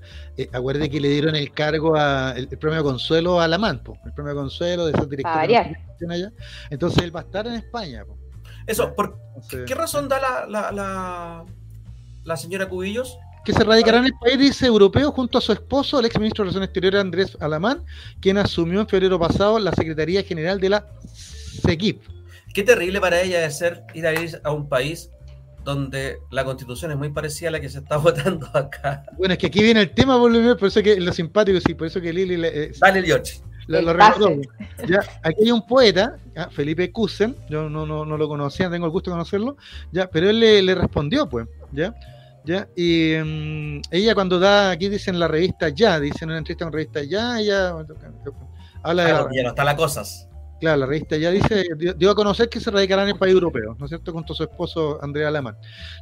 acuerde 0.51 0.89
que 0.89 0.99
le 0.99 1.09
dieron 1.09 1.35
el 1.35 1.51
cargo 1.51 1.95
a 1.95 2.33
el, 2.35 2.47
premio 2.47 2.83
Consuelo 2.83 3.39
a 3.39 3.47
la 3.47 3.55
el 3.55 4.13
premio 4.13 4.35
Consuelo 4.35 4.85
de 4.85 4.93
ser 4.93 5.07
director 5.07 5.39
allá. 6.11 6.31
Entonces 6.69 7.03
él 7.03 7.15
va 7.15 7.21
a 7.21 7.23
estar 7.23 7.47
en 7.47 7.53
España. 7.53 8.05
Eso, 8.67 8.93
¿por 8.95 9.17
qué 9.65 9.75
razón 9.75 10.07
da 10.07 10.19
la, 10.19 10.45
la, 10.47 10.71
la, 10.71 11.45
la 12.23 12.37
señora 12.37 12.69
Cubillos? 12.69 13.17
que 13.43 13.51
se 13.51 13.63
radicará 13.63 13.97
en 13.97 14.05
el 14.05 14.13
país 14.13 14.61
europeo 14.61 15.11
junto 15.11 15.37
a 15.37 15.41
su 15.41 15.51
esposo, 15.51 15.99
el 15.99 16.05
ex 16.05 16.17
ministro 16.17 16.43
de 16.43 16.45
Relaciones 16.45 16.67
Exteriores 16.67 17.01
Andrés 17.01 17.37
Alamán, 17.41 17.83
quien 18.21 18.37
asumió 18.37 18.79
en 18.79 18.87
febrero 18.87 19.19
pasado 19.19 19.59
la 19.59 19.73
Secretaría 19.73 20.23
General 20.23 20.59
de 20.59 20.69
la 20.69 20.87
SEGIP. 21.13 22.01
Qué 22.53 22.63
terrible 22.63 23.01
para 23.01 23.21
ella 23.21 23.41
de 23.41 23.51
ser 23.51 23.83
ir 23.93 24.07
a 24.07 24.13
ir 24.13 24.39
a 24.43 24.51
un 24.51 24.69
país 24.69 25.09
donde 25.63 26.19
la 26.31 26.43
constitución 26.43 26.91
es 26.91 26.97
muy 26.97 27.09
parecida 27.09 27.49
a 27.49 27.51
la 27.51 27.59
que 27.59 27.69
se 27.69 27.79
está 27.79 27.97
votando 27.97 28.47
acá. 28.53 29.05
Bueno, 29.17 29.33
es 29.33 29.39
que 29.39 29.47
aquí 29.47 29.61
viene 29.61 29.81
el 29.81 29.91
tema, 29.91 30.17
por 30.19 30.67
eso 30.67 30.83
que 30.83 30.99
lo 30.99 31.11
simpático, 31.13 31.59
sí, 31.59 31.73
por 31.73 31.87
eso 31.87 32.01
que 32.01 32.13
Lili... 32.13 32.37
Le, 32.37 32.63
eh, 32.65 32.71
Dale, 32.79 33.03
George. 33.03 33.41
Lo, 33.67 33.81
lo 33.81 33.93
recordó. 33.93 34.41
Ya, 34.87 34.99
aquí 35.21 35.43
hay 35.43 35.51
un 35.51 35.65
poeta, 35.65 36.17
Felipe 36.51 36.91
Cusen, 36.91 37.35
yo 37.49 37.69
no, 37.69 37.85
no, 37.85 38.05
no, 38.05 38.17
lo 38.17 38.27
conocía, 38.27 38.69
tengo 38.69 38.85
el 38.85 38.91
gusto 38.91 39.09
de 39.09 39.15
conocerlo, 39.15 39.55
ya, 39.91 40.09
pero 40.09 40.29
él 40.29 40.39
le, 40.39 40.61
le 40.61 40.75
respondió, 40.75 41.29
pues, 41.29 41.47
¿ya? 41.71 41.95
¿ya? 42.45 42.67
Y 42.75 43.15
um, 43.15 43.81
ella 43.89 44.13
cuando 44.13 44.39
da, 44.39 44.71
aquí 44.71 44.89
dicen 44.89 45.19
la 45.19 45.27
revista 45.27 45.69
Ya, 45.69 45.99
dicen 45.99 46.23
en 46.23 46.29
una 46.29 46.37
entrevista 46.39 46.65
con 46.65 46.73
revista 46.73 47.03
Ya, 47.03 47.39
ella 47.39 47.69
habla 48.83 49.05
claro, 49.05 49.27
de... 49.29 49.37
Ya 49.37 49.43
no 49.43 49.49
está 49.49 49.63
la 49.63 49.75
cosas. 49.75 50.27
Claro, 50.63 50.77
la 50.77 50.85
revista 50.85 51.17
Ya 51.17 51.29
dice, 51.29 51.65
dio, 51.97 52.09
a 52.09 52.15
conocer 52.15 52.47
que 52.47 52.61
se 52.61 52.71
radicará 52.71 53.03
en 53.03 53.09
el 53.09 53.17
país 53.17 53.33
europeo, 53.33 53.75
¿no 53.77 53.85
es 53.85 53.89
cierto?, 53.89 54.13
junto 54.13 54.31
a 54.31 54.35
su 54.37 54.43
esposo 54.43 54.97
Andrea 55.03 55.29
Lamar, 55.29 55.57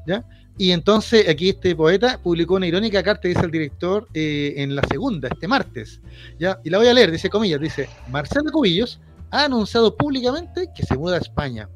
¿ya? 0.05 0.23
Y 0.55 0.69
entonces 0.69 1.27
aquí 1.27 1.49
este 1.49 1.75
poeta 1.75 2.19
publicó 2.21 2.53
una 2.57 2.67
irónica 2.67 3.01
carta, 3.01 3.27
dice 3.27 3.41
el 3.41 3.49
director, 3.49 4.07
eh, 4.13 4.53
en 4.57 4.75
la 4.75 4.83
segunda, 4.83 5.29
este 5.29 5.47
martes, 5.47 5.99
¿ya? 6.37 6.59
Y 6.63 6.69
la 6.69 6.77
voy 6.77 6.85
a 6.85 6.93
leer, 6.93 7.09
dice 7.09 7.27
comillas, 7.27 7.59
dice, 7.59 7.89
Marcelo 8.11 8.51
Cubillos 8.51 8.99
ha 9.31 9.45
anunciado 9.45 9.97
públicamente 9.97 10.69
que 10.75 10.83
se 10.83 10.95
muda 10.95 11.15
a 11.15 11.21
España 11.21 11.67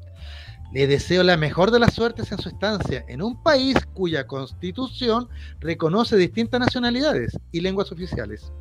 le 0.72 0.86
deseo 0.86 1.22
la 1.22 1.36
mejor 1.36 1.70
de 1.70 1.78
las 1.78 1.94
suertes 1.94 2.30
en 2.32 2.38
su 2.38 2.48
estancia 2.48 3.04
en 3.08 3.22
un 3.22 3.42
país 3.42 3.76
cuya 3.94 4.26
constitución 4.26 5.28
reconoce 5.60 6.16
distintas 6.16 6.60
nacionalidades 6.60 7.38
y 7.52 7.60
lenguas 7.60 7.92
oficiales, 7.92 8.52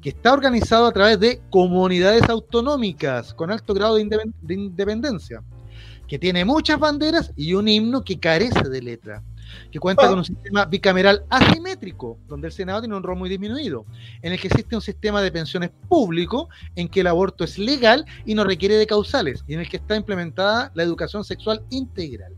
que 0.00 0.10
está 0.10 0.32
organizado 0.32 0.86
a 0.86 0.92
través 0.92 1.20
de 1.20 1.40
comunidades 1.50 2.28
autonómicas 2.28 3.34
con 3.34 3.50
alto 3.50 3.74
grado 3.74 3.96
de, 3.96 4.54
independencia, 4.54 5.42
que 6.08 6.18
tiene 6.18 6.44
muchas 6.44 6.78
banderas 6.78 7.32
y 7.36 7.54
un 7.54 7.68
himno 7.68 8.02
que 8.02 8.18
carece 8.18 8.68
de 8.68 8.82
letra, 8.82 9.22
que 9.70 9.78
cuenta 9.78 10.08
con 10.08 10.18
un 10.18 10.24
sistema 10.24 10.64
bicameral 10.64 11.24
asimétrico, 11.30 12.18
donde 12.28 12.48
el 12.48 12.52
Senado 12.52 12.80
tiene 12.80 12.96
un 12.96 13.02
rol 13.02 13.16
muy 13.16 13.28
disminuido, 13.28 13.84
en 14.22 14.32
el 14.32 14.40
que 14.40 14.48
existe 14.48 14.74
un 14.74 14.82
sistema 14.82 15.22
de 15.22 15.32
pensiones 15.32 15.70
público, 15.88 16.48
en 16.76 16.88
que 16.88 17.00
el 17.00 17.06
aborto 17.06 17.44
es 17.44 17.58
legal 17.58 18.04
y 18.24 18.34
no 18.34 18.44
requiere 18.44 18.76
de 18.76 18.86
causales, 18.86 19.44
y 19.46 19.54
en 19.54 19.60
el 19.60 19.68
que 19.68 19.78
está 19.78 19.96
implementada 19.96 20.70
la 20.74 20.82
educación 20.82 21.24
sexual 21.24 21.62
integral. 21.70 22.34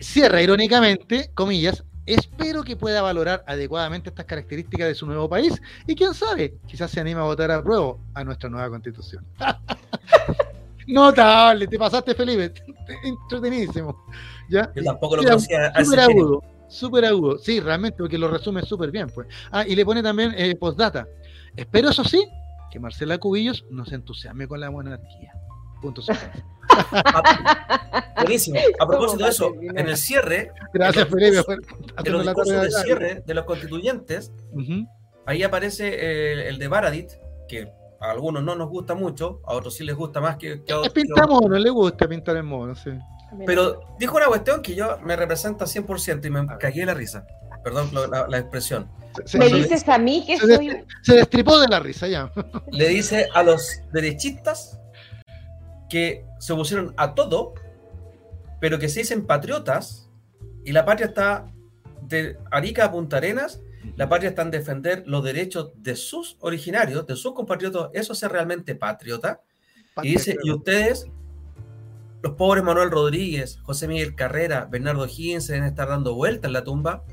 Cierra 0.00 0.40
irónicamente, 0.42 1.30
comillas, 1.34 1.84
espero 2.06 2.62
que 2.62 2.76
pueda 2.76 3.02
valorar 3.02 3.44
adecuadamente 3.46 4.08
estas 4.08 4.24
características 4.24 4.88
de 4.88 4.94
su 4.94 5.06
nuevo 5.06 5.28
país 5.28 5.60
y 5.86 5.94
quién 5.94 6.14
sabe, 6.14 6.54
quizás 6.66 6.90
se 6.90 7.00
anime 7.00 7.20
a 7.20 7.24
votar 7.24 7.50
a 7.50 7.62
prueba 7.62 7.96
a 8.14 8.24
nuestra 8.24 8.48
nueva 8.48 8.68
constitución. 8.70 9.24
Notable, 10.86 11.66
te 11.66 11.78
pasaste 11.78 12.14
Felipe, 12.14 12.52
entretenidísimo. 13.04 14.04
¿Ya? 14.50 14.70
Yo 14.74 14.82
tampoco 14.82 15.16
lo 15.16 15.22
conocía. 15.22 15.72
Súper 15.84 16.00
agudo, 16.00 16.42
súper 16.68 17.04
agudo. 17.04 17.38
Sí, 17.38 17.60
realmente, 17.60 17.96
porque 17.98 18.18
lo 18.18 18.28
resume 18.28 18.62
súper 18.62 18.90
bien. 18.90 19.08
Pues. 19.08 19.28
Ah, 19.50 19.64
y 19.66 19.76
le 19.76 19.84
pone 19.84 20.02
también 20.02 20.34
eh, 20.36 20.54
postdata. 20.56 21.06
Espero, 21.56 21.90
eso 21.90 22.04
sí, 22.04 22.26
que 22.70 22.78
Marcela 22.80 23.18
Cubillos 23.18 23.64
nos 23.70 23.92
entusiasme 23.92 24.46
con 24.48 24.60
la 24.60 24.70
monarquía. 24.70 25.32
Punto 25.80 26.02
Buenísimo. 28.16 28.60
A 28.78 28.86
propósito 28.86 29.24
de 29.24 29.30
eso, 29.30 29.54
en 29.60 29.88
el 29.88 29.96
cierre. 29.96 30.52
Gracias, 30.74 31.08
Felipe. 31.08 31.42
En 32.04 32.12
los 32.12 32.22
discursos 32.22 32.62
de 32.62 32.70
cierre 32.70 33.22
de 33.24 33.34
los 33.34 33.44
constituyentes, 33.44 34.32
ahí 35.26 35.42
aparece 35.42 36.32
el, 36.32 36.40
el 36.40 36.58
de 36.58 36.68
Baradit, 36.68 37.12
que 37.48 37.72
a 38.00 38.10
algunos 38.10 38.42
no 38.42 38.54
nos 38.54 38.68
gusta 38.68 38.94
mucho, 38.94 39.40
a 39.44 39.54
otros 39.54 39.74
sí 39.74 39.84
les 39.84 39.94
gusta 39.94 40.20
más 40.20 40.36
que, 40.36 40.62
a 40.70 40.78
otros. 40.78 40.92
Pinta 40.92 41.26
mono, 41.26 41.58
le 41.58 41.70
gusta 41.70 42.08
pintar 42.08 42.36
el 42.36 42.44
mono, 42.44 42.74
sí. 42.74 42.90
Pero 43.46 43.80
dijo 43.98 44.16
una 44.16 44.26
cuestión 44.26 44.62
que 44.62 44.74
yo 44.74 44.98
me 45.02 45.16
representa 45.16 45.64
100% 45.64 46.24
y 46.24 46.30
me 46.30 46.46
cagué 46.58 46.84
la 46.84 46.94
risa. 46.94 47.26
Perdón 47.62 47.90
la, 48.28 48.38
expresión. 48.38 48.90
me 49.34 49.48
dices 49.48 49.86
a 49.88 49.98
mí 49.98 50.24
que 50.26 50.38
soy. 50.38 50.84
se 51.02 51.14
destripó 51.14 51.58
de 51.60 51.68
la 51.68 51.80
risa 51.80 52.08
ya. 52.08 52.32
Le 52.72 52.88
dice 52.88 53.28
a 53.34 53.42
los 53.42 53.82
derechistas 53.92 54.80
que 55.88 56.24
se 56.38 56.52
opusieron 56.52 56.94
a 56.96 57.14
todo, 57.14 57.54
pero 58.60 58.78
que 58.78 58.88
se 58.88 59.00
dicen 59.00 59.26
patriotas 59.26 60.08
y 60.64 60.72
la 60.72 60.84
patria 60.84 61.08
está 61.08 61.46
de 62.02 62.38
Arica 62.50 62.86
a 62.86 62.92
Punta 62.92 63.18
Arenas 63.18 63.60
la 63.96 64.08
patria 64.08 64.30
está 64.30 64.42
en 64.42 64.50
defender 64.50 65.02
los 65.06 65.24
derechos 65.24 65.72
de 65.76 65.96
sus 65.96 66.36
originarios, 66.40 67.06
de 67.06 67.16
sus 67.16 67.34
compatriotas. 67.34 67.90
Eso 67.92 68.12
es 68.12 68.22
realmente 68.22 68.74
patriota. 68.74 69.42
y 70.02 70.12
dice, 70.12 70.36
y 70.42 70.50
ustedes, 70.50 71.06
los 72.22 72.34
pobres 72.34 72.62
Manuel 72.62 72.90
Rodríguez, 72.90 73.58
José 73.62 73.88
Miguel 73.88 74.14
Carrera, 74.14 74.66
Bernardo 74.70 75.06
Higgins, 75.06 75.46
deben 75.46 75.64
estar 75.64 75.88
dando 75.88 76.14
vueltas 76.14 76.48
en 76.48 76.52
la 76.52 76.64
tumba. 76.64 77.04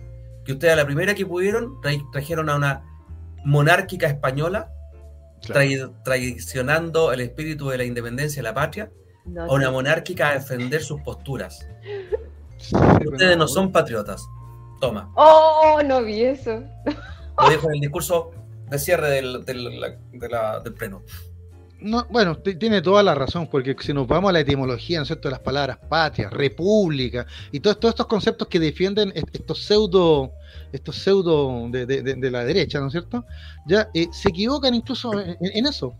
Que 0.44 0.54
ustedes 0.54 0.74
a 0.74 0.78
la 0.78 0.86
primera 0.86 1.14
que 1.14 1.26
pudieron 1.26 1.80
trajeron 2.12 2.50
a 2.50 2.56
una 2.56 2.84
monárquica 3.46 4.08
española, 4.08 4.72
traicionando 6.04 7.12
el 7.14 7.22
espíritu 7.22 7.70
de 7.70 7.78
la 7.78 7.84
independencia 7.84 8.42
de 8.42 8.44
la 8.44 8.54
patria, 8.54 8.92
a 9.38 9.54
una 9.54 9.72
monárquica 9.72 10.30
a 10.30 10.34
defender 10.34 10.82
sus 10.82 11.02
posturas. 11.02 11.68
ustedes 13.06 13.38
no 13.38 13.48
son 13.48 13.72
patriotas. 13.72 14.26
Toma. 14.80 15.12
Oh, 15.16 15.82
no 15.84 16.04
vi 16.04 16.24
eso. 16.24 16.64
Lo 17.40 17.50
dijo 17.50 17.68
en 17.68 17.76
el 17.76 17.82
discurso 17.82 18.32
de 18.70 18.80
cierre 18.80 19.10
del, 19.10 19.46
del, 19.46 20.74
pleno. 20.78 21.04
No, 21.80 22.06
bueno, 22.10 22.38
tiene 22.38 22.82
toda 22.82 23.04
la 23.04 23.14
razón, 23.14 23.48
porque 23.48 23.76
si 23.80 23.94
nos 23.94 24.08
vamos 24.08 24.30
a 24.30 24.34
la 24.34 24.40
etimología, 24.40 24.98
¿no 24.98 25.04
es 25.04 25.08
cierto?, 25.08 25.28
de 25.28 25.34
las 25.34 25.42
palabras 25.42 25.78
patria, 25.90 26.30
república, 26.30 27.28
y 27.52 27.60
todos, 27.60 27.80
todos 27.80 27.94
estos 27.94 28.08
conceptos 28.08 28.48
que 28.48 28.60
defienden 28.60 29.14
estos 29.16 29.64
pseudo 29.64 30.32
estos 30.72 30.96
pseudo 30.98 31.70
de, 31.70 32.32
la 32.32 32.44
derecha, 32.44 32.80
¿no 32.80 32.88
es 32.88 32.92
cierto? 32.92 33.26
Ya 33.66 33.90
eh, 33.94 34.08
se 34.12 34.30
equivocan 34.30 34.74
incluso 34.74 35.12
en, 35.14 35.66
eso. 35.66 35.96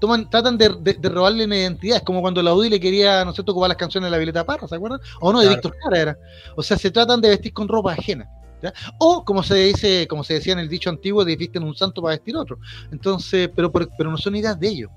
toman, 0.00 0.30
tratan 0.30 0.58
de, 0.58 0.68
robarle 1.02 1.44
una 1.44 1.56
identidad. 1.56 1.98
Es 1.98 2.02
como 2.02 2.20
cuando 2.20 2.42
la 2.42 2.54
UDI 2.54 2.70
le 2.70 2.80
quería, 2.80 3.24
¿no 3.24 3.30
es 3.30 3.36
cierto?, 3.36 3.52
ocupar 3.52 3.68
las 3.68 3.78
canciones 3.78 4.06
de 4.06 4.10
la 4.12 4.18
Violeta 4.18 4.44
Parra, 4.44 4.68
¿se 4.68 4.74
acuerdan? 4.74 5.00
O 5.20 5.32
no, 5.32 5.40
de 5.40 5.48
Víctor 5.48 5.74
Jara 5.82 6.00
era. 6.00 6.18
O 6.56 6.62
sea, 6.62 6.76
se 6.76 6.90
tratan 6.90 7.20
de 7.20 7.30
vestir 7.30 7.52
con 7.52 7.68
ropa 7.68 7.92
ajena. 7.92 8.28
O 8.98 9.24
como 9.24 9.42
se 9.42 9.54
dice, 9.54 10.06
como 10.08 10.24
se 10.24 10.34
decía 10.34 10.52
en 10.52 10.58
el 10.58 10.68
dicho 10.68 10.90
antiguo, 10.90 11.24
de 11.24 11.36
visten 11.36 11.62
un 11.62 11.74
santo 11.74 12.02
para 12.02 12.16
vestir 12.16 12.36
otro. 12.36 12.58
Entonces, 12.90 13.50
pero, 13.54 13.70
pero, 13.70 14.10
no 14.10 14.16
son 14.16 14.36
ideas 14.36 14.58
de 14.58 14.68
ellos. 14.68 14.90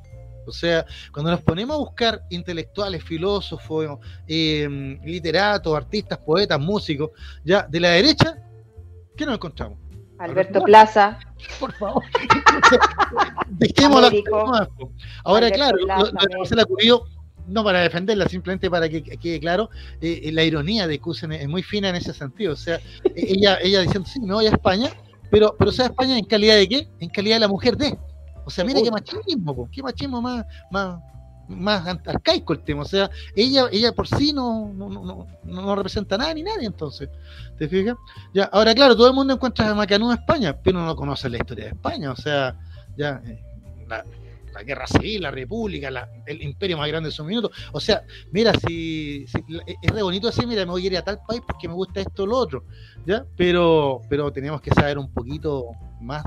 O 0.50 0.54
sea, 0.54 0.86
cuando 1.12 1.32
nos 1.32 1.42
ponemos 1.42 1.76
a 1.76 1.80
buscar 1.80 2.22
intelectuales, 2.30 3.04
filósofos, 3.04 4.00
eh, 4.28 5.00
literatos, 5.04 5.76
artistas, 5.76 6.18
poetas, 6.20 6.60
músicos, 6.60 7.12
ya 7.44 7.66
de 7.70 7.80
la 7.80 7.90
derecha, 7.90 8.36
¿Qué 9.20 9.26
nos 9.26 9.36
encontramos? 9.36 9.78
Alberto 10.18 10.62
Plaza. 10.62 11.20
Por 11.60 11.74
favor. 11.74 12.02
Dejémosla. 13.50 14.10
Ahora, 15.26 15.52
claro, 15.52 15.78
Marcela 16.38 16.64
Cubillo, 16.64 17.04
no 17.46 17.62
para 17.62 17.82
defenderla, 17.82 18.30
simplemente 18.30 18.72
para 18.72 18.88
que 18.88 19.04
quede 19.04 19.42
claro, 19.42 19.70
eh, 20.00 20.22
eh, 20.24 20.32
la 20.32 20.46
ironía 20.46 20.88
de 20.88 21.00
Cusen 21.02 21.34
es 21.34 21.50
muy 21.50 21.64
fina 21.64 21.90
en 21.90 21.98
ese 21.98 22.14
sentido. 22.14 22.54
O 22.54 22.56
sea, 22.56 22.80
e-, 23.04 23.34
ella, 23.34 23.58
ella 23.62 23.82
diciendo, 23.82 24.08
sí, 24.08 24.22
me 24.22 24.34
voy 24.34 24.46
a 24.46 24.52
España, 24.52 24.90
pero, 25.30 25.54
pero 25.60 25.74
sea 25.74 25.88
España 25.88 26.18
en 26.18 26.24
calidad 26.24 26.56
de 26.56 26.70
qué? 26.70 26.88
En 27.02 27.10
calidad 27.10 27.36
de 27.36 27.42
la 27.42 27.50
mujer 27.50 27.76
de. 27.76 27.98
O 28.50 28.52
sea, 28.52 28.66
mira 28.66 28.82
qué 28.82 28.90
machismo, 28.90 29.56
po, 29.56 29.70
qué 29.72 29.84
machismo 29.84 30.24
más, 30.24 30.44
más, 30.72 31.00
más 31.48 31.86
arcaico 32.04 32.54
el 32.54 32.64
tema. 32.64 32.82
O 32.82 32.86
sea, 32.86 33.12
ella, 33.36 33.68
ella 33.72 33.92
por 33.92 34.08
sí 34.08 34.34
no, 34.34 34.74
no, 34.74 34.90
no, 34.90 35.28
no 35.44 35.76
representa 35.76 36.18
nada 36.18 36.34
ni 36.34 36.42
nadie, 36.42 36.66
entonces. 36.66 37.10
¿Te 37.60 37.70
fijas? 37.70 37.96
Ya, 38.34 38.46
ahora, 38.46 38.74
claro, 38.74 38.96
todo 38.96 39.08
el 39.08 39.14
mundo 39.14 39.36
encuentra 39.36 39.70
a 39.70 39.76
Macanú 39.76 40.12
en 40.12 40.18
España, 40.18 40.58
pero 40.64 40.84
no 40.84 40.96
conoce 40.96 41.30
la 41.30 41.38
historia 41.38 41.66
de 41.66 41.72
España. 41.72 42.12
O 42.12 42.16
sea, 42.16 42.58
ya. 42.98 43.22
Eh, 43.24 43.40
la, 43.88 44.04
la 44.52 44.64
guerra 44.64 44.88
civil, 44.88 45.22
la 45.22 45.30
república, 45.30 45.92
la, 45.92 46.10
el 46.26 46.42
imperio 46.42 46.76
más 46.78 46.88
grande 46.88 47.10
de 47.10 47.16
su 47.16 47.24
minuto. 47.24 47.52
O 47.72 47.80
sea, 47.80 48.02
mira, 48.32 48.52
si, 48.54 49.28
si, 49.28 49.44
es 49.82 49.92
re 49.92 50.02
bonito 50.02 50.28
así, 50.28 50.46
mira, 50.48 50.66
me 50.66 50.72
voy 50.72 50.84
a 50.84 50.88
ir 50.88 50.98
a 50.98 51.04
tal 51.04 51.20
país 51.28 51.42
porque 51.46 51.68
me 51.68 51.76
gusta 51.76 52.02
esto 52.02 52.24
o 52.24 52.26
lo 52.26 52.38
otro, 52.38 52.64
¿ya? 53.06 53.26
Pero, 53.38 54.02
pero 54.10 54.32
tenemos 54.32 54.60
que 54.62 54.72
saber 54.72 54.98
un 54.98 55.14
poquito 55.14 55.68
más 56.02 56.24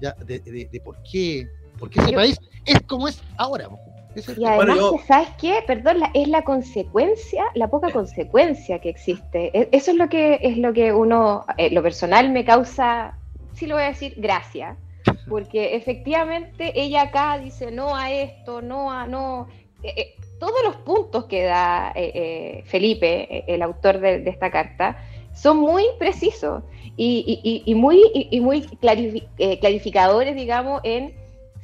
ya, 0.00 0.12
de, 0.24 0.38
de, 0.40 0.68
de 0.70 0.80
por 0.80 1.02
qué, 1.02 1.48
por 1.78 1.90
qué 1.90 2.00
ese 2.00 2.12
Yo, 2.12 2.16
país 2.16 2.40
es 2.66 2.80
como 2.82 3.08
es 3.08 3.22
ahora. 3.36 3.68
y 4.14 4.44
además, 4.44 4.56
bueno, 4.56 4.76
yo... 4.76 4.96
¿sabes 5.06 5.28
qué? 5.40 5.62
Perdón, 5.66 6.00
la, 6.00 6.10
es 6.14 6.28
la 6.28 6.42
consecuencia, 6.42 7.44
la 7.54 7.68
poca 7.68 7.90
consecuencia 7.90 8.80
que 8.80 8.88
existe. 8.88 9.50
E, 9.58 9.68
eso 9.72 9.92
es 9.92 9.96
lo 9.96 10.08
que 10.08 10.38
es 10.42 10.58
lo 10.58 10.72
que 10.72 10.92
uno, 10.92 11.44
eh, 11.56 11.70
lo 11.70 11.82
personal 11.82 12.30
me 12.30 12.44
causa, 12.44 13.16
sí 13.54 13.66
lo 13.66 13.76
voy 13.76 13.84
a 13.84 13.88
decir, 13.88 14.14
gracia 14.16 14.76
porque 15.28 15.76
efectivamente 15.76 16.72
ella 16.74 17.02
acá 17.02 17.38
dice 17.38 17.70
no 17.70 17.94
a 17.94 18.10
esto, 18.10 18.62
no 18.62 18.90
a 18.90 19.06
no. 19.06 19.48
Eh, 19.82 19.94
eh, 19.96 20.14
todos 20.38 20.62
los 20.64 20.76
puntos 20.76 21.24
que 21.24 21.44
da 21.44 21.92
eh, 21.94 22.12
eh 22.14 22.62
Felipe, 22.66 23.38
eh, 23.38 23.44
el 23.48 23.62
autor 23.62 24.00
de, 24.00 24.20
de, 24.20 24.30
esta 24.30 24.50
carta, 24.50 24.98
son 25.34 25.58
muy 25.58 25.84
precisos 25.98 26.62
y, 26.96 27.40
y, 27.44 27.70
y 27.70 27.74
muy, 27.74 28.02
y, 28.12 28.40
muy 28.40 28.62
clarificadores, 28.62 30.34
digamos, 30.34 30.80
en 30.82 31.14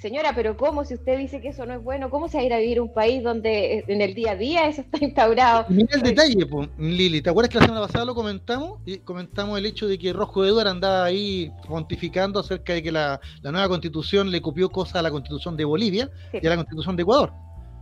señora, 0.05 0.33
pero 0.35 0.55
¿cómo? 0.55 0.85
Si 0.85 0.93
usted 0.93 1.17
dice 1.17 1.41
que 1.41 1.49
eso 1.49 1.65
no 1.65 1.73
es 1.73 1.83
bueno, 1.83 2.11
¿cómo 2.11 2.29
se 2.29 2.37
va 2.37 2.43
a 2.43 2.47
ir 2.47 2.53
a 2.53 2.59
vivir 2.59 2.79
un 2.79 2.93
país 2.93 3.23
donde 3.23 3.85
en 3.89 4.03
el 4.03 4.13
día 4.13 4.33
a 4.33 4.37
día 4.37 4.69
eso 4.69 4.83
está 4.93 5.03
instaurado? 5.03 5.65
Mira 5.71 5.97
el 5.97 6.03
detalle, 6.03 6.45
pues, 6.45 6.69
Lili, 6.77 7.23
¿te 7.23 7.31
acuerdas 7.31 7.49
que 7.49 7.59
la 7.59 7.65
semana 7.65 7.87
pasada 7.87 8.05
lo 8.05 8.15
comentamos? 8.15 8.81
Y 8.85 8.99
comentamos 8.99 9.59
el 9.59 9.65
hecho 9.65 9.89
de 9.89 9.99
que 9.99 10.13
Rojo 10.13 10.45
Eduardo 10.45 10.71
andaba 10.71 11.05
ahí 11.05 11.51
pontificando 11.67 12.39
acerca 12.39 12.75
de 12.75 12.83
que 12.83 12.93
la, 12.93 13.19
la, 13.41 13.51
nueva 13.51 13.67
constitución 13.67 14.31
le 14.31 14.43
copió 14.43 14.69
cosas 14.69 14.97
a 14.97 15.03
la 15.03 15.11
constitución 15.11 15.57
de 15.57 15.65
Bolivia 15.65 16.11
sí. 16.33 16.39
y 16.43 16.47
a 16.47 16.51
la 16.51 16.57
constitución 16.57 16.97
de 16.97 17.03
Ecuador. 17.03 17.33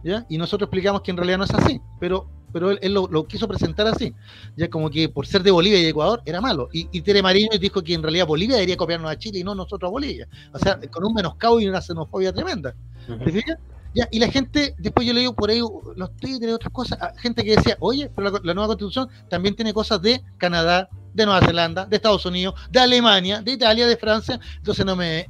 ¿Ya? 0.05 0.25
Y 0.29 0.39
nosotros 0.39 0.69
explicamos 0.69 1.03
que 1.03 1.11
en 1.11 1.17
realidad 1.17 1.39
no 1.39 1.45
es 1.45 1.55
así, 1.55 1.81
pero 1.99 2.29
pero 2.53 2.71
él, 2.71 2.79
él 2.83 2.95
lo, 2.95 3.07
lo, 3.09 3.25
quiso 3.27 3.49
presentar 3.49 3.87
así, 3.87 4.15
ya 4.57 4.69
como 4.69 4.91
que 4.91 5.09
por 5.09 5.27
ser 5.27 5.43
de 5.43 5.51
Bolivia 5.51 5.79
y 5.79 5.83
de 5.83 5.89
Ecuador 5.91 6.23
era 6.25 6.41
malo. 6.41 6.69
Y, 6.73 6.89
y 6.93 7.01
Tere 7.03 7.23
Mariño 7.23 7.59
dijo 7.59 7.83
que 7.83 7.95
en 7.95 8.03
realidad 8.03 8.27
Bolivia 8.27 8.57
debería 8.57 8.77
copiarnos 8.77 9.11
a 9.11 9.19
Chile 9.19 9.39
y 9.41 9.45
no 9.45 9.55
nosotros 9.55 9.89
a 9.89 9.93
Bolivia. 9.93 10.29
O 10.53 10.59
sea, 10.59 10.79
con 10.91 11.05
un 11.05 11.15
menoscabo 11.15 11.61
y 11.61 11.69
una 11.69 11.81
xenofobia 11.81 12.33
tremenda. 12.33 12.75
Uh 13.09 13.13
-huh. 13.13 13.25
¿Te 13.25 13.33
fijas? 13.33 13.59
Ya, 13.95 14.09
y 14.11 14.19
la 14.21 14.29
gente, 14.29 14.75
después 14.79 15.07
yo 15.07 15.13
leí 15.13 15.31
por 15.33 15.51
ahí 15.51 15.61
los 15.97 16.17
Twitter 16.17 16.49
y 16.49 16.53
otras 16.53 16.73
cosas, 16.73 16.99
gente 17.19 17.45
que 17.45 17.57
decía, 17.57 17.77
oye, 17.79 18.11
pero 18.15 18.31
la, 18.31 18.41
la, 18.43 18.55
nueva 18.55 18.69
constitución 18.69 19.09
también 19.29 19.55
tiene 19.55 19.75
cosas 19.75 20.01
de 20.01 20.23
Canadá, 20.39 20.89
de 21.13 21.27
Nueva 21.27 21.45
Zelanda, 21.45 21.85
de 21.85 21.97
Estados 21.97 22.25
Unidos, 22.25 22.55
de 22.71 22.81
Alemania, 22.81 23.43
de 23.43 23.53
Italia, 23.53 23.87
de 23.87 23.99
Francia, 23.99 24.41
entonces 24.57 24.87
no 24.87 24.97
me, 24.97 25.27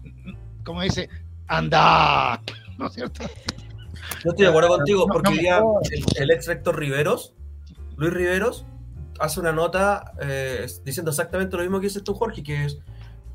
como 0.65 0.81
dice, 0.83 1.09
anda, 1.49 2.41
¿no 2.79 2.87
es 2.87 2.93
cierto? 2.93 3.25
Yo 4.25 4.31
estoy 4.31 4.45
de 4.45 4.51
acuerdo 4.51 4.69
contigo, 4.69 5.07
porque 5.07 5.31
no, 5.31 5.37
no, 5.37 5.43
ya 5.43 5.63
el, 5.91 6.05
el, 6.23 6.31
ex 6.31 6.47
rector 6.47 6.79
Riveros, 6.79 7.35
Luis 7.97 8.13
Riveros, 8.13 8.67
hace 9.19 9.41
una 9.41 9.53
nota 9.53 10.13
eh, 10.21 10.67
diciendo 10.85 11.11
exactamente 11.11 11.57
lo 11.57 11.63
mismo 11.63 11.81
que 11.81 11.87
dices 11.87 12.03
tú, 12.03 12.15
Jorge, 12.15 12.43
que 12.43 12.65
es 12.65 12.79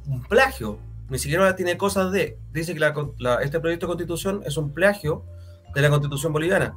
un 0.07 0.23
plagio. 0.23 0.80
Ni 1.10 1.19
siquiera 1.19 1.56
tiene 1.56 1.77
cosas 1.77 2.11
de. 2.11 2.38
Dice 2.52 2.73
que 2.73 2.80
la, 2.80 2.94
la, 3.18 3.35
este 3.35 3.60
proyecto 3.60 3.85
de 3.85 3.91
constitución 3.91 4.41
es 4.45 4.57
un 4.57 4.73
plagio 4.73 5.23
de 5.73 5.81
la 5.81 5.89
constitución 5.89 6.34
boliviana. 6.34 6.76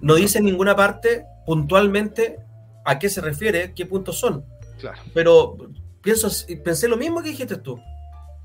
No 0.00 0.16
dice 0.16 0.38
en 0.38 0.44
ninguna 0.44 0.76
parte 0.76 1.24
puntualmente 1.46 2.38
a 2.84 2.98
qué 2.98 3.08
se 3.08 3.20
refiere, 3.20 3.72
qué 3.74 3.86
puntos 3.86 4.18
son. 4.18 4.44
Claro. 4.78 5.00
Pero 5.14 5.56
pienso, 6.02 6.28
pensé 6.62 6.88
lo 6.88 6.96
mismo 6.96 7.22
que 7.22 7.30
dijiste 7.30 7.56
tú. 7.56 7.80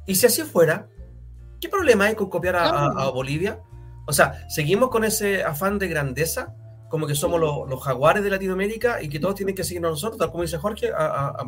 Y 0.05 0.15
si 0.15 0.27
así 0.27 0.43
fuera, 0.43 0.88
¿qué 1.59 1.68
problema 1.68 2.05
hay 2.05 2.15
con 2.15 2.30
copiar 2.30 2.55
a, 2.55 2.69
a, 2.69 2.85
a 2.85 3.09
Bolivia? 3.09 3.59
O 4.07 4.13
sea, 4.13 4.47
seguimos 4.49 4.89
con 4.89 5.03
ese 5.03 5.43
afán 5.43 5.77
de 5.77 5.89
grandeza, 5.89 6.55
como 6.89 7.05
que 7.05 7.13
somos 7.13 7.39
los, 7.39 7.69
los, 7.69 7.84
jaguares 7.84 8.23
de 8.23 8.29
Latinoamérica 8.29 9.01
y 9.01 9.09
que 9.09 9.19
todos 9.19 9.35
tienen 9.35 9.53
que 9.53 9.65
seguirnos 9.65 9.91
nosotros, 9.91 10.17
tal 10.17 10.31
como 10.31 10.43
dice 10.43 10.57
Jorge, 10.57 10.91
a, 10.91 11.05
a, 11.05 11.27
a. 11.29 11.43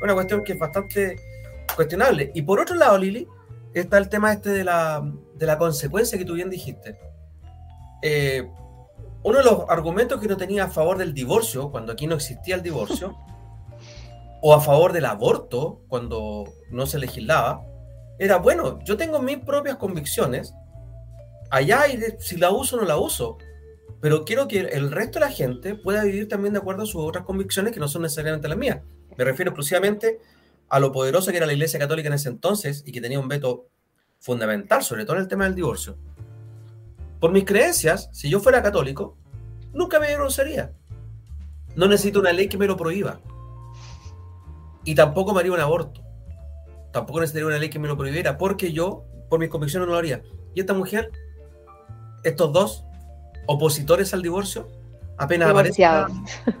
Una 0.00 0.14
cuestión 0.14 0.42
que 0.42 0.52
es 0.52 0.58
bastante 0.58 1.16
cuestionable. 1.76 2.32
Y 2.34 2.42
por 2.42 2.58
otro 2.58 2.74
lado, 2.74 2.96
Lili, 2.96 3.28
está 3.74 3.98
el 3.98 4.08
tema 4.08 4.32
este 4.32 4.50
de 4.50 4.64
la, 4.64 5.02
de 5.34 5.46
la 5.46 5.58
consecuencia 5.58 6.18
que 6.18 6.24
tú 6.24 6.34
bien 6.34 6.48
dijiste. 6.48 6.98
Eh, 8.02 8.48
uno 9.22 9.38
de 9.38 9.44
los 9.44 9.64
argumentos 9.68 10.20
que 10.20 10.28
no 10.28 10.36
tenía 10.36 10.64
a 10.64 10.68
favor 10.68 10.96
del 10.96 11.12
divorcio, 11.12 11.70
cuando 11.70 11.92
aquí 11.92 12.06
no 12.06 12.14
existía 12.14 12.54
el 12.54 12.62
divorcio, 12.62 13.16
o 14.42 14.54
a 14.54 14.60
favor 14.60 14.92
del 14.92 15.04
aborto, 15.04 15.82
cuando 15.88 16.44
no 16.70 16.86
se 16.86 16.98
legislaba, 16.98 17.62
era, 18.18 18.38
bueno, 18.38 18.78
yo 18.84 18.96
tengo 18.96 19.20
mis 19.20 19.38
propias 19.38 19.76
convicciones, 19.76 20.54
allá 21.50 21.88
y 21.88 22.00
si 22.18 22.36
la 22.36 22.50
uso 22.50 22.76
o 22.76 22.80
no 22.80 22.86
la 22.86 22.96
uso. 22.96 23.38
Pero 24.00 24.24
quiero 24.24 24.46
que 24.46 24.60
el 24.60 24.90
resto 24.92 25.18
de 25.18 25.26
la 25.26 25.32
gente 25.32 25.74
pueda 25.74 26.04
vivir 26.04 26.28
también 26.28 26.52
de 26.52 26.60
acuerdo 26.60 26.82
a 26.82 26.86
sus 26.86 27.02
otras 27.02 27.24
convicciones 27.24 27.72
que 27.72 27.80
no 27.80 27.88
son 27.88 28.02
necesariamente 28.02 28.48
las 28.48 28.58
mías. 28.58 28.80
Me 29.16 29.24
refiero 29.24 29.50
exclusivamente 29.50 30.20
a 30.68 30.78
lo 30.78 30.92
poderosa 30.92 31.30
que 31.32 31.38
era 31.38 31.46
la 31.46 31.52
Iglesia 31.52 31.78
Católica 31.78 32.08
en 32.08 32.14
ese 32.14 32.28
entonces 32.28 32.84
y 32.86 32.92
que 32.92 33.00
tenía 33.00 33.18
un 33.18 33.28
veto 33.28 33.66
fundamental, 34.20 34.82
sobre 34.82 35.04
todo 35.04 35.16
en 35.16 35.22
el 35.22 35.28
tema 35.28 35.44
del 35.44 35.54
divorcio. 35.54 35.96
Por 37.20 37.32
mis 37.32 37.44
creencias, 37.44 38.08
si 38.12 38.30
yo 38.30 38.38
fuera 38.38 38.62
católico, 38.62 39.16
nunca 39.72 39.98
me 39.98 40.08
divorciaría. 40.08 40.72
No 41.74 41.88
necesito 41.88 42.20
una 42.20 42.32
ley 42.32 42.48
que 42.48 42.58
me 42.58 42.66
lo 42.66 42.76
prohíba. 42.76 43.20
Y 44.84 44.94
tampoco 44.94 45.34
me 45.34 45.40
haría 45.40 45.52
un 45.52 45.60
aborto. 45.60 46.02
Tampoco 46.92 47.20
necesitaría 47.20 47.48
una 47.48 47.58
ley 47.58 47.70
que 47.70 47.78
me 47.78 47.88
lo 47.88 47.96
prohibiera, 47.96 48.38
porque 48.38 48.72
yo, 48.72 49.04
por 49.28 49.40
mis 49.40 49.48
convicciones, 49.48 49.86
no 49.86 49.92
lo 49.92 49.98
haría. 49.98 50.22
Y 50.54 50.60
esta 50.60 50.74
mujer 50.74 51.10
estos 52.24 52.52
dos 52.52 52.84
opositores 53.46 54.12
al 54.14 54.22
divorcio, 54.22 54.68
apenas 55.16 55.50
aparece, 55.50 55.82
la, 55.82 56.08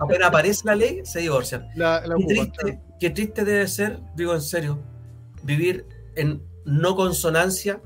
apenas 0.00 0.28
aparece 0.28 0.62
la 0.64 0.74
ley, 0.74 1.00
se 1.04 1.20
divorcian. 1.20 1.68
La, 1.74 2.06
la 2.06 2.16
qué, 2.16 2.24
triste, 2.24 2.80
qué 2.98 3.10
triste 3.10 3.44
debe 3.44 3.68
ser, 3.68 3.98
digo 4.14 4.34
en 4.34 4.42
serio, 4.42 4.78
vivir 5.42 5.86
en 6.16 6.42
no 6.64 6.96
consonancia 6.96 7.80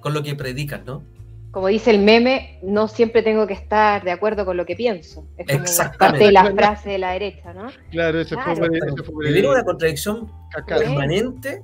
con 0.00 0.14
lo 0.14 0.22
que 0.22 0.34
predican, 0.34 0.84
¿no? 0.84 1.02
Como 1.50 1.68
dice 1.68 1.90
el 1.90 2.00
meme, 2.00 2.58
no 2.62 2.88
siempre 2.88 3.22
tengo 3.22 3.46
que 3.46 3.54
estar 3.54 4.04
de 4.04 4.10
acuerdo 4.10 4.44
con 4.44 4.56
lo 4.56 4.66
que 4.66 4.76
pienso. 4.76 5.26
Es 5.38 5.46
como 5.46 5.98
parte 5.98 6.24
de 6.24 6.32
la 6.32 6.52
frase 6.52 6.90
de 6.90 6.98
la 6.98 7.12
derecha, 7.12 7.54
¿no? 7.54 7.68
Claro, 7.90 8.20
eso 8.20 8.34
claro. 8.34 8.54
fue, 8.56 8.68
fue 9.04 9.26
Vivir 9.26 9.48
una 9.48 9.64
contradicción 9.64 10.30
permanente 10.66 11.62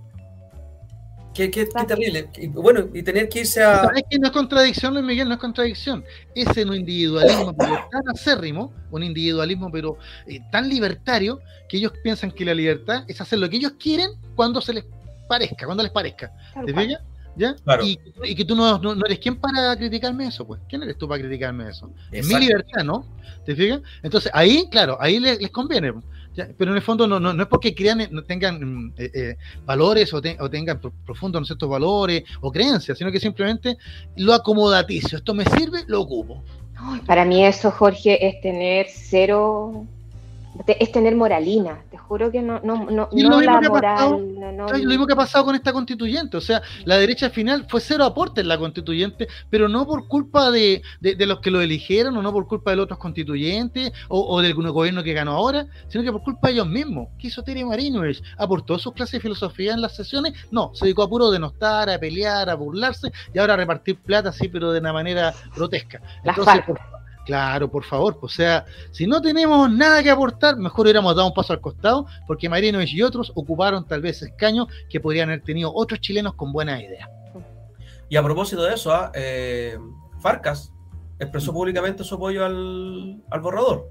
Qué, 1.34 1.50
qué, 1.50 1.68
qué, 1.68 1.84
terrible. 1.84 2.28
Y, 2.36 2.46
bueno, 2.48 2.88
y 2.94 3.02
tener 3.02 3.28
que 3.28 3.40
irse 3.40 3.62
a. 3.62 3.82
¿Sabes 3.82 4.04
que 4.08 4.18
no 4.18 4.28
es 4.28 4.32
contradicción, 4.32 4.94
Luis 4.94 5.04
Miguel? 5.04 5.28
No 5.28 5.34
es 5.34 5.40
contradicción. 5.40 6.04
Ese 6.34 6.64
un 6.64 6.74
individualismo 6.74 7.54
pero 7.56 7.74
tan 7.90 8.08
acérrimo, 8.08 8.72
un 8.90 9.02
individualismo 9.02 9.70
pero 9.70 9.98
eh, 10.26 10.40
tan 10.52 10.68
libertario, 10.68 11.40
que 11.68 11.78
ellos 11.78 11.92
piensan 12.02 12.30
que 12.30 12.44
la 12.44 12.54
libertad 12.54 13.04
es 13.08 13.20
hacer 13.20 13.38
lo 13.38 13.50
que 13.50 13.56
ellos 13.56 13.72
quieren 13.78 14.10
cuando 14.36 14.60
se 14.60 14.74
les 14.74 14.84
parezca, 15.28 15.66
cuando 15.66 15.82
les 15.82 15.92
parezca. 15.92 16.32
¿Te 16.64 16.72
fijas? 16.72 17.02
¿Ya? 17.36 17.56
Claro. 17.64 17.84
Y, 17.84 17.98
y, 18.22 18.34
que 18.36 18.44
tú 18.44 18.54
no, 18.54 18.78
no, 18.78 18.94
no, 18.94 19.06
eres 19.06 19.18
quien 19.18 19.34
para 19.34 19.76
criticarme 19.76 20.28
eso, 20.28 20.46
pues. 20.46 20.60
¿Quién 20.68 20.84
eres 20.84 20.96
tú 20.96 21.08
para 21.08 21.20
criticarme 21.20 21.68
eso? 21.68 21.92
Es 22.12 22.28
mi 22.28 22.38
libertad, 22.38 22.84
¿no? 22.84 23.04
¿Te 23.44 23.56
fijas? 23.56 23.80
Entonces, 24.04 24.30
ahí, 24.32 24.68
claro, 24.70 24.96
ahí 25.00 25.18
les, 25.18 25.42
les 25.42 25.50
conviene. 25.50 25.92
Pero 26.34 26.70
en 26.70 26.76
el 26.76 26.82
fondo 26.82 27.06
no, 27.06 27.20
no, 27.20 27.32
no 27.32 27.42
es 27.42 27.48
porque 27.48 27.74
crean, 27.74 28.06
no 28.10 28.22
tengan 28.24 28.92
eh, 28.96 29.10
eh, 29.14 29.36
valores 29.64 30.12
o, 30.12 30.18
o, 30.18 30.50
tengan 30.50 30.80
profundos 31.04 31.48
¿no 31.60 31.68
valores 31.68 32.24
o 32.40 32.50
creencias, 32.50 32.98
sino 32.98 33.12
que 33.12 33.20
simplemente 33.20 33.76
lo 34.16 34.34
acomodaticio. 34.34 35.18
Esto 35.18 35.34
me 35.34 35.44
sirve, 35.44 35.84
lo 35.86 36.00
ocupo. 36.00 36.42
Para 37.06 37.24
mí 37.24 37.44
eso, 37.44 37.70
Jorge, 37.70 38.26
es 38.26 38.40
tener 38.40 38.86
cero, 38.90 39.86
es 40.66 40.92
tener 40.92 41.16
moralina. 41.16 41.82
Te 41.90 41.98
juro 41.98 42.30
que 42.30 42.40
no, 42.40 42.60
no, 42.60 42.90
no, 42.90 43.08
y 43.12 43.22
no 43.22 43.40
la 43.40 43.60
moral. 43.60 43.94
Pasado, 43.94 44.18
no, 44.20 44.52
no, 44.52 44.68
lo 44.68 44.88
mismo 44.88 45.06
que 45.06 45.12
ha 45.12 45.16
pasado 45.16 45.44
con 45.44 45.54
esta 45.54 45.72
constituyente. 45.72 46.36
O 46.36 46.40
sea, 46.40 46.62
la 46.84 46.96
derecha 46.96 47.26
al 47.26 47.32
final 47.32 47.66
fue 47.68 47.80
cero 47.80 48.04
aporte 48.04 48.40
en 48.40 48.48
la 48.48 48.58
constituyente, 48.58 49.26
pero 49.50 49.68
no 49.68 49.86
por 49.86 50.06
culpa 50.06 50.50
de, 50.50 50.82
de, 51.00 51.14
de 51.16 51.26
los 51.26 51.40
que 51.40 51.50
lo 51.50 51.60
eligieron 51.60 52.16
o 52.16 52.22
no 52.22 52.32
por 52.32 52.46
culpa 52.46 52.70
de 52.70 52.76
los 52.76 52.84
otros 52.84 52.98
constituyentes 52.98 53.92
o, 54.08 54.20
o, 54.20 54.40
del 54.40 54.54
gobierno 54.54 55.02
que 55.02 55.12
ganó 55.12 55.32
ahora, 55.32 55.66
sino 55.88 56.04
que 56.04 56.12
por 56.12 56.22
culpa 56.22 56.48
de 56.48 56.54
ellos 56.54 56.68
mismos. 56.68 57.08
¿Qué 57.18 57.28
hizo 57.28 57.42
Tere 57.42 57.64
Marinovich? 57.64 58.22
¿Aportó 58.38 58.78
sus 58.78 58.92
clases 58.92 59.12
de 59.12 59.20
filosofía 59.20 59.74
en 59.74 59.80
las 59.80 59.96
sesiones? 59.96 60.34
No, 60.50 60.70
se 60.74 60.84
dedicó 60.84 61.02
a 61.02 61.08
puro 61.08 61.30
denostar, 61.30 61.90
a 61.90 61.98
pelear, 61.98 62.48
a 62.48 62.54
burlarse 62.54 63.10
y 63.32 63.38
ahora 63.38 63.54
a 63.54 63.56
repartir 63.56 63.98
plata 64.00 64.28
así, 64.28 64.48
pero 64.48 64.72
de 64.72 64.80
una 64.80 64.92
manera 64.92 65.34
grotesca. 65.54 66.00
Entonces, 66.24 66.62
por, 66.66 66.80
Claro, 67.24 67.70
por 67.70 67.84
favor. 67.84 68.18
O 68.20 68.28
sea, 68.28 68.64
si 68.90 69.06
no 69.06 69.20
tenemos 69.20 69.70
nada 69.70 70.02
que 70.02 70.10
aportar, 70.10 70.56
mejor 70.56 70.86
hubiéramos 70.86 71.14
dado 71.16 71.28
un 71.28 71.34
paso 71.34 71.52
al 71.52 71.60
costado, 71.60 72.06
porque 72.26 72.48
Marinovich 72.48 72.92
y 72.92 73.02
otros 73.02 73.32
ocuparon 73.34 73.86
tal 73.86 74.02
vez 74.02 74.22
escaños 74.22 74.68
que 74.88 75.00
podrían 75.00 75.30
haber 75.30 75.42
tenido 75.42 75.72
otros 75.74 76.00
chilenos 76.00 76.34
con 76.34 76.52
buenas 76.52 76.80
ideas. 76.80 77.08
Y 78.08 78.16
a 78.16 78.22
propósito 78.22 78.62
de 78.62 78.74
eso, 78.74 78.92
¿ah? 78.92 79.10
eh, 79.14 79.78
Farcas 80.20 80.72
expresó 81.18 81.52
mm. 81.52 81.54
públicamente 81.54 82.04
su 82.04 82.14
apoyo 82.14 82.44
al, 82.44 83.22
al 83.30 83.40
borrador. 83.40 83.90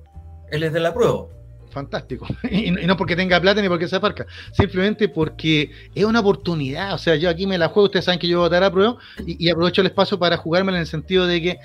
Él 0.52 0.64
es 0.64 0.72
de 0.72 0.80
la 0.80 0.94
prueba 0.94 1.28
fantástico. 1.74 2.26
Y, 2.50 2.72
no 2.72 2.96
porque 2.96 3.16
tenga 3.16 3.42
plata 3.42 3.62
ni 3.62 3.68
porque 3.68 3.88
sea 3.88 4.00
parca, 4.00 4.26
simplemente 4.52 5.10
porque 5.10 5.72
es 5.94 6.06
una 6.06 6.20
oportunidad. 6.20 6.94
O 6.94 6.98
sea, 6.98 7.16
yo 7.16 7.30
aquí 7.30 7.48
me 7.48 7.58
la 7.58 7.68
juego, 7.68 7.86
ustedes 7.86 8.06
saben 8.06 8.20
que 8.20 8.28
yo 8.28 8.38
voy 8.38 8.46
a 8.46 8.48
votar 8.50 8.64
a 8.64 8.72
prueba 8.72 8.98
y, 9.26 9.50
aprovecho 9.50 9.82
el 9.82 9.88
espacio 9.88 10.18
para 10.20 10.38
jugármela 10.38 10.78
en 10.78 10.82
el 10.82 10.88
sentido 10.88 11.26
de 11.26 11.42
que 11.42 11.60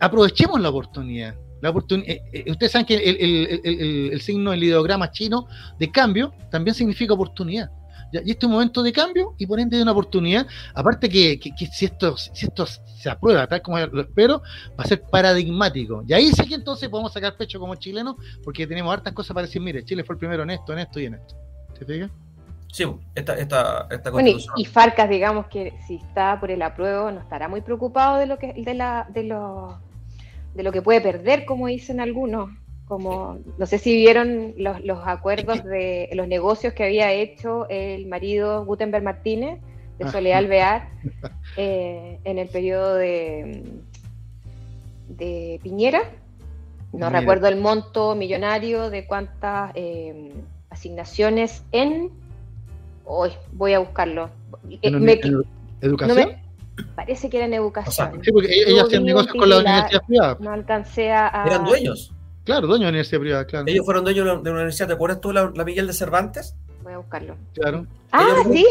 aprovechemos 0.00 0.60
la 0.60 0.70
oportunidad. 0.70 1.34
La 1.62 1.70
eh, 1.70 2.22
eh, 2.32 2.50
ustedes 2.50 2.72
saben 2.72 2.86
que 2.86 2.96
el, 2.96 4.12
el, 4.12 4.20
signo, 4.20 4.52
el 4.52 4.62
ideograma 4.62 5.10
chino 5.10 5.46
de 5.78 5.90
cambio 5.90 6.32
también 6.50 6.74
significa 6.74 7.14
oportunidad. 7.14 7.70
Y 8.12 8.30
este 8.30 8.32
es 8.32 8.44
un 8.44 8.52
momento 8.52 8.82
de 8.82 8.92
cambio 8.92 9.34
y 9.36 9.46
por 9.46 9.58
ende 9.58 9.76
de 9.76 9.82
una 9.82 9.92
oportunidad. 9.92 10.46
Aparte 10.74 11.08
que, 11.08 11.38
si, 11.72 11.84
esto, 11.84 12.16
si 12.16 12.46
esto 12.46 12.66
se 12.66 13.10
aprueba 13.10 13.46
tal 13.46 13.62
como 13.62 13.78
lo 13.78 14.00
espero, 14.00 14.42
va 14.78 14.84
a 14.84 14.86
ser 14.86 15.02
paradigmático. 15.02 16.04
Y 16.06 16.12
ahí 16.12 16.30
sí 16.30 16.46
que 16.46 16.54
entonces 16.54 16.88
podemos 16.88 17.12
sacar 17.12 17.36
pecho 17.36 17.58
como 17.58 17.74
chilenos 17.74 18.16
porque 18.44 18.66
tenemos 18.66 18.92
hartas 18.92 19.12
cosas 19.12 19.34
para 19.34 19.46
decir, 19.46 19.60
mire, 19.60 19.84
Chile 19.84 20.04
fue 20.04 20.14
el 20.14 20.18
primero 20.18 20.42
en 20.44 20.50
esto, 20.50 20.72
en 20.72 20.78
esto 20.78 21.00
y 21.00 21.06
en 21.06 21.14
esto. 21.14 21.34
¿Se 21.78 21.84
fija? 21.84 22.10
Sí, 22.72 22.84
esta, 23.14 23.34
esta, 23.36 23.88
esta 23.90 24.12
y, 24.56 24.64
Farcas, 24.66 25.08
digamos 25.08 25.46
que 25.46 25.78
si 25.86 25.96
está 25.96 26.38
por 26.38 26.50
el 26.50 26.60
apruebo, 26.62 27.10
no 27.10 27.20
estará 27.20 27.48
muy 27.48 27.60
preocupado 27.62 28.18
de 28.18 28.26
lo 28.26 28.38
que 28.38 28.52
de 28.52 28.74
la 28.74 29.06
de 29.14 29.22
lo, 29.22 29.78
de 30.56 30.62
lo 30.62 30.72
que 30.72 30.82
puede 30.82 31.00
perder, 31.00 31.44
como 31.44 31.66
dicen 31.66 32.00
algunos 32.00 32.50
como 32.86 33.40
no 33.58 33.66
sé 33.66 33.78
si 33.78 33.96
vieron 33.96 34.54
los, 34.56 34.82
los, 34.84 35.00
acuerdos 35.06 35.64
de 35.64 36.08
los 36.12 36.28
negocios 36.28 36.72
que 36.72 36.84
había 36.84 37.12
hecho 37.12 37.68
el 37.68 38.06
marido 38.06 38.64
Gutenberg 38.64 39.02
Martínez 39.02 39.60
de 39.98 40.04
ah. 40.04 40.12
Soledad 40.12 40.38
Alvear 40.38 40.88
eh, 41.56 42.20
en 42.22 42.38
el 42.38 42.48
periodo 42.48 42.94
de, 42.94 43.64
de 45.08 45.60
Piñera. 45.62 46.02
No 46.92 47.10
recuerdo 47.10 47.48
el 47.48 47.56
monto 47.56 48.14
millonario 48.14 48.88
de 48.88 49.06
cuántas 49.06 49.72
eh, 49.74 50.32
asignaciones 50.70 51.62
en. 51.72 52.10
Hoy 53.04 53.32
voy 53.52 53.74
a 53.74 53.80
buscarlo. 53.80 54.30
Eh, 54.70 55.20
¿Educación? 55.80 56.45
Parece 56.94 57.30
que 57.30 57.36
era 57.38 57.46
en 57.46 57.54
educación. 57.54 58.20
sí, 58.22 58.32
porque 58.32 58.48
ellas 58.52 58.86
hacían 58.86 59.04
negocios 59.04 59.34
con 59.34 59.48
la 59.48 59.58
universidad 59.58 60.02
privada. 60.06 60.36
No 60.40 60.50
alcancé 60.50 61.12
a. 61.12 61.44
Eran 61.46 61.64
dueños. 61.64 62.12
Claro, 62.44 62.68
dueño 62.68 62.84
de 62.84 62.90
universidad 62.90 63.20
privada, 63.20 63.46
claro. 63.46 63.64
Ellos 63.66 63.84
fueron 63.84 64.04
dueños 64.04 64.24
de 64.42 64.50
la 64.50 64.56
universidad. 64.56 64.86
¿Te 64.86 64.94
acuerdas 64.94 65.20
tú 65.20 65.32
la, 65.32 65.50
la 65.54 65.64
Miguel 65.64 65.86
de 65.88 65.92
Cervantes? 65.92 66.54
Voy 66.84 66.92
a 66.92 66.98
buscarlo. 66.98 67.36
Claro. 67.54 67.84
Ah, 68.12 68.44
sí. 68.52 68.64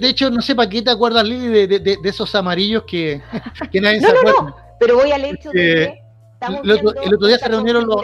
De, 0.00 0.08
hecho, 0.08 0.30
no 0.30 0.40
sé 0.40 0.54
para 0.54 0.70
qué 0.70 0.82
te 0.82 0.90
acuerdas, 0.90 1.24
Lili, 1.24 1.66
de, 1.66 1.66
de, 1.80 1.98
esos 2.04 2.32
amarillos 2.36 2.84
que, 2.84 3.20
que 3.72 3.80
nadie 3.80 4.00
no, 4.00 4.08
se 4.08 4.16
acuerda. 4.16 4.40
No, 4.40 4.48
no, 4.50 4.56
pero 4.78 4.94
voy 4.94 5.10
al 5.10 5.24
hecho 5.24 5.50
de 5.50 5.58
que 5.58 6.00
estamos 6.34 6.60
el, 6.62 6.70
otro, 6.70 7.02
el 7.02 7.14
otro 7.14 7.26
día 7.26 7.38
se 7.38 7.48
reunieron 7.48 7.86
los... 7.86 8.02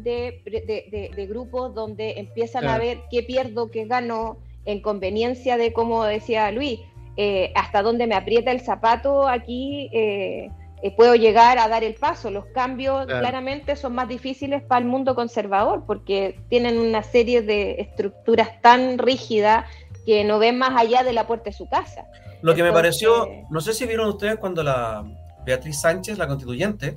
De, 0.00 0.42
de, 0.44 1.10
de, 1.14 1.26
grupos 1.26 1.74
donde 1.74 2.18
empiezan 2.18 2.66
a 2.66 2.78
ver 2.78 3.02
qué 3.10 3.22
pierdo, 3.22 3.70
qué 3.70 3.84
gano, 3.84 4.38
en 4.64 4.82
conveniencia 4.82 5.56
de, 5.56 5.72
como 5.72 6.04
decía 6.04 6.50
Luis, 6.50 6.80
eh, 7.20 7.52
hasta 7.56 7.82
dónde 7.82 8.06
me 8.06 8.14
aprieta 8.14 8.52
el 8.52 8.60
zapato 8.60 9.26
aquí. 9.26 9.90
Eh, 9.92 10.50
eh, 10.80 10.94
puedo 10.94 11.16
llegar 11.16 11.58
a 11.58 11.66
dar 11.66 11.82
el 11.82 11.94
paso. 11.94 12.30
Los 12.30 12.46
cambios 12.54 13.06
claramente 13.06 13.74
son 13.74 13.96
más 13.96 14.08
difíciles 14.08 14.62
para 14.62 14.80
el 14.80 14.84
mundo 14.84 15.16
conservador 15.16 15.82
porque 15.84 16.38
tienen 16.48 16.78
una 16.78 17.02
serie 17.02 17.42
de 17.42 17.72
estructuras 17.80 18.60
tan 18.62 18.98
rígidas 18.98 19.64
que 20.06 20.22
no 20.22 20.38
ven 20.38 20.56
más 20.58 20.80
allá 20.80 21.02
de 21.02 21.12
la 21.12 21.26
puerta 21.26 21.46
de 21.46 21.54
su 21.54 21.68
casa. 21.68 22.06
Lo 22.40 22.54
que 22.54 22.62
me 22.62 22.70
pareció, 22.70 23.28
no 23.50 23.60
sé 23.60 23.74
si 23.74 23.84
vieron 23.86 24.08
ustedes 24.08 24.36
cuando 24.36 24.62
la 24.62 25.04
Beatriz 25.44 25.80
Sánchez, 25.80 26.18
la 26.18 26.28
constituyente, 26.28 26.96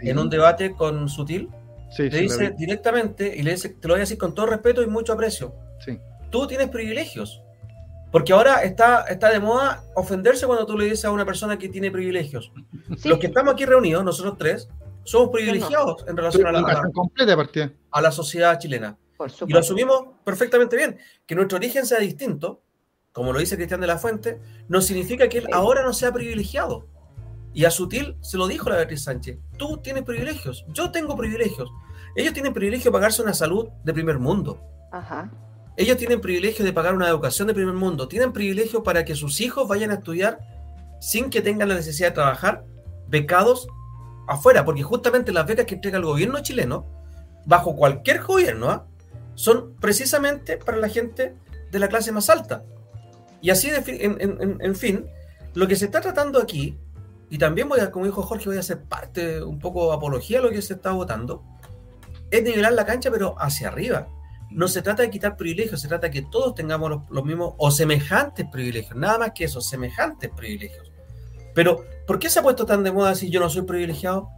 en 0.00 0.18
un 0.18 0.30
debate 0.30 0.72
con 0.72 1.10
Sutil, 1.10 1.50
le 1.98 2.08
dice 2.08 2.54
directamente, 2.56 3.36
y 3.36 3.42
le 3.42 3.50
dice, 3.50 3.68
te 3.68 3.86
lo 3.86 3.92
voy 3.92 3.98
a 3.98 4.04
decir 4.04 4.16
con 4.16 4.34
todo 4.34 4.46
respeto 4.46 4.82
y 4.82 4.86
mucho 4.86 5.12
aprecio, 5.12 5.54
tú 6.30 6.46
tienes 6.46 6.68
privilegios, 6.70 7.42
porque 8.16 8.32
ahora 8.32 8.62
está, 8.62 9.02
está 9.10 9.28
de 9.28 9.40
moda 9.40 9.84
ofenderse 9.94 10.46
cuando 10.46 10.64
tú 10.64 10.78
le 10.78 10.86
dices 10.86 11.04
a 11.04 11.10
una 11.10 11.26
persona 11.26 11.58
que 11.58 11.68
tiene 11.68 11.90
privilegios. 11.90 12.50
Los 13.04 13.18
que 13.18 13.26
estamos 13.26 13.52
aquí 13.52 13.66
reunidos, 13.66 14.02
nosotros 14.02 14.38
tres, 14.38 14.70
somos 15.04 15.28
privilegiados 15.28 16.02
en 16.08 16.16
relación 16.16 16.46
a 16.46 16.52
la, 16.52 16.90
completa 16.94 17.36
a 17.90 18.00
la 18.00 18.10
sociedad 18.10 18.58
chilena. 18.58 18.96
y 19.46 19.52
lo 19.52 19.58
asumimos 19.58 20.02
perfectamente 20.24 20.78
bien. 20.78 20.96
Que 21.26 21.34
nuestro 21.34 21.58
origen 21.58 21.84
sea 21.84 21.98
distinto, 21.98 22.62
como 23.12 23.34
lo 23.34 23.38
dice 23.38 23.56
Cristian 23.56 23.82
de 23.82 23.86
la 23.86 23.98
Fuente, 23.98 24.40
no 24.66 24.80
significa 24.80 25.28
que 25.28 25.36
él 25.36 25.48
ahora 25.52 25.82
no 25.82 25.92
sea 25.92 26.10
privilegiado. 26.10 26.86
Y 27.52 27.66
a 27.66 27.70
Sutil 27.70 28.16
se 28.22 28.38
lo 28.38 28.46
dijo 28.46 28.70
la 28.70 28.76
Beatriz 28.76 29.02
Sánchez, 29.02 29.40
tú 29.58 29.76
tienes 29.82 30.04
privilegios, 30.04 30.64
yo 30.72 30.90
tengo 30.90 31.18
privilegios. 31.18 31.68
Ellos 32.14 32.32
tienen 32.32 32.54
privilegio 32.54 32.90
de 32.90 32.94
pagarse 32.94 33.20
una 33.20 33.34
salud 33.34 33.68
de 33.84 33.92
primer 33.92 34.18
mundo. 34.18 34.58
Ajá. 34.90 35.30
Ellos 35.76 35.98
tienen 35.98 36.20
privilegio 36.20 36.64
de 36.64 36.72
pagar 36.72 36.94
una 36.94 37.08
educación 37.08 37.48
de 37.48 37.54
primer 37.54 37.74
mundo, 37.74 38.08
tienen 38.08 38.32
privilegio 38.32 38.82
para 38.82 39.04
que 39.04 39.14
sus 39.14 39.40
hijos 39.42 39.68
vayan 39.68 39.90
a 39.90 39.94
estudiar 39.94 40.38
sin 41.00 41.28
que 41.28 41.42
tengan 41.42 41.68
la 41.68 41.74
necesidad 41.74 42.08
de 42.08 42.14
trabajar 42.14 42.64
becados 43.08 43.68
afuera, 44.26 44.64
porque 44.64 44.82
justamente 44.82 45.32
las 45.32 45.46
becas 45.46 45.66
que 45.66 45.74
entrega 45.74 45.98
el 45.98 46.04
gobierno 46.04 46.40
chileno, 46.40 46.86
bajo 47.44 47.76
cualquier 47.76 48.22
gobierno, 48.22 48.70
¿ah? 48.70 48.86
son 49.34 49.74
precisamente 49.78 50.56
para 50.56 50.78
la 50.78 50.88
gente 50.88 51.36
de 51.70 51.78
la 51.78 51.88
clase 51.88 52.10
más 52.10 52.30
alta. 52.30 52.64
Y 53.42 53.50
así, 53.50 53.70
en, 53.70 54.74
fin, 54.74 55.06
lo 55.54 55.68
que 55.68 55.76
se 55.76 55.84
está 55.84 56.00
tratando 56.00 56.40
aquí, 56.40 56.78
y 57.28 57.36
también 57.36 57.68
voy 57.68 57.80
a, 57.80 57.90
como 57.90 58.06
dijo 58.06 58.22
Jorge, 58.22 58.46
voy 58.46 58.56
a 58.56 58.60
hacer 58.60 58.82
parte, 58.82 59.42
un 59.42 59.58
poco 59.58 59.92
apología 59.92 60.38
a 60.38 60.42
lo 60.42 60.50
que 60.50 60.62
se 60.62 60.74
está 60.74 60.92
votando, 60.92 61.44
es 62.30 62.42
nivelar 62.42 62.72
la 62.72 62.86
cancha, 62.86 63.10
pero 63.10 63.36
hacia 63.38 63.68
arriba 63.68 64.08
no 64.50 64.68
se 64.68 64.82
trata 64.82 65.02
de 65.02 65.10
quitar 65.10 65.36
privilegios, 65.36 65.80
se 65.80 65.88
trata 65.88 66.06
de 66.06 66.12
que 66.12 66.22
todos 66.22 66.54
tengamos 66.54 67.02
los, 67.10 67.24
mismos 67.24 67.54
o 67.58 67.70
semejantes 67.70 68.46
privilegios, 68.50 68.96
nada 68.96 69.18
más 69.18 69.32
que 69.34 69.44
eso, 69.44 69.60
semejantes 69.60 70.30
privilegios. 70.30 70.90
Pero, 71.54 71.84
¿por 72.06 72.18
qué 72.18 72.28
se 72.28 72.38
ha 72.38 72.42
puesto 72.42 72.66
tan 72.66 72.84
de 72.84 72.92
moda 72.92 73.14
si 73.14 73.30
yo 73.30 73.40
no 73.40 73.48
soy 73.48 73.62
privilegiado? 73.62 74.28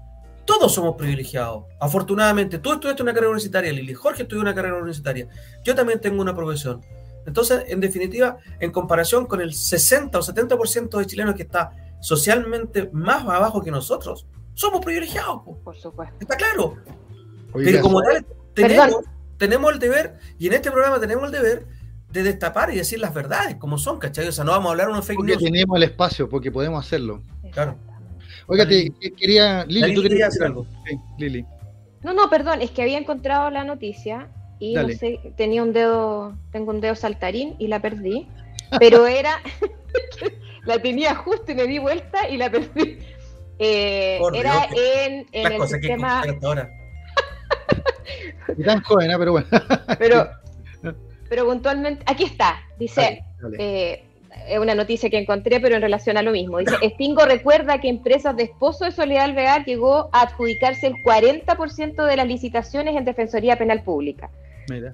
Todos 0.45 0.73
somos 0.73 0.97
privilegiados. 0.97 1.65
Afortunadamente, 1.81 2.59
tú 2.59 2.73
estudiaste 2.73 3.03
una 3.03 3.13
carrera 3.13 3.31
universitaria, 3.31 3.73
Lili, 3.73 3.93
Jorge 3.93 4.23
estudió 4.23 4.41
una 4.41 4.55
carrera 4.55 4.77
universitaria, 4.77 5.29
yo 5.65 5.75
también 5.75 6.01
tengo 6.01 6.23
una 6.23 6.35
profesión. 6.35 6.81
Entonces, 7.27 7.65
en 7.69 7.81
definitiva, 7.81 8.39
en 8.59 8.71
comparación 8.71 9.27
con 9.27 9.43
el 9.43 9.53
60 9.53 10.19
o 10.19 10.23
70% 10.23 10.99
de 10.99 11.07
chilenos 11.07 11.35
que 11.35 11.43
está 11.43 11.73
socialmente 12.01 12.89
más 12.93 13.23
abajo 13.25 13.61
que 13.61 13.71
nosotros, 13.71 14.27
somos 14.55 14.83
privilegiados. 14.83 15.43
Por 15.63 15.77
supuesto. 15.77 16.17
Está 16.21 16.37
claro. 16.37 16.77
Pero 17.53 17.83
como 17.83 18.01
tal, 18.03 18.25
tenemos 18.55 19.05
tenemos 19.39 19.73
el 19.73 19.79
deber, 19.79 20.19
y 20.39 20.49
en 20.49 20.53
este 20.53 20.71
programa 20.71 21.01
tenemos 21.01 21.25
el 21.25 21.33
deber 21.33 21.67
de 22.11 22.23
destapar 22.23 22.73
y 22.73 22.77
decir 22.77 22.99
las 22.99 23.15
verdades 23.15 23.57
como 23.57 23.79
son, 23.79 23.99
¿cachai? 23.99 24.27
O 24.29 24.33
sea, 24.33 24.45
no 24.45 24.53
vamos 24.53 24.69
a 24.69 24.71
hablar 24.73 24.89
unos 24.89 25.07
fake 25.07 25.19
porque 25.19 25.37
tenemos 25.37 25.77
el 25.77 25.83
espacio, 25.85 26.29
porque 26.29 26.51
podemos 26.51 26.85
hacerlo. 26.85 27.23
Claro. 27.53 27.77
Oiga, 28.47 28.67
quería. 28.67 29.65
Lili, 29.67 29.95
¿tú 29.95 30.03
querías 30.03 30.31
decir 30.31 30.45
algo? 30.45 30.67
Sí, 30.87 30.97
Lili. 31.19 31.45
No, 32.03 32.15
no, 32.15 32.31
perdón, 32.31 32.63
es 32.63 32.71
que 32.71 32.83
había 32.83 32.99
encontrado 32.99 33.51
la 33.51 33.65
noticia 33.65 34.29
y 34.59 34.75
no 34.75 34.89
sé, 34.89 35.21
tenía 35.37 35.63
un 35.63 35.73
dedo, 35.73 36.37
tengo 36.51 36.71
un 36.71 36.81
dedo 36.81 36.95
saltarín 36.95 37.57
y 37.59 37.69
la 37.69 37.81
perdí, 37.81 38.27
pero 38.79 39.07
era. 39.07 39.41
la 40.65 40.81
tenía 40.81 41.15
justo 41.15 41.53
y 41.53 41.55
me 41.55 41.67
di 41.67 41.79
vuelta 41.79 42.29
y 42.29 42.37
la 42.37 42.51
perdí. 42.51 42.99
Eh, 43.59 44.21
era 44.35 44.69
en, 44.75 45.27
en 45.33 45.53
el 45.53 45.69
sistema. 45.69 46.23
Tan 48.65 48.83
joven, 48.83 49.11
¿eh? 49.11 49.15
pero 49.19 49.33
bueno. 49.33 49.49
pero, 49.99 50.29
pero 51.29 51.47
puntualmente, 51.47 52.03
aquí 52.07 52.25
está, 52.25 52.61
dice, 52.79 53.23
eh, 53.59 54.05
es 54.47 54.59
una 54.59 54.75
noticia 54.75 55.11
que 55.11 55.19
encontré, 55.19 55.61
pero 55.61 55.77
en 55.77 55.83
relación 55.83 56.17
a 56.17 56.23
lo 56.23 56.33
mismo. 56.33 56.59
Dice, 56.59 56.77
Stingo 56.95 57.25
recuerda 57.25 57.81
que 57.81 57.89
empresas 57.89 58.37
de 58.37 58.45
esposo 58.45 58.85
de 58.85 58.93
Soledad 58.93 59.25
Alvear 59.25 59.65
llegó 59.65 60.09
a 60.13 60.23
adjudicarse 60.23 60.87
el 60.87 60.95
40% 60.95 62.07
de 62.07 62.17
las 62.17 62.27
licitaciones 62.27 62.97
en 62.97 63.05
Defensoría 63.05 63.57
Penal 63.57 63.83
Pública. 63.83 64.31
Mira. 64.69 64.93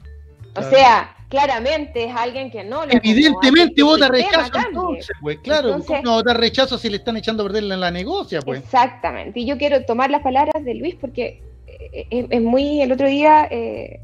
O 0.56 0.62
sea, 0.62 1.16
claramente 1.28 2.04
es 2.04 2.14
alguien 2.14 2.48
que 2.48 2.62
no 2.62 2.86
le 2.86 2.96
Evidentemente 2.96 3.82
vota 3.82 4.06
rechazo 4.06 4.52
entonces, 4.68 5.16
pues 5.20 5.38
claro, 5.38 5.78
no 6.04 6.12
vota 6.12 6.32
rechazo 6.32 6.78
si 6.78 6.88
le 6.88 6.98
están 6.98 7.16
echando 7.16 7.42
a 7.42 7.46
perder 7.46 7.64
en 7.64 7.80
la 7.80 7.90
negocia, 7.90 8.40
pues. 8.40 8.62
Exactamente. 8.62 9.40
Y 9.40 9.46
yo 9.46 9.58
quiero 9.58 9.84
tomar 9.84 10.10
las 10.10 10.22
palabras 10.22 10.64
de 10.64 10.74
Luis 10.74 10.94
porque 10.94 11.42
es, 12.10 12.42
muy, 12.42 12.80
el 12.80 12.92
otro 12.92 13.06
día, 13.06 13.46
eh, 13.50 14.00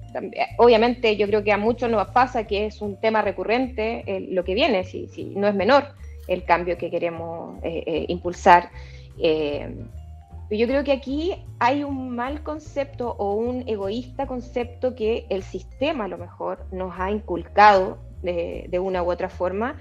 obviamente 0.59 1.17
yo 1.17 1.27
creo 1.27 1.43
que 1.43 1.53
a 1.53 1.59
muchos 1.59 1.91
nos 1.91 2.09
pasa 2.09 2.47
que 2.47 2.67
es 2.67 2.81
un 2.81 3.01
tema 3.01 3.23
recurrente 3.23 4.27
lo 4.31 4.45
que 4.45 4.55
viene, 4.55 4.85
si, 4.85 5.33
no 5.37 5.49
es 5.49 5.55
menor 5.55 5.85
el 6.29 6.45
cambio 6.45 6.79
que 6.79 6.91
queremos 6.91 7.59
eh, 7.63 7.83
eh, 7.87 8.05
impulsar. 8.09 8.71
Yo 9.19 10.67
creo 10.67 10.83
que 10.83 10.93
aquí 10.93 11.35
hay 11.61 11.85
un 11.85 12.11
mal 12.11 12.43
concepto 12.43 13.15
o 13.19 13.35
un 13.35 13.69
egoísta 13.69 14.27
concepto 14.27 14.97
que 14.97 15.27
el 15.29 15.45
sistema 15.45 16.05
a 16.05 16.09
lo 16.09 16.19
mejor 16.19 16.67
nos 16.73 16.93
ha 16.99 17.11
inculcado 17.11 17.99
de, 18.23 18.67
de 18.69 18.79
una 18.81 19.03
u 19.03 19.11
otra 19.11 19.29
forma 19.29 19.81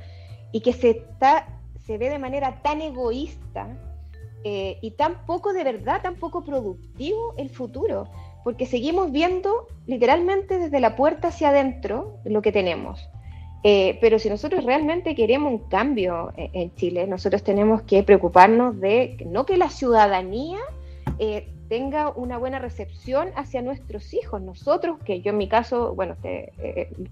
y 0.51 0.61
que 0.61 0.73
se, 0.73 0.91
está, 0.91 1.59
se 1.85 1.97
ve 1.97 2.09
de 2.09 2.19
manera 2.19 2.61
tan 2.61 2.81
egoísta 2.81 3.67
eh, 4.43 4.77
y 4.81 4.91
tan 4.91 5.25
poco 5.25 5.51
de 5.51 5.63
verdad, 5.63 6.01
tan 6.01 6.15
poco 6.15 6.43
productivo 6.43 7.33
el 7.37 7.49
futuro, 7.49 8.07
porque 8.43 8.65
seguimos 8.65 9.11
viendo 9.11 9.67
literalmente 9.85 10.57
desde 10.57 10.79
la 10.79 10.95
puerta 10.95 11.27
hacia 11.27 11.49
adentro 11.49 12.19
lo 12.23 12.41
que 12.41 12.51
tenemos. 12.51 13.09
Eh, 13.63 13.97
pero 13.99 14.17
si 14.19 14.29
nosotros 14.29 14.63
realmente 14.63 15.15
queremos 15.15 15.51
un 15.51 15.69
cambio 15.69 16.31
en, 16.37 16.73
Chile, 16.75 17.05
nosotros 17.07 17.43
tenemos 17.43 17.81
que 17.81 18.03
preocuparnos 18.03 18.79
de 18.79 19.17
no 19.25 19.45
que 19.45 19.57
la 19.57 19.69
ciudadanía 19.69 20.59
eh, 21.19 21.49
tenga 21.67 22.11
una 22.11 22.37
buena 22.37 22.59
recepción 22.59 23.31
hacia 23.35 23.61
nuestros 23.61 24.13
hijos. 24.13 24.41
Nosotros, 24.41 24.99
que 25.03 25.21
yo 25.21 25.31
en 25.31 25.37
mi 25.37 25.49
caso, 25.49 25.93
bueno, 25.93 26.15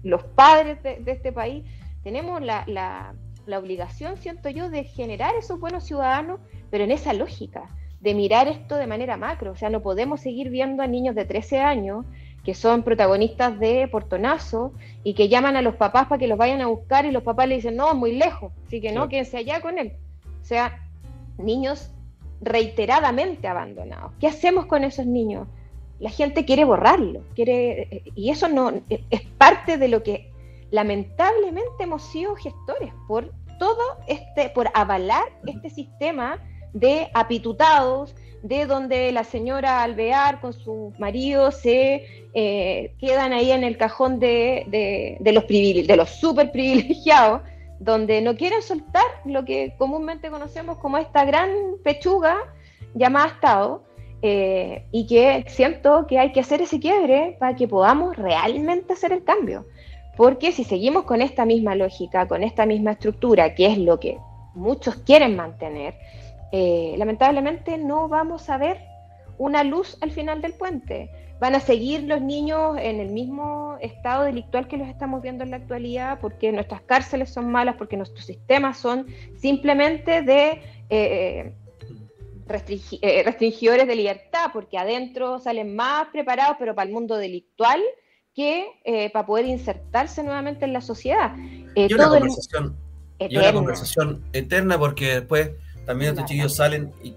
los 0.02 0.24
padres 0.24 0.82
de, 0.82 1.02
este 1.06 1.32
país, 1.32 1.62
tenemos 2.02 2.40
la 2.40 3.12
obligación, 3.56 4.18
siento 4.18 4.50
yo, 4.50 4.68
de 4.68 4.84
generar 4.84 5.34
esos 5.36 5.58
buenos 5.58 5.84
ciudadanos, 5.84 6.40
pero 6.70 6.84
en 6.84 6.90
esa 6.90 7.14
lógica, 7.14 7.70
de 8.00 8.14
mirar 8.14 8.48
esto 8.48 8.76
de 8.76 8.86
manera 8.86 9.16
macro. 9.16 9.52
O 9.52 9.56
sea, 9.56 9.70
no 9.70 9.82
podemos 9.82 10.20
seguir 10.20 10.50
viendo 10.50 10.82
a 10.82 10.86
niños 10.86 11.14
de 11.14 11.24
13 11.24 11.60
años 11.60 12.04
que 12.44 12.54
son 12.54 12.82
protagonistas 12.82 13.58
de 13.58 13.88
Portonazo 13.88 14.72
y 15.04 15.14
que 15.14 15.28
llaman 15.28 15.56
a 15.56 15.62
los 15.62 15.74
papás 15.74 16.06
para 16.06 16.18
que 16.18 16.28
los 16.28 16.38
vayan 16.38 16.62
a 16.62 16.66
buscar 16.66 17.04
y 17.04 17.10
los 17.10 17.22
papás 17.22 17.48
le 17.48 17.56
dicen, 17.56 17.76
no, 17.76 17.94
muy 17.94 18.16
lejos, 18.16 18.52
así 18.66 18.80
que 18.80 18.92
no, 18.92 19.08
quédense 19.08 19.38
allá 19.38 19.60
con 19.60 19.78
él. 19.78 19.92
O 20.40 20.44
sea, 20.44 20.78
niños 21.36 21.90
reiteradamente 22.40 23.48
abandonados. 23.48 24.12
¿Qué 24.20 24.28
hacemos 24.28 24.66
con 24.66 24.84
esos 24.84 25.06
niños? 25.06 25.46
La 25.98 26.10
gente 26.10 26.44
quiere 26.44 26.64
borrarlo, 26.64 27.22
quiere, 27.34 28.04
y 28.14 28.30
eso 28.30 28.48
no 28.48 28.72
es 28.88 29.20
parte 29.36 29.76
de 29.76 29.88
lo 29.88 30.02
que 30.02 30.27
lamentablemente 30.70 31.84
hemos 31.84 32.02
sido 32.02 32.36
gestores 32.36 32.92
por 33.06 33.32
todo 33.58 33.98
este, 34.06 34.50
por 34.50 34.68
avalar 34.74 35.24
este 35.46 35.70
sistema 35.70 36.38
de 36.72 37.08
apitutados, 37.14 38.14
de 38.42 38.66
donde 38.66 39.10
la 39.10 39.24
señora 39.24 39.82
Alvear 39.82 40.40
con 40.40 40.52
su 40.52 40.92
marido 40.98 41.50
se 41.50 42.28
eh, 42.34 42.94
quedan 43.00 43.32
ahí 43.32 43.50
en 43.50 43.64
el 43.64 43.76
cajón 43.76 44.20
de, 44.20 44.64
de, 45.20 45.32
los, 45.32 45.46
de 45.48 45.96
los 45.96 46.10
super 46.10 46.52
privilegiados, 46.52 47.42
donde 47.80 48.20
no 48.20 48.36
quieren 48.36 48.62
soltar 48.62 49.04
lo 49.24 49.44
que 49.44 49.74
comúnmente 49.78 50.30
conocemos 50.30 50.78
como 50.78 50.98
esta 50.98 51.24
gran 51.24 51.50
pechuga 51.82 52.36
llamada 52.94 53.28
Estado, 53.28 53.82
eh, 54.20 54.84
y 54.90 55.06
que 55.06 55.44
siento 55.48 56.06
que 56.08 56.18
hay 56.18 56.32
que 56.32 56.40
hacer 56.40 56.60
ese 56.60 56.80
quiebre 56.80 57.36
para 57.38 57.54
que 57.54 57.68
podamos 57.68 58.16
realmente 58.16 58.92
hacer 58.92 59.12
el 59.12 59.22
cambio. 59.22 59.66
Porque 60.18 60.50
si 60.50 60.64
seguimos 60.64 61.04
con 61.04 61.22
esta 61.22 61.44
misma 61.44 61.76
lógica, 61.76 62.26
con 62.26 62.42
esta 62.42 62.66
misma 62.66 62.90
estructura, 62.90 63.54
que 63.54 63.66
es 63.66 63.78
lo 63.78 64.00
que 64.00 64.18
muchos 64.52 64.96
quieren 64.96 65.36
mantener, 65.36 65.94
eh, 66.50 66.96
lamentablemente 66.98 67.78
no 67.78 68.08
vamos 68.08 68.50
a 68.50 68.58
ver 68.58 68.80
una 69.38 69.62
luz 69.62 69.96
al 70.00 70.10
final 70.10 70.42
del 70.42 70.54
puente. 70.54 71.08
Van 71.38 71.54
a 71.54 71.60
seguir 71.60 72.02
los 72.02 72.20
niños 72.20 72.76
en 72.80 72.98
el 72.98 73.10
mismo 73.10 73.76
estado 73.80 74.24
delictual 74.24 74.66
que 74.66 74.76
los 74.76 74.88
estamos 74.88 75.22
viendo 75.22 75.44
en 75.44 75.52
la 75.52 75.58
actualidad, 75.58 76.18
porque 76.20 76.50
nuestras 76.50 76.80
cárceles 76.80 77.30
son 77.30 77.52
malas, 77.52 77.76
porque 77.76 77.96
nuestros 77.96 78.26
sistemas 78.26 78.76
son 78.76 79.06
simplemente 79.36 80.22
de 80.22 80.60
eh, 80.90 81.54
eh, 82.50 83.22
restringidores 83.24 83.86
de 83.86 83.94
libertad, 83.94 84.50
porque 84.52 84.78
adentro 84.78 85.38
salen 85.38 85.76
más 85.76 86.08
preparados, 86.08 86.56
pero 86.58 86.74
para 86.74 86.88
el 86.88 86.92
mundo 86.92 87.16
delictual 87.16 87.80
eh, 88.44 89.10
para 89.12 89.26
poder 89.26 89.46
insertarse 89.46 90.22
nuevamente 90.22 90.64
en 90.64 90.72
la 90.72 90.80
sociedad. 90.80 91.34
Eh, 91.74 91.88
y, 91.90 91.94
una 91.94 92.08
conversación, 92.08 92.76
una 93.20 93.52
conversación 93.52 94.24
eterna 94.32 94.78
porque 94.78 95.14
después 95.14 95.50
también 95.86 96.10
estos 96.10 96.26
chiquillos 96.26 96.54
salen 96.54 96.92
y 97.02 97.16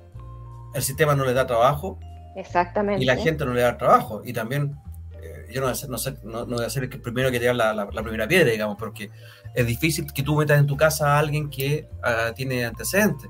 el 0.73 0.81
sistema 0.81 1.15
no 1.15 1.25
les 1.25 1.35
da 1.35 1.45
trabajo. 1.45 1.99
Exactamente. 2.35 3.03
Y 3.03 3.05
la 3.05 3.17
gente 3.17 3.45
no 3.45 3.53
le 3.53 3.61
da 3.61 3.77
trabajo. 3.77 4.21
Y 4.23 4.33
también 4.33 4.75
eh, 5.21 5.47
yo 5.53 5.61
no 5.61 5.67
voy, 5.67 5.73
a 5.73 5.75
ser, 5.75 5.89
no, 5.89 5.97
sé, 5.97 6.15
no, 6.23 6.45
voy 6.45 6.65
a 6.65 6.69
ser 6.69 6.83
el 6.83 6.89
primero 6.89 7.29
que 7.29 7.39
te 7.39 7.53
la, 7.53 7.73
la, 7.73 7.87
primera 7.87 8.27
piedra, 8.27 8.51
digamos, 8.51 8.77
porque 8.77 9.09
es 9.53 9.65
difícil 9.65 10.11
que 10.11 10.23
tú 10.23 10.35
metas 10.35 10.59
en 10.59 10.67
tu 10.67 10.77
casa 10.77 11.15
a 11.15 11.19
alguien 11.19 11.49
que 11.49 11.87
uh, 12.03 12.33
tiene 12.33 12.65
antecedentes. 12.65 13.29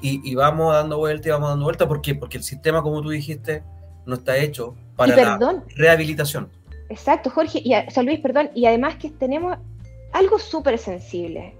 Y, 0.00 0.20
y, 0.30 0.34
vamos 0.34 0.74
dando 0.74 0.98
vuelta 0.98 1.28
y 1.28 1.30
vamos 1.32 1.48
dando 1.48 1.64
vuelta. 1.64 1.88
¿Por 1.88 2.02
qué? 2.02 2.14
Porque 2.14 2.36
el 2.36 2.44
sistema, 2.44 2.82
como 2.82 3.00
tú 3.00 3.08
dijiste, 3.08 3.62
no 4.04 4.16
está 4.16 4.36
hecho 4.36 4.76
para 4.96 5.16
la 5.16 5.62
rehabilitación. 5.74 6.50
Exacto, 6.88 7.30
Jorge, 7.30 7.60
y 7.64 7.72
a, 7.72 7.86
Luis, 8.02 8.20
perdón, 8.20 8.50
y 8.54 8.66
además 8.66 8.96
que 8.96 9.10
tenemos 9.10 9.56
algo 10.12 10.38
súper 10.38 10.78
sensible. 10.78 11.54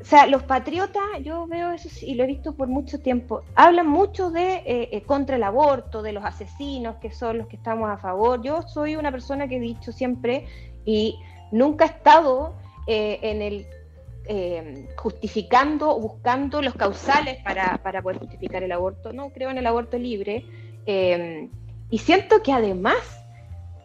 O 0.00 0.04
sea, 0.04 0.26
los 0.26 0.42
patriotas, 0.42 1.02
yo 1.22 1.46
veo 1.46 1.72
eso 1.72 1.88
y 2.02 2.14
lo 2.14 2.24
he 2.24 2.26
visto 2.26 2.54
por 2.54 2.68
mucho 2.68 2.98
tiempo, 2.98 3.42
hablan 3.54 3.86
mucho 3.86 4.30
de 4.30 4.56
eh, 4.56 4.88
eh, 4.92 5.02
contra 5.02 5.36
el 5.36 5.42
aborto, 5.42 6.02
de 6.02 6.12
los 6.12 6.24
asesinos, 6.24 6.96
que 6.96 7.10
son 7.12 7.38
los 7.38 7.46
que 7.46 7.56
estamos 7.56 7.88
a 7.90 7.96
favor. 7.96 8.42
Yo 8.42 8.62
soy 8.62 8.96
una 8.96 9.10
persona 9.10 9.48
que 9.48 9.56
he 9.56 9.60
dicho 9.60 9.92
siempre 9.92 10.46
y 10.84 11.18
nunca 11.52 11.84
he 11.84 11.88
estado 11.88 12.54
eh, 12.86 13.18
en 13.22 13.42
el 13.42 13.66
justificando 14.96 15.94
o 15.94 16.00
buscando 16.00 16.62
los 16.62 16.74
causales 16.74 17.42
para, 17.44 17.76
para, 17.82 18.00
poder 18.00 18.18
justificar 18.18 18.62
el 18.62 18.72
aborto. 18.72 19.12
No 19.12 19.28
creo 19.28 19.50
en 19.50 19.58
el 19.58 19.66
aborto 19.66 19.98
libre. 19.98 20.46
y 20.86 21.98
siento 21.98 22.42
que 22.42 22.50
además 22.50 23.23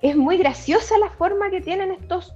es 0.01 0.15
muy 0.15 0.37
graciosa 0.37 0.97
la 0.97 1.09
forma 1.09 1.49
que 1.49 1.61
tienen 1.61 1.91
estos 1.91 2.33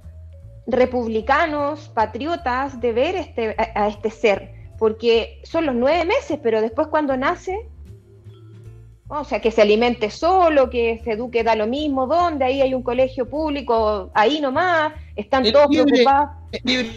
republicanos, 0.66 1.88
patriotas, 1.88 2.80
de 2.80 2.92
ver 2.92 3.16
este, 3.16 3.54
a, 3.58 3.88
este 3.88 4.10
ser, 4.10 4.50
porque 4.78 5.40
son 5.44 5.66
los 5.66 5.74
nueve 5.74 6.04
meses, 6.04 6.38
pero 6.42 6.60
después 6.60 6.88
cuando 6.88 7.16
nace, 7.16 7.68
o 9.08 9.24
sea, 9.24 9.40
que 9.40 9.50
se 9.50 9.62
alimente 9.62 10.10
solo, 10.10 10.70
que 10.70 11.00
se 11.04 11.12
eduque 11.12 11.44
da 11.44 11.54
lo 11.54 11.66
mismo, 11.66 12.06
donde 12.06 12.44
ahí 12.44 12.62
hay 12.62 12.74
un 12.74 12.82
colegio 12.82 13.28
público, 13.28 14.10
ahí 14.14 14.40
nomás, 14.40 14.94
están 15.16 15.44
todos 15.52 15.66
preocupados. 15.68 16.30
Es 16.52 16.64
libre 16.64 16.90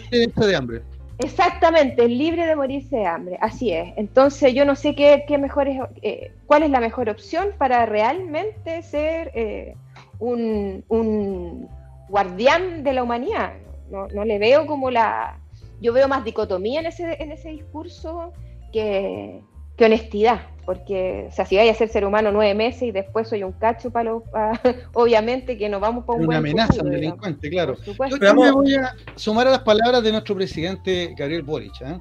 de 0.46 0.56
hambre. 0.56 0.82
Exactamente, 1.18 2.04
es 2.04 2.10
libre 2.10 2.46
de 2.46 2.54
morirse 2.54 2.96
de 2.96 3.06
hambre, 3.06 3.38
así 3.40 3.72
es. 3.72 3.92
Entonces 3.96 4.54
yo 4.54 4.64
no 4.64 4.76
sé 4.76 4.94
qué, 4.94 5.24
qué 5.26 5.36
mejor 5.36 5.66
es, 5.66 5.80
eh, 6.00 6.32
cuál 6.46 6.62
es 6.62 6.70
la 6.70 6.80
mejor 6.80 7.08
opción 7.08 7.48
para 7.58 7.84
realmente 7.86 8.82
ser... 8.82 9.32
Eh, 9.34 9.74
un, 10.18 11.68
guardián 12.08 12.82
de 12.82 12.92
la 12.92 13.02
humanidad. 13.02 13.54
No, 13.90 14.06
le 14.24 14.38
veo 14.38 14.66
como 14.66 14.90
la... 14.90 15.38
Yo 15.80 15.92
veo 15.92 16.08
más 16.08 16.24
dicotomía 16.24 16.80
en 16.80 16.86
ese, 16.86 17.16
en 17.22 17.30
ese 17.30 17.50
discurso 17.50 18.32
que, 18.72 19.40
honestidad, 19.80 20.40
porque, 20.66 21.26
o 21.28 21.32
sea, 21.32 21.46
si 21.46 21.56
vaya 21.56 21.70
a 21.70 21.74
ser 21.74 21.88
ser 21.88 22.04
humano 22.04 22.32
nueve 22.32 22.52
meses 22.52 22.82
y 22.82 22.90
después 22.90 23.28
soy 23.28 23.44
un 23.44 23.52
cacho 23.52 23.90
para 23.90 24.10
los, 24.10 24.24
obviamente 24.92 25.56
que 25.56 25.68
nos 25.68 25.80
vamos 25.80 26.04
para 26.04 26.18
un 26.18 26.26
Una 26.26 26.38
amenaza, 26.38 26.82
un 26.82 26.90
delincuente, 26.90 27.48
claro. 27.48 27.76
Yo 27.84 28.34
me 28.34 28.50
voy 28.50 28.74
a 28.74 28.94
sumar 29.14 29.46
a 29.46 29.50
las 29.52 29.60
palabras 29.60 30.02
de 30.02 30.10
nuestro 30.10 30.34
presidente 30.34 31.14
Gabriel 31.16 31.42
Boric, 31.42 31.80
¿eh? 31.82 31.98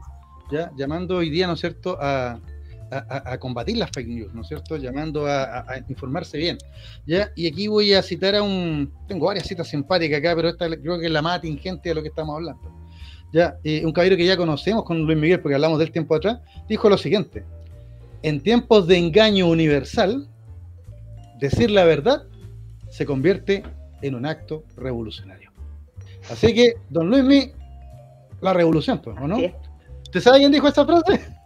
¿Ya? 0.50 0.72
llamando 0.76 1.18
hoy 1.18 1.30
día, 1.30 1.46
¿no 1.46 1.54
es 1.54 1.60
cierto?, 1.60 1.98
a, 2.02 2.40
a, 2.92 3.38
combatir 3.38 3.78
las 3.78 3.92
fake 3.92 4.08
news, 4.08 4.34
¿no 4.34 4.42
es 4.42 4.48
cierto? 4.48 4.78
Llamando 4.78 5.26
a, 5.28 5.66
informarse 5.90 6.38
bien. 6.38 6.58
¿ya? 7.06 7.32
Y 7.36 7.48
aquí 7.48 7.68
voy 7.68 7.94
a 7.94 8.02
citar 8.02 8.36
a 8.36 8.44
un. 8.44 8.92
Tengo 9.08 9.26
varias 9.28 9.48
citas 9.48 9.68
simpáticas 9.68 10.20
acá, 10.20 10.36
pero 10.36 10.50
esta 10.50 10.68
creo 10.68 11.00
que 11.00 11.06
es 11.06 11.12
la 11.12 11.22
más 11.22 11.38
atingente 11.38 11.90
de 11.90 11.96
lo 11.96 12.02
que 12.02 12.10
estamos 12.10 12.36
hablando. 12.36 12.72
¿ya? 13.34 13.58
un 13.84 13.92
caballero 13.92 14.18
que 14.18 14.26
ya 14.26 14.38
conocemos 14.38 14.84
con 14.84 15.04
Luis 15.04 15.18
Miguel, 15.18 15.42
porque 15.42 15.56
hablamos 15.56 15.80
del 15.80 15.92
tiempo 15.92 16.16
atrás, 16.16 16.40
dijo 16.68 16.90
lo 16.90 16.98
siguiente: 16.98 17.44
En 18.24 18.42
tiempos 18.42 18.88
de 18.88 18.98
engaño 18.98 19.48
universal, 19.48 20.28
decir 21.40 21.72
la 21.72 21.86
verdad 21.86 22.24
se 22.90 23.06
convierte 23.06 23.64
en 24.02 24.16
un 24.16 24.26
acto 24.26 24.64
revolucionario. 24.76 25.52
Así 26.30 26.54
que, 26.54 26.76
don 26.90 27.10
Luis 27.10 27.24
Miguel, 27.24 27.54
la 28.42 28.54
revolución, 28.54 29.00
pues, 29.02 29.18
¿o 29.20 29.28
no? 29.28 29.38
¿Usted 30.04 30.22
sabe 30.22 30.40
quién 30.40 30.52
dijo 30.52 30.68
esta 30.68 30.86
frase? 30.86 31.37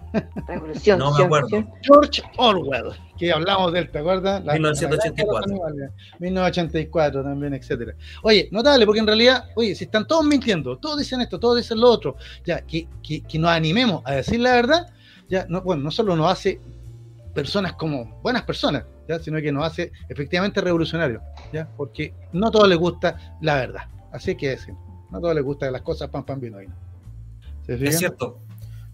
Revolución. 0.48 1.00
No 1.00 1.14
me 1.14 1.24
acuerdo. 1.24 1.64
George 1.82 2.22
Orwell, 2.38 2.92
que 3.18 3.32
hablamos 3.32 3.72
de 3.74 3.80
él, 3.80 3.90
¿te 3.90 4.00
acuerdas? 4.00 4.44
1984. 4.44 5.56
1984 6.20 7.24
también, 7.24 7.54
etcétera. 7.54 7.94
Oye, 8.24 8.50
notable, 8.52 8.86
porque 8.86 9.00
en 9.00 9.08
realidad, 9.08 9.46
oye, 9.56 9.76
si 9.76 9.86
están 9.86 10.06
todos 10.08 10.26
mintiendo, 10.26 10.78
todos 10.78 10.98
dicen 11.00 11.22
esto, 11.22 11.40
todos 11.40 11.58
dicen 11.58 11.80
lo 11.80 11.90
otro, 11.90 12.16
ya, 12.46 12.62
que, 12.62 12.88
que, 13.02 13.22
que 13.22 13.40
nos 13.40 13.52
animemos 13.52 14.02
a 14.06 14.14
decir 14.14 14.40
la 14.40 14.54
verdad, 14.54 14.88
ya, 15.30 15.46
no, 15.48 15.62
bueno, 15.62 15.84
no 15.84 15.92
solo 15.92 16.16
nos 16.16 16.32
hace 16.32 16.60
personas 17.34 17.74
como 17.74 18.20
buenas 18.22 18.44
personas, 18.44 18.86
¿ya? 19.08 19.20
sino 19.20 19.40
que 19.42 19.52
nos 19.52 19.66
hace 19.66 19.92
efectivamente 20.10 20.62
revolucionarios, 20.62 21.22
¿ya? 21.54 21.68
porque 21.78 22.14
no 22.34 22.48
a 22.48 22.52
todos 22.52 22.68
les 22.68 22.78
gusta 22.78 23.38
la 23.42 23.56
verdad. 23.56 23.82
Así 24.12 24.36
que 24.36 24.50
decir, 24.50 24.74
no 25.10 25.18
a 25.18 25.22
todos 25.22 25.36
les 25.36 25.44
gusta 25.44 25.72
las 25.72 25.82
cosas 25.82 26.10
pan, 26.10 26.26
pan, 26.26 26.40
vino, 26.40 26.58
vino. 26.58 26.76
Es 27.68 28.00
cierto. 28.00 28.40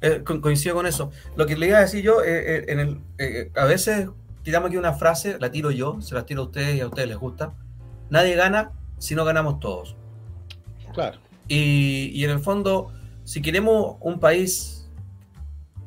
Eh, 0.02 0.24
coincido 0.24 0.76
con 0.76 0.86
eso. 0.86 1.12
Lo 1.36 1.46
que 1.46 1.58
le 1.58 1.68
iba 1.68 1.80
a 1.80 1.82
decir 1.82 2.04
yo, 2.04 2.22
eh, 2.22 2.58
eh, 2.58 2.66
en 2.68 2.80
el, 2.80 3.52
a 3.56 3.66
veces 3.66 4.10
tiramos 4.44 4.68
aquí 4.68 4.78
una 4.78 4.94
frase, 4.94 5.38
la 5.40 5.52
tiro 5.52 5.72
yo, 5.72 6.02
se 6.02 6.14
la 6.14 6.26
tiro 6.26 6.44
a 6.44 6.46
ustedes 6.46 6.76
y 6.76 6.82
a 6.82 6.88
ustedes 6.88 7.08
les 7.08 7.18
gusta. 7.18 7.54
Nadie 8.10 8.36
gana 8.36 8.72
si 9.00 9.16
no 9.16 9.26
ganamos 9.26 9.60
todos. 9.60 9.96
Claro. 10.94 11.20
Y, 11.48 12.12
y 12.14 12.24
en 12.24 12.32
el 12.32 12.40
fondo, 12.40 12.92
si 13.24 13.42
queremos 13.42 13.98
un 14.02 14.20
país 14.20 14.88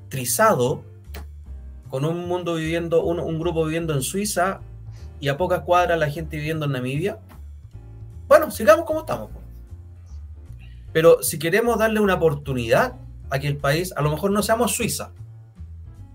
trizado, 0.08 0.82
con 1.88 2.04
un 2.04 2.26
mundo 2.26 2.54
viviendo, 2.54 3.04
un, 3.04 3.18
un 3.20 3.38
grupo 3.38 3.64
viviendo 3.64 3.94
en 3.94 4.02
Suiza 4.02 4.60
y 5.18 5.28
a 5.28 5.36
pocas 5.36 5.60
cuadras 5.62 5.98
la 5.98 6.08
gente 6.08 6.36
viviendo 6.36 6.66
en 6.66 6.72
Namibia, 6.72 7.18
bueno, 8.28 8.50
sigamos 8.50 8.84
como 8.84 9.00
estamos. 9.00 9.30
Pero 10.92 11.22
si 11.22 11.38
queremos 11.38 11.78
darle 11.78 12.00
una 12.00 12.14
oportunidad 12.14 12.94
a 13.30 13.38
que 13.38 13.48
el 13.48 13.56
país, 13.56 13.92
a 13.96 14.02
lo 14.02 14.10
mejor 14.10 14.30
no 14.30 14.42
seamos 14.42 14.72
Suiza, 14.74 15.12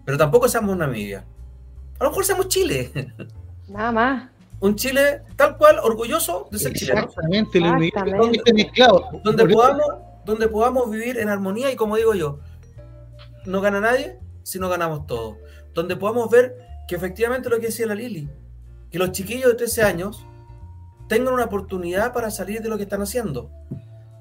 pero 0.06 0.18
tampoco 0.18 0.48
seamos 0.48 0.76
Namibia. 0.78 1.26
A 2.00 2.04
lo 2.04 2.10
mejor 2.10 2.26
seamos 2.26 2.48
Chile. 2.50 2.92
Nada 3.68 3.92
más. 3.92 4.30
Un 4.60 4.76
Chile 4.76 5.22
tal 5.36 5.58
cual, 5.58 5.80
orgulloso 5.80 6.48
de 6.52 6.60
ser 6.60 6.74
chileno. 6.74 7.02
Exactamente, 7.02 7.60
Miguel, 7.60 7.84
Exactamente. 7.96 8.52
Donde 9.24 9.44
eso- 9.44 9.54
podamos, 9.54 9.86
donde 10.26 10.48
podamos 10.48 10.90
vivir 10.90 11.18
en 11.20 11.30
armonía 11.30 11.72
y 11.72 11.76
como 11.76 11.98
digo 11.98 12.14
yo, 12.14 12.40
no 13.46 13.62
gana 13.62 13.80
nadie 13.80 14.20
si 14.44 14.60
no 14.60 14.70
ganamos 14.70 15.06
todos. 15.08 15.38
Donde 15.74 15.96
podamos 15.96 16.30
ver 16.30 16.58
que 16.88 16.96
efectivamente 16.96 17.50
lo 17.50 17.60
que 17.60 17.68
decía 17.68 17.86
la 17.86 17.96
Lili, 17.96 18.30
que 18.90 18.98
los 19.00 19.12
chiquillos 19.12 19.50
de 19.52 19.56
13 19.56 19.84
años 19.84 20.26
tengan 21.10 21.34
una 21.34 21.46
oportunidad 21.46 22.14
para 22.14 22.32
salir 22.32 22.62
de 22.62 22.70
lo 22.70 22.78
que 22.78 22.84
están 22.84 23.02
haciendo. 23.02 23.52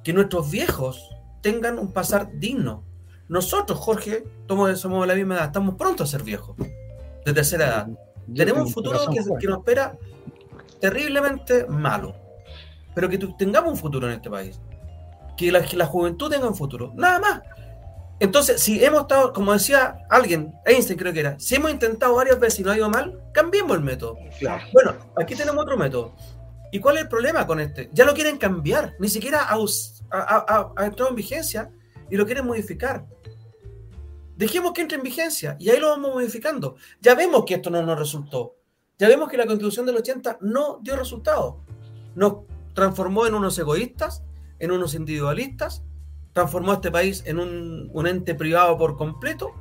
Que 0.02 0.12
nuestros 0.12 0.50
viejos 0.50 1.08
tengan 1.44 1.78
un 1.78 1.92
pasar 1.92 2.30
digno. 2.40 2.82
Nosotros, 3.28 3.78
Jorge, 3.78 4.24
somos, 4.48 4.80
somos 4.80 5.02
de 5.02 5.06
la 5.08 5.14
misma 5.14 5.34
edad, 5.34 5.44
estamos 5.46 5.74
prontos 5.74 6.08
a 6.08 6.10
ser 6.10 6.22
viejos, 6.24 6.56
de 6.56 7.32
tercera 7.34 7.66
edad. 7.66 7.86
Yo 8.26 8.34
Tenemos 8.34 8.66
un 8.68 8.72
futuro 8.72 8.98
que, 9.38 9.46
nos 9.46 9.58
espera 9.58 9.94
terriblemente 10.80 11.66
malo. 11.66 12.16
Pero 12.94 13.10
que 13.10 13.18
tengamos 13.18 13.72
un 13.72 13.76
futuro 13.76 14.06
en 14.08 14.14
este 14.14 14.30
país. 14.30 14.58
Que 15.36 15.52
la, 15.52 15.62
que 15.62 15.76
la 15.76 15.84
juventud 15.84 16.30
tenga 16.30 16.48
un 16.48 16.54
futuro. 16.54 16.92
Nada 16.94 17.18
más. 17.18 17.42
Entonces, 18.20 18.62
si 18.62 18.82
hemos 18.82 19.02
estado, 19.02 19.34
como 19.34 19.52
decía 19.52 19.98
alguien, 20.08 20.54
Einstein 20.64 20.98
creo 20.98 21.12
que 21.12 21.20
era, 21.20 21.38
si 21.38 21.56
hemos 21.56 21.70
intentado 21.72 22.14
varias 22.14 22.40
veces 22.40 22.60
y 22.60 22.62
no 22.62 22.70
ha 22.70 22.76
ido 22.76 22.88
mal, 22.88 23.20
cambiemos 23.32 23.76
el 23.76 23.82
método. 23.82 24.16
Bueno, 24.72 24.94
aquí 25.20 25.34
tenemos 25.34 25.62
otro 25.62 25.76
método. 25.76 26.14
¿Y 26.72 26.78
cuál 26.80 26.96
es 26.96 27.02
el 27.02 27.08
problema 27.08 27.46
con 27.46 27.60
este? 27.60 27.90
Ya 27.92 28.06
lo 28.06 28.14
quieren 28.14 28.38
cambiar, 28.38 28.94
ni 28.98 29.08
siquiera 29.08 29.42
ha, 29.42 29.58
us- 29.58 29.93
ha- 30.10 30.72
ha- 30.76 30.84
entrado 30.86 31.10
en 31.10 31.16
vigencia 31.16 31.70
y 32.10 32.16
lo 32.16 32.26
quieren 32.26 32.46
modificar. 32.46 33.06
Dejemos 34.36 34.72
que 34.72 34.82
entre 34.82 34.96
en 34.96 35.02
vigencia 35.04 35.56
y 35.60 35.70
ahí 35.70 35.78
lo 35.78 35.90
vamos 35.90 36.12
modificando. 36.14 36.76
Ya 37.00 37.14
vemos 37.14 37.44
que 37.44 37.54
esto 37.54 37.70
no 37.70 37.82
nos 37.82 37.98
resultó. 37.98 38.56
Ya 38.98 39.08
vemos 39.08 39.28
que 39.28 39.36
la 39.36 39.46
constitución 39.46 39.86
del 39.86 39.96
80 39.96 40.38
no 40.40 40.78
dio 40.82 40.96
resultado. 40.96 41.60
Nos 42.14 42.38
transformó 42.74 43.26
en 43.26 43.34
unos 43.34 43.58
egoístas, 43.58 44.22
en 44.58 44.70
unos 44.72 44.94
individualistas, 44.94 45.84
transformó 46.32 46.72
a 46.72 46.74
este 46.74 46.90
país 46.90 47.22
en 47.26 47.38
un, 47.38 47.90
un 47.92 48.06
ente 48.08 48.34
privado 48.34 48.76
por 48.76 48.96
completo, 48.96 49.52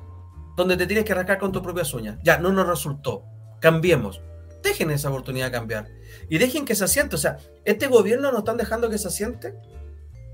donde 0.55 0.75
te 0.77 0.87
tienes 0.87 1.05
que 1.05 1.11
arrancar 1.13 1.37
con 1.39 1.51
tus 1.51 1.61
propias 1.61 1.93
uñas. 1.93 2.17
Ya, 2.23 2.37
no 2.39 2.51
nos 2.51 2.67
resultó. 2.67 3.23
Cambiemos. 3.59 4.21
Dejen 4.63 4.89
esa 4.91 5.09
oportunidad 5.09 5.47
de 5.47 5.51
cambiar. 5.51 5.87
Y 6.29 6.37
dejen 6.39 6.65
que 6.65 6.73
se 6.75 6.83
asiente. 6.85 7.15
O 7.15 7.19
sea, 7.19 7.37
este 7.65 7.87
gobierno 7.87 8.31
no 8.31 8.39
están 8.39 8.57
dejando 8.57 8.89
que 8.89 8.97
se 8.97 9.07
asiente. 9.07 9.53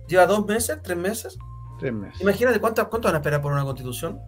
Lleva 0.10 0.26
dos 0.26 0.46
meses, 0.46 0.80
tres 0.82 0.98
meses. 0.98 1.38
Tres 1.80 1.94
meses. 1.94 2.20
Imagínate 2.20 2.60
cuánto, 2.60 2.90
cuánto 2.90 3.08
van 3.08 3.16
a 3.16 3.20
esperar 3.20 3.42
por 3.42 3.54
una 3.54 3.64
constitución. 3.64 4.20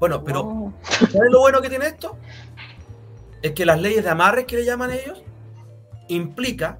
Bueno, 0.00 0.24
pero 0.24 0.72
¿sabes 0.82 1.30
lo 1.30 1.40
bueno 1.40 1.60
que 1.60 1.68
tiene 1.68 1.86
esto? 1.86 2.16
Es 3.42 3.52
que 3.52 3.66
las 3.66 3.80
leyes 3.80 4.02
de 4.02 4.10
amarres 4.10 4.46
que 4.46 4.56
le 4.56 4.64
llaman 4.64 4.90
ellos 4.90 5.22
implica 6.08 6.78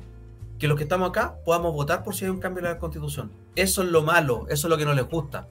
que 0.58 0.68
los 0.68 0.76
que 0.76 0.84
estamos 0.84 1.10
acá 1.10 1.36
podamos 1.44 1.74
votar 1.74 2.02
por 2.02 2.14
si 2.14 2.24
hay 2.24 2.30
un 2.30 2.40
cambio 2.40 2.64
en 2.64 2.72
la 2.72 2.78
constitución. 2.78 3.30
Eso 3.54 3.82
es 3.82 3.88
lo 3.88 4.02
malo, 4.02 4.46
eso 4.48 4.66
es 4.66 4.70
lo 4.70 4.78
que 4.78 4.86
no 4.86 4.94
les 4.94 5.06
gusta. 5.06 5.48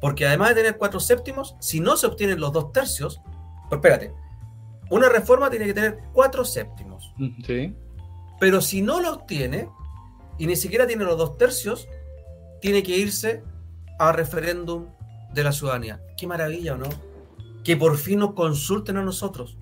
Porque 0.00 0.26
además 0.26 0.50
de 0.50 0.54
tener 0.56 0.78
cuatro 0.78 1.00
séptimos, 1.00 1.56
si 1.58 1.80
no 1.80 1.96
se 1.96 2.06
obtienen 2.06 2.40
los 2.40 2.52
dos 2.52 2.72
tercios, 2.72 3.20
pues 3.68 3.78
espérate, 3.78 4.14
una 4.90 5.08
reforma 5.08 5.50
tiene 5.50 5.66
que 5.66 5.74
tener 5.74 5.98
cuatro 6.12 6.44
séptimos. 6.44 7.12
Sí. 7.44 7.74
Pero 8.38 8.60
si 8.60 8.80
no 8.80 9.00
los 9.00 9.26
tiene, 9.26 9.68
y 10.38 10.46
ni 10.46 10.54
siquiera 10.54 10.86
tiene 10.86 11.04
los 11.04 11.18
dos 11.18 11.36
tercios, 11.36 11.88
tiene 12.60 12.82
que 12.82 12.96
irse 12.96 13.42
a 13.98 14.12
referéndum 14.12 14.86
de 15.32 15.44
la 15.44 15.52
ciudadanía. 15.52 16.00
Qué 16.16 16.26
maravilla, 16.26 16.74
¿o 16.74 16.76
no? 16.76 16.88
Que 17.64 17.76
por 17.76 17.96
fin 17.96 18.20
nos 18.20 18.34
consulten 18.34 18.96
a 18.96 19.02
nosotros. 19.02 19.56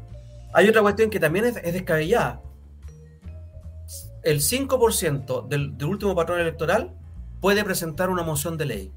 Hay 0.52 0.68
otra 0.68 0.82
cuestión 0.82 1.10
que 1.10 1.20
también 1.20 1.44
es, 1.46 1.56
es 1.56 1.72
descabellada. 1.72 2.40
El 4.22 4.40
5% 4.40 5.46
del, 5.48 5.76
del 5.76 5.88
último 5.88 6.14
patrón 6.14 6.40
electoral 6.40 6.92
puede 7.40 7.62
presentar 7.64 8.10
una 8.10 8.22
moción 8.22 8.56
de 8.56 8.64
ley 8.66 8.92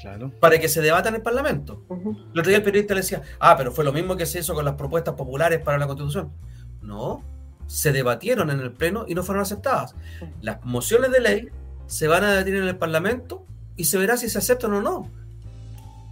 Claro. 0.00 0.30
para 0.40 0.58
que 0.58 0.68
se 0.68 0.80
debata 0.80 1.10
en 1.10 1.16
el 1.16 1.22
Parlamento. 1.22 1.84
El 1.90 2.40
otro 2.40 2.48
día 2.48 2.56
el 2.56 2.62
periodista 2.62 2.94
le 2.94 3.02
decía, 3.02 3.20
ah, 3.38 3.54
pero 3.58 3.70
fue 3.70 3.84
lo 3.84 3.92
mismo 3.92 4.16
que 4.16 4.24
se 4.24 4.38
hizo 4.38 4.54
con 4.54 4.64
las 4.64 4.74
propuestas 4.74 5.14
populares 5.14 5.60
para 5.60 5.76
la 5.76 5.86
Constitución. 5.86 6.32
No, 6.80 7.22
se 7.66 7.92
debatieron 7.92 8.50
en 8.50 8.60
el 8.60 8.72
Pleno 8.72 9.04
y 9.06 9.14
no 9.14 9.22
fueron 9.22 9.42
aceptadas. 9.42 9.94
Las 10.40 10.64
mociones 10.64 11.12
de 11.12 11.20
ley 11.20 11.48
se 11.90 12.06
van 12.06 12.22
a 12.24 12.30
debatir 12.32 12.54
en 12.54 12.64
el 12.68 12.76
Parlamento 12.76 13.44
y 13.76 13.84
se 13.84 13.98
verá 13.98 14.16
si 14.16 14.28
se 14.28 14.38
aceptan 14.38 14.72
o 14.74 14.80
no. 14.80 15.10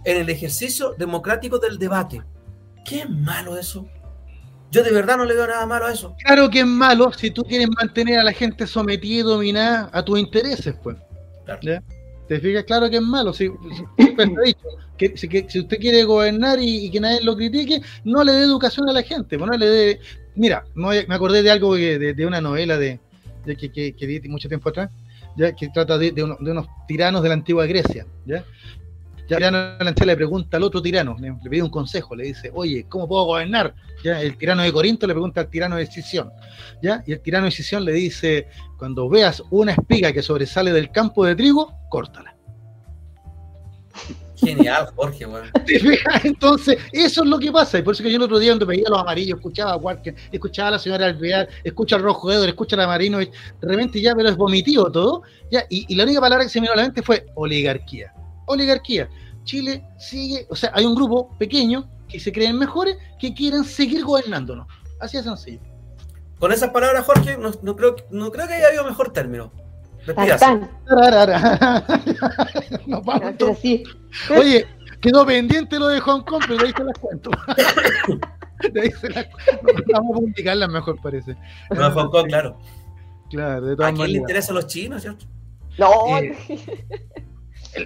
En 0.03 0.17
el 0.17 0.29
ejercicio 0.29 0.93
democrático 0.97 1.57
del 1.59 1.77
debate. 1.77 2.21
Qué 2.85 3.05
malo 3.05 3.57
eso. 3.57 3.87
Yo 4.71 4.83
de 4.83 4.91
verdad 4.91 5.17
no 5.17 5.25
le 5.25 5.33
veo 5.33 5.47
nada 5.47 5.65
malo 5.65 5.85
a 5.87 5.91
eso. 5.93 6.15
Claro 6.23 6.49
que 6.49 6.59
es 6.59 6.65
malo 6.65 7.11
si 7.13 7.31
tú 7.31 7.43
quieres 7.43 7.69
mantener 7.69 8.19
a 8.19 8.23
la 8.23 8.33
gente 8.33 8.67
sometida 8.67 9.19
y 9.19 9.23
dominada 9.23 9.89
a 9.93 10.03
tus 10.03 10.19
intereses, 10.19 10.75
pues. 10.83 10.97
¿Ya? 11.63 11.81
¿Te 12.27 12.39
fijas? 12.39 12.63
Claro 12.65 12.89
que 12.89 12.97
es 12.97 13.01
malo. 13.01 13.33
Si, 13.33 13.49
dicho 13.97 14.67
que, 14.97 15.17
si, 15.17 15.27
que 15.27 15.45
si 15.49 15.59
usted 15.61 15.77
quiere 15.79 16.03
gobernar 16.03 16.59
y, 16.59 16.85
y 16.85 16.91
que 16.91 16.99
nadie 16.99 17.21
lo 17.23 17.35
critique, 17.35 17.81
no 18.03 18.23
le 18.23 18.33
dé 18.33 18.43
educación 18.43 18.87
a 18.89 18.93
la 18.93 19.01
gente. 19.01 19.37
pues, 19.37 19.49
no 19.49 19.57
le 19.57 19.65
dé. 19.65 19.99
Mira, 20.35 20.63
no- 20.75 20.89
me 20.89 21.15
acordé 21.15 21.41
de 21.41 21.51
algo 21.51 21.75
que- 21.75 21.97
de, 21.97 22.13
de 22.13 22.25
una 22.25 22.39
novela 22.41 22.77
de, 22.77 22.99
de 23.45 23.55
que, 23.55 23.71
que, 23.71 23.93
que 23.93 24.05
vi 24.05 24.19
mucho 24.29 24.47
tiempo 24.47 24.69
atrás, 24.69 24.91
que 25.57 25.69
trata 25.69 25.97
de, 25.97 26.11
de 26.11 26.23
uno- 26.23 26.37
de 26.39 26.51
unos 26.51 26.67
tiranos 26.87 27.21
de 27.23 27.29
la 27.29 27.35
antigua 27.35 27.65
Grecia. 27.65 28.05
¿ya? 28.25 28.43
Ya 29.29 29.37
el 29.37 29.43
tirano 29.43 29.57
de 29.77 29.85
la 29.85 30.05
le 30.05 30.15
pregunta 30.15 30.57
al 30.57 30.63
otro 30.63 30.81
tirano, 30.81 31.15
le, 31.19 31.31
pide 31.49 31.61
un 31.61 31.69
consejo, 31.69 32.15
le 32.15 32.23
dice, 32.25 32.49
oye, 32.51 32.87
¿cómo 32.89 33.07
puedo 33.07 33.25
gobernar? 33.25 33.75
Ya 34.03 34.19
el 34.21 34.35
tirano 34.37 34.63
de 34.63 34.73
Corinto 34.73 35.05
le 35.05 35.13
pregunta 35.13 35.41
al 35.41 35.49
tirano 35.49 35.75
de 35.75 35.85
Sición, 35.85 36.31
¿ya? 36.81 37.03
Y 37.05 37.11
el 37.11 37.21
tirano 37.21 37.45
de 37.45 37.51
Sición 37.51 37.85
le 37.85 37.91
dice, 37.91 38.47
cuando 38.79 39.07
veas 39.07 39.43
una 39.51 39.73
espiga 39.73 40.11
que 40.13 40.23
sobresale 40.23 40.71
del 40.73 40.89
campo 40.91 41.25
de 41.25 41.35
trigo, 41.35 41.71
córtala. 41.89 42.35
Genial, 44.39 44.89
Jorge. 44.95 45.25
Entonces, 46.23 46.77
eso 46.91 47.23
es 47.23 47.29
lo 47.29 47.39
que 47.39 47.51
pasa. 47.51 47.79
Y 47.79 47.81
por 47.81 47.93
eso 47.93 48.03
que 48.03 48.09
yo 48.09 48.17
el 48.17 48.23
otro 48.23 48.39
día, 48.39 48.51
cuando 48.51 48.65
veía 48.65 48.89
los 48.89 48.99
amarillos, 48.99 49.37
escuchaba 49.37 49.73
a 49.73 49.77
Walker, 49.77 50.15
escuchaba 50.31 50.69
a 50.69 50.71
la 50.71 50.79
señora 50.79 51.05
Alvear, 51.07 51.49
escucha 51.63 51.97
al 51.97 52.03
Rojo 52.03 52.31
Edor, 52.31 52.47
escucha 52.47 52.75
a 52.75 52.79
la 52.79 52.87
Marinovich, 52.87 53.31
de 53.31 53.67
repente 53.67 54.01
ya, 54.01 54.15
pero 54.15 54.29
es 54.29 54.37
vomitivo 54.37 54.91
todo. 54.91 55.23
Ya, 55.51 55.65
y, 55.69 55.85
y 55.87 55.95
la 55.95 56.03
única 56.03 56.21
palabra 56.21 56.45
que 56.45 56.49
se 56.49 56.59
me 56.59 56.65
vino 56.65 56.73
a 56.73 56.77
la 56.77 56.83
mente 56.83 57.01
fue 57.01 57.25
oligarquía. 57.35 58.13
Oligarquía. 58.45 59.09
Chile 59.43 59.83
sigue, 59.97 60.45
o 60.49 60.55
sea, 60.55 60.71
hay 60.73 60.85
un 60.85 60.95
grupo 60.95 61.37
pequeño 61.37 61.89
que 62.07 62.19
se 62.19 62.31
creen 62.31 62.57
mejores 62.57 62.97
que 63.19 63.33
quieren 63.33 63.63
seguir 63.63 64.03
gobernándonos. 64.03 64.67
Así 64.99 65.17
de 65.17 65.23
sencillo. 65.23 65.59
Con 66.39 66.51
esas 66.51 66.69
palabras, 66.69 67.05
Jorge, 67.05 67.37
no, 67.37 67.51
no 67.61 67.75
creo, 67.75 67.95
no 68.11 68.31
creo 68.31 68.47
que 68.47 68.53
haya 68.53 68.67
habido 68.67 68.85
mejor 68.85 69.11
término. 69.11 69.51
Nos 72.87 73.03
vamos 73.05 73.29
entonces. 73.29 73.81
Oye, 74.35 74.65
quedó 75.01 75.25
pendiente 75.25 75.77
lo 75.79 75.87
de 75.87 75.99
Hong 75.99 76.21
Kong, 76.23 76.43
pero 76.47 76.57
de 76.59 76.67
ahí 76.67 76.73
se 76.75 76.83
las 76.83 76.97
cuento. 76.97 77.31
De 78.73 78.81
ahí 78.81 78.91
se 78.91 79.09
las 79.09 79.25
cuento. 79.27 79.83
Vamos 79.93 80.17
a 80.17 80.19
publicarlas 80.19 80.69
mejor, 80.69 81.01
parece. 81.01 81.33
No, 81.69 81.89
Hong 81.91 82.09
Kong, 82.09 82.27
claro. 82.27 82.59
Claro, 83.29 83.65
de 83.67 83.73
¿A 83.73 83.75
todas 83.77 83.91
quién 83.93 84.01
le 84.01 84.01
maneras. 84.07 84.21
interesan 84.21 84.55
los 84.55 84.67
chinos, 84.67 85.01
cierto? 85.01 85.25
No. 85.77 86.17
Eh, 86.17 86.35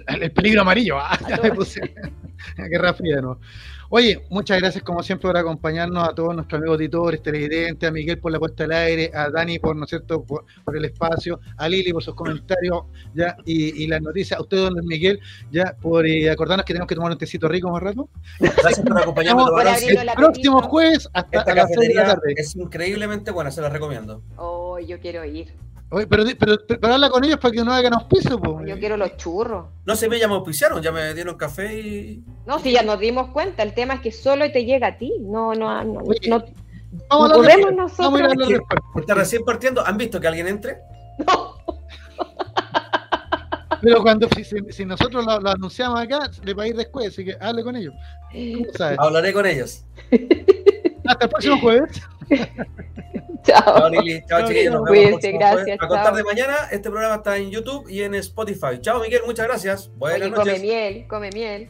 el, 0.08 0.22
el 0.24 0.32
peligro 0.32 0.62
amarillo. 0.62 0.98
Ah, 0.98 1.16
ya 1.28 1.36
me 1.40 1.52
puse. 1.52 1.80
Guerra 2.56 2.92
fría, 2.94 3.20
¿no? 3.20 3.38
Oye, 3.96 4.24
muchas 4.28 4.58
gracias 4.60 4.82
como 4.82 5.04
siempre 5.04 5.28
por 5.28 5.36
acompañarnos 5.36 6.08
a 6.08 6.12
todos 6.12 6.34
nuestros 6.34 6.58
amigos 6.58 6.74
auditores, 6.74 7.22
televidentes, 7.22 7.88
a 7.88 7.92
Miguel 7.92 8.18
por 8.18 8.32
la 8.32 8.40
puesta 8.40 8.64
al 8.64 8.72
aire, 8.72 9.08
a 9.14 9.30
Dani 9.30 9.60
por, 9.60 9.76
¿no 9.76 9.84
es 9.84 9.90
cierto?, 9.90 10.24
por, 10.24 10.46
por 10.64 10.76
el 10.76 10.84
espacio, 10.86 11.38
a 11.56 11.68
Lili 11.68 11.92
por 11.92 12.02
sus 12.02 12.16
comentarios, 12.16 12.86
ya, 13.14 13.36
y, 13.44 13.84
y 13.84 13.86
las 13.86 14.02
noticias, 14.02 14.36
a 14.36 14.42
usted, 14.42 14.56
don 14.56 14.84
Miguel, 14.84 15.20
ya, 15.52 15.76
por 15.80 16.08
eh, 16.08 16.28
acordarnos 16.28 16.64
que 16.64 16.72
tenemos 16.72 16.88
que 16.88 16.96
tomar 16.96 17.12
un 17.12 17.18
tecito 17.18 17.46
rico 17.46 17.70
más 17.70 17.84
rato. 17.84 18.08
Gracias 18.40 18.80
por 18.80 18.98
acompañarnos. 19.00 19.48
El 19.86 20.10
próximo 20.16 20.60
jueves 20.62 21.08
hasta 21.12 21.38
Esta 21.38 21.52
a 21.52 21.54
las 21.54 21.68
de 21.68 21.76
la 21.76 21.80
cafetería 21.80 22.04
tarde. 22.04 22.34
es 22.36 22.56
increíblemente 22.56 23.30
buena, 23.30 23.52
se 23.52 23.60
la 23.60 23.68
recomiendo. 23.68 24.24
Oh, 24.34 24.80
yo 24.80 24.98
quiero 24.98 25.24
ir. 25.24 25.54
Oye, 25.94 26.06
pero, 26.06 26.24
pero, 26.38 26.56
pero, 26.66 26.80
pero 26.80 26.94
habla 26.94 27.08
con 27.10 27.24
ellos 27.24 27.38
para 27.38 27.52
que 27.52 27.62
no 27.64 27.72
hagan 27.72 27.94
auspicio, 27.94 28.38
pues. 28.40 28.68
Yo 28.68 28.78
quiero 28.78 28.96
los 28.96 29.16
churros. 29.16 29.66
No 29.84 29.94
se 29.96 30.08
me 30.08 30.18
llamó 30.18 30.36
auspiciaron, 30.36 30.82
ya 30.82 30.90
me 30.92 31.14
dieron 31.14 31.36
café 31.36 31.78
y. 31.80 32.24
No, 32.46 32.58
si 32.58 32.72
ya 32.72 32.82
nos 32.82 32.98
dimos 32.98 33.30
cuenta, 33.30 33.62
el 33.62 33.74
tema 33.74 33.94
es 33.94 34.00
que 34.00 34.10
solo 34.12 34.50
te 34.50 34.64
llega 34.64 34.88
a 34.88 34.98
ti. 34.98 35.12
No, 35.20 35.54
no, 35.54 35.84
no, 35.84 36.00
no, 36.02 36.44
Vamos 37.08 37.26
a 37.26 37.28
¿No 37.28 37.34
podemos 37.34 37.70
después. 37.70 37.96
Vamos 37.98 38.20
a 38.20 38.22
ir 38.22 38.24
a 38.28 38.30
hablar 38.32 38.48
Que- 38.48 38.54
después. 38.54 38.80
que 38.94 39.00
Está 39.00 39.14
recién 39.14 39.44
partiendo. 39.44 39.86
¿Han 39.86 39.96
visto 39.98 40.20
que 40.20 40.28
alguien 40.28 40.48
entre? 40.48 40.78
Pero 43.82 44.02
cuando 44.02 44.28
si, 44.34 44.44
si- 44.44 44.56
si 44.72 44.84
nosotros 44.86 45.24
lo, 45.26 45.40
lo 45.40 45.50
anunciamos 45.50 46.00
acá, 46.00 46.30
le 46.42 46.54
va 46.54 46.62
a 46.62 46.68
ir 46.68 46.76
después, 46.76 47.08
así 47.08 47.24
que 47.24 47.36
hable 47.40 47.62
con 47.62 47.76
ellos. 47.76 47.92
¿Cómo 48.32 48.72
sabes? 48.76 48.98
Hablaré 48.98 49.32
con 49.32 49.44
ellos. 49.46 49.84
Hasta 51.06 51.24
el 51.24 51.30
próximo 51.30 51.60
jueves. 51.60 52.02
Chao. 53.44 53.62
Chao, 53.62 53.88
Lili. 53.90 54.22
Chao, 54.26 54.46
chiquillos. 54.46 54.72
Nos 54.72 54.84
vemos 54.84 54.88
Cuídense, 54.88 55.32
gracias. 55.32 55.76
A 55.76 55.80
chao. 55.80 55.88
contar 55.88 56.14
de 56.14 56.24
mañana, 56.24 56.54
este 56.70 56.90
programa 56.90 57.16
está 57.16 57.36
en 57.36 57.50
YouTube 57.50 57.88
y 57.90 58.02
en 58.02 58.14
Spotify. 58.14 58.80
Chao, 58.80 59.00
Miguel. 59.00 59.22
Muchas 59.26 59.46
gracias. 59.46 59.90
Buenas 59.96 60.22
Oye, 60.22 60.30
come 60.30 60.44
noches. 60.46 60.62
miel, 60.62 61.06
come 61.06 61.30
miel. 61.30 61.68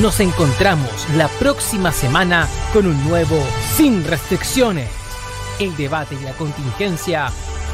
Nos 0.00 0.18
encontramos 0.20 1.08
la 1.16 1.28
próxima 1.38 1.92
semana 1.92 2.48
con 2.72 2.86
un 2.86 3.08
nuevo 3.08 3.36
Sin 3.76 4.04
Restricciones. 4.04 4.88
El 5.60 5.76
debate 5.76 6.16
y 6.20 6.24
la 6.24 6.32
contingencia 6.32 7.28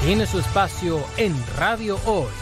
tiene 0.04 0.26
su 0.26 0.38
espacio 0.38 1.00
en 1.16 1.34
Radio 1.56 1.98
Hoy. 2.04 2.39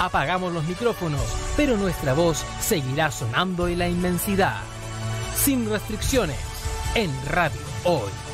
Apagamos 0.00 0.52
los 0.52 0.64
micrófonos, 0.64 1.22
pero 1.56 1.76
nuestra 1.76 2.14
voz 2.14 2.44
seguirá 2.60 3.10
sonando 3.10 3.66
en 3.66 3.78
la 3.80 3.88
inmensidad. 3.88 4.60
Sin 5.34 5.68
restricciones 5.68 6.38
en 6.94 7.10
Radio 7.26 7.60
Hoy. 7.84 8.27